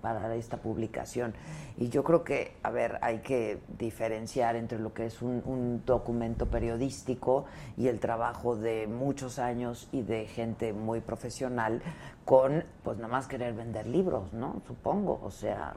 para 0.00 0.34
esta 0.34 0.56
publicación. 0.56 1.34
Y 1.76 1.88
yo 1.90 2.02
creo 2.04 2.24
que, 2.24 2.56
a 2.62 2.70
ver, 2.70 2.98
hay 3.02 3.18
que 3.18 3.60
diferenciar 3.78 4.56
entre 4.56 4.78
lo 4.78 4.94
que 4.94 5.06
es 5.06 5.20
un, 5.22 5.42
un 5.44 5.82
documento 5.84 6.46
periodístico 6.46 7.44
y 7.76 7.88
el 7.88 8.00
trabajo 8.00 8.56
de 8.56 8.86
muchos 8.86 9.38
años 9.38 9.88
y 9.92 10.02
de 10.02 10.26
gente 10.26 10.72
muy 10.72 11.00
profesional 11.00 11.82
con, 12.24 12.64
pues, 12.82 12.96
nada 12.98 13.08
más 13.08 13.26
querer 13.26 13.54
vender 13.54 13.86
libros, 13.86 14.32
¿no? 14.32 14.62
Supongo, 14.66 15.20
o 15.22 15.30
sea, 15.30 15.74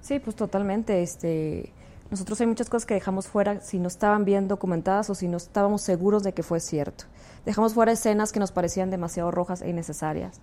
Sí, 0.00 0.18
pues 0.18 0.34
totalmente. 0.34 1.02
Este, 1.02 1.72
nosotros 2.10 2.40
hay 2.40 2.46
muchas 2.46 2.68
cosas 2.68 2.86
que 2.86 2.94
dejamos 2.94 3.26
fuera 3.28 3.60
si 3.60 3.78
no 3.78 3.88
estaban 3.88 4.24
bien 4.24 4.48
documentadas 4.48 5.10
o 5.10 5.14
si 5.14 5.28
no 5.28 5.36
estábamos 5.36 5.82
seguros 5.82 6.22
de 6.22 6.32
que 6.32 6.42
fue 6.42 6.60
cierto. 6.60 7.04
Dejamos 7.44 7.74
fuera 7.74 7.92
escenas 7.92 8.32
que 8.32 8.40
nos 8.40 8.52
parecían 8.52 8.90
demasiado 8.90 9.30
rojas 9.30 9.62
e 9.62 9.70
innecesarias. 9.70 10.40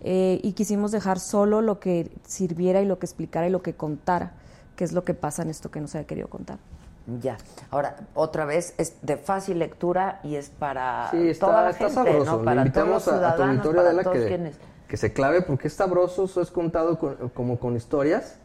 Eh, 0.00 0.38
y 0.44 0.52
quisimos 0.52 0.92
dejar 0.92 1.18
solo 1.18 1.60
lo 1.60 1.80
que 1.80 2.10
sirviera 2.24 2.80
y 2.80 2.86
lo 2.86 2.98
que 3.00 3.06
explicara 3.06 3.48
y 3.48 3.50
lo 3.50 3.62
que 3.62 3.74
contara, 3.74 4.32
que 4.76 4.84
es 4.84 4.92
lo 4.92 5.02
que 5.02 5.12
pasa 5.14 5.42
en 5.42 5.50
esto 5.50 5.70
que 5.72 5.80
no 5.80 5.88
se 5.88 5.98
ha 5.98 6.04
querido 6.04 6.28
contar. 6.28 6.58
Ya. 7.20 7.36
Ahora, 7.70 7.96
otra 8.14 8.44
vez, 8.44 8.74
es 8.78 8.94
de 9.02 9.16
fácil 9.16 9.58
lectura 9.58 10.20
y 10.22 10.36
es 10.36 10.50
para 10.50 11.08
Sí, 11.10 11.30
está, 11.30 11.46
toda 11.46 11.62
la 11.62 11.70
está 11.70 11.84
gente, 11.86 11.94
sabroso. 11.94 12.24
¿no? 12.32 12.38
Le 12.38 12.44
Para 12.44 12.54
todos 12.60 12.66
invitamos 12.66 13.06
los 13.06 13.08
a- 13.08 13.28
a, 13.28 13.32
tu 13.62 13.70
para 13.70 13.82
de 13.88 13.92
la 13.94 14.02
todos 14.04 14.16
que, 14.18 14.26
quienes... 14.28 14.56
que 14.86 14.96
se 14.96 15.12
clave 15.12 15.42
porque 15.42 15.68
es 15.68 15.74
sabroso, 15.74 16.24
eso 16.26 16.42
es 16.42 16.50
contado 16.50 16.98
con- 16.98 17.30
como 17.30 17.58
con 17.58 17.74
historias. 17.76 18.36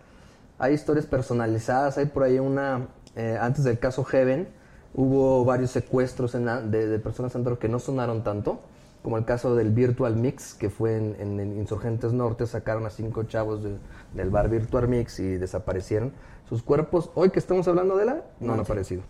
Hay 0.64 0.76
historias 0.76 1.06
personalizadas, 1.06 1.98
hay 1.98 2.06
por 2.06 2.24
ahí 2.24 2.40
una, 2.40 2.88
eh, 3.18 3.38
antes 3.38 3.66
del 3.66 3.80
caso 3.80 4.06
Heaven, 4.06 4.48
hubo 4.94 5.44
varios 5.44 5.72
secuestros 5.72 6.36
en 6.36 6.46
la- 6.46 6.62
de, 6.62 6.88
de 6.88 7.00
personas 7.00 7.34
dentro 7.34 7.60
que 7.60 7.68
no 7.68 7.80
sonaron 7.80 8.24
tanto, 8.24 8.62
como 9.02 9.18
el 9.18 9.26
caso 9.26 9.56
del 9.56 9.72
Virtual 9.72 10.16
Mix, 10.16 10.54
que 10.54 10.70
fue 10.70 10.96
en, 10.96 11.18
en- 11.20 11.38
en 11.42 11.58
Insurgentes 11.58 12.14
Norte, 12.14 12.48
sacaron 12.48 12.86
a 12.86 12.92
cinco 12.92 13.24
chavos 13.24 13.62
de- 13.62 13.76
del 14.14 14.30
bar 14.30 14.48
Virtual 14.48 14.88
Mix 14.88 15.20
y 15.20 15.36
desaparecieron. 15.36 16.14
Sus 16.48 16.64
cuerpos, 16.64 17.10
hoy 17.14 17.30
que 17.32 17.40
estamos 17.40 17.68
hablando 17.68 17.98
de 17.98 18.06
la, 18.06 18.22
no 18.40 18.54
han 18.54 18.62
aparecido. 18.62 19.02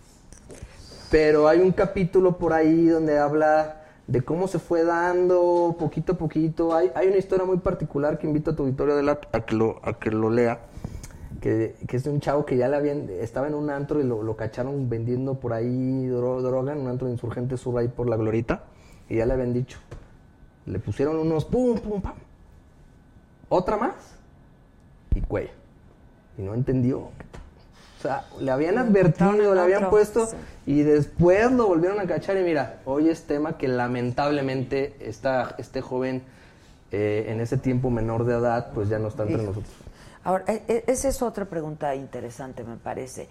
Pero 1.12 1.48
hay 1.48 1.60
un 1.60 1.72
capítulo 1.72 2.40
por 2.40 2.54
ahí 2.54 2.88
donde 2.88 3.20
habla 3.20 3.84
de 4.08 4.22
cómo 4.24 4.48
se 4.48 4.58
fue 4.58 4.84
dando 4.84 5.76
poquito 5.78 6.14
a 6.14 6.18
poquito. 6.18 6.74
Hay, 6.76 6.90
hay 6.96 7.10
una 7.10 7.18
historia 7.18 7.46
muy 7.46 7.58
particular 7.58 8.18
que 8.18 8.26
invito 8.26 8.50
a 8.50 8.56
tu 8.56 8.64
auditorio 8.64 8.96
de 8.96 9.04
la, 9.04 9.20
a, 9.32 9.42
que 9.46 9.54
lo, 9.56 9.80
a 9.84 9.94
que 10.00 10.10
lo 10.10 10.32
lea, 10.32 10.60
que, 11.44 11.76
que 11.86 11.98
es 11.98 12.06
de 12.06 12.10
un 12.10 12.22
chavo 12.22 12.46
que 12.46 12.56
ya 12.56 12.70
le 12.70 12.78
habían, 12.78 13.10
estaba 13.10 13.48
en 13.48 13.54
un 13.54 13.70
antro 13.70 14.00
y 14.00 14.04
lo, 14.06 14.24
lo 14.24 14.38
cacharon 14.38 14.88
vendiendo 14.88 15.34
por 15.36 15.52
ahí 15.52 16.08
dro- 16.08 16.42
droga, 16.42 16.72
en 16.72 16.80
un 16.80 16.88
antro 16.88 17.08
de 17.08 17.12
insurgentes 17.14 17.60
sur 17.60 17.78
ahí 17.78 17.90
por 17.90 18.08
la 18.08 18.16
glorita, 18.16 18.64
y 19.10 19.18
ya 19.18 19.26
le 19.26 19.34
habían 19.34 19.52
dicho. 19.54 19.78
Le 20.66 20.80
pusieron 20.80 21.18
unos 21.18 21.44
pum, 21.44 21.78
pum, 21.78 22.02
pam. 22.02 22.14
Otra 23.50 23.76
más 23.76 24.16
y 25.14 25.20
cuello. 25.20 25.52
Y 26.38 26.44
no 26.44 26.54
entendió. 26.54 27.00
O 27.00 28.02
sea, 28.02 28.26
le 28.40 28.50
habían 28.50 28.78
advertido, 28.78 29.54
le 29.54 29.60
habían 29.60 29.90
puesto 29.90 30.26
sí. 30.28 30.38
y 30.66 30.82
después 30.84 31.52
lo 31.52 31.68
volvieron 31.68 32.00
a 32.00 32.06
cachar 32.08 32.38
y 32.38 32.44
mira, 32.44 32.80
hoy 32.86 33.10
es 33.10 33.24
tema 33.24 33.58
que 33.58 33.68
lamentablemente 33.68 34.96
esta, 35.02 35.56
este 35.58 35.82
joven 35.82 36.22
eh, 36.92 37.26
en 37.28 37.42
ese 37.42 37.58
tiempo 37.58 37.90
menor 37.90 38.24
de 38.26 38.36
edad 38.36 38.72
pues 38.74 38.88
ya 38.88 38.98
no 39.00 39.10
está 39.10 39.24
entre 39.24 39.36
Hijo. 39.44 39.48
nosotros. 39.52 39.74
Ahora, 40.24 40.46
e- 40.48 40.64
e- 40.68 40.84
esa 40.88 41.08
es 41.10 41.22
otra 41.22 41.46
pregunta 41.46 41.94
interesante, 41.96 42.64
me 42.64 42.78
parece. 42.78 43.28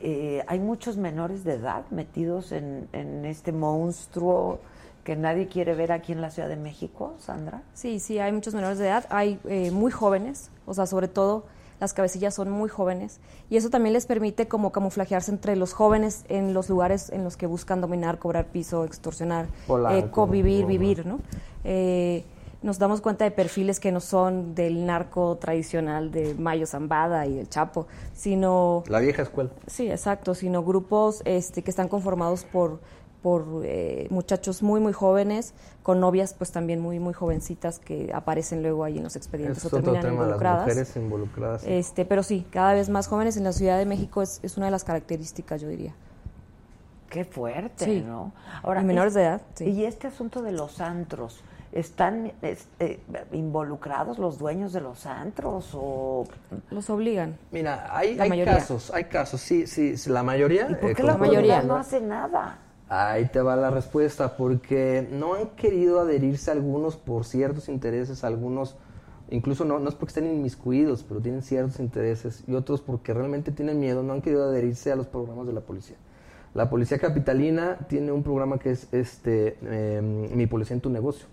eh, 0.00 0.44
hay 0.46 0.60
muchos 0.60 0.96
menores 0.96 1.42
de 1.44 1.54
edad 1.54 1.82
metidos 1.90 2.52
en, 2.52 2.88
en 2.92 3.24
este 3.24 3.52
monstruo 3.52 4.60
que 5.02 5.16
nadie 5.16 5.48
quiere 5.48 5.74
ver 5.74 5.90
aquí 5.90 6.12
en 6.12 6.20
la 6.20 6.30
Ciudad 6.30 6.48
de 6.48 6.56
México, 6.56 7.14
Sandra. 7.18 7.62
Sí, 7.74 7.98
sí, 7.98 8.18
hay 8.18 8.30
muchos 8.30 8.54
menores 8.54 8.78
de 8.78 8.86
edad, 8.88 9.06
hay 9.08 9.40
eh, 9.48 9.70
muy 9.70 9.90
jóvenes, 9.90 10.50
o 10.66 10.74
sea, 10.74 10.86
sobre 10.86 11.08
todo 11.08 11.44
las 11.80 11.94
cabecillas 11.94 12.34
son 12.34 12.50
muy 12.50 12.68
jóvenes 12.68 13.18
y 13.50 13.56
eso 13.56 13.70
también 13.70 13.92
les 13.94 14.04
permite 14.06 14.46
como 14.46 14.70
camuflajearse 14.70 15.30
entre 15.30 15.56
los 15.56 15.72
jóvenes 15.72 16.24
en 16.28 16.52
los 16.52 16.68
lugares 16.68 17.08
en 17.10 17.24
los 17.24 17.36
que 17.36 17.46
buscan 17.46 17.80
dominar, 17.80 18.18
cobrar 18.18 18.46
piso, 18.46 18.84
extorsionar, 18.84 19.46
Polanco, 19.66 20.06
eh, 20.06 20.10
convivir, 20.10 20.66
vivir, 20.66 21.06
¿no? 21.06 21.20
Eh, 21.64 22.24
nos 22.62 22.78
damos 22.78 23.00
cuenta 23.00 23.24
de 23.24 23.30
perfiles 23.30 23.78
que 23.80 23.92
no 23.92 24.00
son 24.00 24.54
del 24.54 24.84
narco 24.84 25.36
tradicional 25.36 26.10
de 26.10 26.34
Mayo 26.34 26.66
Zambada 26.66 27.26
y 27.26 27.34
del 27.36 27.48
Chapo, 27.48 27.86
sino 28.14 28.82
La 28.88 28.98
vieja 29.00 29.22
escuela. 29.22 29.50
Sí, 29.66 29.90
exacto, 29.90 30.34
sino 30.34 30.64
grupos 30.64 31.22
este, 31.24 31.62
que 31.62 31.70
están 31.70 31.86
conformados 31.88 32.44
por, 32.44 32.80
por 33.22 33.62
eh, 33.64 34.08
muchachos 34.10 34.62
muy, 34.62 34.80
muy 34.80 34.92
jóvenes, 34.92 35.54
con 35.84 36.00
novias 36.00 36.34
pues 36.34 36.50
también 36.50 36.80
muy, 36.80 36.98
muy 36.98 37.12
jovencitas 37.14 37.78
que 37.78 38.10
aparecen 38.12 38.62
luego 38.62 38.82
ahí 38.84 38.98
en 38.98 39.04
los 39.04 39.14
expedientes 39.16 39.64
o 39.64 39.68
otro 39.68 39.80
terminan 39.80 40.02
tema, 40.02 40.12
las 40.14 40.22
involucradas. 40.24 40.66
mujeres 40.66 40.96
involucradas. 40.96 41.62
sí. 41.62 41.72
Este, 41.72 42.04
pero 42.04 42.22
sí, 42.24 42.44
cada 42.50 42.74
vez 42.74 42.88
más 42.88 43.06
jóvenes 43.06 43.36
en 43.36 43.44
la 43.44 43.52
Ciudad 43.52 43.78
de 43.78 43.86
México 43.86 44.20
es, 44.20 44.40
es 44.42 44.56
una 44.56 44.66
de 44.66 44.72
las 44.72 44.82
características, 44.84 45.60
yo 45.60 45.68
diría. 45.68 45.94
Qué 47.08 47.24
fuerte, 47.24 47.84
Sí. 47.86 48.04
¿no? 48.06 48.32
Y 48.64 48.84
menores 48.84 49.14
de 49.14 49.22
edad, 49.22 49.40
sí. 49.54 49.64
Y 49.64 49.84
este 49.86 50.08
asunto 50.08 50.42
de 50.42 50.52
los 50.52 50.80
antros, 50.82 51.40
¿están 51.72 52.32
este, 52.42 53.00
involucrados 53.32 54.18
los 54.18 54.38
dueños 54.38 54.72
de 54.72 54.80
los 54.80 55.06
antros 55.06 55.70
o 55.74 56.24
Los 56.70 56.88
obligan. 56.90 57.38
Mira, 57.50 57.86
hay, 57.90 58.16
casos, 58.44 58.90
hay 58.92 59.04
casos, 59.04 59.40
sí, 59.40 59.66
sí, 59.66 59.96
sí, 59.96 60.10
la 60.10 60.22
mayoría. 60.22 60.68
¿Y 60.70 60.74
por 60.74 60.90
eh, 60.90 60.94
qué 60.94 61.02
la 61.02 61.16
mayoría, 61.16 61.62
no 61.62 61.76
hace 61.76 62.00
nada? 62.00 62.58
Ahí 62.88 63.26
te 63.26 63.40
va 63.42 63.54
la 63.54 63.70
respuesta, 63.70 64.36
porque 64.36 65.06
no 65.10 65.34
han 65.34 65.48
querido 65.50 66.00
adherirse 66.00 66.50
algunos 66.50 66.96
por 66.96 67.26
ciertos 67.26 67.68
intereses, 67.68 68.24
algunos, 68.24 68.76
incluso 69.30 69.66
no, 69.66 69.78
no 69.78 69.90
es 69.90 69.94
porque 69.94 70.10
estén 70.10 70.26
inmiscuidos, 70.26 71.04
pero 71.06 71.20
tienen 71.20 71.42
ciertos 71.42 71.80
intereses, 71.80 72.44
y 72.46 72.54
otros 72.54 72.80
porque 72.80 73.12
realmente 73.12 73.52
tienen 73.52 73.78
miedo, 73.78 74.02
no 74.02 74.14
han 74.14 74.22
querido 74.22 74.44
adherirse 74.44 74.90
a 74.90 74.96
los 74.96 75.06
programas 75.06 75.46
de 75.46 75.52
la 75.52 75.60
policía. 75.60 75.96
La 76.54 76.70
policía 76.70 76.98
capitalina 76.98 77.76
tiene 77.88 78.10
un 78.10 78.22
programa 78.22 78.58
que 78.58 78.70
es 78.70 78.92
este 78.92 79.58
eh, 79.62 80.00
Mi 80.34 80.46
Policía 80.46 80.74
en 80.74 80.80
tu 80.80 80.88
Negocio. 80.88 81.26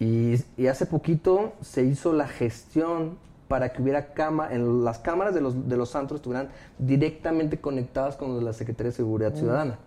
Y, 0.00 0.34
y 0.56 0.66
hace 0.66 0.86
poquito 0.86 1.52
se 1.60 1.84
hizo 1.84 2.12
la 2.12 2.26
gestión 2.26 3.18
para 3.48 3.72
que 3.72 3.82
hubiera 3.82 4.14
cama, 4.14 4.48
en 4.52 4.82
las 4.84 4.98
cámaras 4.98 5.34
de 5.34 5.40
los, 5.40 5.68
de 5.68 5.76
los 5.76 5.94
antros 5.94 6.20
estuvieran 6.20 6.48
directamente 6.78 7.60
conectadas 7.60 8.16
con 8.16 8.44
la 8.44 8.52
Secretaría 8.52 8.90
de 8.90 8.96
Seguridad 8.96 9.34
Ciudadana. 9.34 9.78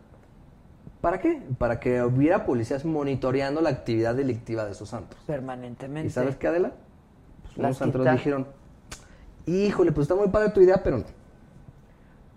¿Para 1.01 1.19
qué? 1.19 1.41
Para 1.57 1.79
que 1.79 2.01
hubiera 2.01 2.45
policías 2.45 2.85
monitoreando 2.85 3.59
la 3.59 3.69
actividad 3.69 4.15
delictiva 4.15 4.65
de 4.65 4.71
esos 4.71 4.93
antros. 4.93 5.21
Permanentemente. 5.25 6.07
¿Y 6.07 6.11
sabes 6.11 6.35
qué, 6.35 6.47
Adela? 6.47 6.73
Pues 7.43 7.57
unos 7.57 7.81
antros 7.81 8.09
dijeron, 8.11 8.47
híjole, 9.45 9.91
pues 9.91 10.05
está 10.05 10.15
muy 10.15 10.29
padre 10.29 10.51
tu 10.51 10.61
idea, 10.61 10.81
pero 10.83 10.99
no. 10.99 11.05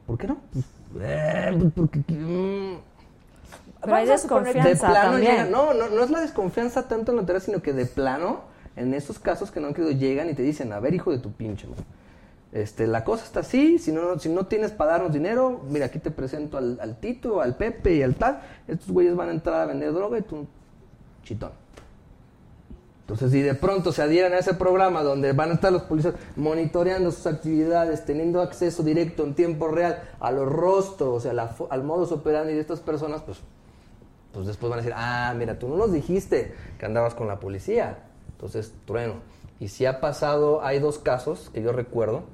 ¿Por 0.06 0.18
qué 0.18 0.26
no? 0.28 0.38
Pues, 0.52 0.64
eh, 1.00 1.56
pues 1.58 1.72
porque... 1.74 1.98
mm, 2.08 2.76
Pero 3.86 3.96
hay 3.96 4.02
a 4.10 4.14
de 4.64 4.76
plano 4.92 5.10
también. 5.12 5.32
llegan- 5.32 5.50
no, 5.50 5.72
no, 5.74 5.88
no 5.88 6.02
es 6.04 6.10
la 6.10 6.20
desconfianza 6.20 6.88
tanto 6.88 7.12
en 7.12 7.18
la 7.18 7.24
teoría, 7.24 7.40
sino 7.40 7.62
que 7.62 7.72
de 7.72 7.86
plano, 7.86 8.40
en 8.76 8.92
esos 8.94 9.18
casos 9.18 9.50
que 9.50 9.60
no 9.60 9.68
han 9.68 9.74
querido, 9.74 9.92
llegan 9.92 10.28
y 10.28 10.34
te 10.34 10.42
dicen, 10.42 10.72
a 10.72 10.80
ver, 10.80 10.94
hijo 10.94 11.10
de 11.10 11.18
tu 11.18 11.32
pinche, 11.32 11.66
este, 12.52 12.86
la 12.86 13.04
cosa 13.04 13.24
está 13.24 13.40
así, 13.40 13.78
si 13.78 13.92
no, 13.92 14.18
si 14.18 14.28
no 14.28 14.46
tienes 14.46 14.70
para 14.70 14.92
darnos 14.92 15.12
dinero, 15.12 15.60
mira, 15.68 15.86
aquí 15.86 15.98
te 15.98 16.10
presento 16.10 16.56
al, 16.58 16.78
al 16.80 16.96
Tito, 17.00 17.40
al 17.40 17.56
Pepe 17.56 17.94
y 17.96 18.02
al 18.02 18.14
tal, 18.14 18.40
estos 18.68 18.90
güeyes 18.90 19.14
van 19.16 19.28
a 19.28 19.32
entrar 19.32 19.60
a 19.62 19.66
vender 19.66 19.92
droga 19.92 20.18
y 20.18 20.22
tú, 20.22 20.46
chitón. 21.22 21.50
Entonces, 23.02 23.30
si 23.30 23.40
de 23.40 23.54
pronto 23.54 23.92
se 23.92 24.02
adhieren 24.02 24.32
a 24.32 24.38
ese 24.38 24.54
programa 24.54 25.02
donde 25.04 25.32
van 25.32 25.50
a 25.50 25.54
estar 25.54 25.70
los 25.72 25.82
policías 25.82 26.14
monitoreando 26.34 27.12
sus 27.12 27.26
actividades, 27.28 28.04
teniendo 28.04 28.40
acceso 28.40 28.82
directo 28.82 29.22
en 29.22 29.34
tiempo 29.34 29.68
real 29.68 30.02
a 30.18 30.32
los 30.32 30.50
rostros, 30.50 31.08
o 31.08 31.20
sea, 31.20 31.32
la 31.32 31.54
al 31.70 31.84
modus 31.84 32.10
operandi 32.10 32.54
de 32.54 32.60
estas 32.60 32.80
personas, 32.80 33.22
pues, 33.22 33.38
pues 34.36 34.46
después 34.46 34.68
van 34.68 34.80
a 34.80 34.82
decir, 34.82 34.92
ah, 34.94 35.32
mira, 35.34 35.58
tú 35.58 35.66
no 35.66 35.78
nos 35.78 35.94
dijiste 35.94 36.52
que 36.78 36.84
andabas 36.84 37.14
con 37.14 37.26
la 37.26 37.40
policía. 37.40 38.00
Entonces, 38.32 38.74
trueno. 38.84 39.14
Y 39.60 39.68
si 39.68 39.86
ha 39.86 39.98
pasado, 39.98 40.62
hay 40.62 40.78
dos 40.78 40.98
casos 40.98 41.50
que 41.54 41.62
yo 41.62 41.72
recuerdo, 41.72 42.24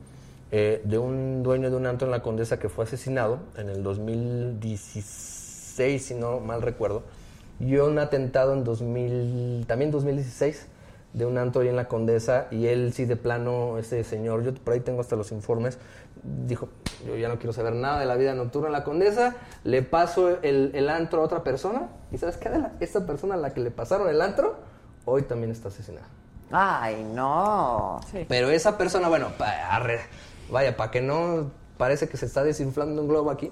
eh, 0.50 0.82
de 0.84 0.98
un 0.98 1.44
dueño 1.44 1.70
de 1.70 1.76
un 1.76 1.86
antro 1.86 2.08
en 2.08 2.10
la 2.10 2.20
Condesa 2.20 2.58
que 2.58 2.68
fue 2.68 2.86
asesinado 2.86 3.38
en 3.56 3.68
el 3.68 3.84
2016, 3.84 6.04
si 6.04 6.14
no 6.14 6.40
mal 6.40 6.60
recuerdo, 6.60 7.04
y 7.60 7.76
un 7.76 8.00
atentado 8.00 8.52
en 8.52 8.64
2000, 8.64 9.66
también 9.68 9.92
2016 9.92 10.66
de 11.12 11.24
un 11.24 11.38
antro 11.38 11.62
ahí 11.62 11.68
en 11.68 11.76
la 11.76 11.86
Condesa 11.86 12.48
y 12.50 12.66
él 12.66 12.92
sí 12.92 13.04
de 13.04 13.14
plano, 13.14 13.78
ese 13.78 14.02
señor, 14.02 14.42
yo 14.42 14.52
por 14.54 14.74
ahí 14.74 14.80
tengo 14.80 15.02
hasta 15.02 15.14
los 15.14 15.30
informes, 15.30 15.78
dijo, 16.48 16.68
yo 17.06 17.16
ya 17.16 17.28
no 17.28 17.36
quiero 17.38 17.52
saber 17.52 17.74
nada 17.74 17.98
de 18.00 18.06
la 18.06 18.16
vida 18.16 18.34
nocturna 18.34 18.68
en 18.68 18.72
la 18.72 18.84
Condesa, 18.84 19.34
le 19.64 19.82
paso 19.82 20.28
el, 20.42 20.70
el 20.74 20.88
antro 20.88 21.20
a 21.22 21.24
otra 21.24 21.42
persona 21.42 21.88
y 22.10 22.18
¿sabes 22.18 22.36
qué? 22.36 22.48
Adela? 22.48 22.72
Esta 22.80 23.06
persona 23.06 23.34
a 23.34 23.38
la 23.38 23.52
que 23.54 23.60
le 23.60 23.70
pasaron 23.70 24.08
el 24.08 24.20
antro, 24.20 24.54
hoy 25.04 25.22
también 25.22 25.50
está 25.50 25.68
asesinada. 25.68 26.06
Ay, 26.50 27.02
no. 27.14 28.00
Sí. 28.10 28.26
Pero 28.28 28.50
esa 28.50 28.76
persona, 28.76 29.08
bueno, 29.08 29.28
pa- 29.38 29.74
arre, 29.74 30.00
vaya, 30.50 30.76
para 30.76 30.90
que 30.90 31.00
no 31.00 31.50
parece 31.78 32.08
que 32.08 32.16
se 32.16 32.26
está 32.26 32.44
desinflando 32.44 33.00
un 33.02 33.08
globo 33.08 33.30
aquí, 33.30 33.50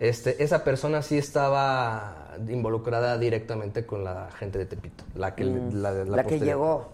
este, 0.00 0.42
esa 0.42 0.64
persona 0.64 1.02
sí 1.02 1.16
estaba 1.18 2.16
involucrada 2.48 3.18
directamente 3.18 3.86
con 3.86 4.02
la 4.02 4.28
gente 4.38 4.58
de 4.58 4.66
Tepito, 4.66 5.04
la 5.14 5.34
que, 5.34 5.44
Mm, 5.44 5.74
la, 5.82 5.92
La, 5.92 6.04
la 6.16 6.24
que 6.24 6.40
llegó. 6.40 6.88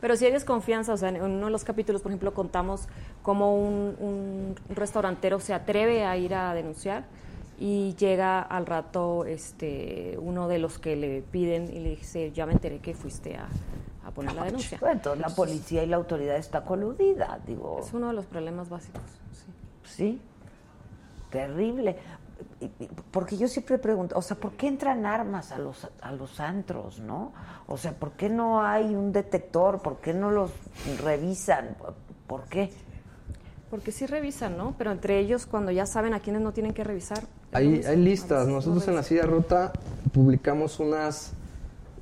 Pero 0.00 0.16
si 0.16 0.24
hay 0.24 0.32
desconfianza, 0.32 0.92
o 0.94 0.96
sea, 0.96 1.10
en 1.10 1.22
uno 1.22 1.46
de 1.46 1.52
los 1.52 1.64
capítulos, 1.64 2.02
por 2.02 2.10
ejemplo, 2.10 2.32
contamos 2.32 2.88
cómo 3.22 3.56
un, 3.56 3.96
un 4.00 4.56
restaurantero 4.74 5.40
se 5.40 5.52
atreve 5.54 6.04
a 6.04 6.16
ir 6.16 6.34
a 6.34 6.54
denunciar 6.54 7.04
y 7.58 7.94
llega 7.96 8.40
al 8.40 8.64
rato 8.64 9.26
este 9.26 10.16
uno 10.18 10.48
de 10.48 10.58
los 10.58 10.78
que 10.78 10.96
le 10.96 11.20
piden 11.20 11.64
y 11.64 11.80
le 11.80 11.90
dice, 11.90 12.32
ya 12.32 12.46
me 12.46 12.52
enteré 12.52 12.78
que 12.78 12.94
fuiste 12.94 13.36
a, 13.36 13.48
a 14.06 14.10
poner 14.10 14.34
la 14.34 14.44
denuncia. 14.44 14.78
Bueno, 14.80 14.94
entonces 14.96 15.20
la 15.20 15.34
policía 15.34 15.84
y 15.84 15.86
la 15.86 15.96
autoridad 15.96 16.36
está 16.36 16.64
coludida, 16.64 17.38
digo. 17.46 17.80
Es 17.84 17.92
uno 17.92 18.08
de 18.08 18.14
los 18.14 18.24
problemas 18.24 18.70
básicos. 18.70 19.02
sí. 19.32 19.46
Sí, 19.84 20.20
terrible. 21.30 21.96
Porque 23.10 23.36
yo 23.36 23.48
siempre 23.48 23.78
pregunto, 23.78 24.16
o 24.18 24.22
sea, 24.22 24.36
¿por 24.36 24.52
qué 24.52 24.68
entran 24.68 25.06
armas 25.06 25.50
a 25.52 25.58
los, 25.58 25.88
a 26.02 26.12
los 26.12 26.40
antros, 26.40 27.00
no? 27.00 27.32
O 27.66 27.78
sea, 27.78 27.92
¿por 27.92 28.12
qué 28.12 28.28
no 28.28 28.62
hay 28.62 28.94
un 28.94 29.12
detector? 29.12 29.80
¿Por 29.80 29.98
qué 29.98 30.12
no 30.12 30.30
los 30.30 30.50
revisan? 31.02 31.76
¿Por 32.26 32.44
qué? 32.44 32.70
Porque 33.70 33.92
sí 33.92 34.06
revisan, 34.06 34.58
¿no? 34.58 34.74
Pero 34.76 34.90
entre 34.92 35.18
ellos, 35.18 35.46
cuando 35.46 35.70
ya 35.70 35.86
saben 35.86 36.12
a 36.12 36.20
quiénes 36.20 36.42
no 36.42 36.52
tienen 36.52 36.74
que 36.74 36.84
revisar. 36.84 37.20
Hay, 37.52 37.82
hay 37.82 37.96
listas. 37.96 38.46
no 38.46 38.54
Nosotros 38.54 38.86
en 38.88 38.96
la 38.96 39.02
silla 39.02 39.22
rota 39.22 39.72
publicamos 40.12 40.80
unas, 40.80 41.32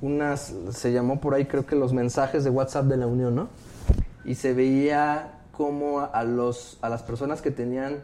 unas, 0.01 0.53
se 0.71 0.91
llamó 0.91 1.21
por 1.21 1.35
ahí 1.35 1.45
creo 1.45 1.65
que 1.65 1.75
los 1.75 1.93
mensajes 1.93 2.43
de 2.43 2.49
WhatsApp 2.49 2.85
de 2.85 2.97
la 2.97 3.07
Unión, 3.07 3.35
¿no? 3.35 3.49
Y 4.25 4.35
se 4.35 4.53
veía 4.53 5.39
como 5.51 6.01
a, 6.01 6.23
los, 6.23 6.77
a 6.81 6.89
las 6.89 7.03
personas 7.03 7.41
que 7.41 7.51
tenían 7.51 8.03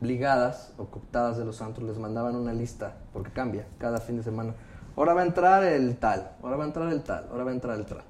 ligadas 0.00 0.72
o 0.78 0.86
cooptadas 0.86 1.36
de 1.36 1.44
los 1.44 1.60
antros 1.60 1.86
les 1.86 1.98
mandaban 1.98 2.36
una 2.36 2.52
lista, 2.52 2.96
porque 3.12 3.30
cambia 3.30 3.66
cada 3.78 3.98
fin 3.98 4.16
de 4.16 4.22
semana. 4.22 4.54
Ahora 4.96 5.14
va 5.14 5.22
a 5.22 5.26
entrar 5.26 5.64
el 5.64 5.96
tal, 5.96 6.32
ahora 6.42 6.56
va 6.56 6.64
a 6.64 6.66
entrar 6.66 6.92
el 6.92 7.02
tal, 7.02 7.26
ahora 7.30 7.44
va 7.44 7.50
a 7.50 7.54
entrar 7.54 7.78
el 7.78 7.86
tal. 7.86 8.02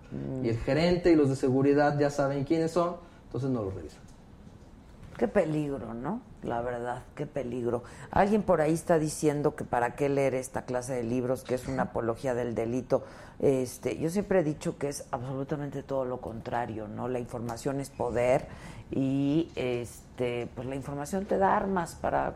Y 0.43 0.49
el 0.49 0.59
gerente 0.59 1.12
y 1.12 1.17
los 1.17 1.29
de 1.29 1.37
seguridad 1.37 1.99
ya 1.99 2.11
saben 2.11 2.45
quiénes 2.45 2.73
son, 2.73 2.97
entonces 3.27 3.51
no 3.51 3.62
los 3.62 3.75
revisan. 3.75 4.01
Qué 5.21 5.29
peligro, 5.29 5.93
¿no? 5.93 6.23
La 6.43 6.62
verdad, 6.62 7.03
qué 7.15 7.27
peligro. 7.27 7.83
Alguien 8.11 8.43
por 8.43 8.62
ahí 8.62 8.73
está 8.73 8.99
diciendo 8.99 9.55
que 9.55 9.65
para 9.65 9.95
qué 9.95 10.09
leer 10.09 10.35
esta 10.35 10.62
clase 10.62 10.95
de 10.95 11.03
libros, 11.03 11.45
que 11.45 11.55
es 11.55 11.69
una 11.69 11.83
apología 11.83 12.35
del 12.35 12.55
delito. 12.55 13.05
Este, 13.39 13.99
yo 13.99 14.09
siempre 14.09 14.41
he 14.41 14.43
dicho 14.43 14.79
que 14.79 14.89
es 14.89 15.05
absolutamente 15.11 15.83
todo 15.83 16.07
lo 16.07 16.23
contrario, 16.23 16.89
¿no? 16.89 17.07
La 17.07 17.19
información 17.19 17.81
es 17.81 17.91
poder 17.91 18.49
y 18.91 19.49
este, 19.57 20.49
pues 20.55 20.67
la 20.69 20.75
información 20.75 21.25
te 21.27 21.39
da 21.39 21.57
armas 21.57 21.95
para 22.01 22.35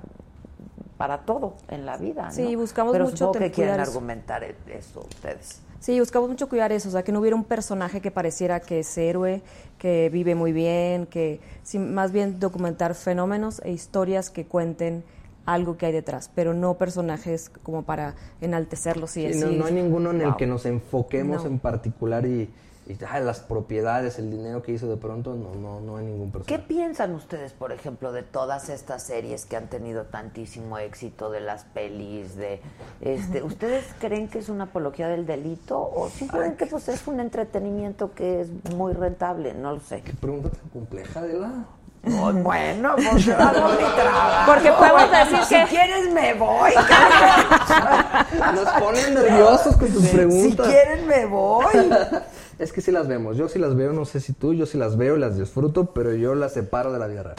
para 0.97 1.19
todo 1.23 1.55
en 1.69 1.87
la 1.87 1.97
vida, 1.97 2.27
¿no? 2.27 2.31
Sí, 2.31 2.55
buscamos 2.55 2.93
Pero 2.93 3.07
mucho 3.07 3.17
supongo 3.17 3.33
que 3.41 3.51
quieren 3.51 3.75
cuidar 3.75 3.81
eso. 3.81 3.91
argumentar 3.99 4.45
e- 4.45 4.55
eso 4.69 5.01
ustedes. 5.01 5.61
Sí, 5.81 5.99
buscamos 5.99 6.29
mucho 6.31 6.49
cuidar 6.49 6.71
eso, 6.73 6.89
o 6.89 6.93
sea, 6.93 7.03
que 7.03 7.11
no 7.11 7.19
hubiera 7.21 7.35
un 7.37 7.43
personaje 7.45 8.01
que 8.01 8.11
pareciera 8.13 8.61
que 8.61 8.79
es 8.79 8.97
héroe, 8.97 9.43
que 9.77 10.09
vive 10.11 10.35
muy 10.37 10.53
bien, 10.53 11.07
que 11.07 11.41
sí, 11.65 11.79
más 11.81 12.13
bien 12.13 12.39
documentar 12.39 12.95
fenómenos 12.95 13.61
e 13.65 13.73
historias 13.73 14.31
que 14.31 14.47
cuenten 14.47 15.03
algo 15.47 15.77
que 15.77 15.87
hay 15.87 15.93
detrás, 15.93 16.31
pero 16.35 16.55
no 16.55 16.75
personajes 16.75 17.51
como 17.65 17.83
para 17.83 18.15
enaltecerlos 18.41 19.17
y 19.17 19.23
Sí, 19.23 19.27
decir... 19.27 19.47
no, 19.47 19.53
no 19.53 19.67
hay 19.67 19.75
ninguno 19.75 20.13
en 20.13 20.23
el 20.23 20.37
que 20.37 20.47
nos 20.47 20.65
enfoquemos 20.65 21.43
No. 21.45 21.51
en 21.51 21.59
particular 21.59 22.25
y, 22.25 22.49
y 22.87 22.99
ah, 23.09 23.19
las 23.21 23.41
propiedades, 23.41 24.19
el 24.19 24.31
dinero 24.31 24.63
que 24.63 24.73
hizo 24.73 24.87
de 24.89 24.97
pronto, 24.99 25.35
no, 25.35 25.55
no, 25.55 25.81
no 25.81 25.97
hay 25.97 26.05
ningún 26.05 26.31
¿Qué 26.31 26.39
personaje. 26.39 26.65
piensan 26.69 27.15
ustedes, 27.15 27.53
por 27.53 27.73
ejemplo, 27.73 28.13
de 28.13 28.23
todas 28.23 28.69
estas 28.69 29.03
series 29.03 29.47
que 29.47 29.57
han 29.57 29.69
tenido 29.69 30.03
tantísimo 30.05 30.77
éxito, 30.79 31.31
de 31.31 31.41
las 31.41 31.65
pelis, 31.65 32.37
de 32.37 32.61
este, 33.01 33.43
¿ustedes 33.43 33.85
creen 34.01 34.29
que 34.29 34.39
es 34.39 34.49
una 34.51 34.65
apología 34.65 35.09
del 35.09 35.25
delito 35.25 35.79
o 35.81 36.11
simplemente 36.11 36.67
pues 36.67 36.89
es 36.89 37.07
un 37.07 37.21
entretenimiento 37.21 38.13
que 38.13 38.43
es 38.43 38.49
muy 38.75 38.93
rentable? 38.93 39.55
No 39.55 39.73
lo 39.73 39.81
sé. 39.81 40.03
Qué 40.03 40.13
pregunta 40.13 40.51
tan 40.51 40.69
compleja, 40.69 41.23
de 41.23 41.39
la 41.39 41.65
bueno, 42.05 42.97
pues 42.97 43.29
hago 43.31 43.69
mi 43.71 43.77
trabajo. 43.97 44.53
Porque 44.53 44.71
podemos 44.73 45.11
decir 45.11 45.45
si 45.45 45.55
que- 45.55 45.67
quieres 45.71 46.13
me 46.13 46.35
voy. 46.35 46.71
Nos 48.55 48.69
ponen 48.79 49.15
nerviosos 49.15 49.75
con 49.77 49.89
tus 49.89 50.03
si 50.05 50.15
preguntas. 50.15 50.67
quieren 50.67 51.07
me 51.07 51.25
voy. 51.25 51.65
Es 52.59 52.73
que 52.73 52.81
sí 52.81 52.91
las 52.93 53.09
vemos. 53.09 53.37
Yo 53.37 53.49
sí 53.49 53.59
las 53.59 53.75
veo, 53.75 53.93
no 53.93 54.05
sé 54.05 54.21
si 54.21 54.33
tú, 54.33 54.55
yo 54.55 54.67
sí 54.67 54.79
las 54.79 54.97
veo 54.97 55.17
y 55.17 55.21
las 55.21 55.37
disfruto, 55.39 55.87
pero 55.87 56.15
yo 56.15 56.35
las 56.35 56.53
separo 56.53 56.93
de 56.93 56.99
la 56.99 57.07
vida 57.07 57.23
real. 57.23 57.37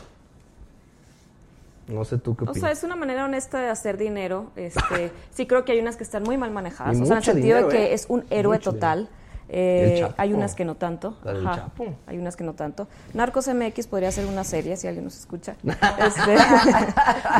No 1.88 2.04
sé 2.04 2.18
tú 2.18 2.36
qué 2.36 2.46
O 2.46 2.50
opinas. 2.50 2.62
sea, 2.62 2.72
es 2.72 2.84
una 2.84 2.96
manera 2.96 3.26
honesta 3.26 3.60
de 3.60 3.70
hacer 3.70 3.98
dinero. 3.98 4.52
Este, 4.56 5.12
sí 5.34 5.46
creo 5.46 5.66
que 5.66 5.74
hay 5.74 5.80
unas 5.80 5.98
que 5.98 6.04
están 6.04 6.24
muy 6.24 6.38
mal 6.38 6.52
manejadas. 6.52 6.98
Y 6.98 7.02
O 7.02 7.06
sea, 7.06 7.14
en 7.14 7.18
el 7.20 7.24
sentido 7.24 7.58
dinero, 7.58 7.68
de 7.68 7.74
que 7.74 7.84
¿eh? 7.86 7.94
es 7.94 8.06
un 8.10 8.26
héroe 8.30 8.58
Mucho 8.58 8.74
total. 8.74 9.10
Eh, 9.48 10.08
hay 10.18 10.34
unas 10.34 10.56
que 10.56 10.66
no 10.66 10.76
tanto. 10.76 11.16
Ajá. 11.24 11.70
Hay 12.08 12.18
unas 12.18 12.36
que 12.36 12.44
no 12.44 12.54
tanto. 12.54 12.88
Narcos 13.14 13.48
MX 13.48 13.86
podría 13.86 14.12
ser 14.12 14.26
una 14.26 14.44
serie, 14.44 14.76
si 14.76 14.88
alguien 14.88 15.06
nos 15.06 15.16
escucha. 15.18 15.56
Este, 15.64 16.36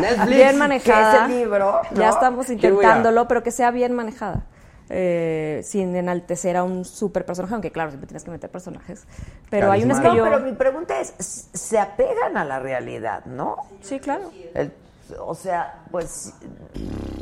Netflix. 0.02 0.28
bien 0.36 0.58
manejada. 0.58 1.26
Que 1.28 1.34
ese 1.34 1.40
libro, 1.44 1.82
¿no? 1.92 2.00
Ya 2.00 2.10
estamos 2.10 2.50
intentándolo, 2.50 3.28
pero 3.28 3.42
que 3.42 3.50
sea 3.52 3.72
bien 3.72 3.94
manejada. 3.94 4.44
Eh, 4.90 5.62
sin 5.64 5.96
enaltecer 5.96 6.56
a 6.58 6.64
un 6.64 6.86
super 6.86 7.26
personaje, 7.26 7.56
aunque 7.56 7.72
claro, 7.72 7.90
siempre 7.90 8.08
tienes 8.08 8.24
que 8.24 8.30
meter 8.32 8.52
personajes. 8.52 9.06
Pero 9.50 9.72
hay 9.72 9.84
unas 9.84 10.00
que 10.00 10.08
No, 10.10 10.16
yo. 10.16 10.24
pero 10.24 10.40
mi 10.42 10.52
pregunta 10.52 11.00
es, 11.02 11.14
¿se 11.54 11.80
apegan 11.80 12.38
a 12.38 12.46
la 12.46 12.60
realidad, 12.60 13.26
no? 13.26 13.58
Sí, 13.82 14.00
claro. 14.00 14.32
El- 14.54 14.72
o 15.20 15.34
sea, 15.36 15.84
pues 15.92 16.34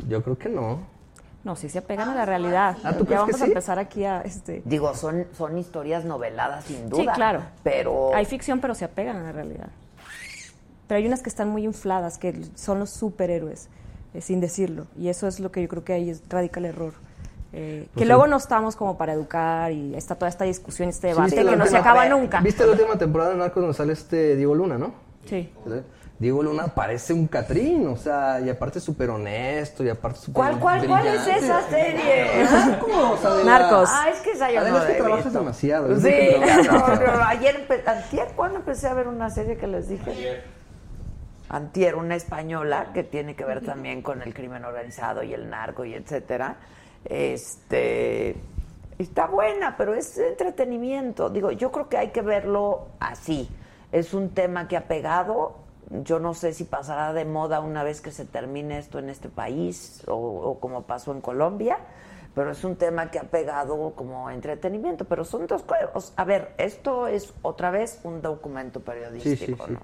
Yo 0.08 0.22
creo 0.22 0.36
que 0.38 0.48
no. 0.50 0.78
No, 1.42 1.56
sí 1.56 1.68
se 1.68 1.78
apegan 1.78 2.08
a 2.10 2.14
la 2.14 2.24
realidad. 2.26 2.76
Ah, 2.84 2.92
¿tú 2.92 3.00
ya 3.00 3.06
crees 3.06 3.20
vamos 3.20 3.36
que 3.36 3.42
a 3.42 3.46
empezar 3.46 3.78
aquí 3.78 4.04
a 4.04 4.20
este. 4.22 4.62
digo, 4.64 4.94
son, 4.94 5.26
son 5.36 5.56
historias 5.58 6.04
noveladas 6.04 6.64
sin 6.64 6.88
duda. 6.88 7.00
Sí, 7.02 7.08
claro. 7.14 7.42
Pero 7.62 8.14
Hay 8.14 8.24
ficción, 8.26 8.60
pero 8.60 8.74
se 8.74 8.84
apegan 8.86 9.16
a 9.16 9.22
la 9.22 9.32
realidad. 9.32 9.68
Pero 10.86 10.98
hay 10.98 11.06
unas 11.06 11.22
que 11.22 11.28
están 11.30 11.48
muy 11.48 11.64
infladas, 11.64 12.16
que 12.18 12.34
son 12.54 12.78
los 12.78 12.90
superhéroes, 12.90 13.68
eh, 14.14 14.20
sin 14.20 14.40
decirlo. 14.40 14.86
Y 14.98 15.08
eso 15.08 15.26
es 15.28 15.40
lo 15.40 15.50
que 15.52 15.62
yo 15.62 15.68
creo 15.68 15.84
que 15.84 15.92
ahí 15.94 16.10
es- 16.10 16.22
radica 16.28 16.60
el 16.60 16.66
error. 16.66 16.92
Eh, 17.56 17.84
que 17.86 17.90
Pues 17.94 18.08
luego 18.08 18.24
sí. 18.24 18.30
no 18.30 18.36
estamos 18.36 18.74
como 18.74 18.98
para 18.98 19.12
educar 19.12 19.70
y 19.70 19.94
está 19.94 20.16
toda 20.16 20.28
esta 20.28 20.44
discusión, 20.44 20.88
este 20.88 21.06
debate 21.08 21.26
¿viste 21.26 21.44
la 21.44 21.52
que 21.52 21.56
no 21.56 21.66
se 21.66 21.76
acaba 21.76 22.06
nunca. 22.08 22.40
¿Viste 22.40 22.66
la 22.66 22.72
última 22.72 22.98
temporada 22.98 23.30
de 23.30 23.36
Narcos 23.36 23.62
donde 23.62 23.76
sale 23.76 23.92
este 23.92 24.34
Diego 24.34 24.54
Luna, 24.56 24.76
no? 24.76 24.92
Sí. 25.26 25.52
Diego 26.18 26.42
Luna 26.42 26.66
parece 26.68 27.12
un 27.12 27.26
Catrín, 27.28 27.86
o 27.86 27.96
sea, 27.96 28.40
y 28.40 28.48
aparte 28.50 28.80
súper 28.80 29.10
honesto, 29.10 29.84
y 29.84 29.88
aparte 29.88 30.18
súper 30.18 30.34
¿Cuál, 30.34 30.58
cuál, 30.58 30.86
cuál 30.86 31.06
es 31.06 31.26
esa 31.28 31.62
serie? 31.68 32.44
Narcos, 32.44 33.24
Adela. 33.24 33.58
Narcos. 33.58 33.88
Ah, 33.92 34.08
es 34.12 34.18
que 34.20 34.32
esa 34.32 34.50
yo 34.50 34.60
no 34.60 34.78
es 34.78 34.84
que 34.84 34.92
he 34.92 34.96
trabajas 34.96 35.24
visto. 35.24 35.38
demasiado, 35.38 35.96
Sí, 35.96 36.02
que 36.02 36.38
no, 36.40 36.46
demasiado. 36.46 37.16
no, 37.16 37.24
ayer, 37.24 37.68
empe- 37.68 37.86
antier, 37.86 38.28
¿cuándo 38.34 38.58
empecé 38.58 38.88
a 38.88 38.94
ver 38.94 39.06
una 39.08 39.30
serie 39.30 39.56
que 39.56 39.66
les 39.68 39.88
dije? 39.88 40.10
Ayer. 40.10 40.44
Antier, 41.48 41.94
una 41.94 42.16
española 42.16 42.88
que 42.94 43.04
tiene 43.04 43.36
que 43.36 43.44
ver 43.44 43.64
también 43.64 44.02
con 44.02 44.22
el 44.22 44.34
crimen 44.34 44.64
organizado 44.64 45.22
y 45.22 45.34
el 45.34 45.50
narco 45.50 45.84
y 45.84 45.94
etcétera. 45.94 46.56
Este 47.04 48.36
está 48.98 49.26
buena, 49.26 49.76
pero 49.76 49.94
es 49.94 50.16
entretenimiento. 50.18 51.30
Digo, 51.30 51.50
yo 51.50 51.70
creo 51.72 51.88
que 51.88 51.96
hay 51.96 52.08
que 52.08 52.22
verlo 52.22 52.86
así. 53.00 53.48
Es 53.92 54.14
un 54.14 54.30
tema 54.30 54.68
que 54.68 54.76
ha 54.76 54.88
pegado. 54.88 55.56
Yo 56.02 56.18
no 56.18 56.34
sé 56.34 56.54
si 56.54 56.64
pasará 56.64 57.12
de 57.12 57.24
moda 57.24 57.60
una 57.60 57.82
vez 57.82 58.00
que 58.00 58.10
se 58.10 58.24
termine 58.24 58.78
esto 58.78 58.98
en 58.98 59.10
este 59.10 59.28
país 59.28 60.02
o, 60.06 60.14
o 60.14 60.58
como 60.58 60.82
pasó 60.82 61.12
en 61.12 61.20
Colombia, 61.20 61.78
pero 62.34 62.50
es 62.50 62.64
un 62.64 62.76
tema 62.76 63.10
que 63.10 63.18
ha 63.18 63.24
pegado 63.24 63.92
como 63.94 64.30
entretenimiento. 64.30 65.04
Pero 65.04 65.24
son 65.24 65.46
dos 65.46 65.62
cosas. 65.62 66.12
A 66.16 66.24
ver, 66.24 66.54
esto 66.58 67.06
es 67.06 67.34
otra 67.42 67.70
vez 67.70 68.00
un 68.04 68.22
documento 68.22 68.80
periodístico, 68.80 69.66
sí. 69.66 69.72
¿no? 69.72 69.80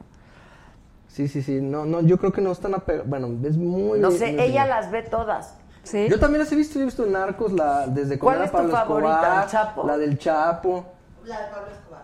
Sí, 1.09 1.27
sí, 1.27 1.43
sí, 1.43 1.61
no, 1.61 1.85
no, 1.85 2.03
yo 2.03 2.19
creo 2.19 2.33
que 2.33 2.41
no 2.41 2.53
están 2.53 2.73
apegados, 2.73 3.09
bueno, 3.09 3.37
es 3.43 3.57
muy... 3.57 3.99
No 3.99 4.13
sé, 4.13 4.33
muy 4.33 4.43
ella 4.43 4.65
las 4.65 4.93
ve 4.93 5.03
todas. 5.03 5.57
Sí. 5.83 6.07
Yo 6.09 6.19
también 6.19 6.41
las 6.41 6.53
he 6.53 6.57
visto, 6.57 6.75
yo 6.75 6.83
he 6.83 6.85
visto 6.85 7.07
Narcos, 7.07 7.53
la, 7.53 7.87
desde 7.87 8.19
¿Cuál 8.19 8.37
cuando 8.37 8.45
es 8.45 8.51
era 8.51 8.63
tu 8.63 8.71
Pablo 8.71 9.07
favorita, 9.09 9.21
Escobar, 9.21 9.43
el 9.45 9.51
Chapo? 9.51 9.87
La 9.87 9.99
del 9.99 10.19
Chapo. 10.19 10.87
La 11.25 11.41
de 11.41 11.51
Pablo 11.53 11.71
Escobar. 11.73 12.03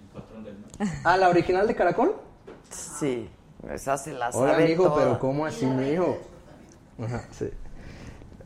El 0.00 0.20
patrón 0.20 0.44
del 0.44 0.54
mal. 0.58 0.88
Ah, 1.04 1.16
la 1.16 1.28
original 1.28 1.66
de 1.66 1.74
Caracol. 1.74 2.14
Sí, 2.70 3.28
esa 3.70 3.96
se 3.96 4.12
la 4.12 4.30
Hola, 4.30 4.52
sabe 4.52 4.64
amigo, 4.64 4.84
toda. 4.84 4.96
pero 4.96 5.18
¿cómo 5.18 5.44
así, 5.46 5.66
mijo? 5.66 6.18
Ajá, 7.02 7.24
sí. 7.32 7.50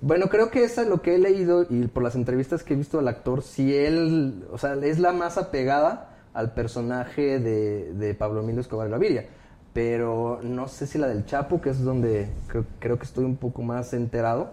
Bueno, 0.03 0.29
creo 0.29 0.51
que 0.51 0.65
esa 0.65 0.83
es 0.83 0.89
lo 0.89 1.03
que 1.03 1.15
he 1.15 1.19
leído 1.19 1.67
y 1.69 1.87
por 1.87 2.03
las 2.03 2.15
entrevistas 2.15 2.63
que 2.63 2.73
he 2.73 2.77
visto 2.77 2.99
al 2.99 3.09
actor, 3.09 3.43
si 3.43 3.77
él, 3.77 4.47
o 4.51 4.57
sea, 4.57 4.75
es 4.75 4.99
la 4.99 5.13
más 5.13 5.37
apegada 5.37 6.09
al 6.33 6.53
personaje 6.55 7.39
de, 7.39 7.93
de 7.93 8.15
Pablo 8.15 8.41
Emilio 8.41 8.63
Escobar 8.63 8.89
Gaviria. 8.89 9.27
Pero 9.75 10.41
no 10.43 10.69
sé 10.69 10.87
si 10.87 10.99
la 10.99 11.07
del 11.07 11.27
Chapo, 11.27 11.61
que 11.61 11.71
es 11.71 11.85
donde 11.85 12.29
creo, 12.49 12.65
creo 12.79 12.99
que 12.99 13.05
estoy 13.05 13.25
un 13.25 13.37
poco 13.37 13.63
más 13.63 13.93
enterado. 13.93 14.53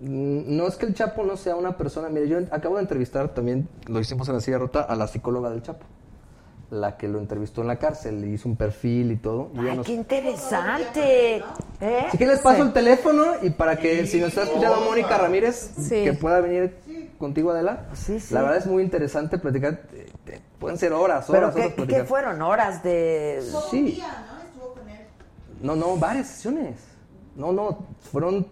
Mm, 0.00 0.56
No 0.56 0.66
es 0.66 0.76
que 0.76 0.86
el 0.86 0.94
Chapo 0.94 1.24
no 1.24 1.36
sea 1.36 1.56
una 1.56 1.76
persona. 1.76 2.08
Mire, 2.08 2.28
yo 2.28 2.38
acabo 2.50 2.76
de 2.76 2.82
entrevistar 2.82 3.28
también, 3.34 3.68
lo 3.86 4.00
hicimos 4.00 4.28
en 4.28 4.34
la 4.34 4.40
silla 4.40 4.58
rota, 4.58 4.82
a 4.82 4.94
la 4.96 5.06
psicóloga 5.08 5.50
del 5.50 5.62
Chapo. 5.62 5.84
La 6.70 6.98
que 6.98 7.08
lo 7.08 7.18
entrevistó 7.18 7.62
en 7.62 7.66
la 7.68 7.76
cárcel, 7.78 8.20
le 8.20 8.28
hizo 8.28 8.46
un 8.48 8.56
perfil 8.56 9.10
y 9.12 9.16
todo. 9.16 9.50
y 9.54 9.58
Ay, 9.60 9.76
nos- 9.78 9.86
qué 9.86 9.94
interesante. 9.94 11.36
¿Eh? 11.80 12.04
Así 12.08 12.18
que 12.18 12.26
les 12.26 12.40
paso 12.40 12.62
el 12.62 12.72
teléfono 12.74 13.24
y 13.42 13.50
para 13.50 13.76
que 13.76 14.06
si 14.06 14.20
nos 14.20 14.28
está 14.28 14.42
escuchando 14.42 14.82
Mónica 14.82 15.16
Ramírez, 15.16 15.72
Sí. 15.78 16.04
que 16.04 16.12
pueda 16.12 16.40
venir 16.40 16.76
contigo, 17.18 17.50
Adela. 17.52 17.86
La 18.30 18.42
verdad 18.42 18.58
es 18.58 18.66
muy 18.66 18.82
interesante 18.82 19.38
platicar. 19.38 19.82
eh, 19.94 20.06
eh, 20.26 20.40
Pueden 20.58 20.76
ser 20.76 20.92
horas, 20.92 21.24
¿Pero 21.26 21.38
horas, 21.38 21.54
horas 21.54 21.68
qué, 21.68 21.74
platicar. 21.74 22.00
qué 22.02 22.06
fueron? 22.06 22.42
¿Horas 22.42 22.82
de...? 22.82 23.42
Sí. 23.70 23.98
¿no? 24.02 24.42
Estuvo 24.42 24.74
con 24.74 24.88
él. 24.90 25.00
No, 25.62 25.74
no, 25.76 25.96
varias 25.96 26.26
sesiones. 26.26 26.76
No, 27.36 27.52
no, 27.52 27.86
fueron 28.12 28.46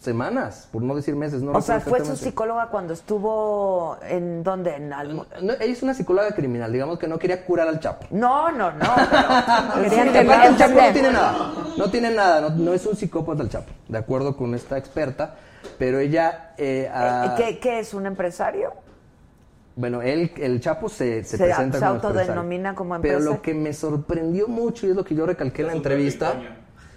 semanas, 0.00 0.66
por 0.72 0.82
no 0.82 0.96
decir 0.96 1.14
meses. 1.14 1.42
No 1.42 1.52
O 1.52 1.60
sea, 1.60 1.78
fue 1.78 2.04
su 2.04 2.16
psicóloga 2.16 2.68
cuando 2.68 2.94
estuvo 2.94 3.98
en 4.08 4.42
dónde, 4.42 4.74
en 4.74 4.92
Almo... 4.92 5.26
No, 5.42 5.52
ella 5.52 5.64
es 5.72 5.82
una 5.82 5.92
psicóloga 5.94 6.32
criminal, 6.34 6.72
digamos 6.72 6.98
que 6.98 7.06
no 7.06 7.18
quería 7.18 7.44
curar 7.44 7.68
al 7.68 7.80
Chapo. 7.80 8.06
No, 8.10 8.50
no, 8.50 8.72
no, 8.72 8.78
pero... 9.10 9.90
Quería 9.90 10.12
Sí, 10.12 10.48
el 10.48 10.56
Chapo 10.56 10.80
no 10.80 10.92
tiene 10.92 11.12
nada. 11.12 11.52
No 11.76 11.90
tiene 11.90 12.10
nada, 12.10 12.40
no, 12.40 12.50
no 12.50 12.72
es 12.72 12.84
un 12.86 12.96
psicópata 12.96 13.42
el 13.42 13.50
Chapo, 13.50 13.70
de 13.88 13.98
acuerdo 13.98 14.36
con 14.36 14.54
esta 14.54 14.78
experta. 14.78 15.36
Pero 15.78 15.98
ella. 15.98 16.54
eh, 16.56 16.90
ah, 16.92 17.34
¿Qué, 17.36 17.58
qué 17.58 17.80
es, 17.80 17.92
un 17.92 18.06
empresario? 18.06 18.72
Bueno, 19.76 20.00
él, 20.02 20.32
el 20.38 20.60
Chapo 20.60 20.88
se, 20.88 21.24
se, 21.24 21.36
Se- 21.36 21.44
presenta 21.44 21.78
se 21.78 21.84
como 21.84 21.94
autodenomina 21.94 22.70
empresario. 22.70 22.74
como 22.76 23.00
Pero 23.02 23.14
empresario. 23.18 23.36
lo 23.36 23.42
que 23.42 23.54
me 23.54 23.72
sorprendió 23.74 24.48
mucho 24.48 24.86
y 24.86 24.90
es 24.90 24.96
lo 24.96 25.04
que 25.04 25.14
yo 25.14 25.26
recalqué 25.26 25.62
en 25.62 25.68
la 25.68 25.74
entrevista. 25.74 26.34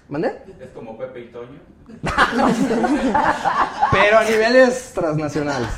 ¿Mandé? 0.10 0.42
Es 0.60 0.70
como 0.70 0.98
Pepe 0.98 1.22
y 1.22 1.28
Toño. 1.28 1.60
Pero 3.92 4.18
a 4.18 4.24
niveles 4.24 4.92
transnacionales. 4.94 5.70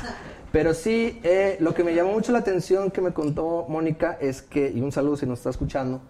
Pero 0.52 0.74
sí, 0.74 1.20
eh, 1.22 1.56
lo 1.60 1.74
que 1.74 1.84
me 1.84 1.94
llamó 1.94 2.12
mucho 2.12 2.32
la 2.32 2.38
atención 2.38 2.90
que 2.90 3.00
me 3.00 3.12
contó 3.12 3.66
Mónica 3.68 4.16
es 4.20 4.42
que, 4.42 4.70
y 4.70 4.80
un 4.80 4.92
saludo 4.92 5.16
si 5.16 5.26
nos 5.26 5.38
está 5.40 5.50
escuchando, 5.50 6.00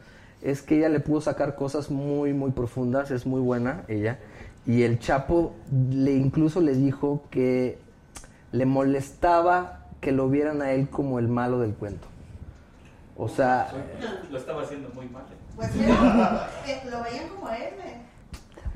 es 0.43 0.63
que 0.63 0.79
ella 0.79 0.89
le 0.89 1.01
pudo 1.01 1.21
sacar 1.21 1.57
cosas 1.57 1.91
muy, 1.91 2.33
muy 2.33 2.53
profundas, 2.53 3.11
es 3.11 3.27
muy 3.27 3.41
buena 3.41 3.85
ella. 3.89 4.19
Y 4.67 4.83
el 4.83 4.99
Chapo 4.99 5.55
le 5.91 6.13
incluso 6.13 6.61
le 6.61 6.75
dijo 6.75 7.25
que 7.31 7.79
le 8.53 8.67
molestaba 8.67 9.87
que 10.01 10.13
lo 10.13 10.29
vieran 10.29 10.63
a 10.63 10.73
él 10.73 10.89
como 10.89 11.19
el 11.19 11.29
malo 11.29 11.59
del 11.59 11.75
cuento. 11.75 12.07
O 13.17 13.29
sea, 13.29 13.71
Lo 14.31 14.39
estaba 14.39 14.63
haciendo 14.63 14.91
muy 14.91 15.09
mal. 15.09 15.25
Pues 15.57 15.71
que, 15.71 15.79
que 15.79 16.91
lo 16.91 17.03
veían 17.03 17.29
como 17.31 17.49
héroe. 17.51 18.06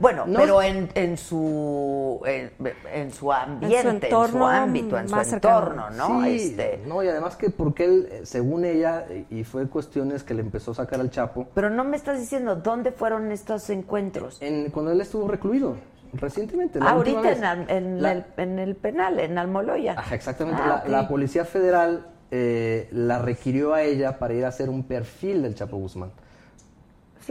Bueno, 0.00 0.24
No- 0.26 0.38
pero 0.40 0.62
en, 0.62 0.88
en 0.94 1.16
su 1.18 2.20
en, 2.26 2.50
en 2.92 3.12
su 3.12 3.30
ambiente, 3.32 3.76
en 3.78 3.82
su, 4.00 4.06
entorno 4.06 4.48
ámbito, 4.48 4.98
en 4.98 5.08
su 5.08 5.14
cercano. 5.24 5.58
entorno, 5.58 5.90
¿no? 5.90 6.24
Sí, 6.24 6.36
Este, 6.36 6.80
no, 6.86 7.02
y 7.02 7.08
además 7.08 7.36
que 7.36 7.50
porque 7.50 7.84
él, 7.84 8.08
eh, 8.10 8.20
según 8.24 8.64
ella, 8.64 9.04
y 9.30 9.44
fue 9.44 9.68
cuestiones 9.68 10.24
que 10.24 10.32
le 10.34 10.40
empezó 10.40 10.70
a 10.72 10.74
sacar 10.74 11.00
al 11.00 11.10
Chapo, 11.10 11.46
pero 11.54 11.68
no 11.70 11.84
me 11.84 11.96
estás 11.96 12.18
diciendo 12.18 12.56
dónde 12.56 12.92
fueron 12.92 13.30
estos 13.30 13.68
encuentros. 13.70 14.38
en, 14.40 14.70
cuando 14.70 14.90
él 14.92 15.00
estuvo 15.02 15.28
recluido, 15.28 15.76
recientemente. 16.14 16.78
la 16.80 16.86
Ah, 16.86 16.90
ahorita 16.92 17.20
vez. 17.20 17.38
en, 17.38 17.44
Al- 17.44 17.70
en 17.70 18.02
La- 18.02 18.12
el, 18.12 18.24
en 18.38 18.58
el 18.58 18.76
penal, 18.76 19.20
en 19.20 19.36
Almoloya. 19.38 19.94
Ajá, 19.98 20.14
exactamente. 20.14 20.60
Ah, 20.64 20.82
la, 20.86 20.90
la 21.02 21.08
Policía 21.08 21.44
Federal 21.44 22.06
eh, 22.30 22.88
la 22.92 23.18
requirió 23.18 23.74
a 23.74 23.82
ella 23.82 24.18
para 24.18 24.34
ir 24.34 24.44
a 24.44 24.48
hacer 24.48 24.70
un 24.70 24.84
perfil 24.84 25.42
del 25.42 25.54
Chapo 25.54 25.76
Guzmán. 25.76 26.10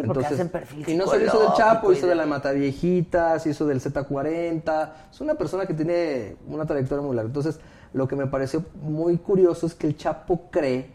Sí, 0.01 0.07
porque 0.07 0.25
hacen 0.25 0.49
perfil 0.49 0.89
Y 0.89 0.95
no 0.95 1.05
solo 1.05 1.25
hizo 1.25 1.39
del 1.39 1.53
Chapo, 1.53 1.91
hizo 1.91 2.07
de 2.07 2.15
la 2.15 2.25
Mataviejitas, 2.25 3.45
hizo 3.47 3.65
del 3.67 3.81
Z40. 3.81 4.89
Es 5.11 5.21
una 5.21 5.35
persona 5.35 5.65
que 5.65 5.73
tiene 5.73 6.35
una 6.47 6.65
trayectoria 6.65 7.05
muy 7.05 7.15
larga. 7.15 7.27
Entonces, 7.29 7.59
lo 7.93 8.07
que 8.07 8.15
me 8.15 8.27
pareció 8.27 8.63
muy 8.81 9.17
curioso 9.17 9.65
es 9.67 9.73
que 9.75 9.87
el 9.87 9.97
Chapo 9.97 10.49
cree, 10.51 10.91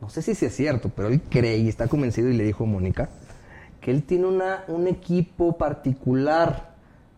no 0.00 0.08
sé 0.08 0.22
si 0.22 0.32
es 0.32 0.54
cierto, 0.54 0.90
pero 0.94 1.08
él 1.08 1.20
cree 1.28 1.58
y 1.58 1.68
está 1.68 1.86
convencido 1.88 2.28
y 2.28 2.36
le 2.36 2.44
dijo 2.44 2.64
a 2.64 2.66
Mónica, 2.66 3.08
que 3.80 3.90
él 3.90 4.02
tiene 4.04 4.26
una, 4.26 4.64
un 4.68 4.86
equipo 4.88 5.56
particular 5.58 6.70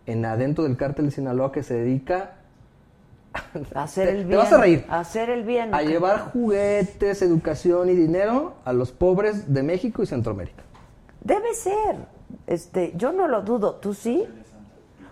en 0.06 0.24
adentro 0.24 0.64
del 0.64 0.77
cártel 0.77 1.06
de 1.06 1.10
Sinaloa 1.12 1.52
que 1.52 1.62
se 1.62 1.74
dedica 1.74 2.32
A 3.74 3.85
hacer 3.85 4.09
Te- 4.09 4.14
el 4.14 4.22
te 4.22 4.24
bien. 4.28 4.39
vas 4.39 4.52
a 4.52 4.59
reír. 4.59 4.85
A 4.89 5.01
hacer 5.01 5.31
el 5.31 5.44
bien. 5.44 5.72
a 5.74 5.82
llevar 5.82 6.32
juguetes, 6.32 7.22
educación 7.22 7.89
y 7.89 7.94
dinero 7.94 8.55
a 8.64 8.72
los 8.72 8.90
pobres 8.90 9.52
de 9.55 9.62
México 9.62 10.02
y 10.02 10.06
Centroamérica. 10.06 10.64
Debe 11.22 11.55
ser. 11.55 11.97
Este, 12.47 12.92
yo 12.97 13.12
no 13.12 13.28
lo 13.28 13.42
dudo, 13.42 13.74
¿tú 13.76 13.94
sí? 13.94 14.24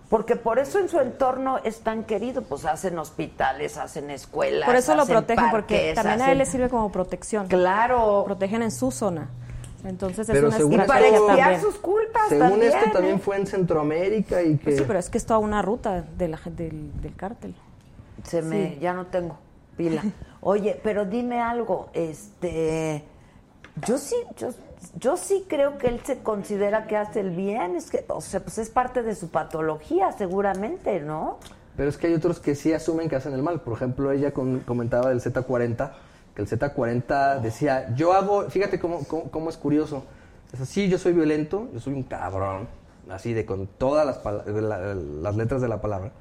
Porque 0.09 0.35
por 0.35 0.57
eso 0.57 0.79
en 0.79 0.89
su 0.89 0.99
entorno 0.99 1.59
es 1.63 1.81
tan 1.81 2.03
querido, 2.03 2.41
pues 2.41 2.65
hacen 2.65 2.97
hospitales, 2.97 3.77
hacen 3.77 4.09
escuelas. 4.09 4.65
Por 4.67 4.75
eso 4.75 4.95
lo 4.95 5.05
protegen, 5.05 5.51
porque 5.51 5.93
también 5.93 6.21
a 6.21 6.25
hacen- 6.25 6.31
él 6.31 6.37
le 6.39 6.45
sirve 6.47 6.67
como 6.69 6.91
protección. 6.91 7.47
Claro. 7.47 8.23
Protegen 8.25 8.63
en 8.63 8.71
su 8.71 8.89
zona. 8.91 9.29
Entonces 9.85 10.27
es 10.27 10.33
Pero 10.33 10.47
una 10.47 10.57
según 10.57 10.73
Y 10.73 10.77
para 10.77 10.87
estrategia 11.07 11.15
esto- 11.15 11.27
expiar 11.27 11.47
también. 11.51 11.61
sus 11.61 11.79
culpas 11.79 12.21
Según 12.29 12.49
también. 12.49 12.73
esto 12.73 12.91
también 12.91 13.15
¿eh? 13.15 13.19
fue 13.19 13.37
en 13.37 13.47
Centroamérica 13.47 14.41
y 14.41 14.57
que... 14.57 14.63
Pues 14.63 14.77
sí, 14.77 14.83
pero 14.87 14.99
es 14.99 15.09
que 15.09 15.17
es 15.19 15.25
toda 15.25 15.39
una 15.39 15.61
ruta 15.61 16.01
de 16.01 16.27
la, 16.27 16.39
del, 16.45 17.01
del 17.01 17.15
cártel. 17.15 17.55
Se 18.23 18.41
me, 18.41 18.77
ya 18.79 18.93
no 18.93 19.05
tengo 19.05 19.37
pila. 19.77 20.03
Oye, 20.41 20.79
pero 20.83 21.05
dime 21.05 21.39
algo, 21.39 21.89
este, 21.93 23.03
yo 23.85 23.97
sí, 23.97 24.15
yo, 24.37 24.49
yo 24.99 25.17
sí 25.17 25.45
creo 25.47 25.77
que 25.77 25.87
él 25.87 25.99
se 26.03 26.19
considera 26.19 26.87
que 26.87 26.95
hace 26.97 27.19
el 27.19 27.31
bien, 27.31 27.75
es 27.75 27.89
que, 27.89 28.05
o 28.07 28.21
sea, 28.21 28.39
pues 28.41 28.57
es 28.57 28.69
parte 28.69 29.03
de 29.03 29.15
su 29.15 29.29
patología, 29.29 30.11
seguramente, 30.13 30.99
¿no? 31.01 31.37
Pero 31.75 31.89
es 31.89 31.97
que 31.97 32.07
hay 32.07 32.13
otros 32.13 32.39
que 32.39 32.55
sí 32.55 32.73
asumen 32.73 33.09
que 33.09 33.15
hacen 33.15 33.33
el 33.33 33.41
mal. 33.41 33.61
Por 33.61 33.73
ejemplo, 33.73 34.11
ella 34.11 34.31
con- 34.33 34.59
comentaba 34.61 35.09
del 35.09 35.21
Z40, 35.21 35.91
que 36.35 36.41
el 36.41 36.47
Z40 36.47 37.39
decía, 37.41 37.93
yo 37.95 38.13
hago, 38.13 38.49
fíjate 38.49 38.79
cómo, 38.79 39.03
cómo, 39.05 39.23
cómo 39.31 39.49
es 39.49 39.57
curioso. 39.57 40.03
Es 40.53 40.59
así, 40.61 40.89
yo 40.89 40.97
soy 40.97 41.13
violento, 41.13 41.67
yo 41.73 41.79
soy 41.79 41.93
un 41.93 42.03
cabrón, 42.03 42.67
así 43.09 43.33
de 43.33 43.45
con 43.45 43.67
todas 43.67 44.05
las, 44.05 44.23
la- 44.47 44.93
las 44.95 45.35
letras 45.35 45.61
de 45.61 45.67
la 45.67 45.79
palabra, 45.81 46.11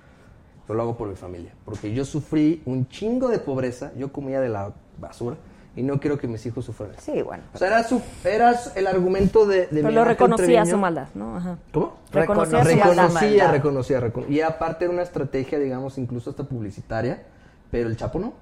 pero 0.66 0.76
lo 0.76 0.82
hago 0.82 0.97
por 0.97 1.09
mi 1.09 1.16
familia. 1.16 1.55
Porque 1.64 1.93
yo 1.94 2.05
sufrí 2.05 2.62
un 2.66 2.89
chingo 2.89 3.28
de 3.28 3.39
pobreza, 3.39 3.93
yo 3.97 4.12
comía 4.12 4.40
de 4.40 4.48
la 4.51 4.72
basura 5.01 5.36
y 5.78 5.82
no 5.84 6.00
quiero 6.00 6.18
que 6.18 6.26
mis 6.26 6.44
hijos 6.44 6.64
sufran. 6.64 6.90
Sí, 6.98 7.22
bueno. 7.22 7.44
O 7.55 7.59
sea, 7.59 7.68
era, 7.68 7.84
su, 7.84 8.02
era 8.24 8.55
el 8.74 8.86
argumento 8.86 9.46
de, 9.46 9.60
de 9.60 9.66
Pero 9.70 9.88
mi 9.88 9.94
lo 9.94 10.05
reconocía 10.05 10.66
su 10.66 10.76
maldad, 10.76 11.06
¿no? 11.14 11.36
Ajá. 11.36 11.56
¿Cómo? 11.72 11.98
Reconocía 12.10 12.62
su 12.64 12.68
Reconocía 12.68 12.94
Reconocía, 12.96 13.50
reconocía, 13.50 14.00
recono- 14.00 14.28
Y 14.28 14.40
aparte 14.40 14.86
era 14.86 14.92
una 14.92 15.02
estrategia, 15.02 15.59
digamos, 15.59 15.96
incluso 15.98 16.30
hasta 16.30 16.44
publicitaria, 16.44 17.22
pero 17.70 17.88
el 17.88 17.96
Chapo 17.96 18.18
no. 18.18 18.32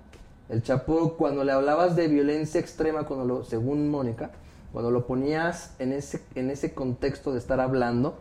El 0.48 0.62
Chapo, 0.62 1.14
cuando 1.18 1.44
le 1.44 1.52
hablabas 1.52 1.94
de 1.94 2.08
violencia 2.08 2.58
extrema, 2.60 3.04
cuando 3.04 3.26
lo, 3.26 3.44
según 3.44 3.90
Mónica, 3.90 4.30
cuando 4.72 4.90
lo 4.90 5.06
ponías 5.06 5.74
en 5.78 5.92
ese, 5.92 6.22
en 6.36 6.50
ese 6.50 6.72
contexto 6.72 7.32
de 7.32 7.38
estar 7.38 7.60
hablando, 7.60 8.18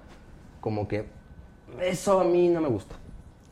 como 0.60 0.88
que 0.88 1.06
eso 1.82 2.20
a 2.20 2.24
mí 2.24 2.50
no 2.50 2.60
me 2.62 2.68
gusta. 2.68 2.96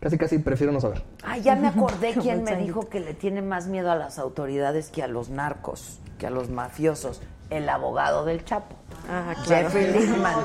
Casi, 0.04 0.18
casi 0.18 0.38
prefiero 0.38 0.74
no 0.74 0.82
saber. 0.82 1.02
Ay, 1.24 1.42
ya 1.42 1.56
me 1.56 1.70
acordé 1.70 2.14
quién 2.22 2.44
me 2.44 2.58
dijo 2.58 2.90
que 2.90 3.00
le 3.00 3.14
tiene 3.14 3.42
más 3.42 3.68
miedo 3.68 3.90
a 3.90 3.96
las 3.96 4.20
autoridades 4.20 4.90
que 4.90 5.02
a 5.02 5.08
los 5.08 5.30
narcos, 5.30 6.00
que 6.20 6.28
a 6.28 6.30
los 6.30 6.50
mafiosos. 6.50 7.22
El 7.50 7.70
abogado 7.70 8.26
del 8.26 8.44
Chapo. 8.44 8.76
Ah, 9.10 9.34
claro. 9.46 9.70
Jeffrey 9.70 9.88
Lichtman. 9.94 10.36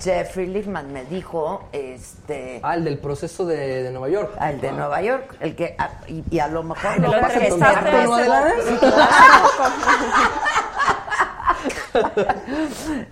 Jeffrey 0.00 0.46
Lichtman 0.46 0.90
me 0.92 1.04
dijo, 1.04 1.64
este... 1.72 2.60
Ah, 2.62 2.76
el 2.76 2.84
del 2.84 2.96
proceso 2.98 3.44
de, 3.44 3.82
de 3.82 3.90
Nueva 3.90 4.08
York. 4.08 4.34
Al 4.38 4.60
de 4.60 4.72
Nueva 4.72 5.02
York, 5.02 5.36
el 5.40 5.54
que 5.56 5.74
a- 5.76 5.90
y, 6.06 6.22
y 6.30 6.38
a 6.38 6.48
lo 6.48 6.62
mejor 6.62 6.92
Ay, 6.92 7.00
me 7.00 7.08
lo 7.08 7.20
pasa 7.20 7.40
¿no? 7.40 7.56
Sí. 8.64 8.78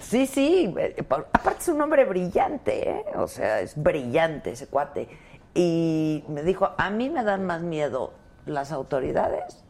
Sí, 0.01 0.27
sí, 0.27 0.75
eh, 0.79 0.97
aparte 1.09 1.61
es 1.61 1.69
un 1.69 1.81
hombre 1.81 2.05
brillante, 2.05 2.91
¿eh? 2.91 3.05
o 3.17 3.27
sea, 3.29 3.61
es 3.61 3.75
brillante 3.81 4.53
ese 4.53 4.67
cuate. 4.67 5.09
Y 5.55 6.25
me 6.29 6.43
dijo, 6.43 6.71
a 6.77 6.91
mí 6.91 7.11
me 7.11 7.25
dan 7.25 7.45
más 7.45 7.63
miedo 7.63 8.13
las 8.47 8.73
autoridades 8.73 9.63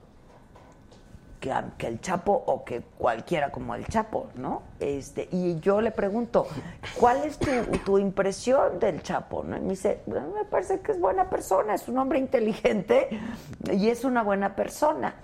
que, 1.42 1.86
el 1.88 2.00
Chapo 2.00 2.32
o 2.46 2.64
que 2.64 2.82
cualquiera 2.96 3.50
como 3.50 3.74
el 3.74 3.84
Chapo, 3.86 4.28
¿no? 4.36 4.62
Este, 4.78 5.28
y 5.32 5.59
yo 5.59 5.80
le 5.80 5.90
pregunto, 5.90 6.46
¿cuál 6.98 7.24
es 7.24 7.38
tu, 7.84 7.98
impresión 7.98 8.78
del 8.78 9.02
Chapo? 9.02 9.42
¿no? 9.42 9.56
Y 9.56 9.60
me 9.60 9.70
dice, 9.70 10.02
"Bueno, 10.06 10.28
me 10.28 10.44
parece 10.44 10.80
que 10.80 10.92
es 10.92 11.00
buena 11.00 11.28
persona, 11.28 11.74
es 11.74 11.88
un 11.88 11.98
hombre 11.98 12.20
inteligente 12.20 13.09
y 13.72 13.88
es 13.88 14.04
una 14.04 14.22
buena 14.22 14.54
persona. 14.54 15.16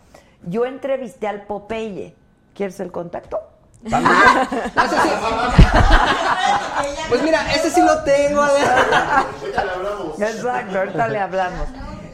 Yo 0.42 0.66
entrevisté 0.66 1.28
al 1.28 1.46
Popeye. 1.46 2.14
¿Quieres 2.54 2.80
el 2.80 2.90
contacto? 2.90 3.38
Pues 7.08 7.22
mira, 7.22 7.54
ese 7.54 7.70
sí 7.70 7.80
lo 7.80 8.02
tengo. 8.04 8.44
Exacto, 10.18 10.78
ahorita 10.78 11.08
le 11.08 11.18
hablamos. 11.18 11.68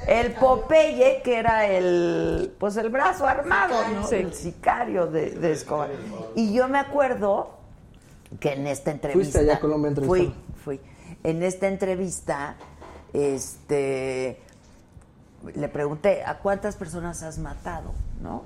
El 0.07 0.33
Popeye, 0.35 1.21
que 1.25 1.39
era 1.39 1.67
el, 1.67 2.55
pues 2.59 2.77
el 2.77 2.91
brazo 2.91 3.27
armado, 3.27 3.75
¿no? 3.89 4.07
Sí. 4.07 4.17
El 4.17 4.35
sicario 4.35 5.07
de, 5.07 5.31
de 5.31 5.53
Escobar. 5.53 5.91
Y 6.37 6.53
yo 6.53 6.69
me 6.69 6.79
acuerdo 6.79 7.59
que 8.39 8.53
en 8.53 8.67
esta 8.67 8.91
entrevista. 8.91 9.41
allá 9.41 9.55
a 9.55 9.61
Colombia 9.61 9.89
a 9.89 9.95
entrevistar? 9.95 10.35
Fui, 10.63 10.79
fui. 10.79 10.81
En 11.23 11.43
esta 11.43 11.69
entrevista, 11.69 12.57
este, 13.13 14.41
le 15.55 15.69
pregunté, 15.69 16.23
¿a 16.25 16.39
cuántas 16.39 16.77
personas 16.77 17.23
has 17.23 17.39
matado? 17.39 17.93
¿No? 18.21 18.43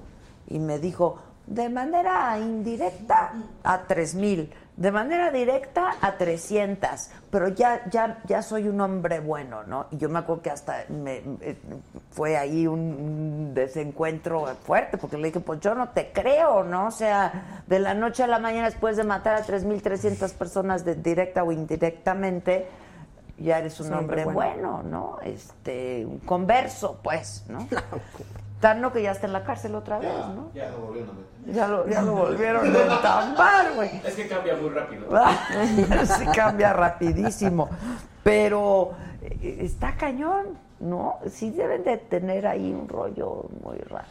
Y 0.49 0.59
me 0.61 0.79
dijo, 0.79 1.19
de 1.49 1.69
manera 1.69 2.39
indirecta 2.39 3.33
a 3.65 3.79
tres 3.87 4.15
mil, 4.15 4.53
de 4.77 4.93
manera 4.93 5.33
directa 5.33 5.97
a 6.01 6.13
300, 6.17 7.11
pero 7.33 7.49
ya, 7.49 7.83
ya, 7.91 8.21
ya 8.27 8.43
soy 8.43 8.69
un 8.69 8.81
hombre 8.81 9.19
bueno, 9.19 9.65
¿no? 9.65 9.87
Y 9.91 9.97
yo 9.97 10.09
me 10.09 10.21
acuerdo 10.21 10.43
que 10.43 10.51
hasta 10.51 10.85
me, 10.89 11.21
me- 11.23 11.57
fue 12.13 12.37
ahí 12.37 12.69
un, 12.69 13.55
desencuentro 13.55 14.47
fuerte, 14.63 14.97
porque 14.97 15.17
le 15.17 15.29
dije, 15.29 15.41
pues 15.41 15.59
yo 15.61 15.75
no 15.75 15.89
te 15.89 16.13
creo, 16.13 16.63
¿no? 16.63 16.87
O 16.87 16.91
sea, 16.93 17.63
de 17.67 17.81
la 17.81 17.95
noche 17.95 18.23
a 18.23 18.29
la 18.29 18.39
mañana 18.39 18.67
después 18.67 18.97
de 18.97 19.03
matar 19.03 19.35
a 19.35 19.45
3.300 19.45 20.33
personas 20.35 20.85
de, 20.85 20.95
directa 20.95 21.43
o 21.43 21.51
indirectamente, 21.51 22.69
ya 23.39 23.59
eres 23.59 23.81
un 23.81 23.87
Es 23.87 23.93
un 23.93 23.99
hombre 23.99 24.25
bueno, 24.27 24.83
¿no? 24.85 25.19
Este, 25.25 26.07
un 26.07 26.19
converso, 26.21 27.01
pues, 27.03 27.45
¿no? 27.49 27.67
Tanto 28.61 28.93
que 28.93 29.03
ya 29.03 29.13
está 29.13 29.27
en 29.27 29.33
la 29.33 29.45
cárcel 29.45 29.75
otra 29.77 29.99
vez, 29.99 30.11
¿no? 30.35 30.51
Ya 30.55 30.71
lo 30.71 30.79
volvieron 30.79 31.11
a 31.11 31.13
meter. 31.15 31.38
Ya 31.53 31.67
lo, 31.67 31.89
ya 31.89 32.03
lo 32.03 32.13
volvieron 32.15 32.65
a 32.77 32.95
entambar, 32.97 33.75
güey. 33.75 34.01
Es 34.05 34.15
que 34.15 34.29
cambia 34.29 34.55
muy 34.57 34.69
rápido. 34.71 35.09
Se 36.07 36.27
cambia 36.27 36.73
rapidísimo. 36.73 37.69
Pero 38.23 38.91
eh, 39.23 39.59
está 39.63 39.97
cañón, 39.97 40.59
¿no? 40.81 41.19
Sí 41.31 41.51
deben 41.51 41.85
de 41.85 41.97
tener 41.97 42.47
ahí 42.47 42.73
un 42.73 42.89
rollo 42.89 43.47
muy 43.65 43.79
raro. 43.79 44.09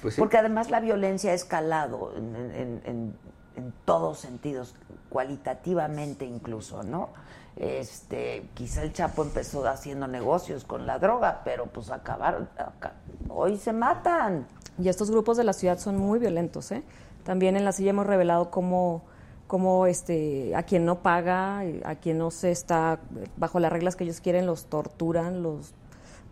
Pues 0.00 0.14
sí. 0.14 0.20
Porque 0.20 0.38
además 0.38 0.70
la 0.70 0.80
violencia 0.80 1.32
ha 1.32 1.34
escalado 1.34 2.12
en, 2.16 2.36
en- 2.36 2.82
en- 2.84 3.16
en 3.56 3.72
todos 3.84 4.18
sentidos, 4.18 4.74
cualitativamente 5.10 6.24
incluso, 6.24 6.82
¿no? 6.84 7.10
Este, 7.56 8.48
quizá 8.54 8.82
el 8.82 8.92
Chapo 8.94 9.22
empezó 9.22 9.66
haciendo 9.68 10.06
negocios 10.06 10.64
con 10.64 10.86
la 10.86 10.98
droga, 10.98 11.42
pero 11.44 11.66
pues 11.66 11.90
acabaron, 11.90 12.48
aca- 12.56 12.94
hoy 13.28 13.58
se 13.58 13.72
matan. 13.74 14.46
Y 14.82 14.88
estos 14.88 15.10
grupos 15.10 15.36
de 15.36 15.44
la 15.44 15.52
ciudad 15.52 15.78
son 15.78 15.96
muy 15.96 16.18
violentos, 16.18 16.72
¿eh? 16.72 16.82
También 17.24 17.56
en 17.56 17.64
la 17.64 17.72
silla 17.72 17.90
hemos 17.90 18.06
revelado 18.06 18.50
cómo, 18.50 19.02
cómo 19.46 19.86
este, 19.86 20.54
a 20.56 20.64
quien 20.64 20.84
no 20.84 21.02
paga, 21.02 21.64
eh, 21.64 21.80
a 21.84 21.94
quien 21.94 22.18
no 22.18 22.30
se 22.30 22.50
está 22.50 22.98
bajo 23.36 23.60
las 23.60 23.72
reglas 23.72 23.94
que 23.96 24.04
ellos 24.04 24.20
quieren, 24.20 24.46
los 24.46 24.66
torturan, 24.66 25.42
los 25.42 25.72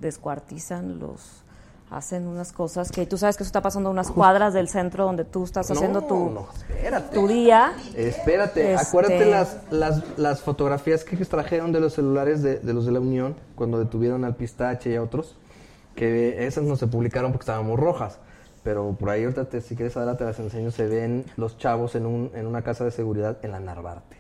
descuartizan, 0.01 0.99
los 0.99 1.45
hacen 1.91 2.29
unas 2.29 2.53
cosas 2.53 2.93
que 2.93 3.05
tú 3.05 3.19
sabes 3.19 3.37
que 3.37 3.43
eso 3.43 3.49
está 3.49 3.63
pasando 3.63 3.89
a 3.89 3.93
unas 3.93 4.13
cuadras 4.13 4.55
del 4.55 4.69
centro 4.69 5.05
donde 5.05 5.25
tú 5.25 5.43
estás 5.43 5.69
haciendo 5.73 6.03
tu, 6.03 6.31
no, 6.31 6.47
espérate. 6.53 7.15
tu 7.15 7.27
día. 7.27 7.73
Espérate, 7.97 8.75
Este- 8.75 8.89
acuérdate 8.89 9.27
las, 9.27 9.57
las, 9.71 10.03
las 10.17 10.41
fotografías 10.41 11.03
que 11.03 11.17
extrajeron 11.17 11.73
de 11.73 11.81
los 11.81 11.95
celulares 11.95 12.43
de, 12.43 12.59
de 12.61 12.73
los 12.73 12.87
de 12.87 12.93
la 12.93 13.01
Unión 13.01 13.35
cuando 13.57 13.79
detuvieron 13.79 14.25
al 14.25 14.37
Pistache 14.37 14.91
y 14.93 14.97
a 14.97 15.03
otros, 15.03 15.37
que 15.97 16.47
esas 16.47 16.63
no 16.63 16.77
se 16.77 16.87
publicaron 16.87 17.33
porque 17.33 17.43
estábamos 17.43 17.79
rojas. 17.79 18.19
Pero 18.63 18.95
por 18.99 19.09
ahí 19.11 19.23
ahorita, 19.25 19.47
te- 19.47 19.61
si 19.63 19.75
quieres, 19.75 19.97
ahora 19.97 20.17
te 20.17 20.25
las 20.25 20.39
enseño, 20.39 20.71
se 20.71 20.87
ven 20.87 21.25
los 21.37 21.57
chavos 21.57 21.95
en, 21.95 22.05
un, 22.07 22.31
en 22.35 22.47
una 22.47 22.63
casa 22.63 22.85
de 22.85 22.91
seguridad 22.91 23.39
en 23.43 23.53
la 23.53 23.61
Narvarte. 23.61 24.17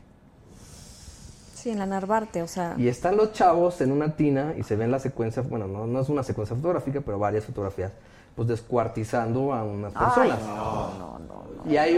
Sí, 1.55 1.69
en 1.71 1.79
la 1.79 1.85
Narvarte, 1.87 2.41
o 2.43 2.47
sea, 2.49 2.75
Y 2.79 2.89
están 2.89 3.19
los 3.19 3.33
chavos 3.33 3.83
en 3.83 3.93
una 3.93 4.17
tina 4.17 4.55
y 4.57 4.63
se 4.63 4.77
ven 4.77 4.91
la 4.91 4.99
secuencia, 4.99 5.43
bueno, 5.43 5.67
no, 5.67 5.87
no 5.87 6.01
es 6.01 6.09
una 6.09 6.23
secuencia 6.23 6.57
fotográfica, 6.57 7.03
pero 7.03 7.19
varias 7.19 7.45
fotografías, 7.45 7.93
pues 8.35 8.49
descuartizando 8.49 9.53
a 9.53 9.63
unas 9.63 9.93
personas. 9.93 10.41
Y 11.69 11.77
hay, 11.77 11.97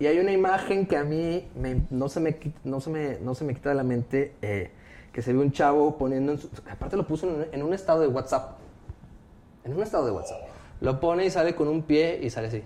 y, 0.00 0.04
y 0.04 0.06
hay 0.06 0.18
una 0.18 0.32
imagen 0.32 0.86
que 0.86 0.96
a 0.96 1.04
mí 1.04 1.46
me- 1.56 1.82
no, 1.90 2.08
se 2.08 2.20
me, 2.20 2.38
no, 2.64 2.80
se 2.80 2.88
me, 2.88 3.18
no 3.20 3.34
se 3.34 3.44
me 3.44 3.52
quita 3.54 3.68
de 3.68 3.74
la 3.74 3.84
mente, 3.84 4.34
eh, 4.40 4.70
que 5.12 5.20
se 5.20 5.34
ve 5.34 5.40
un 5.40 5.52
chavo 5.52 5.98
poniendo, 5.98 6.32
en 6.32 6.38
su- 6.38 6.48
aparte 6.70 6.96
lo 6.96 7.06
puso 7.06 7.28
en 7.52 7.62
un 7.62 7.74
estado 7.74 8.00
de 8.00 8.06
WhatsApp, 8.08 8.56
en 9.64 9.74
un 9.74 9.82
estado 9.82 10.06
de 10.06 10.12
WhatsApp. 10.12 10.38
Lo 10.80 11.00
pone 11.00 11.26
y 11.26 11.30
sale 11.30 11.54
con 11.54 11.68
un 11.68 11.82
pie 11.82 12.20
y 12.22 12.30
sale 12.30 12.48
así. 12.48 12.58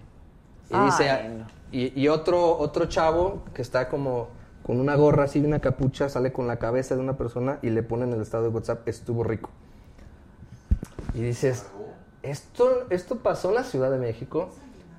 Y 0.70 0.74
Ay, 0.74 0.86
dice, 0.86 1.28
no. 1.28 1.46
y, 1.72 2.00
y 2.00 2.08
otro, 2.08 2.58
otro 2.58 2.86
chavo 2.86 3.44
que 3.54 3.62
está 3.62 3.88
como 3.88 4.28
con 4.62 4.80
una 4.80 4.96
gorra 4.96 5.24
así, 5.24 5.38
una 5.40 5.60
capucha, 5.60 6.08
sale 6.08 6.30
con 6.32 6.46
la 6.46 6.58
cabeza 6.58 6.94
de 6.94 7.00
una 7.00 7.16
persona 7.16 7.58
y 7.62 7.70
le 7.70 7.82
pone 7.82 8.04
en 8.04 8.12
el 8.12 8.20
estado 8.20 8.44
de 8.44 8.48
WhatsApp, 8.50 8.86
estuvo 8.86 9.24
rico. 9.24 9.50
Y 11.14 11.22
dices, 11.22 11.66
esto, 12.22 12.86
esto 12.90 13.16
pasó 13.20 13.48
en 13.48 13.54
la 13.54 13.64
Ciudad 13.64 13.90
de 13.90 13.98
México, 13.98 14.50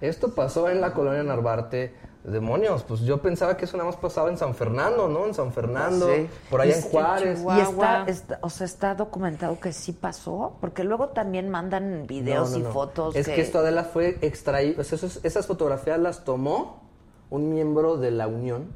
esto 0.02 0.34
pasó 0.34 0.70
en 0.70 0.82
la 0.82 0.94
colonia 0.94 1.22
Narvarte. 1.24 1.94
Demonios, 2.24 2.84
pues 2.84 3.00
yo 3.02 3.20
pensaba 3.22 3.56
que 3.56 3.64
eso 3.64 3.78
nada 3.78 3.90
más 3.90 3.98
pasaba 3.98 4.30
en 4.30 4.38
San 4.38 4.54
Fernando, 4.54 5.08
¿no? 5.08 5.26
En 5.26 5.34
San 5.34 5.54
Fernando, 5.54 6.06
Sí. 6.14 6.28
por 6.50 6.60
allá 6.60 6.76
en 6.76 6.82
Juárez. 6.82 7.40
Y 7.58 7.60
está, 7.62 8.04
está- 8.08 8.40
o 8.42 8.50
sea, 8.50 8.66
está 8.66 8.94
documentado 8.94 9.58
que 9.60 9.72
sí 9.72 9.94
pasó, 9.94 10.58
porque 10.60 10.84
luego 10.84 11.10
también 11.10 11.48
mandan 11.50 12.06
videos 12.08 12.50
No, 12.52 12.58
no, 12.58 12.60
y 12.60 12.64
no. 12.68 12.72
fotos. 12.74 13.16
Es 13.16 13.26
que, 13.28 13.40
esto 13.40 13.60
Adela 13.60 13.86
fue 13.86 14.18
extraído, 14.22 14.82
o 14.82 14.84
sea, 14.84 14.98
esos- 14.98 15.22
esas 15.24 15.48
fotografías 15.48 15.98
las 15.98 16.26
tomó 16.26 16.84
un 17.30 17.50
miembro 17.50 17.96
de 17.96 18.12
la 18.12 18.28
Unión, 18.28 18.68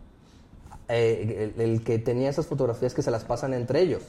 eh, 0.87 1.53
el, 1.57 1.61
el 1.61 1.83
que 1.83 1.99
tenía 1.99 2.29
esas 2.29 2.47
fotografías 2.47 2.93
que 2.93 3.01
se 3.01 3.11
las 3.11 3.25
pasan 3.25 3.53
entre 3.53 3.81
ellos. 3.81 4.03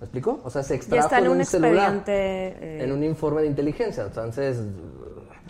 ¿Me 0.00 0.06
explico? 0.06 0.40
O 0.44 0.50
sea, 0.50 0.62
se 0.62 0.74
extrajo 0.74 1.14
en 1.16 1.22
de 1.24 1.30
un 1.30 1.38
un 1.38 1.44
celular, 1.46 2.02
eh, 2.08 2.80
en 2.82 2.92
un 2.92 3.02
informe 3.04 3.40
de 3.42 3.46
inteligencia. 3.46 4.02
Entonces, 4.04 4.58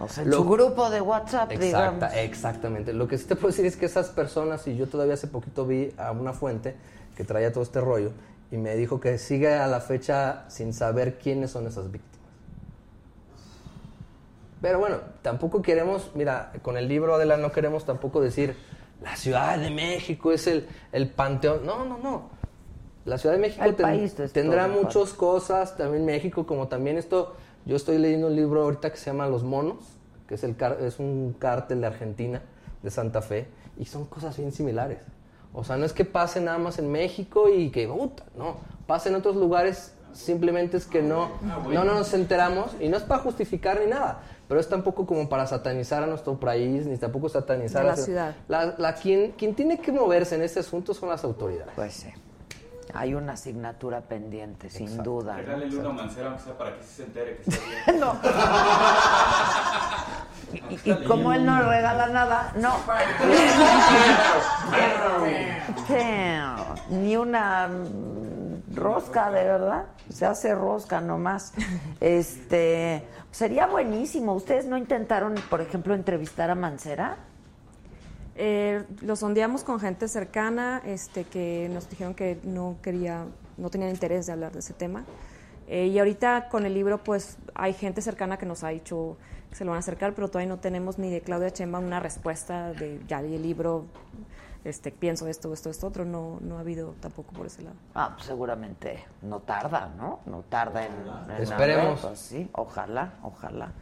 O 0.01 0.09
sea, 0.09 0.25
en 0.25 0.31
lo- 0.31 0.39
su 0.39 0.49
grupo 0.49 0.91
de 0.91 1.01
WhatsApp, 1.01 1.51
digamos. 1.51 1.95
Exacta, 1.95 2.21
exactamente. 2.23 2.93
Lo 2.93 3.07
que 3.07 3.17
sí 3.19 3.27
te 3.27 3.37
puedo 3.37 3.49
decir 3.49 3.65
es 3.67 3.77
que 3.77 3.87
esas 3.87 4.09
personas, 4.09 4.67
y 4.67 4.77
yo 4.77 4.89
todavía 4.89 5.15
hace 5.15 5.29
poquito 5.29 5.67
vi 5.67 5.93
a 5.97 6.11
una 6.11 6.33
fuente 6.33 6.75
que 7.17 7.23
traía 7.25 7.53
todo 7.53 7.63
este 7.63 7.81
rollo, 7.81 8.11
y 8.51 8.57
me 8.57 8.75
dijo 8.77 9.01
que 9.01 9.19
sigue 9.19 9.55
a 9.55 9.67
la 9.67 9.81
fecha 9.81 10.45
sin 10.49 10.73
saber 10.73 11.19
quiénes 11.19 11.51
son 11.53 11.67
esas 11.67 11.91
víctimas. 11.91 12.15
Pero 14.61 14.79
bueno, 14.79 14.97
tampoco 15.23 15.61
queremos, 15.63 16.11
mira, 16.15 16.53
con 16.63 16.77
el 16.77 16.89
libro 16.89 17.19
de 17.19 17.27
la 17.27 17.37
no 17.37 17.53
queremos 17.53 17.85
tampoco 17.85 18.21
decir, 18.21 18.57
la 19.03 19.15
Ciudad 19.17 19.59
de 19.59 19.71
México 19.71 20.33
es 20.33 20.47
el, 20.47 20.67
el 20.93 21.09
panteón. 21.11 21.67
No, 21.67 21.85
no, 21.85 21.99
no. 21.99 22.31
La 23.05 23.19
Ciudad 23.19 23.35
de 23.35 23.41
México 23.43 23.63
ten- 23.75 23.77
país 23.77 24.15
tendrá 24.33 24.67
muchas 24.67 25.13
cosas, 25.13 25.77
también 25.77 26.07
México, 26.07 26.47
como 26.47 26.69
también 26.69 26.97
esto, 26.97 27.37
yo 27.67 27.77
estoy 27.77 27.99
leyendo 27.99 28.27
un 28.29 28.37
libro 28.37 28.63
ahorita 28.63 28.91
que 28.91 28.97
se 28.97 29.07
llama 29.07 29.27
Los 29.27 29.43
Monos, 29.43 29.79
que 30.29 30.35
es, 30.35 30.45
el 30.45 30.57
car- 30.57 30.79
es 30.81 30.99
un 30.99 31.35
cártel 31.39 31.81
de 31.81 31.87
Argentina, 31.87 32.43
de 32.83 32.91
Santa 32.91 33.23
Fe, 33.23 33.47
y 33.79 33.85
son 33.87 34.07
cosas 34.07 34.37
bien 34.37 34.53
similares. 34.53 34.99
O 35.53 35.65
sea, 35.65 35.77
no 35.77 35.85
es 35.85 35.93
que 35.93 36.05
pase 36.05 36.41
nada 36.41 36.59
más 36.59 36.79
en 36.79 36.91
México 36.91 37.49
y 37.49 37.71
que, 37.71 37.87
puta, 37.89 38.25
no, 38.37 38.57
pasa 38.87 39.09
en 39.09 39.15
otros 39.15 39.37
lugares, 39.37 39.95
simplemente 40.13 40.77
es 40.77 40.87
que 40.87 41.03
no, 41.03 41.31
no, 41.43 41.69
no 41.73 41.85
nos 41.85 42.13
enteramos, 42.15 42.73
y 42.81 42.89
no 42.89 42.97
es 42.97 43.03
para 43.05 43.23
justificar 43.23 43.81
ni 43.81 43.87
nada, 43.87 44.21
pero 44.49 44.61
es 44.61 44.69
tampoco 44.69 45.07
como 45.07 45.29
para 45.29 45.47
satanizar 45.47 46.03
a 46.03 46.07
nuestro 46.07 46.39
país, 46.39 46.87
ni 46.87 46.97
tampoco 46.99 47.29
satanizar 47.29 47.83
A 47.83 47.89
la 47.89 47.97
ciudad. 47.97 48.35
ciudad. 48.35 48.37
La, 48.49 48.75
la- 48.79 48.95
quien, 48.95 49.33
quien 49.33 49.55
tiene 49.55 49.79
que 49.81 49.91
moverse 49.93 50.35
en 50.35 50.43
este 50.43 50.61
asunto 50.61 50.93
son 50.93 51.09
las 51.09 51.25
autoridades. 51.25 51.73
Pues 51.75 51.93
sí. 51.95 52.09
Hay 52.95 53.15
una 53.15 53.33
asignatura 53.33 54.01
pendiente, 54.03 54.71
sin 54.71 55.03
duda. 55.03 55.33
¿no? 55.33 55.39
Regale 55.39 55.77
uno 55.77 55.91
a 55.91 55.93
Mancera, 55.93 56.29
aunque 56.29 56.45
sea 56.45 56.57
para 56.57 56.77
que 56.77 56.83
se 56.85 57.03
entere 57.05 57.39
que 57.39 57.51
bien. 57.87 58.01
No. 58.01 58.17
Y, 60.53 60.91
y 60.91 60.95
como 61.07 61.33
él 61.33 61.45
no 61.45 61.61
regala 61.63 62.07
nada, 62.09 62.53
no. 62.57 62.77
Ni 66.91 67.17
una 67.17 67.69
rosca, 68.73 69.31
de 69.33 69.45
verdad. 69.45 69.87
Se 70.11 70.27
hace 70.27 70.55
rosca 70.55 71.01
nomás. 71.01 71.53
Este, 72.01 73.05
sería 73.33 73.67
buenísimo. 73.67 74.35
¿Ustedes 74.35 74.67
no 74.67 74.77
intentaron, 74.77 75.35
por 75.51 75.61
ejemplo, 75.61 75.95
entrevistar 75.95 76.51
a 76.51 76.55
Mancera? 76.55 77.17
Eh, 78.37 78.85
lo 79.03 79.15
sondeamos 79.17 79.63
con 79.65 79.79
gente 79.81 80.09
cercana 80.09 80.83
este, 80.85 81.25
que 81.25 81.69
nos 81.73 81.89
dijeron 81.89 82.15
que 82.15 82.41
no 82.43 82.77
quería, 82.83 83.27
no 83.57 83.71
tenían 83.71 83.91
interés 83.91 84.27
de 84.27 84.33
hablar 84.33 84.53
de 84.53 84.59
ese 84.59 84.73
tema. 84.73 85.05
Eh, 85.69 85.87
y 85.87 85.99
ahorita 85.99 86.49
con 86.49 86.67
el 86.67 86.75
libro, 86.75 86.99
pues 86.99 87.39
hay 87.55 87.73
gente 87.73 88.03
cercana 88.03 88.37
que 88.37 88.45
nos 88.47 88.65
ha 88.65 88.69
dicho 88.69 89.17
que 89.51 89.57
se 89.57 89.65
lo 89.65 89.71
van 89.71 89.77
a 89.77 89.81
acercar, 89.81 90.15
pero 90.15 90.29
todavía 90.29 90.49
no 90.49 90.59
tenemos 90.59 90.99
ni 90.99 91.11
de 91.11 91.21
Claudia 91.21 91.51
Chemba 91.53 91.79
una 91.79 92.01
respuesta 92.01 92.73
de 92.73 93.01
ya 93.07 93.23
leí 93.23 93.37
el 93.37 93.43
libro, 93.43 93.85
este, 94.65 94.91
pienso 94.91 95.27
esto, 95.29 95.53
esto, 95.55 95.71
esto, 95.71 95.87
otro. 95.87 96.05
No, 96.05 96.39
no 96.41 96.57
ha 96.59 96.61
habido 96.61 96.95
tampoco 97.01 97.33
por 97.33 97.47
ese 97.47 97.63
lado. 97.63 97.77
Ah, 97.95 98.13
pues 98.15 98.27
seguramente 98.27 99.05
no 99.23 99.41
tarda, 99.41 99.91
¿no? 99.97 100.21
No 100.27 100.43
tarda 100.43 100.85
en. 100.85 100.93
en 101.37 101.43
Esperemos. 101.43 102.01
pues, 102.01 102.19
sí, 102.19 102.49
ojalá, 102.53 103.15
ojalá. 103.23 103.73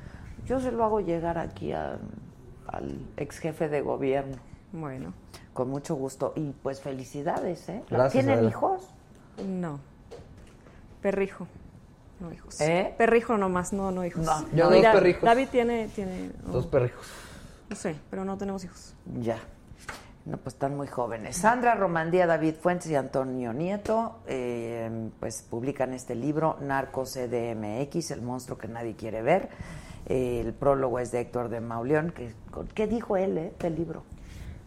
Yo 0.45 0.61
se 0.61 0.71
lo 0.73 0.85
hago 0.85 1.01
llegar 1.01 1.39
aquí 1.39 1.73
a- 1.73 1.99
al 2.67 2.99
ex 3.17 3.39
jefe 3.39 3.69
de 3.69 3.81
gobierno. 3.81 4.37
Bueno, 4.73 5.13
Con 5.53 5.69
mucho 5.69 5.95
gusto. 5.97 6.33
Y 6.37 6.51
pues 6.63 6.81
felicidades, 6.81 7.69
¿eh? 7.69 7.83
Gracias, 7.91 8.13
¿Tienen 8.13 8.35
Adela. 8.39 8.51
hijos? 8.51 8.83
no. 9.47 9.81
Perrijo. 11.01 11.47
No 12.21 12.33
hijos. 12.33 12.61
¿Eh? 12.61 12.95
Perrijo 12.97 13.37
nomás, 13.37 13.73
no, 13.73 13.91
no 13.91 14.05
hijos. 14.05 14.25
No. 14.25 14.47
Yo 14.55 14.71
dos 14.71 14.81
perrijos. 14.81 15.23
David 15.25 15.49
tiene, 15.51 15.89
tiene 15.89 16.31
Dos 16.47 16.67
perrijos. 16.69 17.07
no 17.69 17.75
sé, 17.77 17.97
pero 18.11 18.25
no 18.25 18.37
tenemos 18.39 18.63
hijos. 18.65 18.95
Ya. 19.21 19.39
No, 20.25 20.37
pues 20.37 20.55
están 20.55 20.77
muy 20.77 20.87
jóvenes. 20.87 21.37
Sandra 21.37 21.75
Romandía, 21.75 22.29
David 22.29 22.55
Fuentes 22.55 22.89
y 22.89 22.95
Antonio 22.95 23.53
Nieto, 23.53 24.21
eh, 24.29 25.11
pues 25.19 25.43
publican 25.43 25.93
este 25.95 26.15
libro, 26.15 26.59
Narcos 26.61 27.15
CDMX, 27.15 28.13
el 28.13 28.23
monstruo 28.23 28.57
que 28.57 28.69
nadie 28.69 28.95
quiere 28.95 29.21
ver. 29.23 29.49
El 30.13 30.53
prólogo 30.53 30.99
es 30.99 31.11
de 31.11 31.21
Héctor 31.21 31.49
de 31.49 31.61
Mauleón. 31.61 32.11
Que, 32.11 32.33
¿Qué 32.75 32.87
dijo 32.87 33.17
él 33.17 33.39
eh, 33.39 33.53
del 33.61 33.75
libro? 33.77 34.03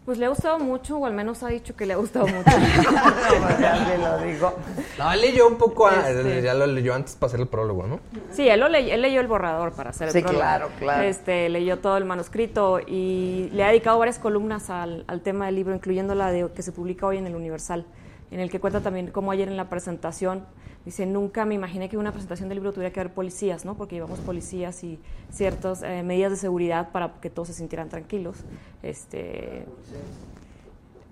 Pues 0.05 0.17
le 0.19 0.25
ha 0.25 0.29
gustado 0.29 0.59
mucho, 0.59 0.97
o 0.99 1.05
al 1.07 1.13
menos 1.13 1.41
ha 1.43 1.47
dicho 1.49 1.75
que 1.75 1.85
le 1.85 1.93
ha 1.93 1.97
gustado 1.97 2.27
mucho. 2.27 2.49
No, 2.51 3.59
ya 3.59 3.85
se 3.85 3.97
lo 3.97 4.17
digo. 4.19 4.53
No, 4.99 5.11
él 5.11 5.21
leyó 5.21 5.47
un 5.47 5.57
poco, 5.57 5.87
a- 5.87 6.09
Este- 6.09 6.41
ya 6.43 6.53
lo 6.53 6.65
leyó 6.67 6.93
antes 6.93 7.15
para 7.15 7.27
hacer 7.29 7.39
el 7.41 7.47
prólogo, 7.47 7.85
¿no? 7.87 7.99
Sí, 8.31 8.47
él, 8.47 8.59
lo 8.59 8.69
ley- 8.69 8.89
él 8.91 9.01
leyó 9.01 9.19
el 9.19 9.27
borrador 9.27 9.73
para 9.73 9.89
hacer 9.91 10.07
el 10.07 10.13
Sí, 10.13 10.21
prólogo. 10.21 10.39
claro, 10.41 10.69
claro. 10.79 11.03
Este, 11.03 11.49
leyó 11.49 11.79
todo 11.79 11.97
el 11.97 12.05
manuscrito 12.05 12.79
y 12.85 13.49
le 13.53 13.63
ha 13.63 13.67
dedicado 13.69 13.97
varias 13.99 14.19
columnas 14.19 14.69
al, 14.69 15.05
al 15.07 15.21
tema 15.21 15.47
del 15.47 15.55
libro, 15.55 15.73
incluyendo 15.75 16.13
la 16.15 16.31
de 16.31 16.49
que 16.51 16.61
se 16.61 16.71
publica 16.71 17.07
hoy 17.07 17.17
en 17.17 17.25
el 17.27 17.35
Universal, 17.35 17.85
en 18.31 18.39
el 18.39 18.49
que 18.49 18.59
cuenta 18.59 18.81
también 18.81 19.11
cómo 19.11 19.31
ayer 19.31 19.47
en 19.47 19.57
la 19.57 19.69
presentación, 19.69 20.45
dice, 20.85 21.05
nunca 21.05 21.45
me 21.45 21.55
imaginé 21.55 21.89
que 21.89 21.95
en 21.95 22.01
una 22.01 22.11
presentación 22.11 22.49
del 22.49 22.57
libro 22.57 22.73
tuviera 22.73 22.91
que 22.91 22.99
haber 22.99 23.13
policías, 23.13 23.65
¿no? 23.65 23.75
Porque 23.75 23.95
llevamos 23.95 24.19
policías 24.19 24.83
y 24.83 24.99
ciertas 25.31 25.83
eh, 25.83 26.03
medidas 26.03 26.31
de 26.31 26.37
seguridad 26.37 26.91
para 26.91 27.13
que 27.21 27.29
todos 27.29 27.49
se 27.49 27.53
sintieran 27.53 27.89
tranquilos. 27.89 28.37
Este, 28.83 29.65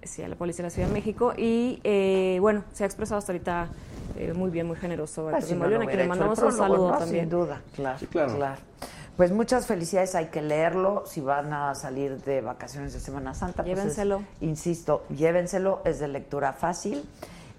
sí, 0.03 0.22
a 0.22 0.27
la 0.27 0.35
Policía 0.35 0.64
de 0.64 0.68
la 0.68 0.69
Ciudad 0.69 0.88
de 0.88 0.94
México. 0.94 1.34
Y 1.38 1.80
eh, 1.84 2.38
bueno, 2.41 2.64
se 2.73 2.84
ha 2.84 2.88
expresado 2.88 3.19
hasta 3.19 3.31
ahorita 3.31 3.69
eh, 4.18 4.34
muy 4.34 4.52
bien, 4.52 4.68
muy 4.68 4.76
generoso. 4.76 5.27
Pues 5.30 5.45
si 5.45 5.56
no, 5.56 5.65
a 5.65 5.68
quien 5.68 5.98
le 5.98 6.07
mandamos 6.07 6.40
un 6.40 6.52
saludo 6.52 6.91
¿no? 6.91 6.98
también. 6.98 7.23
Sin 7.23 7.30
duda, 7.30 7.61
claro, 7.76 7.99
Sí, 7.99 8.07
claro. 8.07 8.57
Pues 9.18 9.31
muchas 9.31 9.68
felicidades, 9.68 10.15
hay 10.15 10.27
que 10.27 10.41
leerlo. 10.41 11.03
Si 11.06 11.22
van 11.22 11.53
a 11.53 11.76
salir 11.76 12.22
de 12.23 12.41
vacaciones 12.41 12.94
de 12.94 12.99
Semana 12.99 13.35
Santa, 13.35 13.64
pues 13.64 13.69
es- 13.73 13.77
Llévenselo. 13.77 14.23
insisto, 14.41 15.03
llévenselo, 15.10 15.81
es 15.85 15.99
de 15.99 16.07
lectura 16.07 16.53
fácil. 16.53 17.07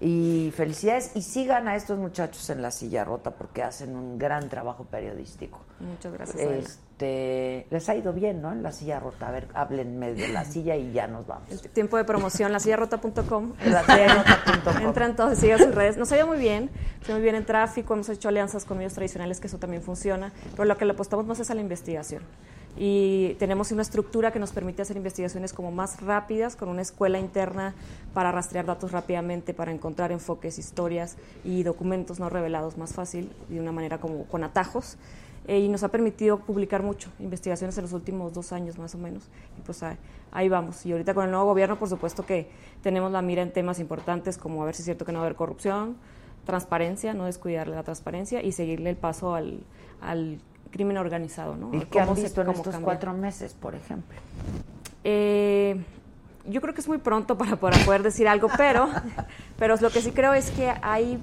Y 0.01 0.51
felicidades 0.55 1.11
y 1.15 1.21
sigan 1.21 1.69
a 1.69 1.75
estos 1.75 1.97
muchachos 1.97 2.49
en 2.49 2.61
la 2.61 2.71
silla 2.71 3.05
rota 3.05 3.31
porque 3.31 3.63
hacen 3.63 3.95
un 3.95 4.17
gran 4.17 4.49
trabajo 4.49 4.83
periodístico. 4.83 5.59
Muchas 5.79 6.11
gracias. 6.11 6.37
Este, 6.95 7.65
les 7.69 7.89
ha 7.89 7.95
ido 7.95 8.11
bien, 8.11 8.41
¿no? 8.41 8.51
En 8.51 8.61
la 8.61 8.73
silla 8.73 8.99
rota. 8.99 9.29
A 9.29 9.31
ver, 9.31 9.47
háblenme 9.53 10.13
de 10.13 10.27
la 10.27 10.43
silla 10.43 10.75
y 10.75 10.91
ya 10.91 11.07
nos 11.07 11.25
vamos. 11.25 11.49
El 11.49 11.61
tiempo 11.69 11.95
de 11.95 12.03
promoción, 12.03 12.51
lasillarrota.com. 12.51 13.53
Lasillarrota.com. 13.65 14.81
Entran 14.81 15.15
todos 15.15 15.37
y 15.37 15.41
sigan 15.41 15.59
sus 15.59 15.73
redes. 15.73 15.95
Nos 15.95 16.11
ha 16.11 16.17
ido 16.17 16.27
muy 16.27 16.39
bien, 16.39 16.71
nos 16.99 17.07
ha 17.07 17.11
ido 17.11 17.15
muy 17.15 17.23
bien 17.23 17.35
en 17.35 17.45
tráfico, 17.45 17.93
hemos 17.93 18.09
hecho 18.09 18.27
alianzas 18.27 18.65
con 18.65 18.77
medios 18.77 18.93
tradicionales, 18.93 19.39
que 19.39 19.47
eso 19.47 19.59
también 19.59 19.81
funciona, 19.81 20.33
pero 20.51 20.65
lo 20.65 20.77
que 20.77 20.85
le 20.85 20.91
apostamos 20.91 21.25
más 21.25 21.39
es 21.39 21.49
a 21.51 21.55
la 21.55 21.61
investigación. 21.61 22.21
Y 22.77 23.35
tenemos 23.35 23.71
una 23.71 23.81
estructura 23.81 24.31
que 24.31 24.39
nos 24.39 24.51
permite 24.51 24.81
hacer 24.81 24.97
investigaciones 24.97 25.53
como 25.53 25.71
más 25.71 26.01
rápidas, 26.01 26.55
con 26.55 26.67
una 26.67 26.81
escuela 26.81 27.19
interna 27.19 27.73
para 28.13 28.31
rastrear 28.31 28.65
datos 28.65 28.91
rápidamente, 28.91 29.53
para 29.53 29.71
encontrar 29.71 30.11
enfoques, 30.11 30.59
historias 30.59 31.15
y 31.45 31.63
documentos 31.63 32.19
no 32.19 32.29
revelados 32.29 32.77
más 32.77 32.93
fácil, 32.93 33.31
de 33.47 33.59
una 33.59 33.71
manera 33.71 33.99
como 33.99 34.25
con 34.25 34.43
atajos. 34.43 34.97
Eh, 35.47 35.59
y 35.59 35.67
nos 35.67 35.83
ha 35.83 35.89
permitido 35.89 36.39
publicar 36.39 36.81
mucho, 36.81 37.11
investigaciones 37.19 37.77
en 37.77 37.83
los 37.83 37.93
últimos 37.93 38.33
dos 38.33 38.51
años 38.51 38.79
más 38.79 38.95
o 38.95 38.97
menos. 38.97 39.29
Y 39.57 39.61
pues 39.61 39.83
ahí, 39.83 39.95
ahí 40.31 40.49
vamos. 40.49 40.85
Y 40.85 40.91
ahorita 40.91 41.13
con 41.13 41.25
el 41.25 41.31
nuevo 41.31 41.45
gobierno, 41.45 41.77
por 41.77 41.87
supuesto 41.87 42.25
que 42.25 42.49
tenemos 42.81 43.11
la 43.11 43.21
mira 43.21 43.43
en 43.43 43.53
temas 43.53 43.79
importantes 43.79 44.37
como 44.37 44.63
a 44.63 44.65
ver 44.65 44.75
si 44.75 44.81
es 44.81 44.85
cierto 44.85 45.05
que 45.05 45.11
no 45.11 45.19
va 45.19 45.25
a 45.25 45.27
haber 45.27 45.37
corrupción, 45.37 45.97
transparencia, 46.45 47.13
no 47.13 47.25
descuidarle 47.25 47.75
la 47.75 47.83
transparencia 47.83 48.41
y 48.41 48.51
seguirle 48.53 48.89
el 48.89 48.97
paso 48.97 49.35
al, 49.35 49.63
al 50.01 50.39
crimen 50.75 50.97
organizado. 50.97 51.55
¿no? 51.55 51.73
¿Y 51.73 51.85
qué 51.85 52.01
han 52.01 52.13
se- 52.15 52.23
visto 52.23 52.41
en 52.41 52.49
estos 52.49 52.73
cambia. 52.73 52.83
cuatro 52.85 53.13
meses, 53.13 53.53
por 53.53 53.75
ejemplo? 53.75 54.17
Eh, 55.05 55.81
yo 56.47 56.59
creo 56.61 56.73
que 56.73 56.81
es 56.81 56.87
muy 56.89 56.97
pronto 56.97 57.37
para, 57.37 57.55
para 57.55 57.77
poder 57.85 58.03
decir 58.03 58.27
algo, 58.27 58.49
pero, 58.57 58.89
pero 59.57 59.75
lo 59.79 59.89
que 59.89 60.01
sí 60.01 60.11
creo 60.11 60.33
es 60.33 60.51
que 60.51 60.71
hay, 60.81 61.17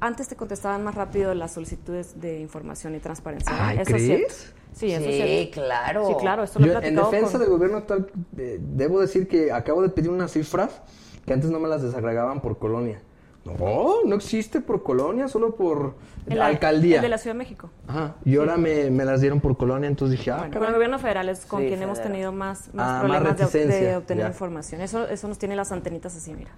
Antes 0.00 0.28
te 0.28 0.34
contestaban 0.34 0.82
más 0.82 0.94
rápido 0.94 1.32
las 1.34 1.52
solicitudes 1.52 2.20
de 2.20 2.40
información 2.40 2.94
y 2.94 2.98
transparencia. 3.00 3.52
Ay, 3.56 3.78
eso 3.78 3.82
es 3.82 3.86
¿crees? 3.88 4.04
cierto. 4.06 4.34
Sí, 4.74 4.92
eso 4.92 5.08
es 5.10 5.44
Sí, 5.44 5.50
claro. 5.52 6.06
Sí, 6.08 6.14
claro, 6.18 6.42
esto 6.42 6.58
lo 6.58 6.66
Yo, 6.66 6.80
en 6.80 6.94
defensa 6.96 7.32
con- 7.32 7.40
del 7.42 7.50
gobierno 7.50 7.76
actual, 7.78 8.10
eh, 8.38 8.58
debo 8.60 8.98
decir 9.00 9.28
que 9.28 9.52
acabo 9.52 9.82
de 9.82 9.90
pedir 9.90 10.10
unas 10.10 10.32
cifras 10.32 10.80
que 11.26 11.32
antes 11.34 11.50
no 11.50 11.60
me 11.60 11.68
las 11.68 11.82
desagregaban 11.82 12.40
por 12.40 12.58
colonia. 12.58 13.00
No, 13.44 14.02
no 14.04 14.16
existe 14.16 14.60
por 14.60 14.82
colonia, 14.82 15.26
solo 15.28 15.54
por 15.54 15.94
El 16.26 16.40
al- 16.42 16.52
alcaldía. 16.52 16.96
el 16.96 17.02
de 17.02 17.08
la 17.08 17.18
Ciudad 17.18 17.34
de 17.34 17.38
México. 17.38 17.70
Ajá. 17.88 18.14
Y 18.24 18.36
ahora 18.36 18.56
me, 18.58 18.90
me 18.90 19.04
las 19.04 19.20
dieron 19.22 19.40
por 19.40 19.56
colonia, 19.56 19.88
entonces 19.88 20.18
dije, 20.18 20.30
ah, 20.30 20.38
Bueno, 20.38 20.58
con 20.58 20.68
el 20.68 20.74
gobierno 20.74 20.98
federal 20.98 21.28
es 21.30 21.46
con 21.46 21.62
Sí, 21.62 21.68
quien 21.68 21.82
hemos 21.82 22.00
tenido 22.02 22.32
más, 22.32 22.72
más 22.74 22.86
Ah, 22.86 22.92
más 22.92 23.00
problemas 23.00 23.52
de, 23.52 23.96
obtener 23.96 24.24
ya. 24.24 24.28
información. 24.28 24.80
Eso, 24.82 25.08
eso 25.08 25.26
nos 25.26 25.38
tiene 25.38 25.56
las 25.56 25.72
antenitas 25.72 26.14
así, 26.16 26.34
mira. 26.34 26.50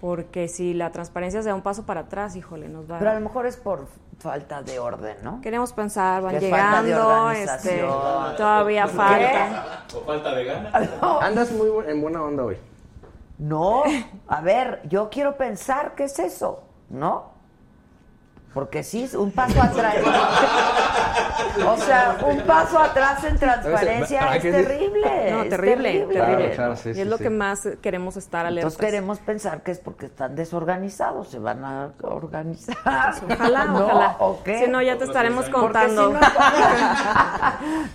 Porque 0.00 0.46
si 0.46 0.74
la 0.74 0.92
transparencia 0.92 1.42
se 1.42 1.48
da 1.48 1.56
un 1.56 1.62
paso 1.62 1.84
para 1.84 2.02
atrás, 2.02 2.36
híjole, 2.36 2.68
nos 2.68 2.88
va 2.88 3.00
Pero 3.00 3.10
a 3.10 3.14
lo 3.14 3.20
mejor 3.20 3.46
es 3.46 3.56
por 3.56 3.88
falta 4.20 4.62
de 4.62 4.78
orden, 4.78 5.16
¿no? 5.24 5.40
Queremos 5.40 5.72
pensar, 5.72 6.22
van 6.22 6.38
Que 6.38 6.48
falta 6.50 6.82
de 6.84 6.88
llegando, 6.90 7.30
este, 7.32 7.80
todavía 8.36 8.84
¿Qué? 8.84 8.90
falta. 8.90 9.84
O 9.96 10.00
falta 10.06 10.34
de 10.36 10.44
ganas. 10.44 10.72
Andas 11.20 11.50
muy 11.50 11.66
bu- 11.68 11.84
en 11.88 12.00
buena 12.00 12.22
onda 12.22 12.44
hoy. 12.44 12.56
No, 13.38 13.84
a 14.26 14.40
ver, 14.40 14.82
yo 14.88 15.10
quiero 15.10 15.36
pensar 15.36 15.94
qué 15.94 16.04
es 16.04 16.18
eso, 16.18 16.64
¿no? 16.90 17.32
Porque 18.52 18.82
sí, 18.82 19.08
un 19.14 19.30
paso 19.30 19.62
atrás. 19.62 19.94
O 21.66 21.76
sea, 21.76 22.18
un 22.26 22.40
paso 22.42 22.78
atrás 22.78 23.24
en 23.24 23.38
transparencia 23.38 24.20
¿Para 24.20 24.36
es 24.36 24.42
terrible. 24.42 25.30
No, 25.30 25.42
es 25.42 25.48
terrible, 25.48 25.50
terrible. 25.50 25.90
terrible. 25.90 26.14
Claro, 26.14 26.54
claro, 26.54 26.76
sí, 26.76 26.90
y 26.90 26.94
sí, 26.94 27.00
es 27.00 27.06
lo 27.06 27.16
sí. 27.16 27.24
que 27.24 27.30
más 27.30 27.68
queremos 27.82 28.16
estar 28.16 28.46
alertas. 28.46 28.74
Entonces 28.74 28.90
queremos 28.90 29.18
pensar 29.18 29.62
que 29.62 29.72
es 29.72 29.78
porque 29.78 30.06
están 30.06 30.34
desorganizados, 30.34 31.28
se 31.28 31.38
van 31.38 31.64
a 31.64 31.90
organizar. 32.02 33.14
Ojalá, 33.30 33.64
¿No? 33.66 33.84
ojalá. 33.84 34.16
¿O 34.20 34.42
qué? 34.42 34.64
Si 34.64 34.70
no, 34.70 34.82
ya 34.82 34.96
te 34.98 35.04
estaremos 35.04 35.48
contando. 35.48 36.08
si 36.08 36.14
no, 36.14 36.20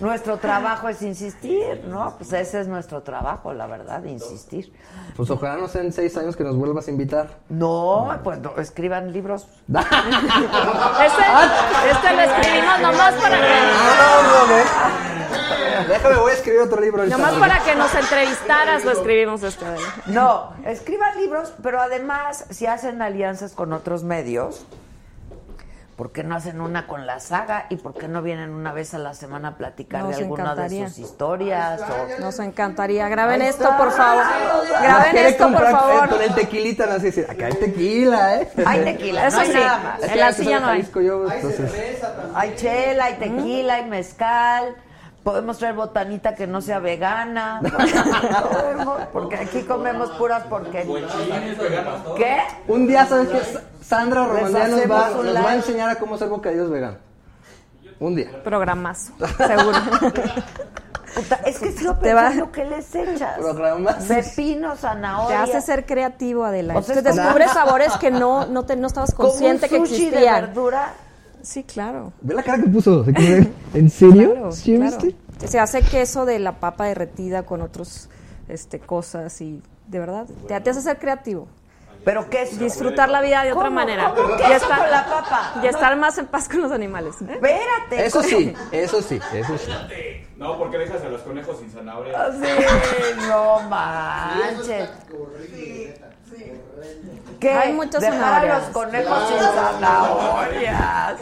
nuestro 0.00 0.38
trabajo 0.38 0.88
es 0.88 1.02
insistir, 1.02 1.84
¿no? 1.88 2.14
Pues 2.18 2.32
ese 2.32 2.60
es 2.60 2.68
nuestro 2.68 3.02
trabajo, 3.02 3.52
la 3.52 3.66
verdad, 3.66 4.02
insistir. 4.04 4.72
Pues 5.16 5.30
ojalá 5.30 5.56
no 5.56 5.68
sean 5.68 5.92
seis 5.92 6.16
años 6.16 6.36
que 6.36 6.44
nos 6.44 6.56
vuelvas 6.56 6.88
a 6.88 6.90
invitar. 6.90 7.28
No, 7.48 8.08
pues 8.22 8.38
no, 8.38 8.56
escriban 8.56 9.12
libros. 9.12 9.46
Este, 11.04 11.90
este 11.90 12.12
lo 12.14 12.22
escribimos 12.22 12.80
nomás 12.80 13.13
para 13.14 13.40
que, 13.40 13.44
Déjame, 15.88 16.16
voy 16.16 16.30
a 16.30 16.34
escribir 16.34 16.60
otro 16.60 16.80
libro 16.80 17.04
nomás 17.06 17.34
para 17.34 17.58
que 17.60 17.74
nos 17.74 17.94
entrevistaras, 17.94 18.84
lo 18.84 18.92
escribimos 18.92 19.42
este. 19.42 19.64
No, 20.06 20.52
escriban 20.64 21.16
libros, 21.16 21.52
pero 21.62 21.80
además, 21.80 22.46
si 22.50 22.66
hacen 22.66 23.02
alianzas 23.02 23.52
con 23.52 23.72
otros 23.72 24.04
medios, 24.04 24.66
¿por 25.96 26.12
qué 26.12 26.24
no 26.24 26.34
hacen 26.36 26.60
una 26.60 26.86
con 26.86 27.06
la 27.06 27.20
saga? 27.20 27.66
¿Y 27.70 27.76
por 27.76 27.94
qué 27.94 28.08
no 28.08 28.22
vienen 28.22 28.50
una 28.50 28.72
vez 28.72 28.94
a 28.94 28.98
la 28.98 29.14
semana 29.14 29.48
a 29.48 29.56
platicar 29.56 30.02
Nos 30.02 30.16
de 30.16 30.22
alguna 30.24 30.54
de 30.54 30.88
sus 30.88 30.98
historias? 30.98 31.80
o- 31.80 32.20
Nos 32.20 32.38
encantaría. 32.40 33.08
Graben 33.08 33.42
esto, 33.42 33.68
por 33.76 33.92
favor. 33.92 34.24
Graben 34.82 35.16
esto, 35.16 35.44
por 35.44 35.52
comprar, 35.54 35.72
favor. 35.72 36.08
Con 36.10 36.22
el 36.22 36.34
tequilita, 36.34 36.86
no 36.86 36.94
sé 36.94 37.00
decir, 37.06 37.26
acá 37.30 37.46
hay 37.46 37.54
tequila, 37.54 38.36
¿eh? 38.40 38.48
Hay 38.66 38.84
tequila, 38.84 39.26
Eso 39.28 39.36
no 39.36 39.42
hay 39.42 39.48
sí. 39.48 39.54
nada 39.54 39.78
más. 39.78 40.02
En 40.10 40.20
la 40.20 40.32
silla 40.32 40.60
no 40.60 40.68
hay. 40.68 40.88
Yo, 40.94 41.30
entonces. 41.32 41.72
Hay 42.34 42.54
chela, 42.56 43.04
hay 43.06 43.14
tequila, 43.14 43.74
hay 43.74 43.84
mezcal. 43.84 44.74
Podemos 45.24 45.56
traer 45.58 45.74
botanita 45.74 46.34
que 46.34 46.46
no 46.46 46.60
sea 46.60 46.78
vegana. 46.80 47.60
Porque 49.12 49.36
aquí 49.36 49.62
comemos 49.62 50.10
puras 50.12 50.44
porquerías. 50.44 51.10
¿Qué? 52.16 52.38
Un 52.68 52.86
día, 52.86 53.06
¿sabes 53.06 53.28
qué? 53.28 53.40
Sa- 53.40 53.62
Sandra 53.82 54.26
Romandía 54.26 54.68
nos 54.68 54.90
va, 54.90 55.10
nos 55.10 55.36
va 55.44 55.50
a 55.50 55.54
enseñar 55.54 55.88
a 55.90 55.94
cómo 55.96 56.14
hacer 56.16 56.28
bocadillos 56.28 56.70
veganos. 56.70 56.98
Un 58.00 58.16
día. 58.16 58.42
Programazo, 58.42 59.12
seguro. 59.36 59.78
Puta, 61.14 61.36
es 61.46 61.58
que 61.60 61.68
estoy 61.68 61.94
Te 62.02 62.12
va- 62.12 62.22
pensando 62.24 62.50
qué 62.52 62.64
les 62.64 62.94
echas. 62.94 63.38
Programas. 63.38 64.04
Pepino, 64.04 64.72
Te 64.72 64.78
zanahoria. 64.78 65.42
hace 65.44 65.60
ser 65.60 65.86
creativo, 65.86 66.44
Adela. 66.44 66.76
O 66.76 66.82
sea, 66.82 66.96
Te 66.96 67.02
descubres 67.02 67.50
sabores 67.52 67.92
que 67.98 68.10
no, 68.10 68.46
no, 68.46 68.64
te, 68.64 68.74
no 68.76 68.88
estabas 68.88 69.14
como 69.14 69.28
un 69.28 69.32
consciente 69.32 69.68
que 69.68 69.76
sushi 69.78 69.90
de 69.92 70.06
existían. 70.08 70.40
verdura. 70.46 70.92
Sí, 71.44 71.62
claro. 71.62 72.12
Ve 72.22 72.34
la 72.34 72.42
cara 72.42 72.62
que 72.62 72.68
puso. 72.68 73.04
¿En 73.74 73.90
serio? 73.90 74.32
Claro, 74.32 74.52
¿Sí 74.52 74.76
claro. 74.76 74.96
viste? 74.98 75.46
Se 75.46 75.58
hace 75.60 75.82
queso 75.82 76.24
de 76.24 76.38
la 76.38 76.58
papa 76.58 76.86
derretida 76.86 77.44
con 77.44 77.60
otras 77.60 78.08
este, 78.48 78.80
cosas 78.80 79.40
y 79.40 79.62
de 79.88 79.98
verdad 79.98 80.26
te, 80.48 80.58
te 80.60 80.70
hace 80.70 80.80
ser 80.80 80.98
creativo. 80.98 81.46
Pero 82.04 82.28
qué 82.28 82.42
es 82.42 82.58
Disfrutar 82.58 83.08
la 83.08 83.22
vida 83.22 83.42
de 83.44 83.52
otra 83.52 83.64
¿Cómo? 83.64 83.76
manera. 83.76 84.12
¿Cómo 84.14 84.34
y, 84.34 84.36
queso 84.36 84.52
estar, 84.52 84.78
con 84.78 84.90
la 84.90 85.04
papa? 85.06 85.60
y 85.62 85.66
estar 85.66 85.96
más 85.96 86.18
en 86.18 86.26
paz 86.26 86.48
con 86.48 86.60
los 86.60 86.70
animales. 86.70 87.16
¿eh? 87.22 87.32
Espérate. 87.34 88.06
Eso 88.06 88.22
sí, 88.22 88.54
eso 88.72 89.00
sí, 89.00 89.18
eso 89.32 89.56
sí. 89.58 89.70
No, 90.36 90.58
porque 90.58 90.78
dejas 90.78 91.02
a 91.02 91.08
los 91.08 91.22
conejos 91.22 91.58
sin 91.58 91.70
zanahoria. 91.70 92.12
Ah, 92.16 92.30
Sí, 92.32 93.28
no 93.28 93.60
manches. 93.68 94.88
¿Qué? 97.40 97.50
Hay 97.52 97.72
muchas 97.74 98.00
Dejar 98.00 98.16
a 98.22 98.24
zanahorias. 98.24 98.62
los 98.62 98.68
conejos 98.70 99.28
sin 99.28 99.38
zanahorias. 99.38 101.14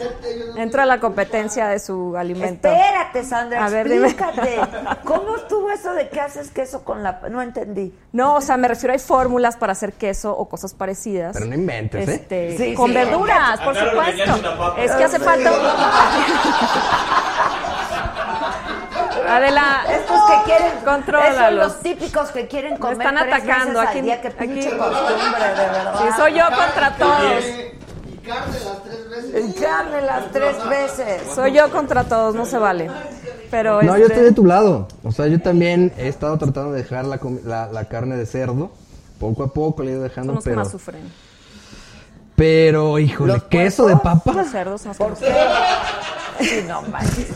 Entra 0.55 0.85
la 0.85 0.99
competencia 0.99 1.67
de 1.67 1.79
su 1.79 2.15
alimento. 2.15 2.67
Espérate, 2.69 3.23
Sandra, 3.25 3.65
A 3.65 3.69
ver, 3.69 3.89
dime. 3.89 4.07
explícate. 4.07 4.59
¿Cómo 5.05 5.35
estuvo 5.35 5.69
eso 5.71 5.93
de 5.93 6.07
que 6.09 6.21
haces 6.21 6.49
queso 6.51 6.83
con 6.85 7.03
la... 7.03 7.19
No 7.29 7.41
entendí. 7.41 7.93
No, 8.13 8.35
o 8.35 8.41
sea, 8.41 8.55
me 8.57 8.67
refiero 8.69 8.93
hay 8.93 8.99
fórmulas 8.99 9.57
para 9.57 9.73
hacer 9.73 9.93
queso 9.93 10.37
o 10.37 10.47
cosas 10.47 10.73
parecidas. 10.73 11.33
Pero 11.33 11.45
no 11.47 11.55
inventes, 11.55 12.07
¿eh? 12.07 12.13
Este, 12.13 12.57
Sí, 12.57 12.73
con 12.73 12.89
sí. 12.89 12.93
verduras, 12.95 13.59
por 13.59 13.77
Andaron 13.77 14.37
supuesto. 14.37 14.77
Es 14.77 14.91
que 14.93 15.03
hace 15.03 15.19
falta. 15.19 15.51
Adela, 19.27 19.83
Estos 19.89 20.19
que 20.29 20.43
quieren... 20.45 20.71
Contrólalos. 20.85 21.33
Esos 21.67 21.73
los 21.73 21.79
típicos 21.83 22.29
que 22.31 22.47
quieren 22.47 22.77
comer 22.77 22.97
están 22.97 23.15
tres 23.15 23.33
atacando. 23.33 23.79
Aquí- 23.81 24.01
día. 24.01 24.21
Que 24.21 24.27
aquí- 24.27 24.37
costumbre, 24.69 25.47
de 25.49 25.55
verdad. 25.55 25.95
si 26.01 26.17
soy 26.17 26.33
yo 26.33 26.45
contra 26.45 26.95
todos. 26.97 27.43
Y 28.05 28.17
carne 28.25 28.59
las 28.63 28.83
tres 28.83 29.09
veces. 29.09 29.49
Y 29.49 29.53
carne 29.61 30.01
las 30.01 30.31
tres 30.31 30.69
veces. 30.69 31.21
Soy 31.35 31.51
yo 31.53 31.71
contra 31.71 32.03
todos, 32.05 32.35
no 32.35 32.45
se 32.45 32.57
vale. 32.57 32.89
Pero 33.51 33.81
No, 33.83 33.97
yo 33.97 34.03
este, 34.05 34.13
estoy 34.13 34.23
de 34.25 34.31
tu 34.33 34.45
lado. 34.45 34.87
O 35.03 35.11
sea, 35.11 35.27
yo 35.27 35.39
también 35.41 35.93
he 35.97 36.07
estado 36.07 36.37
tratando 36.37 36.71
de 36.71 36.81
dejar 36.83 37.05
la, 37.05 37.19
la, 37.43 37.67
la 37.71 37.85
carne 37.85 38.15
de 38.17 38.25
cerdo. 38.25 38.71
Poco 39.19 39.43
a 39.43 39.53
poco 39.53 39.83
le 39.83 39.91
he 39.91 39.93
ido 39.93 40.03
dejando, 40.03 40.29
son 40.31 40.35
los 40.35 40.43
que 40.43 40.49
pero... 40.49 40.61
más 40.63 40.71
sufren. 40.71 41.11
Pero, 42.43 42.99
híjole, 42.99 43.35
Los 43.35 43.43
queso 43.43 43.85
de 43.87 43.95
papa. 43.95 44.33
Los 44.33 44.47
cerdos 44.49 44.81
son 44.81 44.89
los 44.89 44.97
que 44.97 44.99
¿Por 45.03 45.11
más 45.11 45.19
qué? 46.39 46.45
Sí, 46.45 46.65
no 46.67 46.81
manches. 46.81 47.29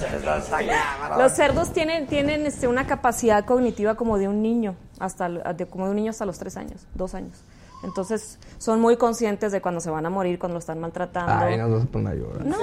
Los 1.18 1.32
cerdos 1.32 1.72
tienen, 1.72 2.08
tienen 2.08 2.46
este, 2.46 2.68
una 2.68 2.86
capacidad 2.86 3.46
cognitiva 3.46 3.96
como 3.96 4.18
de 4.18 4.28
un 4.28 4.42
niño, 4.42 4.76
hasta 5.00 5.30
de- 5.30 5.66
como 5.66 5.86
de 5.86 5.92
un 5.92 5.96
niño 5.96 6.10
hasta 6.10 6.26
los 6.26 6.38
tres 6.38 6.58
años, 6.58 6.82
dos 6.94 7.14
años. 7.14 7.38
Entonces 7.86 8.38
son 8.58 8.82
muy 8.82 8.98
conscientes 8.98 9.54
de 9.54 9.62
cuando 9.62 9.80
se 9.80 9.90
van 9.90 10.06
a 10.06 10.10
morir, 10.10 10.38
cuando 10.40 10.56
lo 10.56 10.60
están 10.60 10.82
maltratando. 10.82 11.46
Ay, 11.46 11.56
nos 11.58 11.72
vas 11.72 11.84
a 11.84 11.86
poner 11.86 12.12
a 12.12 12.16
llorar. 12.18 12.46
No, 12.46 12.58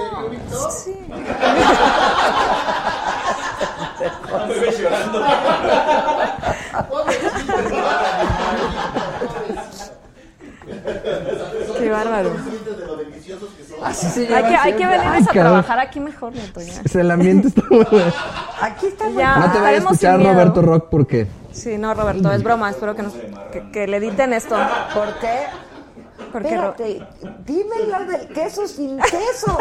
sí. 0.69 0.93
Llorando. 4.79 5.19
Qué 11.77 11.89
bárbaro. 12.09 12.35
Así 13.83 14.07
se 14.07 14.21
Hay 14.21 14.27
llama 14.43 14.47
que, 14.49 14.55
hay 14.55 14.73
que 14.73 14.83
Ay, 14.85 14.93
a 14.95 15.25
cabrón. 15.25 15.31
trabajar 15.33 15.79
aquí 15.79 15.99
mejor, 15.99 16.33
Neto, 16.33 16.61
ya. 16.61 16.81
Es 16.83 16.95
El 16.95 17.11
ambiente 17.11 17.47
está 17.49 17.61
muy 17.69 17.85
bueno. 17.89 18.11
Aquí 18.61 18.87
está 18.87 19.09
Ya. 19.09 19.37
No 19.37 19.51
te 19.51 19.59
vayas 19.59 19.81
a 19.85 19.91
escuchar. 19.91 20.21
Roberto 20.21 20.61
Rock 20.61 20.87
porque 20.89 21.27
Sí, 21.51 21.77
no, 21.77 21.93
Roberto, 21.93 22.31
es 22.31 22.43
broma. 22.43 22.69
Espero 22.69 22.95
que, 22.95 23.03
nos- 23.03 23.13
que, 23.51 23.69
que 23.71 23.87
le 23.87 23.97
editen 23.97 24.33
esto. 24.33 24.55
¿Por 24.93 25.13
qué? 25.19 25.45
Porque 26.35 26.57
Ro- 26.57 26.71
Espérate, 26.71 27.07
dime 27.45 27.75
lo 27.87 28.05
del 28.11 28.27
queso 28.33 28.67
sin 28.67 28.99
queso. 28.99 29.57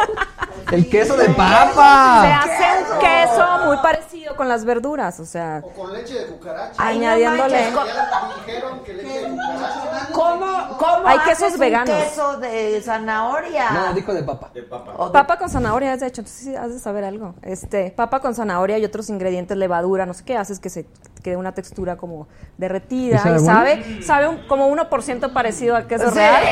el 0.72 0.88
queso 0.90 1.16
de 1.16 1.26
se 1.26 1.30
papa. 1.34 2.40
hace 2.40 2.92
un 2.92 2.98
queso 2.98 3.46
muy 3.66 3.76
parecido 3.76 4.34
con 4.34 4.48
las 4.48 4.64
verduras, 4.64 5.20
o 5.20 5.24
sea, 5.24 5.62
O 5.64 5.68
con 5.70 5.92
leche 5.92 6.14
de 6.18 6.26
cucaracha. 6.26 6.74
Ay, 6.76 6.98
no 6.98 7.06
añadiéndole. 7.06 7.70
Ya 7.70 8.34
dijeron 8.44 8.80
que 8.82 8.92
leche 8.94 9.20
de 9.20 9.30
cucaracha. 9.30 10.08
¿Cómo, 10.12 10.76
cómo 10.78 11.06
Hay 11.06 11.18
haces 11.18 11.28
quesos 11.38 11.54
un 11.54 11.60
veganos. 11.60 11.94
queso 12.02 12.36
de 12.38 12.82
zanahoria? 12.82 13.70
No, 13.70 13.94
dijo 13.94 14.12
de 14.12 14.24
papa. 14.24 14.50
De 14.52 14.62
papa. 14.64 14.94
O 14.96 15.06
de- 15.06 15.12
Papa 15.12 15.38
con 15.38 15.48
zanahoria, 15.48 15.96
de 15.96 16.06
hecho, 16.08 16.22
entonces 16.22 16.42
sí 16.44 16.56
has 16.56 16.72
de 16.72 16.80
saber 16.80 17.04
algo. 17.04 17.36
Este, 17.42 17.92
papa 17.92 18.18
con 18.18 18.34
zanahoria 18.34 18.78
y 18.78 18.84
otros 18.84 19.10
ingredientes, 19.10 19.56
levadura, 19.56 20.06
no 20.06 20.14
sé 20.14 20.24
qué, 20.24 20.36
haces 20.36 20.58
que 20.58 20.70
se 20.70 20.86
quede 21.24 21.36
una 21.38 21.52
textura 21.52 21.96
como 21.96 22.28
derretida 22.58 23.16
¿Y 23.16 23.18
sabe 23.18 23.36
y 23.36 23.42
bueno? 23.42 23.58
sabe, 23.58 24.02
sabe 24.02 24.28
un- 24.28 24.46
como 24.46 24.68
1% 24.68 25.32
parecido 25.32 25.74
al 25.74 25.86
queso 25.86 26.10
Sí. 26.10 26.16
real. 26.16 26.44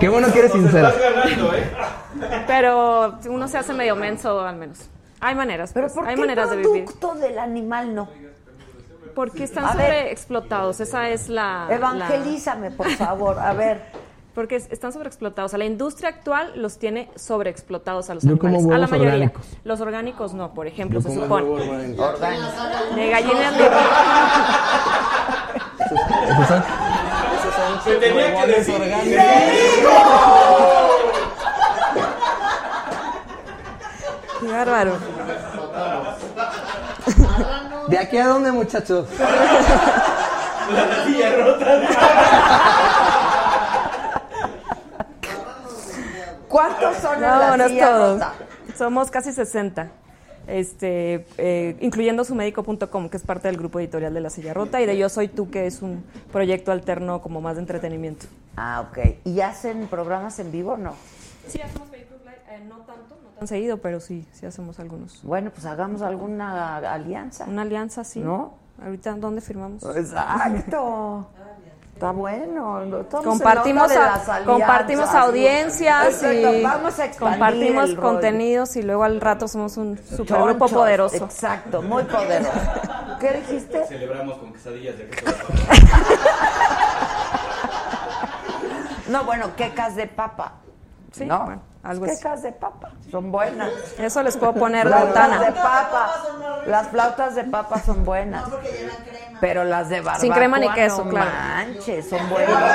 Qué 0.00 0.08
bueno 0.08 0.32
que 0.32 0.38
eres 0.38 0.52
¿eh? 0.54 1.72
Pero 2.46 3.18
uno 3.28 3.46
se 3.46 3.58
hace 3.58 3.74
medio 3.74 3.94
menso 3.94 4.40
al 4.40 4.56
menos. 4.56 4.88
Hay 5.20 5.34
maneras, 5.34 5.72
Pero 5.74 5.86
pues, 5.88 5.94
¿por 5.96 6.08
hay 6.08 6.14
qué 6.14 6.20
maneras 6.22 6.48
de 6.50 6.56
vivir. 6.56 6.84
producto 6.86 7.14
del 7.16 7.38
animal 7.38 7.94
no? 7.94 8.08
Porque 9.14 9.44
están 9.44 9.66
A 9.66 9.72
sobreexplotados, 9.72 10.80
esa 10.80 11.08
es 11.10 11.28
la... 11.28 11.66
la- 11.68 11.74
Evangelízame, 11.74 12.70
por 12.70 12.88
favor. 12.92 13.38
A 13.38 13.52
ver. 13.52 13.82
Porque 14.40 14.56
es- 14.56 14.72
están 14.72 14.90
sobreexplotados. 14.90 15.50
O 15.50 15.52
sea, 15.52 15.58
la 15.58 15.66
industria 15.66 16.08
actual 16.08 16.52
los 16.54 16.78
tiene 16.78 17.10
sobreexplotados 17.14 18.08
a 18.08 18.14
los 18.14 18.22
Yo 18.22 18.38
como 18.38 18.54
animales. 18.56 18.74
a 18.74 18.78
la 18.78 18.86
mayoría. 18.86 19.12
orgánicos. 19.12 19.46
Los 19.64 19.80
orgánicos 19.82 20.32
no, 20.32 20.54
por 20.54 20.66
ejemplo, 20.66 20.98
Yo 20.98 21.02
se 21.02 21.08
como 21.10 21.20
supone. 21.24 21.44
huevo 21.46 21.70
orgánico. 21.72 22.02
Orgánico. 22.04 22.46
De 22.96 23.10
gallinas 23.10 23.58
de... 23.58 23.70
Se 27.84 27.96
tenía 27.96 28.34
que 28.34 28.46
decir. 28.52 28.80
Qué 34.40 34.46
bárbaro. 34.50 34.92
¿De 37.88 37.98
aquí 37.98 38.16
a 38.18 38.26
dónde, 38.28 38.52
muchachos? 38.52 39.06
La 39.18 41.04
silla 41.04 41.30
rota. 41.36 41.82
¿Cuántos 46.50 46.96
son 46.96 47.14
en 47.14 47.20
No, 47.22 47.26
la 47.38 47.56
no 47.56 47.68
silla 47.68 47.86
todo. 47.90 48.14
rota? 48.14 48.32
Somos 48.76 49.10
casi 49.10 49.32
60. 49.32 49.88
Este, 50.46 51.26
eh, 51.38 51.76
incluyendo 51.80 52.24
sumédico.com, 52.24 53.08
que 53.08 53.16
es 53.16 53.22
parte 53.22 53.46
del 53.48 53.56
grupo 53.56 53.78
editorial 53.78 54.12
de 54.12 54.20
La 54.20 54.30
Silla 54.30 54.52
Rota, 54.52 54.80
y 54.80 54.86
de 54.86 54.98
Yo 54.98 55.08
Soy 55.08 55.28
Tú, 55.28 55.48
que 55.50 55.66
es 55.66 55.80
un 55.80 56.04
proyecto 56.32 56.72
alterno 56.72 57.22
como 57.22 57.40
más 57.40 57.54
de 57.54 57.60
entretenimiento. 57.62 58.26
Ah, 58.56 58.84
ok. 58.90 58.98
¿Y 59.24 59.40
hacen 59.42 59.86
programas 59.86 60.38
en 60.40 60.50
vivo 60.50 60.72
o 60.72 60.76
no? 60.76 60.94
Sí, 61.46 61.60
hacemos 61.60 61.88
Facebook 61.88 62.20
Live, 62.24 62.40
eh, 62.50 62.64
no 62.68 62.78
tanto, 62.78 63.16
no 63.22 63.28
tan 63.38 63.46
seguido, 63.46 63.78
pero 63.78 64.00
sí, 64.00 64.26
sí 64.32 64.44
hacemos 64.46 64.80
algunos. 64.80 65.22
Bueno, 65.22 65.50
pues 65.50 65.66
hagamos 65.66 66.02
alguna 66.02 66.78
alianza. 66.78 67.44
Una 67.44 67.62
alianza, 67.62 68.02
sí. 68.02 68.18
¿No? 68.20 68.54
Ahorita, 68.82 69.12
¿dónde 69.14 69.40
firmamos? 69.42 69.84
Exacto. 69.94 71.28
Está 72.00 72.12
bueno. 72.12 72.82
Estamos 72.82 73.26
en 73.26 73.30
Compartimos, 73.30 73.82
onda 73.90 74.24
de 74.24 74.32
a- 74.32 74.44
compartimos 74.46 75.08
audiencias 75.14 76.22
y 76.22 76.62
Vamos 76.62 76.98
a 76.98 77.04
expandir 77.04 77.38
compartimos 77.38 77.94
contenidos 77.94 78.74
y 78.76 78.82
luego 78.82 79.04
al 79.04 79.20
rato 79.20 79.46
somos 79.46 79.76
un 79.76 79.98
supergrupo 79.98 80.60
Chonchos, 80.60 80.72
poderoso. 80.72 81.24
Exacto, 81.26 81.82
muy 81.82 82.04
poderoso. 82.04 82.50
¿Qué 83.20 83.32
dijiste? 83.46 83.84
Celebramos 83.84 84.38
con 84.38 84.50
quesadillas 84.54 84.96
de 84.96 85.08
queso. 85.08 85.26
No, 89.08 89.24
bueno, 89.24 89.56
quecas 89.56 89.96
de 89.96 90.06
papa. 90.06 90.52
Sí, 91.10 91.24
¿no? 91.26 91.44
bueno, 91.44 91.60
algo 91.82 92.04
así. 92.04 92.16
quecas 92.16 92.42
de 92.42 92.52
papa. 92.52 92.90
Son 93.10 93.32
buenas. 93.32 93.70
Eso 93.98 94.22
les 94.22 94.36
puedo 94.36 94.54
poner 94.54 94.86
Flautas 94.86 95.30
de 95.30 95.38
botana. 95.50 95.62
papa. 95.62 96.12
Las 96.66 96.88
flautas 96.88 97.34
de 97.34 97.44
papa 97.44 97.80
son 97.84 98.04
buenas. 98.04 98.44
Pero 99.40 99.64
las 99.64 99.88
de 99.88 99.96
barbacoa 100.00 100.20
Sin 100.20 100.32
crema 100.32 100.58
ni 100.58 100.68
queso, 100.70 101.04
no 101.04 101.10
claro. 101.10 101.30
manches, 101.30 102.08
son 102.10 102.28
buenas. 102.28 102.74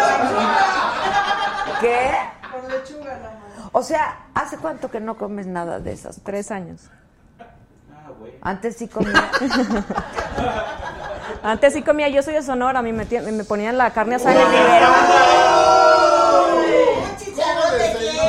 ¿Qué? 1.80 2.11
Con 2.52 2.72
lechuga 2.72 3.18
nada 3.18 3.40
más. 3.40 3.69
O 3.72 3.84
sea, 3.84 4.18
¿hace 4.34 4.57
cuánto 4.57 4.90
que 4.90 4.99
no 4.99 5.15
comes 5.18 5.45
nada 5.48 5.80
de 5.80 5.91
esas? 5.91 6.22
Tres 6.23 6.49
años. 6.49 6.90
Ah. 7.40 7.44
Antes 8.41 8.77
sí 8.77 8.88
comía. 8.88 9.14
Antes 11.44 11.73
sí 11.73 11.84
comía, 11.84 12.10
yo 12.10 12.23
soy 12.23 12.34
de 12.34 12.41
Sonora, 12.41 12.80
a 12.80 12.82
mí 12.82 12.91
me, 12.91 13.06
me 13.06 13.44
ponían 13.44 13.77
la 13.77 13.91
carne 13.91 14.15
asada 14.15 14.34
en 14.34 14.41
el 14.41 14.48
biberón. 14.49 14.91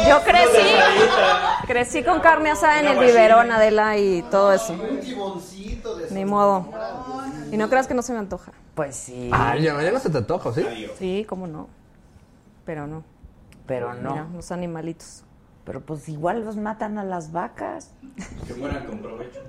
Yo 0.09 0.23
crecí, 0.23 0.69
crecí 1.67 2.03
con 2.03 2.21
carne 2.21 2.51
asada 2.51 2.81
en 2.81 2.87
el 2.87 2.99
biberón, 2.99 3.51
Adela, 3.51 3.97
y 3.97 4.23
todo 4.31 4.53
eso. 4.53 4.73
Un 4.73 5.01
tiboncito 5.01 5.97
de 5.97 6.11
Ni 6.11 6.25
modo. 6.25 6.71
Y 7.51 7.57
no 7.57 7.69
creas 7.69 7.87
que 7.87 7.95
no 7.95 8.03
se 8.03 8.13
me 8.13 8.19
antoja. 8.19 8.53
Pues 8.75 8.97
sí, 8.97 9.31
Ay, 9.33 9.63
ya, 9.63 9.81
ya 9.83 9.91
no 9.91 9.99
se 9.99 10.11
te 10.11 10.19
antoja, 10.19 10.53
¿sí? 10.53 10.65
Sí, 10.99 11.27
cómo 11.29 11.47
no. 11.47 11.69
Pero 12.65 12.87
no. 12.87 13.05
pero 13.67 13.95
no. 13.95 14.11
Mira, 14.11 14.27
los 14.35 14.51
animalitos. 14.53 15.23
Pero 15.65 15.81
pues 15.81 16.09
igual 16.09 16.45
los 16.45 16.57
matan 16.57 16.99
a 16.99 17.05
las 17.05 17.33
vacas. 17.33 17.91
Que 18.47 18.55
mueran 18.55 18.85
con 18.87 18.99
provecho. 18.99 19.41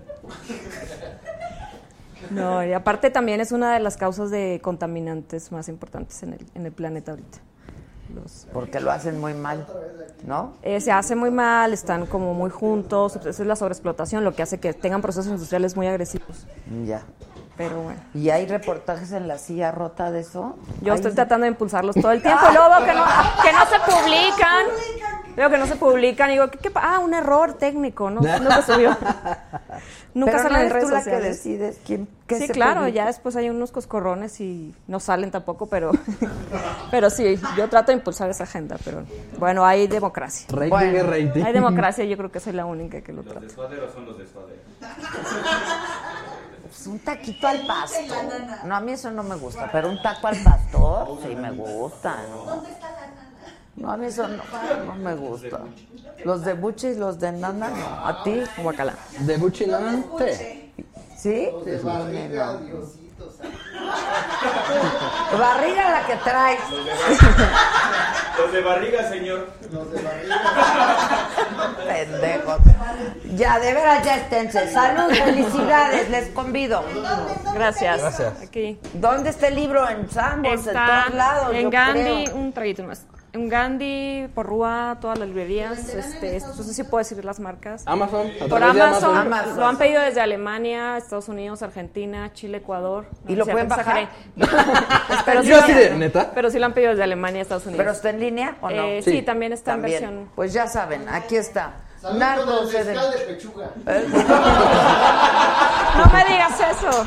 No, 2.31 2.65
y 2.65 2.73
aparte 2.73 3.11
también 3.11 3.39
es 3.41 3.51
una 3.51 3.73
de 3.73 3.79
las 3.79 3.95
causas 3.97 4.31
de 4.31 4.59
contaminantes 4.63 5.51
más 5.51 5.69
importantes 5.69 6.23
en 6.23 6.33
el, 6.33 6.45
en 6.55 6.65
el 6.65 6.71
planeta 6.71 7.11
ahorita. 7.11 7.37
Los, 8.21 8.47
Porque 8.53 8.79
lo 8.79 8.91
hacen 8.91 9.19
muy 9.19 9.33
mal, 9.33 9.65
¿no? 10.25 10.53
eh, 10.63 10.81
se 10.81 10.91
hace 10.91 11.15
muy 11.15 11.31
mal, 11.31 11.73
están 11.73 12.05
como 12.05 12.33
muy 12.33 12.49
juntos, 12.49 13.15
esa 13.15 13.29
es 13.29 13.39
la 13.39 13.55
sobreexplotación, 13.55 14.23
lo 14.23 14.33
que 14.33 14.43
hace 14.43 14.59
que 14.59 14.73
tengan 14.73 15.01
procesos 15.01 15.27
industriales 15.27 15.75
muy 15.75 15.87
agresivos. 15.87 16.45
Ya. 16.85 17.03
Pero 17.57 17.81
bueno, 17.81 17.99
¿Y 18.13 18.29
hay 18.29 18.45
reportajes 18.45 19.11
en 19.13 19.27
la 19.27 19.37
silla 19.39 19.71
rota 19.71 20.11
de 20.11 20.19
eso? 20.19 20.55
yo 20.81 20.93
estoy 20.93 21.11
tratando 21.13 21.45
de 21.45 21.49
impulsarlos 21.51 21.95
todo 21.95 22.11
el 22.11 22.21
tiempo 22.23 22.41
y 22.49 22.53
luego 22.53 22.69
veo 22.69 22.85
que 22.85 22.93
no, 22.93 23.03
que 23.43 23.51
no 23.51 23.65
se 23.65 23.79
publican. 23.91 24.65
Veo 25.35 25.49
que 25.51 25.57
no 25.59 25.65
se 25.67 25.75
publican 25.75 26.29
y 26.29 26.33
digo, 26.33 26.47
¿qué, 26.49 26.57
qué 26.59 26.71
pa- 26.71 26.95
ah, 26.95 26.99
un 26.99 27.13
error 27.13 27.53
técnico, 27.53 28.09
no, 28.09 28.21
no 28.39 28.51
se 28.61 28.73
subió. 28.73 28.95
Nunca 30.13 30.31
Pero 30.31 30.43
no 30.43 30.49
salen 30.49 30.61
en 30.67 30.69
redes 30.71 30.87
tú 30.87 30.93
la 30.93 31.03
que 31.03 31.09
decides 31.19 31.79
quién 31.85 32.07
qué 32.25 32.39
Sí, 32.39 32.47
se 32.47 32.53
claro, 32.53 32.81
publica. 32.81 32.95
ya 32.95 33.05
después 33.05 33.35
hay 33.35 33.49
unos 33.49 33.71
coscorrones 33.71 34.39
y 34.41 34.73
no 34.87 34.99
salen 34.99 35.29
tampoco, 35.31 35.67
pero, 35.67 35.91
pero 36.91 37.09
sí, 37.11 37.39
yo 37.55 37.69
trato 37.69 37.91
de 37.91 37.97
impulsar 37.99 38.29
esa 38.31 38.43
agenda, 38.43 38.77
pero 38.83 39.03
bueno, 39.37 39.63
hay 39.65 39.87
democracia. 39.87 40.47
Rating 40.49 40.69
Bueno, 40.69 40.97
es 40.97 41.05
rating. 41.05 41.43
Hay 41.43 41.53
democracia, 41.53 42.03
yo 42.05 42.17
creo 42.17 42.31
que 42.31 42.39
soy 42.39 42.53
la 42.53 42.65
única 42.65 43.01
que 43.01 43.13
lo 43.13 43.21
Los 43.21 43.31
trata. 43.31 43.45
de 43.47 43.49
suadero 43.53 43.91
son 43.93 44.05
los 44.05 44.17
de. 44.17 44.27
Pues 46.77 46.85
un 46.85 46.99
taquito 46.99 47.47
al 47.47 47.65
pastor. 47.65 48.23
No, 48.65 48.75
a 48.75 48.79
mí 48.79 48.91
eso 48.91 49.09
no 49.09 49.23
me 49.23 49.35
gusta, 49.35 49.67
pero 49.71 49.89
un 49.89 49.99
taco 49.99 50.27
al 50.27 50.37
pastor 50.43 51.17
sí 51.23 51.35
me 51.35 51.49
gusta. 51.51 52.17
¿no? 52.29 52.63
No, 53.77 53.91
a 53.91 53.97
mí 53.97 54.05
eso 54.05 54.27
no, 54.27 54.43
no 54.85 54.93
me 54.93 55.15
gusta. 55.15 55.61
Los 56.23 56.45
de 56.45 56.53
buche 56.53 56.91
y 56.91 56.95
los 56.95 57.19
de 57.19 57.31
nana, 57.31 57.69
no. 57.69 58.07
¿A 58.07 58.23
ti? 58.23 58.43
Guacala. 58.61 58.93
De 59.21 59.37
Buchinante. 59.37 60.71
¿Sí? 61.17 61.49
de 61.65 61.79
barriga, 61.79 62.57
Diosito. 62.57 62.97
santo. 62.97 63.06
Barriga 65.37 65.91
la 65.91 66.05
que 66.07 66.15
traes. 66.17 66.59
Los 68.37 68.51
de 68.51 68.61
barriga, 68.61 69.09
señor. 69.09 69.49
Los 69.71 69.91
de 69.91 70.01
barriga. 70.01 70.35
Pendejos. 71.87 72.59
Ya, 73.35 73.59
de 73.59 73.73
veras, 73.73 74.03
ya 74.05 74.15
esténse. 74.17 74.71
Salud, 74.71 75.13
felicidades, 75.13 76.09
les 76.09 76.29
convido. 76.29 76.83
Gracias. 77.53 78.01
Gracias. 78.01 78.41
Aquí. 78.41 78.79
¿Dónde 78.93 79.29
está 79.31 79.47
el 79.47 79.55
libro? 79.55 79.87
En 79.89 80.09
Sambos, 80.09 80.51
en 80.67 80.73
todos 80.73 81.13
lados. 81.13 81.53
en 81.53 81.63
yo 81.63 81.69
Gandhi, 81.69 82.25
creo. 82.25 82.35
un 82.35 82.53
traguito 82.53 82.83
más. 82.83 83.01
En 83.37 83.49
Gandhi, 83.49 84.27
Porrúa, 84.33 84.97
todas 84.99 85.19
las 85.19 85.27
librerías. 85.27 85.77
Este, 85.89 86.39
no 86.39 86.53
sé 86.63 86.73
si 86.73 86.83
puedo 86.83 86.97
decir 87.03 87.23
las 87.23 87.39
marcas. 87.39 87.83
Amazon. 87.85 88.31
a 88.41 88.45
Por 88.47 88.63
Amazon, 88.63 89.15
Amazon. 89.15 89.57
lo 89.59 89.67
han 89.67 89.77
pedido 89.77 90.01
desde 90.01 90.21
Alemania, 90.21 90.97
Estados 90.97 91.29
Unidos, 91.29 91.61
Argentina, 91.61 92.33
Chile, 92.33 92.57
Ecuador. 92.57 93.05
¿Y 93.27 93.35
lo 93.35 93.45
pueden 93.45 93.67
bajar? 93.67 94.09
pero, 95.25 95.43
sí 95.43 95.49
Yo 95.49 95.57
lo- 95.57 95.63
así 95.63 95.73
de, 95.73 95.91
¿neta? 95.91 96.31
pero 96.33 96.49
sí 96.49 96.57
lo 96.57 96.65
han 96.65 96.73
pedido 96.73 96.89
desde 96.91 97.03
Alemania, 97.03 97.43
Estados 97.43 97.67
Unidos. 97.67 97.77
¿Pero 97.77 97.91
está 97.91 98.09
en 98.09 98.19
línea 98.19 98.55
o 98.59 98.71
no? 98.71 98.83
Eh, 98.83 99.01
sí. 99.03 99.11
Sí. 99.11 99.21
también 99.21 99.53
está 99.53 99.73
También. 99.73 100.03
en 100.03 100.09
versión. 100.09 100.31
Pues 100.35 100.53
ya 100.53 100.65
saben, 100.67 101.07
aquí 101.07 101.35
está. 101.35 101.73
Nardo 102.15 102.65
de 102.65 102.83
pechuga. 103.27 103.69
No 105.97 106.05
me 106.13 106.25
digas 106.25 106.59
eso. 106.59 107.05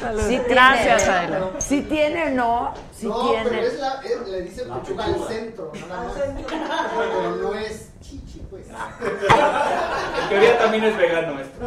Salud. 0.00 0.20
Sí 0.22 0.28
tiene, 0.28 0.44
Gracias, 0.48 1.06
¿eh? 1.06 1.10
Adela. 1.10 1.40
Sí 1.58 1.82
tiene, 1.82 2.30
no. 2.30 2.74
Sí 2.98 3.06
no, 3.06 3.28
tiene. 3.28 3.44
pero 3.50 3.66
es 3.66 3.78
la, 3.80 4.00
es- 4.04 4.28
le 4.28 4.42
dicen 4.42 4.68
pechuga 4.72 5.04
al 5.04 5.28
centro, 5.28 5.72
nada 5.88 6.02
más. 6.04 6.14
Pero 6.16 7.36
no 7.36 7.54
es 7.54 7.88
chichi, 8.00 8.42
pues. 8.50 8.64
En 8.68 10.28
teoría 10.28 10.58
también 10.58 10.84
es 10.84 10.96
vegano 10.96 11.38
esto. 11.40 11.66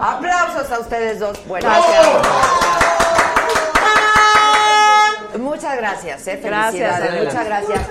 Aplausos 0.00 0.70
a 0.70 0.78
ustedes 0.80 1.18
dos. 1.20 1.38
Bueno, 1.46 1.68
Muchas 5.38 5.76
gracias, 5.76 6.26
eh. 6.28 6.40
Gracias, 6.42 6.94
Adela. 7.00 7.24
muchas 7.30 7.44
gracias. 7.46 7.88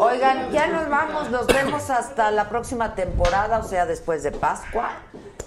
Oigan, 0.00 0.50
ya 0.52 0.68
nos 0.68 0.88
vamos, 0.88 1.30
nos 1.30 1.46
vemos 1.46 1.90
hasta 1.90 2.30
la 2.30 2.48
próxima 2.48 2.94
temporada, 2.94 3.58
o 3.58 3.64
sea, 3.64 3.84
después 3.86 4.22
de 4.22 4.32
Pascua. 4.32 4.90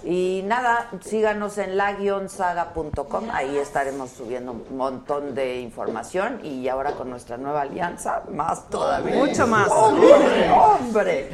Y 0.04 0.42
nada, 0.46 0.88
síganos 1.00 1.58
en 1.58 1.76
la-saga.com, 1.76 3.30
ahí 3.32 3.56
estaremos 3.56 4.10
subiendo 4.10 4.50
un 4.52 4.76
montón 4.76 5.34
de 5.34 5.60
información 5.60 6.40
y 6.44 6.68
ahora 6.68 6.92
con 6.92 7.08
nuestra 7.08 7.36
nueva 7.36 7.62
alianza, 7.62 8.24
más 8.32 8.68
todavía. 8.68 9.14
Mucho 9.14 9.46
más. 9.46 9.68
¡Hombre! 9.70 10.50
hombre. 10.50 11.28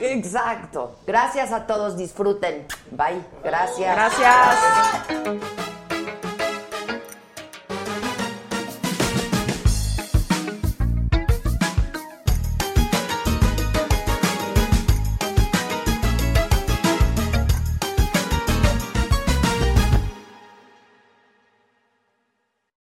Exacto. 0.00 0.96
Gracias 1.06 1.52
a 1.52 1.66
todos, 1.66 1.98
disfruten. 1.98 2.66
Bye. 2.90 3.22
Gracias. 3.44 3.94
Gracias. 3.94 4.58